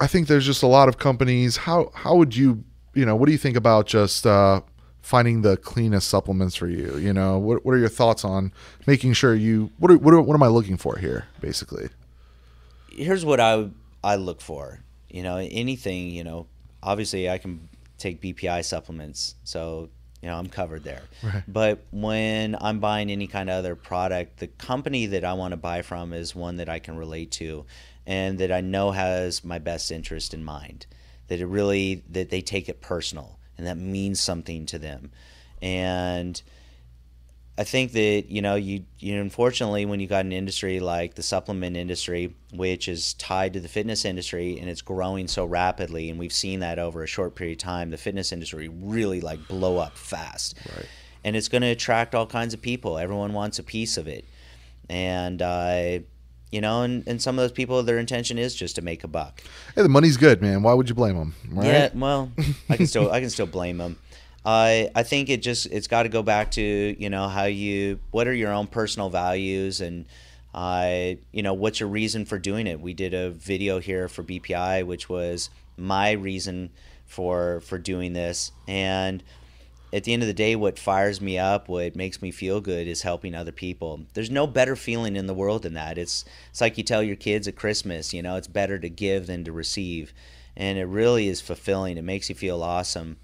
I 0.00 0.06
think 0.06 0.28
there's 0.28 0.46
just 0.46 0.62
a 0.62 0.66
lot 0.66 0.88
of 0.88 0.98
companies. 0.98 1.58
How 1.58 1.90
how 1.94 2.16
would 2.16 2.36
you 2.36 2.64
you 2.94 3.04
know 3.04 3.16
what 3.16 3.26
do 3.26 3.32
you 3.32 3.38
think 3.38 3.56
about 3.56 3.86
just 3.86 4.26
uh, 4.26 4.60
finding 5.02 5.42
the 5.42 5.56
cleanest 5.56 6.08
supplements 6.08 6.56
for 6.56 6.68
you? 6.68 6.96
You 6.98 7.12
know, 7.12 7.38
what 7.38 7.64
what 7.64 7.74
are 7.74 7.78
your 7.78 7.88
thoughts 7.88 8.24
on 8.24 8.52
making 8.86 9.12
sure 9.14 9.34
you 9.34 9.70
what 9.78 9.90
are, 9.90 9.98
what 9.98 10.14
are, 10.14 10.20
what 10.20 10.34
am 10.34 10.42
I 10.42 10.48
looking 10.48 10.76
for 10.76 10.98
here 10.98 11.26
basically? 11.40 11.88
Here's 12.90 13.24
what 13.24 13.40
I 13.40 13.68
I 14.02 14.16
look 14.16 14.40
for. 14.40 14.80
You 15.08 15.22
know, 15.22 15.36
anything, 15.36 16.10
you 16.10 16.24
know, 16.24 16.46
obviously 16.82 17.28
I 17.28 17.38
can 17.38 17.68
take 17.98 18.20
BPI 18.22 18.64
supplements, 18.64 19.34
so 19.44 19.90
you 20.22 20.28
know 20.28 20.36
I'm 20.36 20.48
covered 20.48 20.84
there. 20.84 21.02
Right. 21.22 21.42
But 21.46 21.84
when 21.90 22.56
I'm 22.60 22.80
buying 22.80 23.10
any 23.10 23.26
kind 23.26 23.50
of 23.50 23.56
other 23.56 23.74
product, 23.74 24.38
the 24.38 24.46
company 24.46 25.06
that 25.06 25.24
I 25.24 25.32
want 25.34 25.52
to 25.52 25.56
buy 25.56 25.82
from 25.82 26.12
is 26.12 26.34
one 26.34 26.56
that 26.56 26.68
I 26.68 26.78
can 26.78 26.96
relate 26.96 27.30
to, 27.32 27.66
and 28.06 28.38
that 28.38 28.52
I 28.52 28.60
know 28.60 28.92
has 28.92 29.44
my 29.44 29.58
best 29.58 29.90
interest 29.90 30.32
in 30.34 30.44
mind. 30.44 30.86
That 31.28 31.40
it 31.40 31.46
really 31.46 32.04
that 32.10 32.30
they 32.30 32.40
take 32.40 32.68
it 32.68 32.80
personal 32.80 33.38
and 33.58 33.66
that 33.66 33.76
means 33.76 34.20
something 34.20 34.66
to 34.66 34.78
them, 34.78 35.10
and 35.60 36.40
I 37.58 37.64
think 37.64 37.90
that 37.92 38.26
you 38.28 38.40
know 38.40 38.54
you 38.54 38.84
you 39.00 39.20
unfortunately 39.20 39.84
when 39.84 39.98
you 39.98 40.06
got 40.06 40.24
an 40.24 40.30
industry 40.32 40.78
like 40.78 41.14
the 41.16 41.24
supplement 41.24 41.76
industry, 41.76 42.32
which 42.52 42.86
is 42.86 43.14
tied 43.14 43.52
to 43.54 43.60
the 43.60 43.66
fitness 43.68 44.04
industry 44.04 44.60
and 44.60 44.70
it's 44.70 44.80
growing 44.80 45.26
so 45.26 45.44
rapidly, 45.44 46.08
and 46.08 46.20
we've 46.20 46.32
seen 46.32 46.60
that 46.60 46.78
over 46.78 47.02
a 47.02 47.06
short 47.08 47.34
period 47.34 47.58
of 47.58 47.62
time, 47.62 47.90
the 47.90 47.96
fitness 47.96 48.30
industry 48.30 48.68
really 48.68 49.20
like 49.20 49.48
blow 49.48 49.78
up 49.78 49.96
fast, 49.96 50.54
Right. 50.76 50.86
and 51.24 51.34
it's 51.34 51.48
going 51.48 51.62
to 51.62 51.68
attract 51.68 52.14
all 52.14 52.26
kinds 52.26 52.54
of 52.54 52.62
people. 52.62 52.96
Everyone 52.96 53.32
wants 53.32 53.58
a 53.58 53.64
piece 53.64 53.96
of 53.96 54.06
it, 54.06 54.24
and 54.88 55.42
uh, 55.42 55.98
you 56.52 56.60
know, 56.60 56.82
and, 56.82 57.02
and 57.06 57.20
some 57.20 57.38
of 57.38 57.42
those 57.42 57.52
people, 57.52 57.82
their 57.82 57.98
intention 57.98 58.38
is 58.38 58.54
just 58.54 58.76
to 58.76 58.82
make 58.82 59.04
a 59.04 59.08
buck. 59.08 59.42
Hey, 59.74 59.82
the 59.82 59.88
money's 59.88 60.16
good, 60.16 60.40
man. 60.40 60.62
Why 60.62 60.72
would 60.74 60.88
you 60.88 60.94
blame 60.94 61.16
them? 61.18 61.34
Right? 61.50 61.66
Yeah, 61.66 61.88
well, 61.94 62.30
I 62.70 62.76
can 62.76 62.86
still 62.86 63.10
I 63.10 63.20
can 63.20 63.30
still 63.30 63.46
blame 63.46 63.78
them. 63.78 63.98
I 64.44 64.90
I 64.94 65.02
think 65.02 65.28
it 65.28 65.42
just 65.42 65.66
it's 65.66 65.86
got 65.86 66.04
to 66.04 66.08
go 66.08 66.22
back 66.22 66.50
to 66.52 66.96
you 66.98 67.10
know 67.10 67.28
how 67.28 67.44
you 67.44 68.00
what 68.10 68.26
are 68.28 68.34
your 68.34 68.52
own 68.52 68.66
personal 68.66 69.10
values 69.10 69.80
and 69.80 70.06
I 70.54 71.18
you 71.32 71.42
know 71.42 71.54
what's 71.54 71.80
your 71.80 71.88
reason 71.88 72.24
for 72.24 72.38
doing 72.38 72.66
it. 72.66 72.80
We 72.80 72.94
did 72.94 73.14
a 73.14 73.30
video 73.30 73.78
here 73.78 74.08
for 74.08 74.22
BPI, 74.22 74.86
which 74.86 75.08
was 75.08 75.50
my 75.76 76.12
reason 76.12 76.70
for 77.06 77.60
for 77.60 77.78
doing 77.78 78.12
this 78.12 78.52
and 78.66 79.22
at 79.92 80.04
the 80.04 80.12
end 80.12 80.22
of 80.22 80.26
the 80.26 80.34
day, 80.34 80.54
what 80.54 80.78
fires 80.78 81.20
me 81.20 81.38
up, 81.38 81.68
what 81.68 81.96
makes 81.96 82.20
me 82.20 82.30
feel 82.30 82.60
good, 82.60 82.86
is 82.86 83.02
helping 83.02 83.34
other 83.34 83.52
people. 83.52 84.02
There's 84.12 84.30
no 84.30 84.46
better 84.46 84.76
feeling 84.76 85.16
in 85.16 85.26
the 85.26 85.34
world 85.34 85.62
than 85.62 85.74
that. 85.74 85.96
It's 85.96 86.24
it's 86.50 86.60
like 86.60 86.76
you 86.76 86.84
tell 86.84 87.02
your 87.02 87.16
kids 87.16 87.48
at 87.48 87.56
Christmas, 87.56 88.12
you 88.12 88.22
know, 88.22 88.36
it's 88.36 88.48
better 88.48 88.78
to 88.78 88.88
give 88.88 89.26
than 89.26 89.44
to 89.44 89.52
receive, 89.52 90.12
and 90.56 90.78
it 90.78 90.84
really 90.84 91.28
is 91.28 91.40
fulfilling. 91.40 91.96
It 91.96 92.04
makes 92.04 92.28
you 92.28 92.34
feel 92.34 92.62
awesome, 92.62 93.16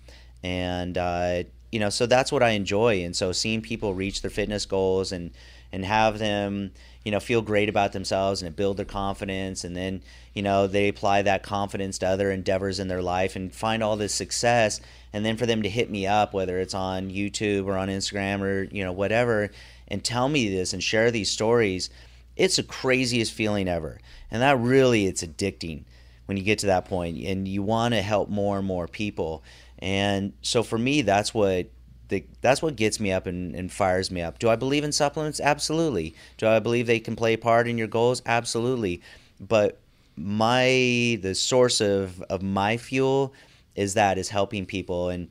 and 0.45 0.97
uh, 0.97 1.43
you 1.73 1.81
know, 1.81 1.91
so 1.91 2.07
that's 2.07 2.31
what 2.31 2.43
I 2.43 2.51
enjoy. 2.51 3.03
And 3.03 3.17
so 3.17 3.33
seeing 3.33 3.63
people 3.63 3.95
reach 3.95 4.23
their 4.23 4.31
fitness 4.31 4.67
goals 4.67 5.11
and 5.11 5.33
and 5.73 5.85
have 5.85 6.21
them, 6.21 6.71
you 7.05 7.11
know, 7.11 7.19
feel 7.19 7.43
great 7.43 7.69
about 7.69 7.93
themselves 7.93 8.43
and 8.43 8.55
build 8.55 8.77
their 8.77 8.85
confidence, 8.85 9.65
and 9.65 9.77
then 9.77 10.03
you 10.35 10.43
know 10.43 10.67
they 10.67 10.89
apply 10.89 11.23
that 11.23 11.43
confidence 11.43 11.99
to 11.99 12.07
other 12.07 12.31
endeavors 12.31 12.79
in 12.79 12.89
their 12.89 13.03
life 13.03 13.37
and 13.37 13.55
find 13.55 13.83
all 13.83 13.97
this 13.97 14.15
success 14.15 14.81
and 15.13 15.25
then 15.25 15.37
for 15.37 15.47
them 15.47 15.63
to 15.63 15.69
hit 15.69 15.89
me 15.89 16.07
up 16.07 16.35
whether 16.35 16.59
it's 16.59 16.75
on 16.75 17.09
youtube 17.11 17.67
or 17.67 17.79
on 17.79 17.89
instagram 17.89 18.43
or 18.43 18.65
you 18.65 18.85
know 18.85 18.93
whatever 18.93 19.51
and 19.89 20.05
tell 20.05 20.29
me 20.29 20.49
this 20.49 20.73
and 20.73 20.83
share 20.83 21.11
these 21.11 21.31
stories 21.31 21.89
it's 22.37 22.57
the 22.57 22.63
craziest 22.63 23.33
feeling 23.33 23.69
ever 23.69 24.01
and 24.31 24.43
that 24.43 24.59
really 24.59 25.07
it's 25.07 25.23
addicting 25.23 25.85
when 26.27 26.37
you 26.37 26.43
get 26.43 26.59
to 26.59 26.67
that 26.67 26.87
point 26.87 27.17
and 27.25 27.47
you 27.47 27.63
want 27.63 27.95
to 27.95 28.03
help 28.03 28.29
more 28.29 28.59
and 28.59 28.67
more 28.67 28.89
people 28.89 29.43
and 29.85 30.33
so 30.41 30.63
for 30.63 30.79
me 30.79 31.03
that's 31.03 31.35
what 31.35 31.67
the, 32.09 32.25
that's 32.41 32.63
what 32.63 32.77
gets 32.77 33.01
me 33.01 33.13
up 33.13 33.27
and, 33.27 33.55
and 33.55 33.71
fires 33.71 34.11
me 34.11 34.23
up. 34.23 34.39
Do 34.39 34.49
i 34.49 34.57
believe 34.57 34.83
in 34.83 34.93
supplements? 34.93 35.41
Absolutely. 35.41 36.15
Do 36.39 36.49
i 36.49 36.59
believe 36.59 36.87
they 36.87 37.01
can 37.01 37.15
play 37.15 37.35
a 37.35 37.39
part 37.39 37.69
in 37.69 37.77
your 37.77 37.87
goals? 37.87 38.23
Absolutely. 38.25 39.03
But 39.39 39.79
my 40.17 41.19
the 41.21 41.35
source 41.35 41.81
of 41.81 42.23
of 42.23 42.43
my 42.43 42.79
fuel 42.79 43.35
is 43.75 43.95
that 43.95 44.17
is 44.17 44.31
helping 44.31 44.65
people 44.65 45.11
and 45.11 45.29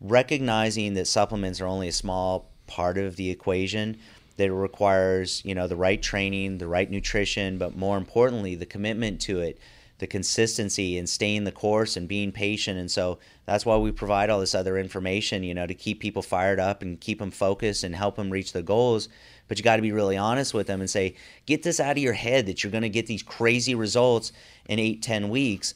recognizing 0.00 0.94
that 0.94 1.06
supplements 1.06 1.60
are 1.60 1.66
only 1.66 1.88
a 1.88 1.92
small 1.92 2.50
part 2.66 2.98
of 2.98 3.16
the 3.16 3.30
equation 3.30 3.96
that 4.36 4.52
requires 4.52 5.42
you 5.44 5.54
know 5.54 5.68
the 5.68 5.76
right 5.76 6.02
training 6.02 6.58
the 6.58 6.66
right 6.66 6.90
nutrition 6.90 7.56
but 7.56 7.76
more 7.76 7.96
importantly 7.96 8.56
the 8.56 8.66
commitment 8.66 9.20
to 9.20 9.40
it 9.40 9.58
the 9.98 10.06
consistency 10.06 10.98
and 10.98 11.08
staying 11.08 11.44
the 11.44 11.52
course 11.52 11.96
and 11.96 12.06
being 12.08 12.32
patient. 12.32 12.78
And 12.78 12.90
so 12.90 13.18
that's 13.46 13.64
why 13.64 13.76
we 13.76 13.90
provide 13.92 14.28
all 14.28 14.40
this 14.40 14.54
other 14.54 14.78
information 14.78 15.42
you 15.42 15.54
know 15.54 15.66
to 15.66 15.74
keep 15.74 16.00
people 16.00 16.22
fired 16.22 16.60
up 16.60 16.82
and 16.82 17.00
keep 17.00 17.18
them 17.18 17.30
focused 17.30 17.84
and 17.84 17.94
help 17.94 18.16
them 18.16 18.30
reach 18.30 18.52
their 18.52 18.62
goals. 18.62 19.08
But 19.48 19.58
you 19.58 19.64
got 19.64 19.76
to 19.76 19.82
be 19.82 19.92
really 19.92 20.16
honest 20.16 20.52
with 20.54 20.66
them 20.66 20.80
and 20.80 20.90
say 20.90 21.14
get 21.46 21.62
this 21.62 21.80
out 21.80 21.96
of 21.96 22.02
your 22.02 22.12
head 22.12 22.46
that 22.46 22.62
you're 22.62 22.72
going 22.72 22.82
to 22.82 22.88
get 22.88 23.06
these 23.06 23.22
crazy 23.22 23.74
results 23.74 24.32
in 24.68 24.78
eight 24.78 25.02
ten 25.02 25.28
weeks. 25.28 25.74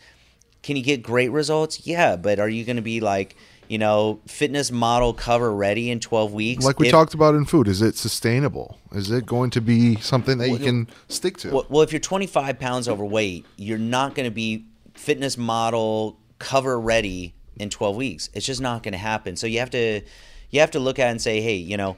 Can 0.62 0.76
you 0.76 0.82
get 0.82 1.02
great 1.02 1.30
results? 1.30 1.86
Yeah 1.86 2.16
but 2.16 2.38
are 2.38 2.48
you 2.48 2.64
going 2.64 2.76
to 2.76 2.82
be 2.82 3.00
like 3.00 3.36
you 3.70 3.78
know 3.78 4.18
fitness 4.26 4.72
model 4.72 5.14
cover 5.14 5.54
ready 5.54 5.92
in 5.92 6.00
12 6.00 6.32
weeks 6.32 6.64
Like 6.64 6.80
we 6.80 6.88
If- 6.88 6.90
talked 6.92 7.14
about 7.14 7.36
in 7.36 7.44
food, 7.44 7.68
is 7.68 7.80
it 7.80 7.96
sustainable? 7.96 8.78
Is 8.92 9.12
it 9.12 9.24
going 9.24 9.50
to 9.50 9.60
be 9.60 9.96
something 10.00 10.38
that 10.38 10.50
you 10.50 10.58
can 10.58 10.88
stick 11.08 11.36
to? 11.38 11.52
Well, 11.52 11.66
well, 11.68 11.82
if 11.82 11.92
you're 11.92 12.00
25 12.00 12.58
pounds 12.58 12.88
overweight, 12.88 13.46
you're 13.56 13.78
not 13.78 14.16
going 14.16 14.24
to 14.24 14.34
be 14.34 14.66
fitness 14.94 15.38
model 15.38 16.18
cover 16.40 16.80
ready 16.80 17.32
in 17.56 17.70
12 17.70 17.94
weeks. 17.94 18.28
It's 18.34 18.44
just 18.44 18.60
not 18.60 18.82
going 18.82 18.92
to 18.92 18.98
happen. 18.98 19.36
So 19.36 19.46
you 19.46 19.60
have 19.60 19.70
to 19.70 20.02
you 20.50 20.58
have 20.58 20.72
to 20.72 20.80
look 20.80 20.98
at 20.98 21.08
and 21.08 21.22
say, 21.22 21.40
hey, 21.40 21.54
you 21.54 21.76
know, 21.76 21.96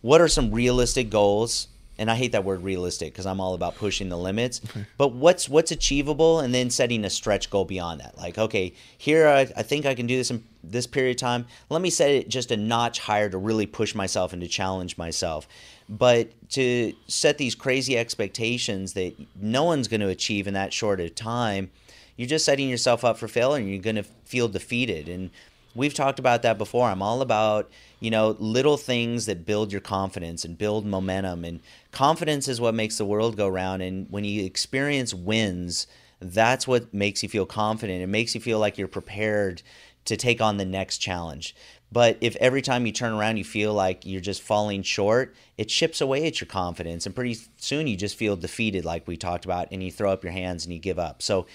what 0.00 0.22
are 0.22 0.28
some 0.28 0.50
realistic 0.52 1.10
goals? 1.10 1.68
And 1.96 2.10
I 2.10 2.16
hate 2.16 2.32
that 2.32 2.44
word 2.44 2.62
realistic 2.62 3.12
because 3.12 3.26
I'm 3.26 3.40
all 3.40 3.54
about 3.54 3.76
pushing 3.76 4.08
the 4.08 4.18
limits. 4.18 4.60
But 4.98 5.12
what's 5.12 5.48
what's 5.48 5.70
achievable, 5.70 6.40
and 6.40 6.52
then 6.52 6.70
setting 6.70 7.04
a 7.04 7.10
stretch 7.10 7.50
goal 7.50 7.64
beyond 7.64 8.00
that. 8.00 8.16
Like, 8.16 8.36
okay, 8.36 8.72
here 8.98 9.28
I, 9.28 9.40
I 9.40 9.62
think 9.62 9.86
I 9.86 9.94
can 9.94 10.06
do 10.06 10.16
this 10.16 10.30
in 10.30 10.42
this 10.62 10.86
period 10.86 11.16
of 11.16 11.20
time. 11.20 11.46
Let 11.70 11.82
me 11.82 11.90
set 11.90 12.10
it 12.10 12.28
just 12.28 12.50
a 12.50 12.56
notch 12.56 12.98
higher 12.98 13.28
to 13.30 13.38
really 13.38 13.66
push 13.66 13.94
myself 13.94 14.32
and 14.32 14.42
to 14.42 14.48
challenge 14.48 14.98
myself. 14.98 15.46
But 15.88 16.30
to 16.50 16.94
set 17.06 17.38
these 17.38 17.54
crazy 17.54 17.96
expectations 17.96 18.94
that 18.94 19.14
no 19.40 19.64
one's 19.64 19.86
going 19.86 20.00
to 20.00 20.08
achieve 20.08 20.46
in 20.46 20.54
that 20.54 20.72
short 20.72 21.00
of 21.00 21.14
time, 21.14 21.70
you're 22.16 22.28
just 22.28 22.44
setting 22.44 22.68
yourself 22.68 23.04
up 23.04 23.18
for 23.18 23.28
failure 23.28 23.60
and 23.60 23.70
you're 23.70 23.82
going 23.82 23.96
to 23.96 24.04
feel 24.24 24.48
defeated. 24.48 25.08
And 25.08 25.30
we've 25.74 25.94
talked 25.94 26.18
about 26.18 26.42
that 26.42 26.58
before. 26.58 26.88
I'm 26.88 27.02
all 27.02 27.22
about, 27.22 27.70
you 28.00 28.10
know, 28.10 28.36
little 28.38 28.76
things 28.76 29.26
that 29.26 29.46
build 29.46 29.72
your 29.72 29.80
confidence 29.80 30.44
and 30.44 30.56
build 30.56 30.86
momentum. 30.86 31.44
And 31.44 31.60
confidence 31.92 32.48
is 32.48 32.60
what 32.60 32.74
makes 32.74 32.98
the 32.98 33.04
world 33.04 33.36
go 33.36 33.48
round. 33.48 33.82
And 33.82 34.06
when 34.10 34.24
you 34.24 34.44
experience 34.44 35.14
wins, 35.14 35.86
that's 36.20 36.66
what 36.66 36.92
makes 36.94 37.22
you 37.22 37.28
feel 37.28 37.46
confident. 37.46 38.02
It 38.02 38.08
makes 38.08 38.34
you 38.34 38.40
feel 38.40 38.58
like 38.58 38.78
you're 38.78 38.88
prepared 38.88 39.62
to 40.04 40.16
take 40.16 40.40
on 40.40 40.58
the 40.58 40.64
next 40.64 40.98
challenge. 40.98 41.54
But 41.90 42.18
if 42.20 42.34
every 42.36 42.60
time 42.60 42.86
you 42.86 42.92
turn 42.92 43.12
around 43.12 43.36
you 43.36 43.44
feel 43.44 43.72
like 43.72 44.04
you're 44.04 44.20
just 44.20 44.42
falling 44.42 44.82
short, 44.82 45.34
it 45.56 45.66
chips 45.66 46.00
away 46.00 46.26
at 46.26 46.40
your 46.40 46.48
confidence. 46.48 47.06
And 47.06 47.14
pretty 47.14 47.38
soon 47.56 47.86
you 47.86 47.96
just 47.96 48.16
feel 48.16 48.36
defeated, 48.36 48.84
like 48.84 49.06
we 49.06 49.16
talked 49.16 49.44
about, 49.44 49.68
and 49.70 49.82
you 49.82 49.92
throw 49.92 50.12
up 50.12 50.24
your 50.24 50.32
hands 50.32 50.64
and 50.64 50.74
you 50.74 50.80
give 50.80 50.98
up. 50.98 51.22
So 51.22 51.46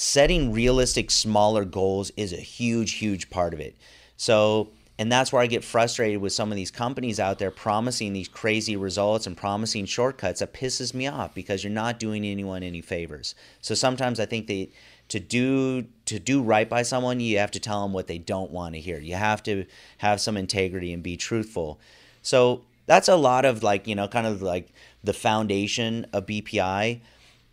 setting 0.00 0.50
realistic, 0.50 1.10
smaller 1.10 1.62
goals 1.62 2.10
is 2.16 2.32
a 2.32 2.36
huge, 2.36 2.92
huge 2.92 3.28
part 3.28 3.52
of 3.52 3.60
it. 3.60 3.76
So, 4.16 4.70
and 4.98 5.12
that's 5.12 5.30
where 5.30 5.42
I 5.42 5.46
get 5.46 5.62
frustrated 5.62 6.22
with 6.22 6.32
some 6.32 6.50
of 6.50 6.56
these 6.56 6.70
companies 6.70 7.20
out 7.20 7.38
there 7.38 7.50
promising 7.50 8.14
these 8.14 8.26
crazy 8.26 8.76
results 8.76 9.26
and 9.26 9.36
promising 9.36 9.84
shortcuts. 9.84 10.40
That 10.40 10.54
pisses 10.54 10.94
me 10.94 11.06
off 11.06 11.34
because 11.34 11.62
you're 11.62 11.70
not 11.70 11.98
doing 11.98 12.24
anyone 12.24 12.62
any 12.62 12.80
favors. 12.80 13.34
So 13.60 13.74
sometimes 13.74 14.18
I 14.18 14.24
think 14.24 14.46
that 14.46 14.68
to 15.08 15.20
do 15.20 15.84
to 16.06 16.18
do 16.18 16.40
right 16.40 16.68
by 16.68 16.80
someone, 16.80 17.20
you 17.20 17.36
have 17.36 17.50
to 17.50 17.60
tell 17.60 17.82
them 17.82 17.92
what 17.92 18.06
they 18.06 18.16
don't 18.16 18.50
want 18.50 18.74
to 18.76 18.80
hear. 18.80 18.98
You 18.98 19.16
have 19.16 19.42
to 19.42 19.66
have 19.98 20.18
some 20.18 20.38
integrity 20.38 20.94
and 20.94 21.02
be 21.02 21.18
truthful. 21.18 21.78
So 22.22 22.62
that's 22.86 23.08
a 23.08 23.16
lot 23.16 23.44
of 23.44 23.62
like 23.62 23.86
you 23.86 23.96
know 23.96 24.08
kind 24.08 24.26
of 24.26 24.40
like 24.40 24.72
the 25.04 25.12
foundation 25.12 26.06
of 26.14 26.24
BPI 26.24 27.00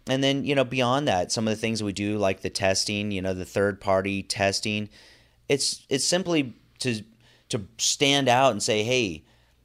and 0.09 0.23
then 0.23 0.43
you 0.43 0.55
know 0.55 0.63
beyond 0.63 1.07
that 1.07 1.31
some 1.31 1.47
of 1.47 1.51
the 1.51 1.59
things 1.59 1.83
we 1.83 1.93
do 1.93 2.17
like 2.17 2.41
the 2.41 2.49
testing 2.49 3.11
you 3.11 3.21
know 3.21 3.33
the 3.33 3.45
third 3.45 3.79
party 3.79 4.23
testing 4.23 4.89
it's 5.49 5.85
it's 5.89 6.05
simply 6.05 6.53
to 6.79 7.01
to 7.49 7.61
stand 7.77 8.27
out 8.27 8.51
and 8.51 8.61
say 8.61 8.83
hey 8.83 9.23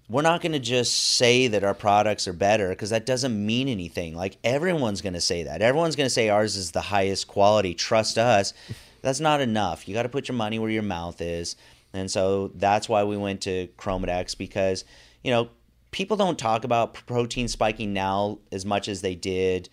we're 0.08 0.22
not 0.22 0.42
going 0.42 0.52
to 0.52 0.58
just 0.58 1.16
say 1.16 1.46
that 1.48 1.64
our 1.64 1.72
products 1.72 2.28
are 2.28 2.34
better 2.34 2.68
because 2.68 2.90
that 2.90 3.06
doesn't 3.06 3.46
mean 3.46 3.66
anything. 3.66 4.14
Like 4.14 4.36
everyone's 4.44 5.00
going 5.00 5.14
to 5.14 5.22
say 5.22 5.44
that. 5.44 5.62
Everyone's 5.62 5.96
going 5.96 6.06
to 6.06 6.10
say 6.10 6.28
ours 6.28 6.54
is 6.54 6.72
the 6.72 6.82
highest 6.82 7.28
quality. 7.28 7.72
Trust 7.72 8.18
us. 8.18 8.52
That's 9.00 9.20
not 9.20 9.40
enough. 9.40 9.88
You 9.88 9.94
got 9.94 10.02
to 10.02 10.10
put 10.10 10.28
your 10.28 10.36
money 10.36 10.58
where 10.58 10.68
your 10.68 10.82
mouth 10.82 11.22
is. 11.22 11.56
And 11.94 12.10
so 12.10 12.48
that's 12.54 12.90
why 12.90 13.04
we 13.04 13.16
went 13.16 13.40
to 13.42 13.68
chromadex 13.78 14.36
because 14.36 14.84
you 15.22 15.30
know 15.30 15.48
people 15.92 16.16
don't 16.16 16.38
talk 16.38 16.64
about 16.64 16.94
protein 17.06 17.48
spiking 17.48 17.92
now 17.92 18.38
as 18.50 18.66
much 18.66 18.88
as 18.88 19.00
they 19.00 19.14
did 19.14 19.68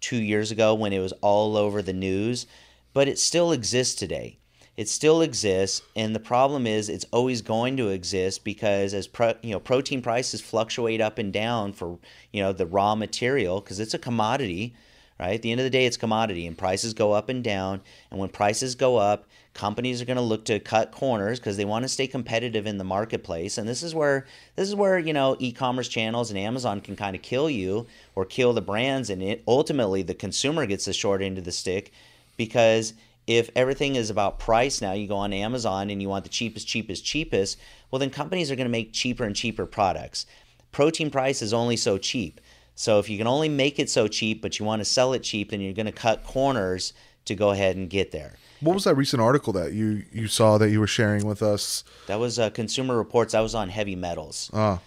two 0.00 0.20
years 0.20 0.50
ago 0.50 0.74
when 0.74 0.92
it 0.92 0.98
was 0.98 1.12
all 1.20 1.56
over 1.56 1.82
the 1.82 1.92
news, 1.92 2.46
but 2.92 3.08
it 3.08 3.18
still 3.18 3.52
exists 3.52 3.94
today. 3.94 4.38
It 4.76 4.88
still 4.88 5.20
exists, 5.20 5.82
and 5.94 6.14
the 6.14 6.20
problem 6.20 6.66
is 6.66 6.88
it's 6.88 7.04
always 7.12 7.42
going 7.42 7.76
to 7.76 7.88
exist 7.88 8.44
because 8.44 8.94
as 8.94 9.06
pro, 9.06 9.34
you 9.42 9.50
know 9.50 9.60
protein 9.60 10.00
prices 10.00 10.40
fluctuate 10.40 11.00
up 11.00 11.18
and 11.18 11.32
down 11.32 11.74
for 11.74 11.98
you 12.32 12.42
know 12.42 12.52
the 12.52 12.64
raw 12.64 12.94
material 12.94 13.60
because 13.60 13.78
it's 13.78 13.92
a 13.92 13.98
commodity, 13.98 14.74
right? 15.18 15.34
At 15.34 15.42
the 15.42 15.50
end 15.50 15.60
of 15.60 15.64
the 15.64 15.70
day, 15.70 15.84
it's 15.84 15.98
commodity, 15.98 16.46
and 16.46 16.56
prices 16.56 16.94
go 16.94 17.12
up 17.12 17.28
and 17.28 17.44
down. 17.44 17.82
And 18.10 18.18
when 18.18 18.30
prices 18.30 18.74
go 18.74 18.96
up, 18.96 19.26
companies 19.54 20.00
are 20.00 20.04
going 20.04 20.16
to 20.16 20.22
look 20.22 20.44
to 20.46 20.60
cut 20.60 20.92
corners 20.92 21.38
because 21.38 21.56
they 21.56 21.64
want 21.64 21.82
to 21.82 21.88
stay 21.88 22.06
competitive 22.06 22.66
in 22.66 22.78
the 22.78 22.84
marketplace. 22.84 23.58
And 23.58 23.68
this 23.68 23.82
is 23.82 23.94
where 23.94 24.26
this 24.56 24.68
is 24.68 24.74
where 24.74 24.98
you 24.98 25.12
know 25.12 25.36
e-commerce 25.38 25.88
channels 25.88 26.30
and 26.30 26.38
Amazon 26.38 26.80
can 26.80 26.96
kind 26.96 27.16
of 27.16 27.22
kill 27.22 27.50
you 27.50 27.86
or 28.14 28.24
kill 28.24 28.52
the 28.52 28.62
brands, 28.62 29.10
and 29.10 29.22
it 29.22 29.42
ultimately 29.46 30.02
the 30.02 30.14
consumer 30.14 30.66
gets 30.66 30.84
the 30.84 30.92
short 30.92 31.22
end 31.22 31.38
of 31.38 31.44
the 31.44 31.52
stick 31.52 31.92
because 32.36 32.94
if 33.26 33.50
everything 33.54 33.96
is 33.96 34.10
about 34.10 34.38
price 34.38 34.80
now, 34.80 34.92
you 34.92 35.06
go 35.06 35.16
on 35.16 35.32
Amazon 35.32 35.90
and 35.90 36.00
you 36.02 36.08
want 36.08 36.24
the 36.24 36.30
cheapest, 36.30 36.66
cheapest, 36.66 37.04
cheapest, 37.04 37.58
well, 37.90 38.00
then 38.00 38.10
companies 38.10 38.50
are 38.50 38.56
going 38.56 38.66
to 38.66 38.72
make 38.72 38.92
cheaper 38.92 39.24
and 39.24 39.36
cheaper 39.36 39.66
products. 39.66 40.26
Protein 40.72 41.10
price 41.10 41.42
is 41.42 41.52
only 41.52 41.76
so 41.76 41.98
cheap. 41.98 42.40
So 42.74 42.98
if 42.98 43.10
you 43.10 43.18
can 43.18 43.26
only 43.26 43.48
make 43.48 43.78
it 43.78 43.90
so 43.90 44.08
cheap, 44.08 44.40
but 44.40 44.58
you 44.58 44.64
want 44.64 44.80
to 44.80 44.84
sell 44.84 45.12
it 45.12 45.22
cheap, 45.22 45.50
then 45.50 45.60
you're 45.60 45.74
going 45.74 45.86
to 45.86 45.92
cut 45.92 46.24
corners 46.24 46.92
to 47.24 47.34
go 47.34 47.50
ahead 47.50 47.76
and 47.76 47.88
get 47.90 48.10
there. 48.10 48.34
What 48.60 48.74
was 48.74 48.84
that 48.84 48.94
recent 48.94 49.22
article 49.22 49.52
that 49.54 49.72
you 49.72 50.04
you 50.12 50.26
saw 50.28 50.58
that 50.58 50.70
you 50.70 50.80
were 50.80 50.86
sharing 50.86 51.26
with 51.26 51.42
us? 51.42 51.84
That 52.06 52.18
was 52.20 52.38
uh, 52.38 52.50
Consumer 52.50 52.96
Reports. 52.96 53.32
That 53.32 53.40
was 53.40 53.54
on 53.54 53.68
heavy 53.70 53.96
metals. 53.96 54.50
Ah, 54.52 54.80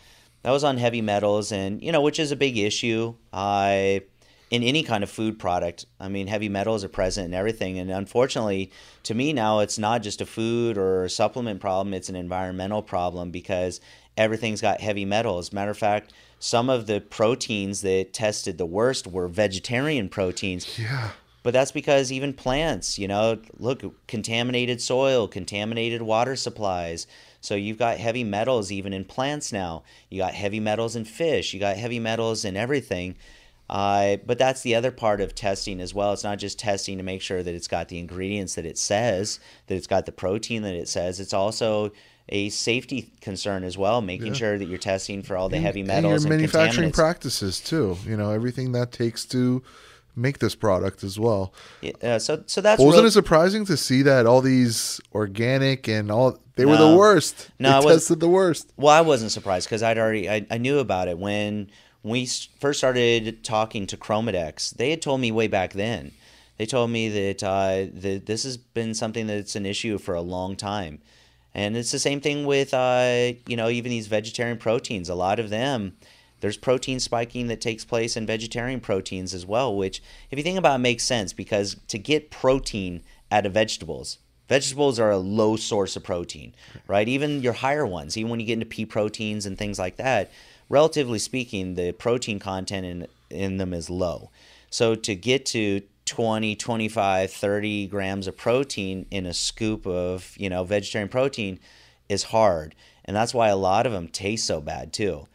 That 0.44 0.52
was 0.52 0.64
on 0.64 0.78
heavy 0.78 1.02
metals, 1.02 1.52
and 1.52 1.82
you 1.82 1.92
know, 1.92 2.02
which 2.02 2.20
is 2.20 2.32
a 2.32 2.36
big 2.36 2.58
issue. 2.58 3.16
I 3.32 4.02
in 4.52 4.62
any 4.62 4.84
kind 4.84 5.04
of 5.04 5.10
food 5.10 5.40
product. 5.40 5.88
I 6.00 6.10
mean, 6.10 6.28
heavy 6.28 6.50
metals 6.50 6.84
are 6.84 6.90
present 6.90 7.26
in 7.26 7.34
everything, 7.34 7.80
and 7.80 7.90
unfortunately, 7.90 8.72
to 9.04 9.16
me 9.16 9.34
now, 9.34 9.60
it's 9.60 9.80
not 9.80 10.04
just 10.04 10.22
a 10.22 10.28
food 10.28 10.78
or 10.78 11.06
a 11.06 11.10
supplement 11.10 11.60
problem; 11.60 11.94
it's 11.96 12.10
an 12.10 12.16
environmental 12.16 12.84
problem 12.84 13.32
because 13.32 13.82
everything's 14.16 14.62
got 14.62 14.80
heavy 14.82 15.06
metals. 15.06 15.52
Matter 15.52 15.72
of 15.72 15.78
fact, 15.80 16.14
some 16.38 16.70
of 16.70 16.86
the 16.86 17.02
proteins 17.02 17.82
that 17.82 18.14
tested 18.14 18.60
the 18.60 18.66
worst 18.68 19.08
were 19.08 19.28
vegetarian 19.28 20.08
proteins. 20.10 20.78
yeah. 20.78 21.10
But 21.44 21.52
that's 21.54 21.74
because 21.74 22.12
even 22.12 22.34
plants, 22.34 22.98
you 22.98 23.08
know, 23.08 23.38
look, 23.60 23.84
contaminated 24.08 24.82
soil, 24.82 25.28
contaminated 25.28 26.02
water 26.02 26.36
supplies. 26.38 27.06
So 27.42 27.56
you've 27.56 27.78
got 27.78 27.98
heavy 27.98 28.24
metals 28.24 28.72
even 28.72 28.94
in 28.94 29.04
plants 29.04 29.52
now. 29.52 29.84
You 30.10 30.20
got 30.22 30.34
heavy 30.34 30.62
metals 30.62 30.96
in 30.96 31.04
fish. 31.04 31.54
You 31.54 31.60
got 31.60 31.76
heavy 31.76 32.00
metals 32.00 32.46
in 32.46 32.56
everything. 32.56 33.16
Uh, 33.70 34.18
but 34.26 34.38
that's 34.38 34.62
the 34.62 34.76
other 34.76 34.92
part 34.92 35.20
of 35.20 35.36
testing 35.36 35.82
as 35.82 35.94
well. 35.94 36.14
It's 36.14 36.24
not 36.24 36.38
just 36.38 36.60
testing 36.60 36.98
to 36.98 37.04
make 37.04 37.22
sure 37.22 37.44
that 37.44 37.54
it's 37.54 37.68
got 37.68 37.90
the 37.90 37.98
ingredients 38.00 38.56
that 38.56 38.66
it 38.66 38.78
says, 38.78 39.40
that 39.68 39.76
it's 39.76 39.88
got 39.88 40.06
the 40.06 40.12
protein 40.14 40.62
that 40.62 40.76
it 40.76 40.88
says. 40.88 41.20
It's 41.20 41.34
also 41.34 41.92
a 42.30 42.48
safety 42.50 43.12
concern 43.20 43.66
as 43.66 43.78
well, 43.78 44.02
making 44.02 44.28
Yeah. 44.28 44.34
sure 44.34 44.58
that 44.58 44.66
you're 44.70 44.78
testing 44.78 45.24
for 45.24 45.36
all 45.36 45.50
the 45.50 45.58
And- 45.58 45.66
heavy 45.66 45.82
and 45.82 45.88
metals 45.88 46.24
your 46.24 46.32
and, 46.32 46.42
manufacturing 46.42 46.92
practices 46.92 47.60
too. 47.60 47.98
You 48.06 48.16
know 48.16 48.32
everything 48.32 48.72
that 48.74 48.94
takes 48.94 49.26
to 49.26 49.62
make 50.16 50.40
this 50.40 50.56
product 50.56 51.04
as 51.04 51.20
well. 51.20 51.54
Yeah, 51.82 52.18
so, 52.20 52.44
so 52.46 52.62
that's 52.62 52.80
Well, 52.80 52.88
wasn't 52.88 53.04
real- 53.04 53.08
it 53.08 53.12
surprising 53.12 53.66
to 53.66 53.78
see 53.78 54.02
that 54.04 54.26
all 54.26 54.42
these 54.42 55.02
organic 55.14 55.88
and 55.88 56.12
all 56.12 56.40
they 56.56 56.66
were 56.66 56.78
the 56.78 56.96
worst? 56.96 57.50
No, 57.60 57.72
they 57.72 57.78
it 57.78 57.86
was- 57.86 57.96
tested 57.96 58.20
the 58.20 58.30
worst. 58.30 58.72
Well, 58.78 58.94
I 58.94 59.02
wasn't 59.02 59.32
surprised 59.32 59.68
because 59.68 59.82
I'd 59.84 59.98
already 59.98 60.30
I, 60.30 60.46
I 60.52 60.58
knew 60.58 60.80
about 60.80 61.08
it 61.08 61.18
when 61.18 61.70
we 62.04 62.28
first 62.60 62.80
started 62.80 63.44
talking 63.44 63.88
to 63.88 63.98
Chromadex. 63.98 64.72
They 64.76 64.92
had 64.92 65.02
told 65.02 65.22
me 65.22 65.32
way 65.32 65.48
back 65.48 65.74
then. 65.74 66.12
They 66.58 66.66
told 66.68 66.92
me 66.92 67.10
that 67.10 67.44
uh, 67.44 67.88
that 68.02 68.26
this 68.28 68.44
has 68.44 68.58
been 68.58 68.94
something 68.94 69.26
that's 69.26 69.56
an 69.56 69.66
issue 69.66 69.98
for 69.98 70.14
a 70.14 70.22
long 70.22 70.56
time, 70.56 71.00
and 71.56 71.76
it's 71.76 71.92
the 71.92 71.98
same 71.98 72.22
thing 72.22 72.46
with 72.46 72.74
uh, 72.76 73.34
you 73.48 73.58
know 73.58 73.70
even 73.70 73.90
these 73.90 74.06
vegetarian 74.08 74.58
proteins. 74.60 75.10
A 75.10 75.16
lot 75.16 75.40
of 75.40 75.50
them. 75.50 75.98
There's 76.44 76.58
protein 76.58 77.00
spiking 77.00 77.48
that 77.48 77.62
takes 77.62 77.86
place 77.86 78.18
in 78.18 78.26
vegetarian 78.26 78.82
proteins 78.82 79.34
as 79.34 79.46
well, 79.46 79.74
which, 79.74 80.04
if 80.30 80.38
you 80.38 80.44
think 80.44 80.60
about 80.60 80.76
it, 80.76 80.80
makes 80.80 81.06
sense 81.06 81.32
because 81.32 81.78
to 81.88 81.98
get 81.98 82.32
protein 82.32 83.02
out 83.32 83.46
of 83.46 83.54
vegetables, 83.54 84.18
Vegetables 84.50 85.00
are 85.00 85.12
a 85.12 85.18
low 85.18 85.56
source 85.56 85.96
of 85.96 86.04
protein, 86.04 86.54
right? 86.86 87.08
Even 87.08 87.42
your 87.42 87.54
higher 87.54 87.86
ones, 87.86 88.18
even 88.18 88.30
when 88.30 88.42
you 88.42 88.46
get 88.46 88.56
into 88.56 88.66
pea 88.66 88.86
proteins 88.86 89.46
and 89.46 89.58
things 89.58 89.80
like 89.80 89.96
that, 89.96 90.30
relatively 90.68 91.18
speaking, 91.18 91.76
the 91.76 91.94
protein 91.94 92.40
content 92.40 92.86
in, 92.86 93.08
in 93.30 93.56
them 93.56 93.74
is 93.74 93.90
low. 93.90 94.32
So 94.70 94.96
to 94.96 95.16
get 95.16 95.46
to 95.48 95.82
20, 96.06 96.58
25, 96.58 97.32
30 97.32 97.88
grams 97.88 98.28
of 98.28 98.36
protein 98.36 99.06
in 99.10 99.26
a 99.26 99.34
scoop 99.34 99.88
of, 99.88 100.34
you 100.38 100.50
know, 100.50 100.66
vegetarian 100.66 101.08
protein 101.08 101.62
is 102.10 102.24
hard. 102.24 102.76
And 103.06 103.16
that's 103.16 103.34
why 103.34 103.48
a 103.48 103.56
lot 103.56 103.86
of 103.86 103.94
them 103.94 104.10
taste 104.10 104.46
so 104.46 104.60
bad 104.60 104.92
too. 104.92 105.28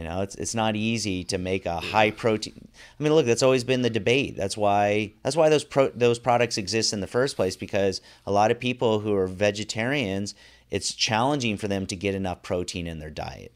You 0.00 0.08
know, 0.08 0.22
it's 0.22 0.34
it's 0.36 0.54
not 0.54 0.76
easy 0.76 1.24
to 1.24 1.36
make 1.36 1.66
a 1.66 1.78
high 1.78 2.10
protein. 2.10 2.68
I 2.98 3.02
mean, 3.02 3.12
look, 3.12 3.26
that's 3.26 3.42
always 3.42 3.64
been 3.64 3.82
the 3.82 3.90
debate. 3.90 4.34
That's 4.34 4.56
why 4.56 5.12
that's 5.22 5.36
why 5.36 5.50
those 5.50 5.62
pro, 5.62 5.90
those 5.90 6.18
products 6.18 6.56
exist 6.56 6.94
in 6.94 7.00
the 7.00 7.06
first 7.06 7.36
place 7.36 7.54
because 7.54 8.00
a 8.26 8.32
lot 8.32 8.50
of 8.50 8.58
people 8.58 9.00
who 9.00 9.14
are 9.14 9.26
vegetarians, 9.26 10.34
it's 10.70 10.94
challenging 10.94 11.58
for 11.58 11.68
them 11.68 11.84
to 11.84 11.94
get 11.96 12.14
enough 12.14 12.42
protein 12.42 12.86
in 12.86 12.98
their 12.98 13.10
diet. 13.10 13.52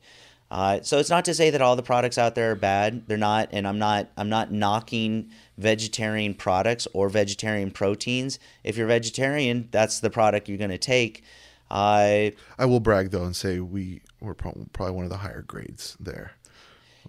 Uh, 0.51 0.83
so 0.83 0.99
it's 0.99 1.09
not 1.09 1.25
to 1.25 1.33
say 1.33 1.49
that 1.49 1.63
all 1.63 1.77
the 1.77 1.83
products 1.83 2.19
out 2.19 2.35
there 2.35 2.51
are 2.51 2.57
bad. 2.57 3.07
They're 3.07 3.17
not, 3.17 3.49
and 3.51 3.67
I'm 3.67 3.79
not 3.79 4.11
I'm 4.19 4.29
not 4.29 4.53
knocking 4.53 5.31
vegetarian 5.57 6.35
products 6.35 6.87
or 6.93 7.09
vegetarian 7.09 7.71
proteins. 7.71 8.39
If 8.65 8.77
you're 8.77 8.87
vegetarian, 8.87 9.69
that's 9.71 9.99
the 10.01 10.11
product 10.11 10.51
you're 10.51 10.59
going 10.59 10.69
to 10.69 10.77
take. 10.77 11.25
Uh, 11.71 12.31
I 12.59 12.67
will 12.67 12.81
brag 12.81 13.13
though 13.13 13.25
and 13.25 13.35
say 13.35 13.61
we 13.61 14.03
were 14.25 14.35
pro- 14.35 14.67
probably 14.73 14.95
one 14.95 15.05
of 15.05 15.11
the 15.11 15.19
higher 15.19 15.43
grades 15.43 15.97
there. 16.01 16.33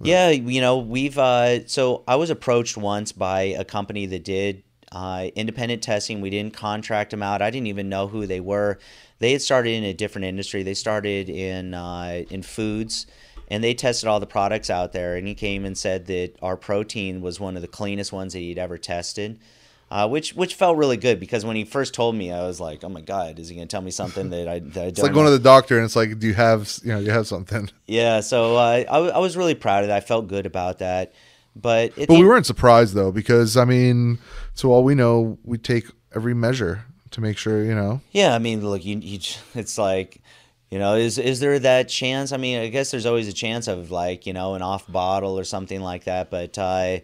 Yeah, 0.02 0.30
you 0.30 0.60
know, 0.60 0.80
we've 0.80 1.18
uh 1.18 1.68
so 1.68 2.04
I 2.08 2.18
was 2.18 2.30
approached 2.30 2.78
once 2.78 3.12
by 3.12 3.42
a 3.42 3.64
company 3.64 4.06
that 4.08 4.24
did 4.24 4.64
uh 4.92 5.30
independent 5.36 5.82
testing. 5.84 6.22
We 6.22 6.30
didn't 6.30 6.54
contract 6.54 7.12
them 7.12 7.24
out. 7.24 7.42
I 7.42 7.50
didn't 7.50 7.68
even 7.68 7.90
know 7.90 8.08
who 8.08 8.28
they 8.28 8.42
were. 8.42 8.80
They 9.20 9.32
had 9.32 9.42
started 9.42 9.70
in 9.70 9.84
a 9.86 9.94
different 9.94 10.26
industry. 10.26 10.64
They 10.64 10.74
started 10.74 11.30
in 11.30 11.74
uh 11.74 12.24
in 12.30 12.44
foods 12.44 13.08
and 13.48 13.64
they 13.64 13.74
tested 13.74 14.10
all 14.10 14.20
the 14.20 14.28
products 14.28 14.70
out 14.70 14.92
there 14.92 15.16
and 15.16 15.28
he 15.28 15.36
came 15.36 15.66
and 15.66 15.78
said 15.78 16.08
that 16.08 16.34
our 16.42 16.58
protein 16.58 17.22
was 17.22 17.40
one 17.40 17.56
of 17.56 17.62
the 17.62 17.68
cleanest 17.68 18.12
ones 18.12 18.34
that 18.34 18.40
he'd 18.40 18.60
ever 18.60 18.78
tested. 18.78 19.40
Uh, 19.92 20.08
which 20.08 20.34
which 20.34 20.56
felt 20.56 20.78
really 20.78 20.98
good 20.98 21.20
because 21.20 21.46
when 21.46 21.56
he 21.56 21.64
first 21.64 21.94
told 21.94 22.16
me, 22.16 22.32
I 22.32 22.42
was 22.42 22.60
like, 22.60 22.84
"Oh 22.84 22.90
my 22.90 23.02
God, 23.02 23.38
is 23.38 23.50
he 23.50 23.56
going 23.56 23.68
to 23.68 23.72
tell 23.72 23.84
me 23.84 23.92
something 23.92 24.32
that 24.32 24.48
I 24.48 24.60
that 24.60 24.82
I 24.82 24.86
It's 24.88 24.98
don't?" 24.98 25.06
like 25.06 25.14
going 25.14 25.28
to 25.28 25.32
the 25.32 25.40
doctor 25.40 25.78
and 25.78 25.86
it's 25.86 25.96
like, 25.96 26.18
do 26.18 26.26
you 26.26 26.34
have 26.34 26.80
you 26.84 26.92
know 26.92 27.00
you 27.00 27.12
have 27.12 27.28
something? 27.28 27.70
yeah, 27.86 28.20
so 28.22 28.58
uh, 28.58 28.84
I 28.90 28.98
I 29.10 29.20
was 29.20 29.38
really 29.38 29.54
proud 29.54 29.84
of 29.84 29.90
that. 29.90 29.98
I 29.98 30.00
felt 30.00 30.28
good 30.28 30.48
about 30.48 30.80
that, 30.80 31.14
but 31.56 31.94
it, 31.98 32.08
But 32.08 32.18
we 32.18 32.26
weren't 32.26 32.48
surprised 32.48 32.96
though 32.96 33.12
because 33.12 33.58
I 33.58 33.66
mean, 33.66 34.18
so 34.56 34.72
all 34.72 34.84
we 34.84 34.96
know, 34.96 35.38
we 35.44 35.60
take 35.60 35.86
every 36.16 36.34
measure 36.34 36.86
to 37.12 37.22
make 37.22 37.38
sure 37.38 37.64
you 37.64 37.76
know. 37.76 38.02
Yeah, 38.12 38.34
I 38.34 38.40
mean, 38.40 38.68
look, 38.68 38.84
you, 38.84 38.98
you 38.98 39.20
it's 39.54 39.78
like, 39.78 40.20
you 40.72 40.80
know, 40.80 40.96
is 40.96 41.20
is 41.20 41.40
there 41.40 41.60
that 41.60 41.90
chance? 41.90 42.32
I 42.32 42.38
mean, 42.38 42.60
I 42.60 42.70
guess 42.70 42.90
there's 42.90 43.06
always 43.06 43.28
a 43.28 43.34
chance 43.34 43.68
of 43.68 43.92
like, 43.92 44.26
you 44.26 44.34
know, 44.34 44.56
an 44.56 44.64
off 44.64 44.92
bottle 44.92 45.38
or 45.38 45.44
something 45.44 45.80
like 45.80 46.06
that, 46.06 46.32
but 46.32 46.58
uh, 46.58 46.98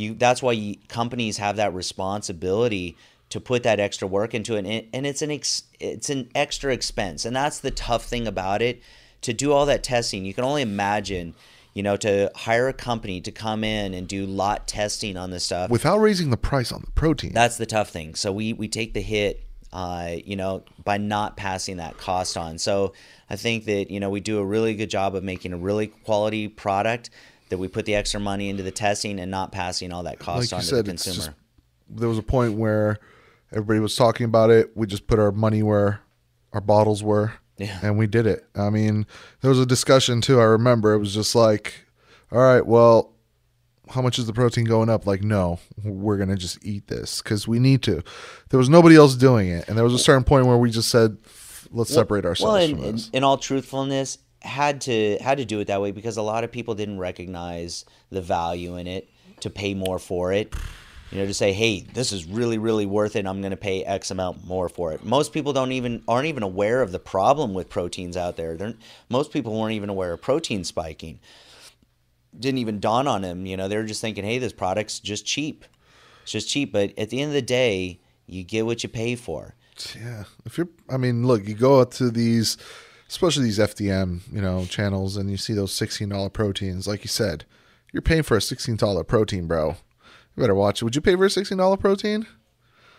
you 0.00 0.14
that's 0.14 0.42
why 0.42 0.52
you, 0.52 0.76
companies 0.88 1.36
have 1.38 1.56
that 1.56 1.74
responsibility 1.74 2.96
to 3.28 3.40
put 3.40 3.62
that 3.62 3.78
extra 3.78 4.08
work 4.08 4.34
into 4.34 4.56
it, 4.56 4.66
and, 4.66 4.86
and 4.92 5.06
it's 5.06 5.22
an 5.22 5.30
ex, 5.30 5.64
it's 5.78 6.10
an 6.10 6.28
extra 6.34 6.72
expense, 6.72 7.24
and 7.24 7.34
that's 7.34 7.60
the 7.60 7.70
tough 7.70 8.04
thing 8.04 8.26
about 8.26 8.60
it. 8.60 8.82
To 9.22 9.32
do 9.32 9.52
all 9.52 9.66
that 9.66 9.82
testing, 9.82 10.24
you 10.24 10.34
can 10.34 10.44
only 10.44 10.62
imagine. 10.62 11.34
You 11.72 11.84
know, 11.84 11.96
to 11.98 12.32
hire 12.34 12.66
a 12.66 12.72
company 12.72 13.20
to 13.20 13.30
come 13.30 13.62
in 13.62 13.94
and 13.94 14.08
do 14.08 14.26
lot 14.26 14.66
testing 14.66 15.16
on 15.16 15.30
this 15.30 15.44
stuff. 15.44 15.70
Without 15.70 15.98
raising 15.98 16.30
the 16.30 16.36
price 16.36 16.72
on 16.72 16.80
the 16.84 16.90
protein. 16.90 17.32
That's 17.32 17.58
the 17.58 17.64
tough 17.64 17.90
thing. 17.90 18.16
So 18.16 18.32
we 18.32 18.52
we 18.52 18.66
take 18.66 18.92
the 18.92 19.00
hit, 19.00 19.44
uh, 19.72 20.16
you 20.24 20.34
know, 20.34 20.64
by 20.82 20.98
not 20.98 21.36
passing 21.36 21.76
that 21.76 21.96
cost 21.96 22.36
on. 22.36 22.58
So 22.58 22.92
I 23.30 23.36
think 23.36 23.66
that 23.66 23.88
you 23.88 24.00
know 24.00 24.10
we 24.10 24.18
do 24.18 24.40
a 24.40 24.44
really 24.44 24.74
good 24.74 24.90
job 24.90 25.14
of 25.14 25.22
making 25.22 25.52
a 25.52 25.56
really 25.56 25.86
quality 25.86 26.48
product 26.48 27.10
that 27.50 27.58
we 27.58 27.68
put 27.68 27.84
the 27.84 27.94
extra 27.94 28.18
money 28.18 28.48
into 28.48 28.62
the 28.62 28.70
testing 28.70 29.20
and 29.20 29.30
not 29.30 29.52
passing 29.52 29.92
all 29.92 30.04
that 30.04 30.18
cost 30.18 30.52
like 30.52 30.60
on 30.60 30.64
to 30.66 30.76
the 30.76 30.82
consumer. 30.84 31.16
just 31.16 31.30
there 31.88 32.08
was 32.08 32.18
a 32.18 32.22
point 32.22 32.54
where 32.54 32.98
everybody 33.52 33.80
was 33.80 33.96
talking 33.96 34.24
about 34.24 34.50
it. 34.50 34.70
We 34.76 34.86
just 34.86 35.06
put 35.06 35.18
our 35.18 35.32
money 35.32 35.62
where 35.62 36.00
our 36.52 36.60
bottles 36.60 37.02
were, 37.02 37.34
Yeah. 37.58 37.78
and 37.82 37.98
we 37.98 38.06
did 38.06 38.26
it. 38.26 38.46
I 38.54 38.70
mean, 38.70 39.06
there 39.40 39.50
was 39.50 39.58
a 39.60 39.66
discussion 39.66 40.20
too. 40.20 40.40
I 40.40 40.44
remember 40.44 40.94
it 40.94 40.98
was 40.98 41.12
just 41.12 41.34
like, 41.34 41.74
all 42.32 42.38
right, 42.38 42.64
well, 42.64 43.12
how 43.88 44.02
much 44.02 44.18
is 44.20 44.26
the 44.26 44.32
protein 44.32 44.64
going 44.64 44.88
up? 44.88 45.04
Like, 45.06 45.22
no, 45.22 45.58
we're 45.84 46.16
gonna 46.16 46.36
just 46.36 46.64
eat 46.64 46.86
this 46.86 47.20
because 47.22 47.48
we 47.48 47.58
need 47.58 47.82
to. 47.82 48.02
There 48.50 48.58
was 48.58 48.68
nobody 48.68 48.94
else 48.94 49.16
doing 49.16 49.48
it, 49.48 49.68
and 49.68 49.76
there 49.76 49.84
was 49.84 49.94
a 49.94 49.98
certain 49.98 50.22
point 50.24 50.46
where 50.46 50.56
we 50.56 50.70
just 50.70 50.88
said, 50.90 51.16
let's 51.72 51.92
separate 51.92 52.24
ourselves 52.24 52.52
well, 52.52 52.62
in, 52.62 52.76
from 52.76 52.84
in, 52.84 53.00
in 53.14 53.24
all 53.24 53.36
truthfulness, 53.36 54.18
had 54.42 54.80
to 54.82 55.18
had 55.20 55.38
to 55.38 55.44
do 55.44 55.60
it 55.60 55.66
that 55.66 55.80
way 55.80 55.90
because 55.90 56.16
a 56.16 56.22
lot 56.22 56.44
of 56.44 56.52
people 56.52 56.74
didn't 56.74 56.98
recognize 56.98 57.84
the 58.10 58.22
value 58.22 58.76
in 58.76 58.86
it 58.86 59.08
to 59.40 59.50
pay 59.50 59.74
more 59.74 59.98
for 59.98 60.32
it. 60.32 60.54
You 61.10 61.18
know, 61.18 61.26
to 61.26 61.34
say, 61.34 61.52
"Hey, 61.52 61.80
this 61.80 62.12
is 62.12 62.24
really, 62.24 62.58
really 62.58 62.86
worth 62.86 63.16
it. 63.16 63.26
I'm 63.26 63.40
going 63.40 63.50
to 63.50 63.56
pay 63.56 63.82
X 63.84 64.10
amount 64.10 64.46
more 64.46 64.68
for 64.68 64.92
it." 64.92 65.04
Most 65.04 65.32
people 65.32 65.52
don't 65.52 65.72
even 65.72 66.02
aren't 66.06 66.26
even 66.26 66.44
aware 66.44 66.82
of 66.82 66.92
the 66.92 67.00
problem 67.00 67.52
with 67.52 67.68
proteins 67.68 68.16
out 68.16 68.36
there. 68.36 68.56
They're, 68.56 68.74
most 69.08 69.32
people 69.32 69.58
weren't 69.58 69.74
even 69.74 69.88
aware 69.88 70.12
of 70.12 70.22
protein 70.22 70.62
spiking. 70.62 71.18
Didn't 72.38 72.58
even 72.58 72.78
dawn 72.78 73.08
on 73.08 73.22
them. 73.22 73.44
You 73.44 73.56
know, 73.56 73.66
they 73.66 73.76
were 73.76 73.84
just 73.84 74.00
thinking, 74.00 74.24
"Hey, 74.24 74.38
this 74.38 74.52
product's 74.52 75.00
just 75.00 75.26
cheap." 75.26 75.64
It's 76.22 76.32
just 76.32 76.48
cheap, 76.48 76.72
but 76.72 76.96
at 76.98 77.10
the 77.10 77.20
end 77.20 77.30
of 77.30 77.34
the 77.34 77.42
day, 77.42 78.00
you 78.26 78.44
get 78.44 78.66
what 78.66 78.82
you 78.82 78.88
pay 78.88 79.16
for. 79.16 79.54
Yeah. 79.96 80.24
If 80.44 80.58
you're, 80.58 80.68
I 80.88 80.96
mean, 80.96 81.26
look, 81.26 81.46
you 81.48 81.54
go 81.54 81.80
out 81.80 81.92
to 81.92 82.10
these, 82.10 82.56
especially 83.10 83.44
these 83.44 83.58
FDM, 83.58 84.20
you 84.32 84.40
know, 84.40 84.64
channels, 84.64 85.16
and 85.18 85.30
you 85.30 85.36
see 85.36 85.52
those 85.52 85.74
sixteen 85.74 86.08
dollar 86.08 86.30
proteins. 86.30 86.86
Like 86.86 87.02
you 87.04 87.08
said, 87.08 87.44
you're 87.92 88.00
paying 88.00 88.22
for 88.22 88.36
a 88.36 88.40
sixteen 88.42 88.76
dollar 88.76 89.04
protein, 89.04 89.46
bro. 89.46 89.76
You 90.36 90.40
better 90.42 90.54
watch 90.54 90.80
it. 90.80 90.84
Would 90.84 90.94
you 90.94 91.02
pay 91.02 91.16
for 91.16 91.26
a 91.26 91.30
sixteen 91.30 91.58
dollar 91.58 91.76
protein? 91.76 92.26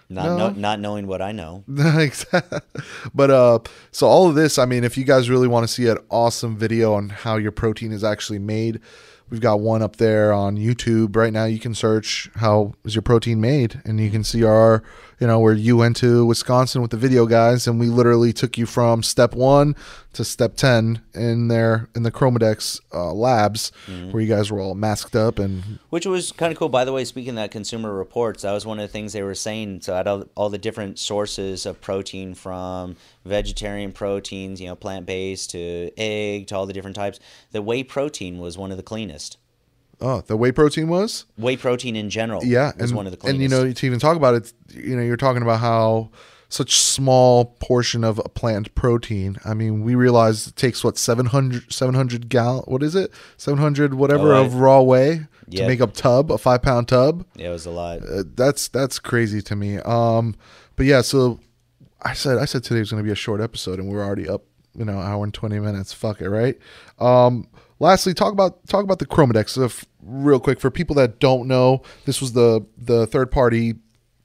Not 0.09 0.25
No. 0.25 0.37
know, 0.37 0.49
not 0.49 0.79
knowing 0.81 1.07
what 1.07 1.21
I 1.21 1.31
know. 1.31 1.63
but 3.13 3.31
uh 3.31 3.59
so 3.91 4.07
all 4.07 4.27
of 4.27 4.35
this 4.35 4.57
i 4.59 4.65
mean 4.65 4.83
if 4.83 4.97
you 4.97 5.05
guys 5.05 5.29
really 5.29 5.47
want 5.47 5.63
to 5.65 5.73
see 5.73 5.87
an 5.87 5.97
awesome 6.09 6.57
video 6.57 6.93
on 6.93 7.07
how 7.09 7.37
your 7.37 7.51
protein 7.53 7.93
is 7.93 8.03
actually 8.03 8.39
made 8.39 8.81
we've 9.29 9.39
got 9.39 9.61
one 9.61 9.81
up 9.81 9.95
there 9.95 10.33
on 10.33 10.57
youtube 10.57 11.15
right 11.15 11.31
now 11.31 11.45
you 11.45 11.59
can 11.59 11.73
search 11.73 12.29
how 12.35 12.73
is 12.83 12.93
your 12.93 13.01
protein 13.01 13.39
made 13.39 13.81
and 13.85 14.01
you 14.01 14.11
can 14.11 14.23
see 14.23 14.43
our 14.43 14.83
you 15.21 15.27
know 15.27 15.39
where 15.39 15.53
you 15.53 15.77
went 15.77 15.95
to 15.97 16.25
wisconsin 16.25 16.81
with 16.81 16.91
the 16.91 16.97
video 16.97 17.25
guys 17.25 17.67
and 17.67 17.79
we 17.79 17.87
literally 17.87 18.33
took 18.33 18.57
you 18.57 18.65
from 18.65 19.03
step 19.03 19.33
one 19.33 19.75
to 20.13 20.25
step 20.25 20.55
10 20.55 21.01
in 21.13 21.47
there 21.47 21.87
in 21.95 22.03
the 22.03 22.11
chromadex 22.11 22.81
uh, 22.93 23.13
labs 23.13 23.71
where 24.11 24.21
you 24.21 24.27
guys 24.27 24.51
were 24.51 24.59
all 24.59 24.75
masked 24.75 25.15
up 25.15 25.39
and 25.39 25.79
Which 25.89 26.05
was 26.05 26.31
kind 26.31 26.51
of 26.51 26.57
cool. 26.57 26.69
By 26.69 26.85
the 26.85 26.93
way, 26.93 27.05
speaking 27.05 27.31
of 27.31 27.35
that 27.35 27.51
consumer 27.51 27.93
reports, 27.93 28.43
that 28.43 28.51
was 28.51 28.65
one 28.65 28.79
of 28.79 28.83
the 28.83 28.91
things 28.91 29.13
they 29.13 29.23
were 29.23 29.35
saying. 29.35 29.81
So, 29.81 29.93
out 29.93 30.07
of 30.07 30.29
all 30.35 30.49
the 30.49 30.57
different 30.57 30.99
sources 30.99 31.65
of 31.65 31.81
protein 31.81 32.33
from 32.33 32.95
vegetarian 33.25 33.91
proteins, 33.91 34.59
you 34.59 34.67
know, 34.67 34.75
plant 34.75 35.05
based 35.05 35.51
to 35.51 35.91
egg 35.97 36.47
to 36.47 36.55
all 36.55 36.65
the 36.65 36.73
different 36.73 36.95
types, 36.95 37.19
the 37.51 37.61
whey 37.61 37.83
protein 37.83 38.39
was 38.39 38.57
one 38.57 38.71
of 38.71 38.77
the 38.77 38.83
cleanest. 38.83 39.37
Oh 40.01 40.21
the 40.21 40.35
whey 40.35 40.51
protein 40.51 40.87
was? 40.87 41.25
Whey 41.37 41.57
protein 41.57 41.95
in 41.95 42.09
general 42.09 42.43
yeah 42.43 42.71
was 42.77 42.89
and, 42.91 42.97
one 42.97 43.05
of 43.07 43.11
the 43.11 43.17
cleanest. 43.17 43.33
and 43.35 43.43
you 43.43 43.49
know 43.49 43.71
to 43.73 43.85
even 43.85 43.99
talk 43.99 44.17
about 44.17 44.35
it 44.35 44.53
you 44.69 44.95
know 44.95 45.01
you're 45.03 45.17
talking 45.17 45.41
about 45.41 45.59
how 45.59 46.09
such 46.49 46.75
small 46.75 47.45
portion 47.61 48.03
of 48.03 48.19
a 48.19 48.27
plant 48.27 48.75
protein 48.75 49.37
i 49.45 49.53
mean 49.53 49.83
we 49.83 49.95
realize 49.95 50.47
it 50.47 50.55
takes 50.57 50.83
what 50.83 50.97
700 50.97 51.71
700 51.71 52.27
gal 52.27 52.63
what 52.67 52.83
is 52.83 52.93
it? 52.95 53.11
700 53.37 53.93
whatever 53.93 54.33
Oh, 54.33 54.43
of 54.43 54.55
raw 54.55 54.81
whey 54.81 55.27
to 55.51 55.67
make 55.67 55.79
up 55.81 55.93
tub 55.93 56.31
a 56.31 56.37
five 56.37 56.61
pound 56.61 56.87
tub? 56.87 57.25
Yeah, 57.35 57.49
it 57.49 57.51
was 57.51 57.65
a 57.65 57.71
lot. 57.71 57.99
uh, 58.03 58.23
that's 58.35 58.67
that's 58.69 58.99
crazy 58.99 59.41
to 59.43 59.55
me. 59.55 59.77
Um 59.79 60.35
but 60.75 60.85
yeah 60.85 61.01
so 61.01 61.39
i 62.01 62.13
said 62.13 62.37
i 62.37 62.45
said 62.45 62.63
today 62.63 62.79
was 62.79 62.89
going 62.91 63.01
to 63.03 63.07
be 63.07 63.11
a 63.11 63.15
short 63.15 63.39
episode 63.41 63.77
and 63.79 63.89
we're 63.89 64.03
already 64.03 64.27
up 64.27 64.43
you 64.77 64.83
know 64.85 64.97
hour 64.99 65.23
and 65.23 65.33
20 65.33 65.59
minutes. 65.59 65.93
Fuck 65.93 66.19
it 66.21 66.29
right? 66.29 66.57
Um 66.99 67.47
lastly 67.79 68.13
talk 68.13 68.33
about 68.33 68.65
talk 68.67 68.83
about 68.83 68.99
the 68.99 69.05
chromadex. 69.05 69.57
If, 69.63 69.85
real 70.03 70.39
quick 70.39 70.59
for 70.59 70.69
people 70.71 70.95
that 70.95 71.19
don't 71.19 71.47
know 71.47 71.81
this 72.05 72.19
was 72.21 72.33
the 72.33 72.65
the 72.77 73.05
third 73.07 73.31
party 73.31 73.75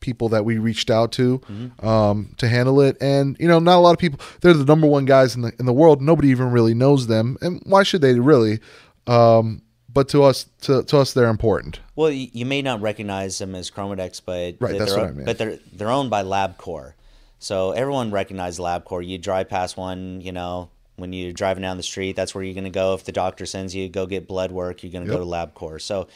people 0.00 0.28
that 0.28 0.44
we 0.44 0.58
reached 0.58 0.90
out 0.90 1.10
to 1.10 1.40
um, 1.82 2.32
to 2.36 2.46
handle 2.48 2.80
it. 2.80 2.96
And 3.00 3.36
you 3.40 3.48
know 3.48 3.58
not 3.58 3.76
a 3.76 3.80
lot 3.80 3.92
of 3.92 3.98
people 3.98 4.20
they're 4.40 4.52
the 4.54 4.64
number 4.64 4.86
one 4.86 5.04
guys 5.04 5.34
in 5.34 5.42
the 5.42 5.52
in 5.58 5.66
the 5.66 5.72
world. 5.72 6.00
Nobody 6.00 6.28
even 6.28 6.50
really 6.50 6.74
knows 6.74 7.06
them. 7.08 7.36
And 7.40 7.60
why 7.66 7.82
should 7.82 8.00
they 8.02 8.18
really? 8.20 8.60
Um, 9.06 9.62
but 9.92 10.08
to 10.10 10.22
us 10.22 10.46
to, 10.62 10.82
to 10.84 10.98
us 10.98 11.12
they're 11.14 11.28
important. 11.28 11.80
Well, 11.96 12.10
you, 12.10 12.28
you 12.32 12.44
may 12.46 12.60
not 12.62 12.80
recognize 12.82 13.38
them 13.38 13.54
as 13.54 13.70
Chromadex, 13.70 14.20
but 14.24 14.56
Right, 14.60 14.70
they're- 14.72 14.78
that's 14.78 14.92
what 14.92 15.00
I 15.04 15.10
meant. 15.12 15.24
But 15.26 15.38
they're 15.38 15.58
they're 15.72 15.90
owned 15.90 16.10
by 16.10 16.22
LabCorp, 16.22 16.92
so 17.38 17.72
everyone 17.72 18.10
recognizes 18.10 18.60
LabCorp. 18.60 19.06
You 19.06 19.16
drive 19.18 19.48
past 19.48 19.76
one, 19.76 20.20
you 20.20 20.32
know, 20.32 20.68
when 20.97 21.12
you're 21.12 21.32
driving 21.32 21.62
down 21.62 21.77
the 21.77 21.82
street, 21.82 22.16
that's 22.16 22.35
where 22.35 22.43
you're 22.44 22.55
going 22.55 22.64
to 22.64 22.70
go. 22.70 22.94
If 22.94 23.05
the 23.05 23.12
doctor 23.12 23.47
sends 23.47 23.74
you 23.74 23.89
go 23.89 24.06
get 24.06 24.27
blood 24.27 24.51
work, 24.52 24.82
you're 24.82 24.93
going 24.93 25.05
to 25.06 25.10
Yep. 25.12 25.20
go 25.20 25.24
to 25.24 25.31
LabCorp. 25.31 25.81
So 25.82 26.09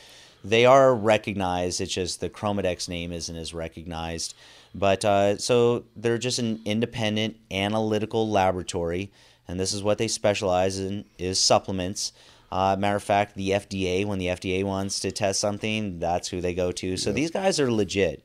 they 0.43 0.65
are 0.67 0.95
recognized. 0.95 1.81
It's 1.81 1.93
just 1.93 2.21
the 2.21 2.31
Chromadex 2.31 2.89
name 2.89 3.13
isn't 3.13 3.37
as 3.37 3.53
recognized. 3.53 4.35
But 4.75 5.05
uh, 5.05 5.37
so 5.39 5.85
they're 5.97 6.19
just 6.19 6.39
an 6.39 6.61
independent 6.65 7.37
analytical 7.51 8.29
laboratory, 8.31 9.11
and 9.49 9.59
this 9.59 9.73
is 9.73 9.83
what 9.83 9.99
they 9.99 10.09
specialize 10.09 10.79
in 10.79 11.05
is 11.19 11.39
supplements. 11.39 12.13
Uh, 12.53 12.77
matter 12.79 12.97
of 12.97 13.03
fact, 13.03 13.35
the 13.37 13.51
FDA, 13.51 14.05
when 14.05 14.19
the 14.19 14.27
FDA 14.29 14.65
wants 14.65 14.99
to 15.01 15.13
test 15.13 15.41
something, 15.41 15.99
that's 16.01 16.29
who 16.29 16.41
they 16.41 16.55
go 16.55 16.73
to. 16.73 16.97
So 16.97 17.13
these 17.13 17.31
guys 17.31 17.61
are 17.61 17.71
legit. 17.71 18.23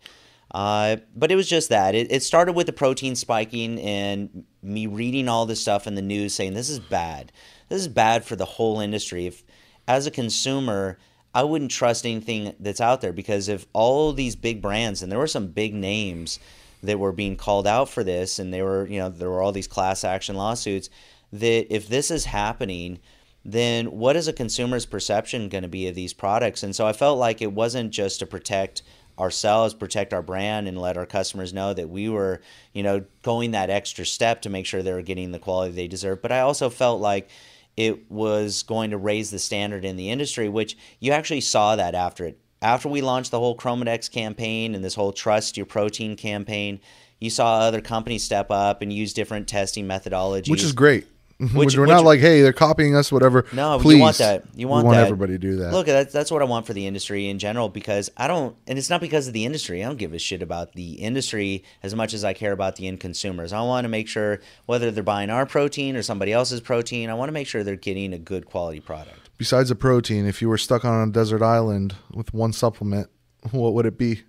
Uh, 0.56 0.96
but 1.14 1.34
it 1.34 1.36
was 1.36 1.50
just 1.50 1.68
that. 1.68 1.96
It, 1.96 2.10
it 2.14 2.24
started 2.24 2.54
with 2.54 2.66
the 2.66 2.72
protein 2.72 3.18
spiking 3.18 3.78
and 3.82 4.46
me 4.64 4.88
reading 4.88 5.28
all 5.28 5.46
this 5.46 5.60
stuff 5.60 5.86
in 5.86 5.96
the 5.96 6.02
news 6.02 6.34
saying 6.34 6.54
this 6.54 6.70
is 6.70 6.80
bad. 6.80 7.34
This 7.68 7.82
is 7.82 7.90
bad 7.90 8.24
for 8.24 8.38
the 8.38 8.46
whole 8.46 8.80
industry. 8.80 9.26
If, 9.26 9.44
as 9.86 10.08
a 10.08 10.12
consumer, 10.12 10.98
I 11.34 11.44
wouldn't 11.44 11.72
trust 11.72 12.06
anything 12.06 12.56
that's 12.58 12.80
out 12.80 13.02
there 13.02 13.12
because 13.12 13.50
if 13.50 13.66
all 13.74 14.14
these 14.14 14.38
big 14.38 14.62
brands, 14.62 15.02
and 15.02 15.12
there 15.12 15.20
were 15.20 15.28
some 15.28 15.48
big 15.48 15.74
names 15.74 16.40
that 16.82 17.00
were 17.00 17.12
being 17.12 17.36
called 17.36 17.68
out 17.68 17.90
for 17.90 18.06
this, 18.06 18.40
and 18.40 18.54
they 18.54 18.62
were, 18.62 18.88
you 18.88 19.00
know, 19.00 19.10
there 19.10 19.30
were 19.30 19.42
all 19.42 19.52
these 19.52 19.68
class 19.68 20.06
action 20.06 20.38
lawsuits, 20.38 20.90
that 21.34 21.68
if 21.70 21.90
this 21.90 22.10
is 22.10 22.24
happening, 22.24 23.00
then 23.44 23.88
what 23.88 24.16
is 24.16 24.30
a 24.30 24.34
consumer's 24.34 24.86
perception 24.86 25.50
going 25.50 25.64
to 25.64 25.68
be 25.68 25.90
of 25.90 25.96
these 25.96 26.14
products? 26.14 26.64
And 26.64 26.74
so 26.74 26.88
I 26.88 26.94
felt 26.94 27.20
like 27.20 27.42
it 27.42 27.52
wasn't 27.52 27.92
just 27.92 28.20
to 28.20 28.26
protect 28.26 28.84
ourselves, 29.18 29.74
protect 29.74 30.14
our 30.14 30.22
brand, 30.22 30.68
and 30.68 30.78
let 30.78 30.98
our 30.98 31.06
customers 31.06 31.54
know 31.54 31.74
that 31.74 31.90
we 31.90 32.10
were, 32.10 32.42
you 32.74 32.84
know, 32.84 33.04
going 33.22 33.52
that 33.52 33.70
extra 33.70 34.06
step 34.06 34.42
to 34.42 34.50
make 34.50 34.66
sure 34.66 34.84
they 34.84 34.94
were 34.94 35.02
getting 35.02 35.32
the 35.32 35.40
quality 35.40 35.74
they 35.74 35.88
deserve. 35.88 36.22
But 36.22 36.32
I 36.32 36.42
also 36.42 36.70
felt 36.70 37.02
like 37.02 37.30
it 37.78 38.10
was 38.10 38.64
going 38.64 38.92
to 38.92 38.98
raise 38.98 39.32
the 39.32 39.40
standard 39.40 39.86
in 39.86 39.98
the 39.98 40.10
industry, 40.10 40.50
which 40.50 40.78
you 41.00 41.12
actually 41.12 41.42
saw 41.42 41.76
that 41.76 41.96
after 41.96 42.26
it. 42.26 42.40
After 42.62 42.90
we 42.90 43.02
launched 43.02 43.32
the 43.32 43.40
whole 43.40 43.56
Chromadex 43.56 44.10
campaign 44.10 44.76
and 44.76 44.84
this 44.84 44.96
whole 44.96 45.12
Trust 45.12 45.58
Your 45.58 45.66
Protein 45.66 46.16
campaign, 46.16 46.80
you 47.20 47.30
saw 47.30 47.60
other 47.60 47.82
companies 47.82 48.24
step 48.24 48.50
up 48.50 48.82
and 48.82 48.92
use 48.92 49.14
different 49.14 49.48
testing 49.48 49.86
methodologies. 49.86 50.50
which 50.50 50.64
is 50.64 50.72
great. 50.72 51.06
Mm-hmm. 51.40 51.58
Which, 51.58 51.66
Which- 51.66 51.78
we're 51.78 51.82
which- 51.84 51.90
not 51.90 52.06
like, 52.06 52.22
hey, 52.22 52.42
they're 52.42 52.54
copying 52.54 52.96
us, 52.96 53.12
whatever. 53.12 53.46
No, 53.52 53.78
Please, 53.78 53.98
you 53.98 54.02
want 54.02 54.18
that. 54.20 54.46
You 54.56 54.68
want 54.70 54.86
want 54.86 54.96
that. 54.96 55.04
everybody 55.04 55.34
to 55.34 55.38
do 55.38 55.58
that. 55.58 55.74
Look, 55.74 55.86
that's 55.86 56.14
that's 56.14 56.32
what 56.32 56.42
I 56.42 56.46
want 56.46 56.66
for 56.66 56.72
the 56.72 56.88
industry 56.88 57.28
in 57.28 57.40
general 57.40 57.68
because 57.68 58.10
I 58.16 58.28
don't, 58.28 58.56
and 58.68 58.78
it's 58.80 58.90
not 58.90 59.02
because 59.02 59.28
of 59.28 59.34
the 59.34 59.44
industry. 59.44 59.84
I 59.84 59.88
don't 59.88 59.98
give 59.98 60.14
a 60.14 60.18
shit 60.20 60.42
about 60.42 60.72
the 60.74 60.94
industry 60.94 61.66
as 61.84 61.94
much 61.94 62.14
as 62.14 62.24
I 62.24 62.32
care 62.32 62.54
about 62.54 62.78
the 62.78 62.88
end 62.88 63.02
consumers. 63.02 63.52
I 63.52 63.60
want 63.64 63.84
to 63.84 63.90
make 63.90 64.08
sure 64.08 64.40
whether 64.66 64.92
they're 64.92 65.04
buying 65.04 65.30
our 65.30 65.46
protein 65.46 65.98
or 65.98 66.04
somebody 66.04 66.32
else's 66.32 66.62
protein, 66.62 67.10
I 67.10 67.16
want 67.16 67.28
to 67.28 67.34
make 67.34 67.48
sure 67.48 67.66
they're 67.66 67.76
getting 67.76 68.14
a 68.14 68.18
good 68.20 68.46
quality 68.46 68.80
product. 68.80 69.30
Besides 69.38 69.68
the 69.68 69.76
protein, 69.76 70.26
if 70.26 70.42
you 70.42 70.48
were 70.48 70.58
stuck 70.58 70.86
on 70.86 71.06
a 71.06 71.12
desert 71.12 71.42
island 71.42 71.96
with 72.14 72.34
one 72.34 72.54
supplement, 72.54 73.10
what 73.52 73.74
would 73.74 73.86
it 73.86 73.98
be? 73.98 74.22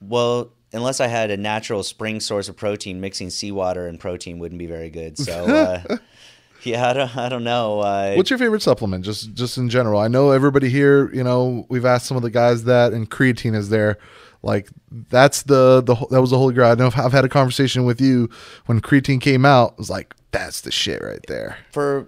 Well, 0.00 0.52
unless 0.72 1.00
I 1.00 1.06
had 1.08 1.30
a 1.30 1.36
natural 1.36 1.82
spring 1.82 2.20
source 2.20 2.48
of 2.48 2.56
protein, 2.56 3.00
mixing 3.00 3.30
seawater 3.30 3.86
and 3.86 3.98
protein 3.98 4.38
wouldn't 4.38 4.58
be 4.58 4.66
very 4.66 4.90
good. 4.90 5.18
So, 5.18 5.44
uh, 5.88 5.96
yeah, 6.62 6.88
I 6.88 6.92
don't, 6.92 7.16
I 7.16 7.28
don't 7.28 7.44
know. 7.44 7.80
Uh, 7.80 8.14
What's 8.14 8.30
your 8.30 8.38
favorite 8.38 8.62
supplement, 8.62 9.04
just 9.04 9.32
just 9.34 9.56
in 9.58 9.68
general? 9.68 10.00
I 10.00 10.08
know 10.08 10.30
everybody 10.30 10.68
here. 10.68 11.12
You 11.14 11.24
know, 11.24 11.66
we've 11.68 11.84
asked 11.86 12.06
some 12.06 12.16
of 12.16 12.22
the 12.22 12.30
guys 12.30 12.64
that, 12.64 12.92
and 12.92 13.10
creatine 13.10 13.54
is 13.56 13.68
there. 13.70 13.98
Like 14.42 14.68
that's 15.10 15.42
the 15.42 15.82
the 15.82 15.94
that 16.10 16.20
was 16.20 16.30
the 16.30 16.38
holy 16.38 16.54
grail. 16.54 16.70
I 16.70 16.74
know 16.74 16.86
I've- 16.86 17.00
I've 17.00 17.12
had 17.12 17.24
a 17.26 17.28
conversation 17.28 17.84
with 17.84 18.00
you 18.00 18.30
when 18.66 18.80
creatine 18.80 19.20
came 19.20 19.44
out. 19.44 19.72
It 19.72 19.78
was 19.78 19.90
like 19.90 20.14
that's 20.30 20.62
the 20.62 20.70
shit 20.70 21.02
right 21.02 21.24
there. 21.28 21.58
for 21.72 22.06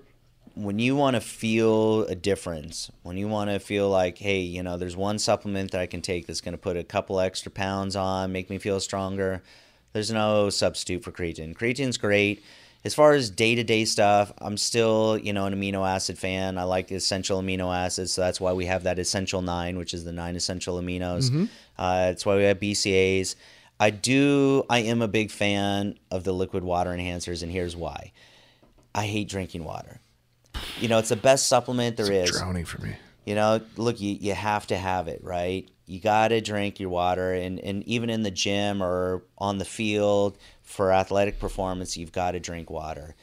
when 0.55 0.79
you 0.79 0.95
want 0.97 1.15
to 1.15 1.21
feel 1.21 2.03
a 2.05 2.15
difference, 2.15 2.91
when 3.03 3.17
you 3.17 3.29
want 3.29 3.51
to 3.51 3.59
feel 3.59 3.89
like, 3.89 4.19
hey, 4.19 4.41
you 4.41 4.63
know, 4.63 4.77
there's 4.77 4.97
one 4.97 5.19
supplement 5.19 5.71
that 5.71 5.81
I 5.81 5.87
can 5.87 6.03
take 6.03 6.27
that's 6.27 6.41
going 6.41 6.53
to 6.53 6.59
put 6.59 6.77
a 6.77 6.85
couple 6.85 7.21
extra 7.21 7.51
pounds 7.51 7.97
on, 7.97 8.33
make 8.33 8.51
me 8.51 8.59
feel 8.59 8.81
stronger. 8.81 9.43
There's 9.93 10.11
no 10.11 10.51
substitute 10.51 11.05
for 11.05 11.13
creatine. 11.13 11.55
Creatine's 11.55 11.97
great. 11.97 12.43
As 12.85 12.95
far 12.95 13.13
as 13.13 13.31
day 13.31 13.55
to 13.55 13.63
day 13.63 13.85
stuff, 13.85 14.33
I'm 14.39 14.57
still, 14.57 15.17
you 15.19 15.33
know, 15.33 15.47
an 15.47 15.55
amino 15.55 15.89
acid 15.89 16.19
fan. 16.19 16.59
I 16.59 16.65
like 16.65 16.91
essential 16.91 17.41
amino 17.41 17.75
acids, 17.75 18.13
so 18.13 18.23
that's 18.23 18.41
why 18.41 18.53
we 18.53 18.67
have 18.67 18.83
that 18.83 18.99
essential 18.99 19.41
nine, 19.41 19.79
which 19.79 19.95
is 19.95 20.05
the 20.05 20.13
nine 20.13 20.35
essential 20.35 20.81
aminos. 20.81 21.49
Uh, 21.79 22.07
that's 22.07 22.27
why 22.27 22.37
we 22.37 22.43
have 22.45 22.59
BCAs. 22.59 23.37
I 23.79 23.91
do. 23.91 24.65
I 24.69 24.81
am 24.81 25.01
a 25.01 25.09
big 25.09 25.31
fan 25.31 25.99
of 26.11 26.25
the 26.25 26.33
liquid 26.33 26.65
water 26.65 26.91
enhancers, 26.91 27.43
and 27.43 27.53
here's 27.53 27.77
why. 27.77 28.13
I 28.95 29.07
hate 29.07 29.29
drinking 29.29 29.65
water. 29.65 30.01
You 30.81 30.89
know, 30.89 30.99
it's 30.99 31.11
the 31.11 31.17
best 31.17 31.47
supplement 31.47 31.97
there 31.97 32.11
is. 32.13 32.31
Drowning 32.31 32.65
for 32.65 32.81
me. 32.83 32.97
You 33.25 33.35
know, 33.37 33.61
look, 33.77 34.01
you, 34.01 34.17
you 34.21 34.35
have 34.35 34.67
to 34.69 34.77
have 34.77 35.07
it, 35.09 35.23
right? 35.23 35.69
You 35.87 36.01
got 36.01 36.29
to 36.29 36.41
drink 36.41 36.81
your 36.81 36.91
water. 36.91 37.33
And, 37.33 37.61
and 37.61 37.85
even 37.85 38.11
in 38.11 38.23
the 38.23 38.31
gym 38.31 38.83
or 38.83 39.23
on 39.39 39.59
the 39.59 39.65
field 39.65 40.39
for 40.63 40.93
athletic 40.93 41.39
performance, 41.39 41.97
you've 41.97 42.13
got 42.13 42.33
to 42.33 42.41
drink 42.41 42.69
water. 42.69 43.15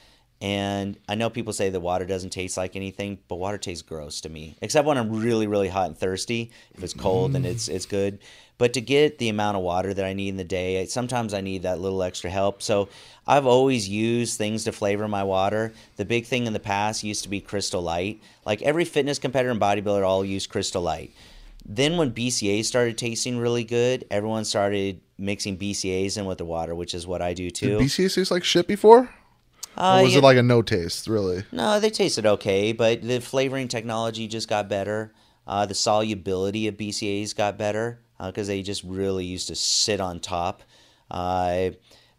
And 0.41 0.97
I 1.09 1.15
know 1.15 1.29
people 1.29 1.51
say 1.51 1.69
that 1.69 1.79
water 1.81 2.05
doesn't 2.05 2.29
taste 2.29 2.55
like 2.55 2.77
anything, 2.77 3.19
but 3.27 3.35
water 3.35 3.57
tastes 3.57 3.81
gross 3.81 4.21
to 4.21 4.29
me. 4.29 4.55
Except 4.61 4.87
when 4.87 4.97
I'm 4.97 5.19
really, 5.19 5.47
really 5.47 5.67
hot 5.67 5.87
and 5.87 5.97
thirsty. 5.97 6.51
If 6.75 6.83
it's 6.83 6.93
cold, 6.93 7.33
then 7.33 7.43
it's 7.43 7.67
it's 7.67 7.85
good. 7.85 8.19
But 8.59 8.73
to 8.73 8.81
get 8.81 9.19
the 9.19 9.29
amount 9.29 9.55
of 9.55 9.63
water 9.63 9.93
that 9.93 10.03
I 10.05 10.11
need 10.11 10.27
in 10.27 10.37
the 10.37 10.43
day, 10.43 10.85
sometimes 10.85 11.33
I 11.33 11.39
need 11.39 11.63
that 11.63 11.79
little 11.79 12.03
extra 12.03 12.29
help. 12.29 12.61
So 12.61 12.89
I've 13.25 13.45
always 13.45 13.87
used 13.87 14.37
things 14.37 14.65
to 14.65 14.73
flavor 14.73 15.07
my 15.07 15.23
water. 15.23 15.73
The 15.95 16.03
big 16.03 16.25
thing 16.25 16.45
in 16.45 16.51
the 16.51 16.59
past 16.59 17.01
used 17.01 17.23
to 17.23 17.29
be 17.29 17.39
Crystal 17.39 17.81
Light. 17.81 18.21
Like 18.45 18.61
every 18.61 18.83
fitness 18.83 19.17
competitor 19.17 19.49
and 19.49 19.61
bodybuilder 19.61 20.05
all 20.05 20.25
use 20.25 20.45
Crystal 20.45 20.81
Light 20.81 21.13
Then 21.65 21.95
when 21.95 22.11
BCA 22.11 22.65
started 22.65 22.97
tasting 22.97 23.39
really 23.39 23.63
good, 23.63 24.03
everyone 24.11 24.43
started 24.43 24.99
mixing 25.17 25.57
BCAs 25.57 26.17
in 26.17 26.25
with 26.25 26.37
the 26.37 26.45
water, 26.45 26.75
which 26.75 26.93
is 26.93 27.07
what 27.07 27.21
I 27.21 27.33
do 27.33 27.45
Did 27.45 27.55
too. 27.55 27.77
BCA 27.77 28.13
taste 28.13 28.29
like 28.29 28.43
shit 28.43 28.67
before? 28.67 29.09
Uh, 29.77 29.99
or 29.99 30.03
was 30.03 30.11
yeah- 30.11 30.17
it 30.17 30.23
like 30.23 30.37
a 30.37 30.43
no 30.43 30.61
taste, 30.61 31.07
really? 31.07 31.45
No, 31.53 31.79
they 31.79 31.89
tasted 31.89 32.25
okay, 32.25 32.73
but 32.73 33.03
the 33.03 33.21
flavoring 33.21 33.69
technology 33.69 34.27
just 34.27 34.49
got 34.49 34.67
better. 34.67 35.13
Uh, 35.47 35.65
the 35.65 35.73
solubility 35.73 36.67
of 36.67 36.75
BCAAs 36.75 37.33
got 37.33 37.57
better 37.57 38.01
because 38.21 38.47
they 38.47 38.61
just 38.61 38.83
really 38.83 39.25
used 39.25 39.47
to 39.47 39.55
sit 39.55 39.99
on 39.99 40.19
top. 40.19 40.63
Uh, 41.09 41.71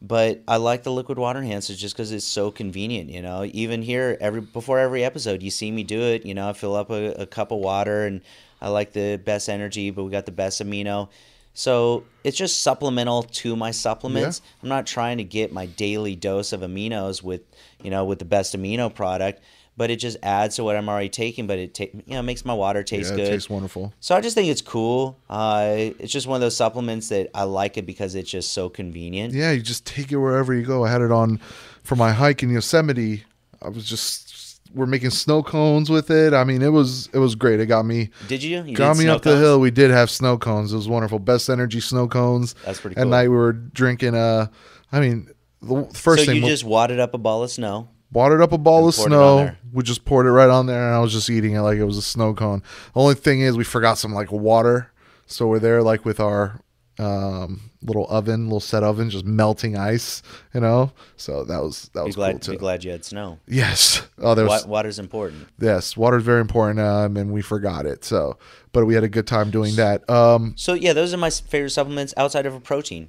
but 0.02 0.42
I 0.48 0.56
like 0.56 0.82
the 0.82 0.92
liquid 0.92 1.18
water 1.18 1.40
enhancers 1.40 1.76
just 1.76 1.94
because 1.94 2.10
it's 2.10 2.24
so 2.24 2.50
convenient. 2.50 3.10
You 3.10 3.20
know, 3.20 3.44
even 3.52 3.82
here, 3.82 4.16
every 4.20 4.40
before 4.40 4.78
every 4.78 5.04
episode, 5.04 5.42
you 5.42 5.50
see 5.50 5.70
me 5.70 5.84
do 5.84 6.00
it. 6.00 6.24
You 6.24 6.34
know, 6.34 6.48
I 6.48 6.52
fill 6.54 6.74
up 6.74 6.90
a, 6.90 7.12
a 7.22 7.26
cup 7.26 7.52
of 7.52 7.58
water, 7.58 8.06
and 8.06 8.22
I 8.62 8.68
like 8.68 8.92
the 8.92 9.20
best 9.22 9.48
energy, 9.48 9.90
but 9.90 10.04
we 10.04 10.10
got 10.10 10.26
the 10.26 10.32
best 10.32 10.62
amino. 10.62 11.08
So 11.52 12.04
it's 12.24 12.36
just 12.36 12.62
supplemental 12.62 13.24
to 13.24 13.56
my 13.56 13.72
supplements. 13.72 14.40
I'm 14.62 14.68
not 14.68 14.86
trying 14.86 15.18
to 15.18 15.24
get 15.24 15.52
my 15.52 15.66
daily 15.66 16.14
dose 16.14 16.52
of 16.52 16.60
aminos 16.60 17.22
with, 17.22 17.42
you 17.82 17.90
know, 17.90 18.04
with 18.04 18.20
the 18.20 18.24
best 18.24 18.56
amino 18.56 18.94
product, 18.94 19.42
but 19.80 19.90
it 19.90 19.96
just 19.96 20.18
adds 20.22 20.56
to 20.56 20.62
what 20.62 20.76
I'm 20.76 20.90
already 20.90 21.08
taking. 21.08 21.46
But 21.46 21.58
it 21.58 21.72
ta- 21.72 21.86
you 22.04 22.12
know 22.12 22.20
makes 22.20 22.44
my 22.44 22.52
water 22.52 22.82
taste 22.82 23.12
yeah, 23.12 23.16
good. 23.16 23.28
it 23.28 23.30
tastes 23.30 23.48
wonderful. 23.48 23.94
So 23.98 24.14
I 24.14 24.20
just 24.20 24.34
think 24.34 24.48
it's 24.50 24.60
cool. 24.60 25.18
Uh, 25.30 25.72
it's 25.98 26.12
just 26.12 26.26
one 26.26 26.36
of 26.36 26.42
those 26.42 26.54
supplements 26.54 27.08
that 27.08 27.30
I 27.34 27.44
like 27.44 27.78
it 27.78 27.86
because 27.86 28.14
it's 28.14 28.28
just 28.30 28.52
so 28.52 28.68
convenient. 28.68 29.32
Yeah, 29.32 29.52
you 29.52 29.62
just 29.62 29.86
take 29.86 30.12
it 30.12 30.18
wherever 30.18 30.52
you 30.52 30.66
go. 30.66 30.84
I 30.84 30.90
had 30.90 31.00
it 31.00 31.10
on 31.10 31.40
for 31.82 31.96
my 31.96 32.12
hike 32.12 32.42
in 32.42 32.50
Yosemite. 32.50 33.24
I 33.62 33.70
was 33.70 33.86
just 33.88 34.60
we're 34.74 34.84
making 34.84 35.10
snow 35.10 35.42
cones 35.42 35.88
with 35.88 36.10
it. 36.10 36.34
I 36.34 36.44
mean, 36.44 36.60
it 36.60 36.72
was 36.72 37.08
it 37.14 37.18
was 37.18 37.34
great. 37.34 37.58
It 37.58 37.64
got 37.64 37.86
me 37.86 38.10
Did 38.28 38.42
you? 38.42 38.62
you 38.62 38.76
got 38.76 38.96
did 38.96 39.04
me 39.04 39.08
up 39.08 39.22
the 39.22 39.38
hill. 39.38 39.60
We 39.60 39.70
did 39.70 39.90
have 39.90 40.10
snow 40.10 40.36
cones. 40.36 40.74
It 40.74 40.76
was 40.76 40.88
wonderful. 40.88 41.18
Best 41.20 41.48
energy 41.48 41.80
snow 41.80 42.06
cones. 42.06 42.54
That's 42.66 42.82
pretty 42.82 42.98
At 42.98 43.04
cool. 43.04 43.10
night 43.12 43.28
we 43.30 43.36
were 43.36 43.54
drinking. 43.54 44.14
Uh, 44.14 44.48
I 44.92 45.00
mean, 45.00 45.30
the 45.62 45.84
first 45.94 46.24
So 46.24 46.26
thing 46.26 46.36
you 46.36 46.42
we 46.42 46.50
just 46.50 46.64
wadded 46.64 47.00
up 47.00 47.14
a 47.14 47.18
ball 47.18 47.42
of 47.42 47.50
snow. 47.50 47.88
Watered 48.12 48.42
up 48.42 48.52
a 48.52 48.58
ball 48.58 48.88
of 48.88 48.94
poured 48.96 49.12
it 49.12 49.14
on 49.16 49.46
snow. 49.48 49.56
We 49.72 49.82
just 49.82 50.04
poured 50.04 50.26
it 50.26 50.32
right 50.32 50.50
on 50.50 50.66
there, 50.66 50.84
and 50.86 50.94
I 50.94 51.00
was 51.00 51.12
just 51.12 51.30
eating 51.30 51.54
it 51.54 51.60
like 51.60 51.78
it 51.78 51.84
was 51.84 51.96
a 51.96 52.02
snow 52.02 52.34
cone. 52.34 52.62
The 52.94 53.00
only 53.00 53.14
thing 53.14 53.40
is, 53.40 53.56
we 53.56 53.64
forgot 53.64 53.98
some 53.98 54.12
like 54.12 54.32
water, 54.32 54.90
so 55.26 55.46
we're 55.46 55.58
there 55.60 55.82
like 55.82 56.04
with 56.04 56.18
our 56.20 56.60
um, 56.98 57.70
little 57.82 58.06
oven, 58.10 58.44
little 58.46 58.60
set 58.60 58.82
oven, 58.82 59.08
just 59.10 59.24
melting 59.24 59.76
ice. 59.76 60.22
You 60.52 60.60
know, 60.60 60.92
so 61.16 61.44
that 61.44 61.62
was 61.62 61.88
that 61.94 62.02
Be 62.02 62.06
was 62.08 62.16
glad, 62.16 62.32
cool 62.32 62.38
too. 62.40 62.50
be 62.52 62.58
glad 62.58 62.84
you 62.84 62.90
had 62.90 63.04
snow. 63.04 63.38
Yes. 63.46 64.02
Oh, 64.18 64.34
there 64.34 64.44
was 64.44 64.64
Wa- 64.66 64.70
Water's 64.72 64.98
important. 64.98 65.46
yes. 65.58 65.96
Water 65.96 66.18
is 66.18 66.24
very 66.24 66.40
important, 66.40 66.80
um, 66.80 67.16
and 67.16 67.32
we 67.32 67.40
forgot 67.42 67.86
it. 67.86 68.04
So, 68.04 68.36
but 68.72 68.84
we 68.86 68.94
had 68.94 69.04
a 69.04 69.08
good 69.08 69.26
time 69.26 69.50
doing 69.50 69.76
that. 69.76 70.08
Um, 70.10 70.54
So 70.56 70.74
yeah, 70.74 70.92
those 70.92 71.14
are 71.14 71.16
my 71.16 71.30
favorite 71.30 71.70
supplements 71.70 72.12
outside 72.16 72.44
of 72.46 72.54
a 72.54 72.60
protein. 72.60 73.08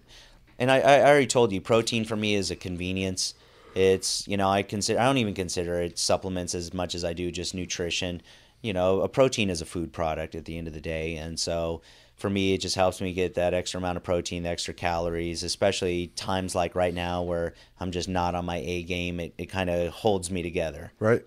And 0.59 0.69
I 0.71 0.77
I 0.79 1.01
already 1.01 1.27
told 1.27 1.51
you, 1.51 1.59
protein 1.59 2.05
for 2.05 2.15
me 2.15 2.35
is 2.35 2.51
a 2.51 2.55
convenience. 2.55 3.33
It's 3.75 4.27
you 4.27 4.37
know 4.37 4.49
I 4.49 4.63
consider 4.63 4.99
I 4.99 5.05
don't 5.05 5.17
even 5.17 5.33
consider 5.33 5.81
it 5.81 5.97
supplements 5.97 6.55
as 6.55 6.73
much 6.73 6.95
as 6.95 7.03
I 7.05 7.13
do 7.13 7.31
just 7.31 7.53
nutrition. 7.53 8.21
You 8.61 8.73
know, 8.73 9.01
a 9.01 9.09
protein 9.09 9.49
is 9.49 9.61
a 9.61 9.65
food 9.65 9.91
product 9.91 10.35
at 10.35 10.45
the 10.45 10.57
end 10.57 10.67
of 10.67 10.73
the 10.73 10.81
day, 10.81 11.15
and 11.15 11.39
so 11.39 11.81
for 12.15 12.29
me, 12.29 12.53
it 12.53 12.59
just 12.59 12.75
helps 12.75 13.01
me 13.01 13.13
get 13.13 13.33
that 13.33 13.53
extra 13.53 13.79
amount 13.79 13.97
of 13.97 14.03
protein, 14.03 14.43
the 14.43 14.49
extra 14.49 14.73
calories, 14.73 15.41
especially 15.41 16.07
times 16.15 16.53
like 16.53 16.75
right 16.75 16.93
now 16.93 17.23
where 17.23 17.55
I'm 17.79 17.91
just 17.91 18.07
not 18.07 18.35
on 18.35 18.45
my 18.45 18.57
A 18.57 18.83
game. 18.83 19.19
It 19.19 19.33
it 19.37 19.47
kind 19.47 19.69
of 19.69 19.91
holds 19.91 20.29
me 20.31 20.43
together. 20.43 20.91
right. 20.99 21.23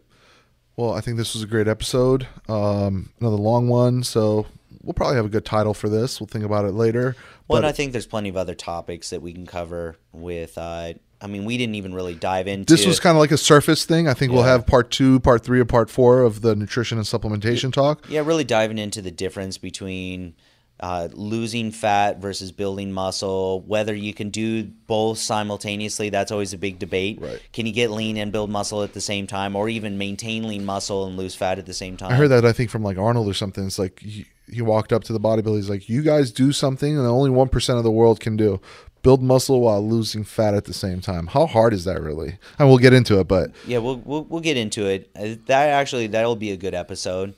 Well, 0.76 0.92
I 0.92 1.00
think 1.00 1.18
this 1.18 1.34
was 1.34 1.42
a 1.44 1.46
great 1.46 1.68
episode. 1.68 2.26
Um, 2.48 3.10
another 3.20 3.36
long 3.36 3.68
one, 3.68 4.02
so 4.02 4.46
we'll 4.82 4.94
probably 4.94 5.16
have 5.16 5.24
a 5.24 5.28
good 5.28 5.44
title 5.44 5.72
for 5.72 5.88
this. 5.88 6.20
We'll 6.20 6.26
think 6.26 6.44
about 6.44 6.64
it 6.64 6.72
later. 6.72 7.16
Well, 7.46 7.58
and 7.58 7.66
I 7.66 7.72
think 7.72 7.92
there's 7.92 8.06
plenty 8.06 8.28
of 8.28 8.36
other 8.36 8.54
topics 8.54 9.10
that 9.10 9.22
we 9.22 9.32
can 9.32 9.46
cover 9.46 9.96
with. 10.12 10.58
Uh, 10.58 10.94
I 11.24 11.26
mean, 11.26 11.46
we 11.46 11.56
didn't 11.56 11.76
even 11.76 11.94
really 11.94 12.14
dive 12.14 12.46
into. 12.46 12.70
this 12.70 12.84
was 12.84 13.00
kind 13.00 13.16
of 13.16 13.20
like 13.20 13.30
a 13.30 13.38
surface 13.38 13.86
thing. 13.86 14.06
I 14.08 14.12
think 14.12 14.30
we'll 14.30 14.42
have 14.42 14.66
part 14.66 14.90
two, 14.90 15.20
part 15.20 15.42
three, 15.42 15.58
or 15.58 15.64
part 15.64 15.88
four 15.88 16.20
of 16.20 16.42
the 16.42 16.54
nutrition 16.54 16.98
and 16.98 17.06
supplementation 17.06 17.72
talk. 17.72 18.04
yeah, 18.10 18.20
really 18.20 18.44
diving 18.44 18.76
into 18.76 19.00
the 19.00 19.10
difference 19.10 19.56
between 19.56 20.34
uh, 20.80 21.08
losing 21.12 21.70
fat 21.70 22.20
versus 22.20 22.52
building 22.52 22.92
muscle. 22.92 23.62
Whether 23.62 23.94
you 23.94 24.12
can 24.12 24.28
do 24.28 24.64
both 24.64 25.16
simultaneously, 25.16 26.10
that's 26.10 26.30
always 26.30 26.52
a 26.52 26.58
big 26.58 26.78
debate. 26.78 27.22
Right. 27.22 27.40
Can 27.54 27.64
you 27.64 27.72
get 27.72 27.90
lean 27.90 28.18
and 28.18 28.30
build 28.30 28.50
muscle 28.50 28.82
at 28.82 28.92
the 28.92 29.00
same 29.00 29.26
time, 29.26 29.56
or 29.56 29.70
even 29.70 29.96
maintain 29.96 30.46
lean 30.46 30.66
muscle 30.66 31.06
and 31.06 31.16
lose 31.16 31.34
fat 31.34 31.58
at 31.58 31.64
the 31.64 31.72
same 31.72 31.96
time? 31.96 32.12
I 32.12 32.16
heard 32.16 32.28
that 32.28 32.44
I 32.44 32.52
think 32.52 32.68
from 32.68 32.82
like 32.82 32.98
Arnold 32.98 33.28
or 33.28 33.34
something. 33.34 33.66
It's 33.66 33.78
like 33.78 33.98
he, 34.00 34.26
he 34.52 34.60
walked 34.60 34.92
up 34.92 35.04
to 35.04 35.14
the 35.14 35.20
bodybuilder. 35.20 35.56
He's 35.56 35.70
like, 35.70 35.88
"You 35.88 36.02
guys 36.02 36.30
do 36.32 36.52
something 36.52 36.96
that 36.96 37.08
only 37.08 37.30
one 37.30 37.48
percent 37.48 37.78
of 37.78 37.84
the 37.84 37.90
world 37.90 38.20
can 38.20 38.36
do: 38.36 38.60
build 39.04 39.22
muscle 39.22 39.60
while 39.60 39.86
losing 39.86 40.24
fat 40.24 40.54
at 40.54 40.64
the 40.64 40.72
same 40.74 41.00
time." 41.00 41.28
How 41.28 41.46
hard 41.46 41.72
is 41.72 41.84
that 41.84 42.00
really? 42.02 42.38
And 42.58 42.66
we'll 42.68 42.78
get 42.78 42.92
into 42.92 43.20
it, 43.20 43.28
but 43.28 43.52
Yeah, 43.68 43.78
we'll, 43.78 43.98
we'll 44.04 44.24
we'll 44.24 44.40
get 44.40 44.56
into 44.56 44.86
it. 44.86 45.08
Uh, 45.14 45.36
That 45.46 45.68
actually 45.68 46.08
that'll 46.08 46.34
be 46.34 46.50
a 46.50 46.56
good 46.56 46.74
episode. 46.74 47.34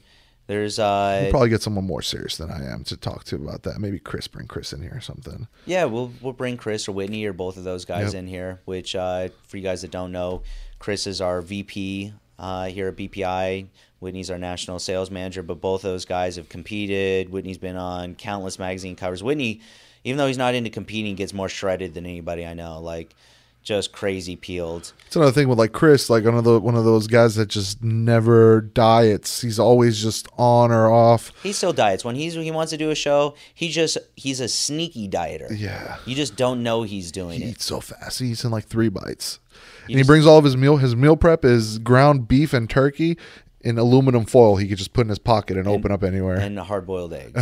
There's 0.48 0.78
uh 0.78 1.18
we'll 1.22 1.30
probably 1.32 1.48
get 1.48 1.60
someone 1.62 1.84
more 1.86 2.02
serious 2.02 2.36
than 2.36 2.50
I 2.52 2.64
am 2.72 2.84
to 2.84 2.96
talk 2.96 3.24
to 3.24 3.34
about 3.36 3.64
that. 3.64 3.80
Maybe 3.80 3.98
Chris, 3.98 4.28
bring 4.28 4.46
Chris 4.46 4.72
in 4.72 4.80
here 4.80 4.92
or 4.94 5.00
something. 5.00 5.48
Yeah, 5.66 5.84
we'll 5.86 6.12
we'll 6.22 6.32
bring 6.34 6.56
Chris 6.56 6.88
or 6.88 6.92
Whitney 6.92 7.24
or 7.24 7.32
both 7.32 7.56
of 7.56 7.64
those 7.64 7.84
guys 7.84 8.14
Yep. 8.14 8.20
in 8.20 8.26
here. 8.28 8.60
Which, 8.64 8.94
uh, 8.94 9.28
for 9.48 9.56
you 9.56 9.62
guys 9.64 9.82
that 9.82 9.90
don't 9.90 10.12
know, 10.12 10.42
Chris 10.78 11.08
is 11.08 11.20
our 11.20 11.42
VP 11.42 12.12
uh, 12.38 12.66
here 12.66 12.86
at 12.88 12.96
BPI. 12.96 13.66
Whitney's 13.98 14.30
our 14.30 14.38
national 14.38 14.78
sales 14.78 15.10
manager. 15.10 15.42
But 15.42 15.60
both 15.60 15.84
of 15.84 15.90
those 15.90 16.04
guys 16.04 16.36
have 16.36 16.48
competed. 16.48 17.28
Whitney's 17.30 17.58
been 17.58 17.76
on 17.76 18.14
countless 18.14 18.56
magazine 18.58 18.94
covers. 18.94 19.24
Whitney, 19.24 19.62
even 20.06 20.16
though 20.18 20.26
he's 20.26 20.38
not 20.38 20.54
into 20.54 20.70
competing, 20.70 21.14
gets 21.16 21.32
more 21.34 21.48
shredded 21.48 21.94
than 21.94 22.06
anybody 22.06 22.46
I 22.46 22.54
know. 22.54 22.80
Like, 22.80 23.14
just 23.62 23.90
crazy 23.90 24.36
peeled. 24.36 24.92
It's 25.08 25.16
another 25.16 25.32
thing 25.32 25.48
with 25.48 25.58
like 25.58 25.72
Chris, 25.72 26.08
like 26.08 26.24
one 26.24 26.36
of 26.36 26.44
the 26.44 26.60
one 26.60 26.76
of 26.76 26.84
those 26.84 27.08
guys 27.08 27.34
that 27.34 27.48
just 27.48 27.82
never 27.82 28.60
diets. 28.60 29.40
He's 29.42 29.58
always 29.58 30.00
just 30.00 30.28
on 30.38 30.70
or 30.70 30.88
off. 30.88 31.32
He 31.42 31.52
still 31.52 31.72
diets 31.72 32.04
when 32.04 32.14
he's 32.14 32.34
he 32.34 32.50
wants 32.52 32.70
to 32.70 32.76
do 32.78 32.90
a 32.90 32.94
show. 32.94 33.34
He 33.52 33.68
just 33.70 33.98
he's 34.14 34.38
a 34.38 34.46
sneaky 34.46 35.08
dieter. 35.08 35.48
Yeah. 35.50 35.96
You 36.06 36.14
just 36.14 36.36
don't 36.36 36.62
know 36.62 36.84
he's 36.84 37.10
doing 37.10 37.40
He 37.40 37.46
it. 37.48 37.50
eats 37.50 37.64
so 37.64 37.80
fast. 37.80 38.20
He 38.20 38.26
eats 38.28 38.44
in 38.44 38.52
like 38.52 38.66
three 38.66 38.88
bites. 38.88 39.40
and 39.88 39.96
he 39.98 40.04
brings 40.04 40.26
all 40.26 40.38
of 40.38 40.44
his 40.44 40.56
meal. 40.56 40.76
His 40.76 40.94
meal 40.94 41.16
prep 41.16 41.44
is 41.44 41.80
ground 41.80 42.28
beef 42.28 42.52
and 42.52 42.70
turkey 42.70 43.18
in 43.62 43.78
aluminum 43.78 44.26
foil. 44.26 44.54
He 44.58 44.68
could 44.68 44.78
just 44.78 44.92
put 44.92 45.06
in 45.06 45.08
his 45.08 45.18
pocket 45.18 45.56
and, 45.56 45.66
open 45.66 45.90
up 45.90 46.04
anywhere. 46.04 46.36
And 46.38 46.56
hard 46.56 46.86
boiled 46.86 47.12
eggs. 47.12 47.32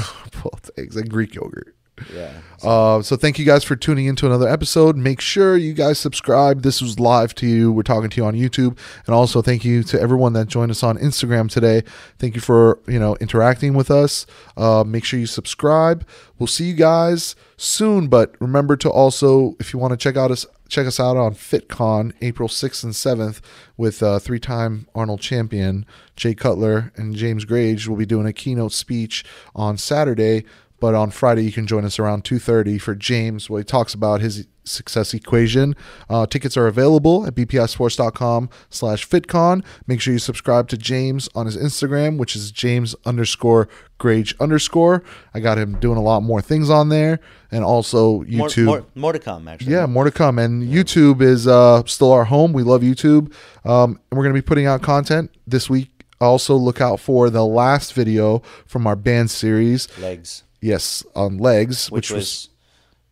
Both 0.42 0.70
eggs 0.78 0.96
and 0.96 1.10
Greek 1.10 1.34
yogurt. 1.34 1.76
Yeah. 2.12 2.32
Uh, 2.62 3.02
so 3.02 3.14
thank 3.14 3.38
you 3.38 3.44
guys 3.44 3.62
for 3.62 3.76
tuning 3.76 4.06
into 4.06 4.26
another 4.26 4.48
episode. 4.48 4.96
Make 4.96 5.20
sure 5.20 5.56
you 5.56 5.74
guys 5.74 5.98
subscribe. 5.98 6.62
This 6.62 6.80
was 6.80 6.98
live 6.98 7.34
to 7.36 7.46
you. 7.46 7.70
We're 7.70 7.82
talking 7.82 8.08
to 8.10 8.16
you 8.16 8.24
on 8.24 8.34
YouTube, 8.34 8.78
and 9.06 9.14
also 9.14 9.42
thank 9.42 9.64
you 9.64 9.82
to 9.84 10.00
everyone 10.00 10.32
that 10.32 10.48
joined 10.48 10.70
us 10.70 10.82
on 10.82 10.96
Instagram 10.98 11.50
today. 11.50 11.82
Thank 12.18 12.34
you 12.34 12.40
for 12.40 12.80
you 12.86 12.98
know 12.98 13.16
interacting 13.16 13.74
with 13.74 13.90
us. 13.90 14.26
Uh, 14.56 14.82
make 14.86 15.04
sure 15.04 15.20
you 15.20 15.26
subscribe. 15.26 16.06
We'll 16.38 16.46
see 16.46 16.64
you 16.64 16.74
guys 16.74 17.36
soon. 17.56 18.08
But 18.08 18.34
remember 18.40 18.76
to 18.78 18.90
also, 18.90 19.56
if 19.60 19.72
you 19.72 19.78
want 19.78 19.92
to 19.92 19.96
check 19.96 20.16
out 20.16 20.30
us, 20.30 20.46
check 20.68 20.86
us 20.86 20.98
out 20.98 21.16
on 21.16 21.34
FitCon 21.34 22.12
April 22.22 22.48
sixth 22.48 22.82
and 22.82 22.96
seventh 22.96 23.40
with 23.76 24.02
uh, 24.02 24.18
three-time 24.18 24.88
Arnold 24.94 25.20
champion 25.20 25.84
Jay 26.16 26.34
Cutler 26.34 26.92
and 26.96 27.14
James 27.14 27.44
Grage. 27.44 27.86
We'll 27.86 27.98
be 27.98 28.06
doing 28.06 28.26
a 28.26 28.32
keynote 28.32 28.72
speech 28.72 29.24
on 29.54 29.76
Saturday. 29.76 30.44
But 30.84 30.94
on 30.94 31.10
Friday, 31.10 31.44
you 31.44 31.50
can 31.50 31.66
join 31.66 31.86
us 31.86 31.98
around 31.98 32.24
2.30 32.24 32.78
for 32.78 32.94
James, 32.94 33.48
where 33.48 33.60
he 33.60 33.64
talks 33.64 33.94
about 33.94 34.20
his 34.20 34.46
success 34.64 35.14
equation. 35.14 35.74
Uh, 36.10 36.26
tickets 36.26 36.58
are 36.58 36.66
available 36.66 37.26
at 37.26 37.34
bpisports.com 37.34 38.50
slash 38.68 39.08
fitcon. 39.08 39.64
Make 39.86 40.02
sure 40.02 40.12
you 40.12 40.18
subscribe 40.18 40.68
to 40.68 40.76
James 40.76 41.26
on 41.34 41.46
his 41.46 41.56
Instagram, 41.56 42.18
which 42.18 42.36
is 42.36 42.52
James 42.52 42.94
underscore 43.06 43.66
Grage 43.98 44.38
underscore. 44.38 45.02
I 45.32 45.40
got 45.40 45.56
him 45.56 45.80
doing 45.80 45.96
a 45.96 46.02
lot 46.02 46.22
more 46.22 46.42
things 46.42 46.68
on 46.68 46.90
there. 46.90 47.18
And 47.50 47.64
also 47.64 48.22
YouTube. 48.24 48.66
more, 48.66 48.86
more 48.94 49.12
to 49.14 49.18
come, 49.18 49.48
actually. 49.48 49.72
Yeah, 49.72 49.86
more 49.86 50.04
to 50.04 50.10
come. 50.10 50.38
And 50.38 50.64
YouTube 50.64 51.22
is 51.22 51.46
uh, 51.46 51.82
still 51.86 52.12
our 52.12 52.26
home. 52.26 52.52
We 52.52 52.62
love 52.62 52.82
YouTube. 52.82 53.32
Um, 53.64 53.98
and 54.10 54.18
we're 54.18 54.24
going 54.24 54.34
to 54.34 54.42
be 54.42 54.46
putting 54.46 54.66
out 54.66 54.82
content 54.82 55.30
this 55.46 55.70
week. 55.70 56.04
Also, 56.20 56.56
look 56.56 56.82
out 56.82 57.00
for 57.00 57.30
the 57.30 57.46
last 57.46 57.94
video 57.94 58.40
from 58.66 58.86
our 58.86 58.96
band 58.96 59.30
series. 59.30 59.88
Legs, 59.98 60.44
Yes, 60.64 61.04
on 61.14 61.36
legs, 61.36 61.90
which, 61.90 62.10
which, 62.10 62.16
was, 62.16 62.48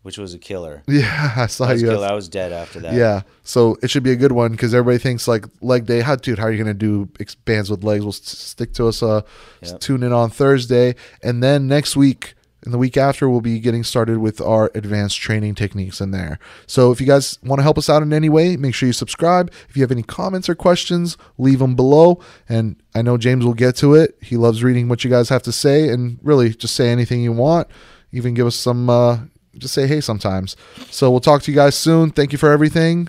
which 0.00 0.16
was 0.16 0.32
a 0.32 0.38
killer. 0.38 0.82
yeah, 0.88 1.34
I 1.36 1.46
saw 1.48 1.66
I 1.66 1.72
was, 1.74 1.82
you. 1.82 1.90
I 1.92 2.14
was 2.14 2.26
dead 2.30 2.50
after 2.50 2.80
that. 2.80 2.94
Yeah, 2.94 3.22
so 3.42 3.76
it 3.82 3.90
should 3.90 4.02
be 4.02 4.10
a 4.12 4.16
good 4.16 4.32
one 4.32 4.52
because 4.52 4.74
everybody 4.74 4.96
thinks 4.96 5.28
like 5.28 5.44
leg 5.60 5.84
day. 5.84 6.00
How, 6.00 6.16
dude? 6.16 6.38
How 6.38 6.46
are 6.46 6.50
you 6.50 6.56
gonna 6.56 6.72
do 6.72 7.10
bands 7.44 7.70
with 7.70 7.84
legs? 7.84 8.04
We'll 8.04 8.12
stick 8.12 8.72
to 8.74 8.86
us. 8.88 9.02
Uh, 9.02 9.20
Yep. 9.60 9.80
tune 9.80 10.02
in 10.02 10.12
on 10.14 10.30
Thursday, 10.30 10.94
and 11.22 11.42
then 11.42 11.68
next 11.68 11.94
week 11.94 12.34
And 12.64 12.72
the 12.72 12.78
week 12.78 12.96
after, 12.96 13.28
we'll 13.28 13.40
be 13.40 13.58
getting 13.58 13.82
started 13.82 14.18
with 14.18 14.40
our 14.40 14.70
advanced 14.74 15.18
training 15.18 15.56
techniques 15.56 16.00
in 16.00 16.12
there. 16.12 16.38
So 16.66 16.92
if 16.92 17.00
you 17.00 17.06
guys 17.06 17.38
want 17.42 17.58
to 17.58 17.64
help 17.64 17.76
us 17.76 17.90
out 17.90 18.02
in 18.02 18.12
any 18.12 18.28
way, 18.28 18.56
make 18.56 18.74
sure 18.74 18.86
you 18.86 18.92
subscribe. 18.92 19.50
If 19.68 19.76
you 19.76 19.82
have 19.82 19.90
any 19.90 20.04
comments 20.04 20.48
or 20.48 20.54
questions, 20.54 21.16
leave 21.38 21.58
them 21.58 21.74
below. 21.74 22.20
And 22.48 22.76
I 22.94 23.02
know 23.02 23.16
James 23.16 23.44
will 23.44 23.54
get 23.54 23.74
to 23.76 23.94
it. 23.94 24.16
He 24.20 24.36
loves 24.36 24.62
reading 24.62 24.88
what 24.88 25.02
you 25.02 25.10
guys 25.10 25.28
have 25.28 25.42
to 25.42 25.52
say 25.52 25.88
and 25.88 26.18
really 26.22 26.50
just 26.50 26.76
say 26.76 26.90
anything 26.90 27.20
you 27.20 27.32
want. 27.32 27.68
Even 28.12 28.34
give 28.34 28.46
us 28.46 28.56
some, 28.56 28.88
uh, 28.88 29.18
just 29.58 29.74
say 29.74 29.86
hey 29.86 30.00
sometimes. 30.00 30.56
So 30.90 31.10
we'll 31.10 31.20
talk 31.20 31.42
to 31.42 31.50
you 31.50 31.56
guys 31.56 31.74
soon. 31.74 32.10
Thank 32.10 32.32
you 32.32 32.38
for 32.38 32.52
everything. 32.52 33.08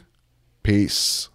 Peace. 0.64 1.30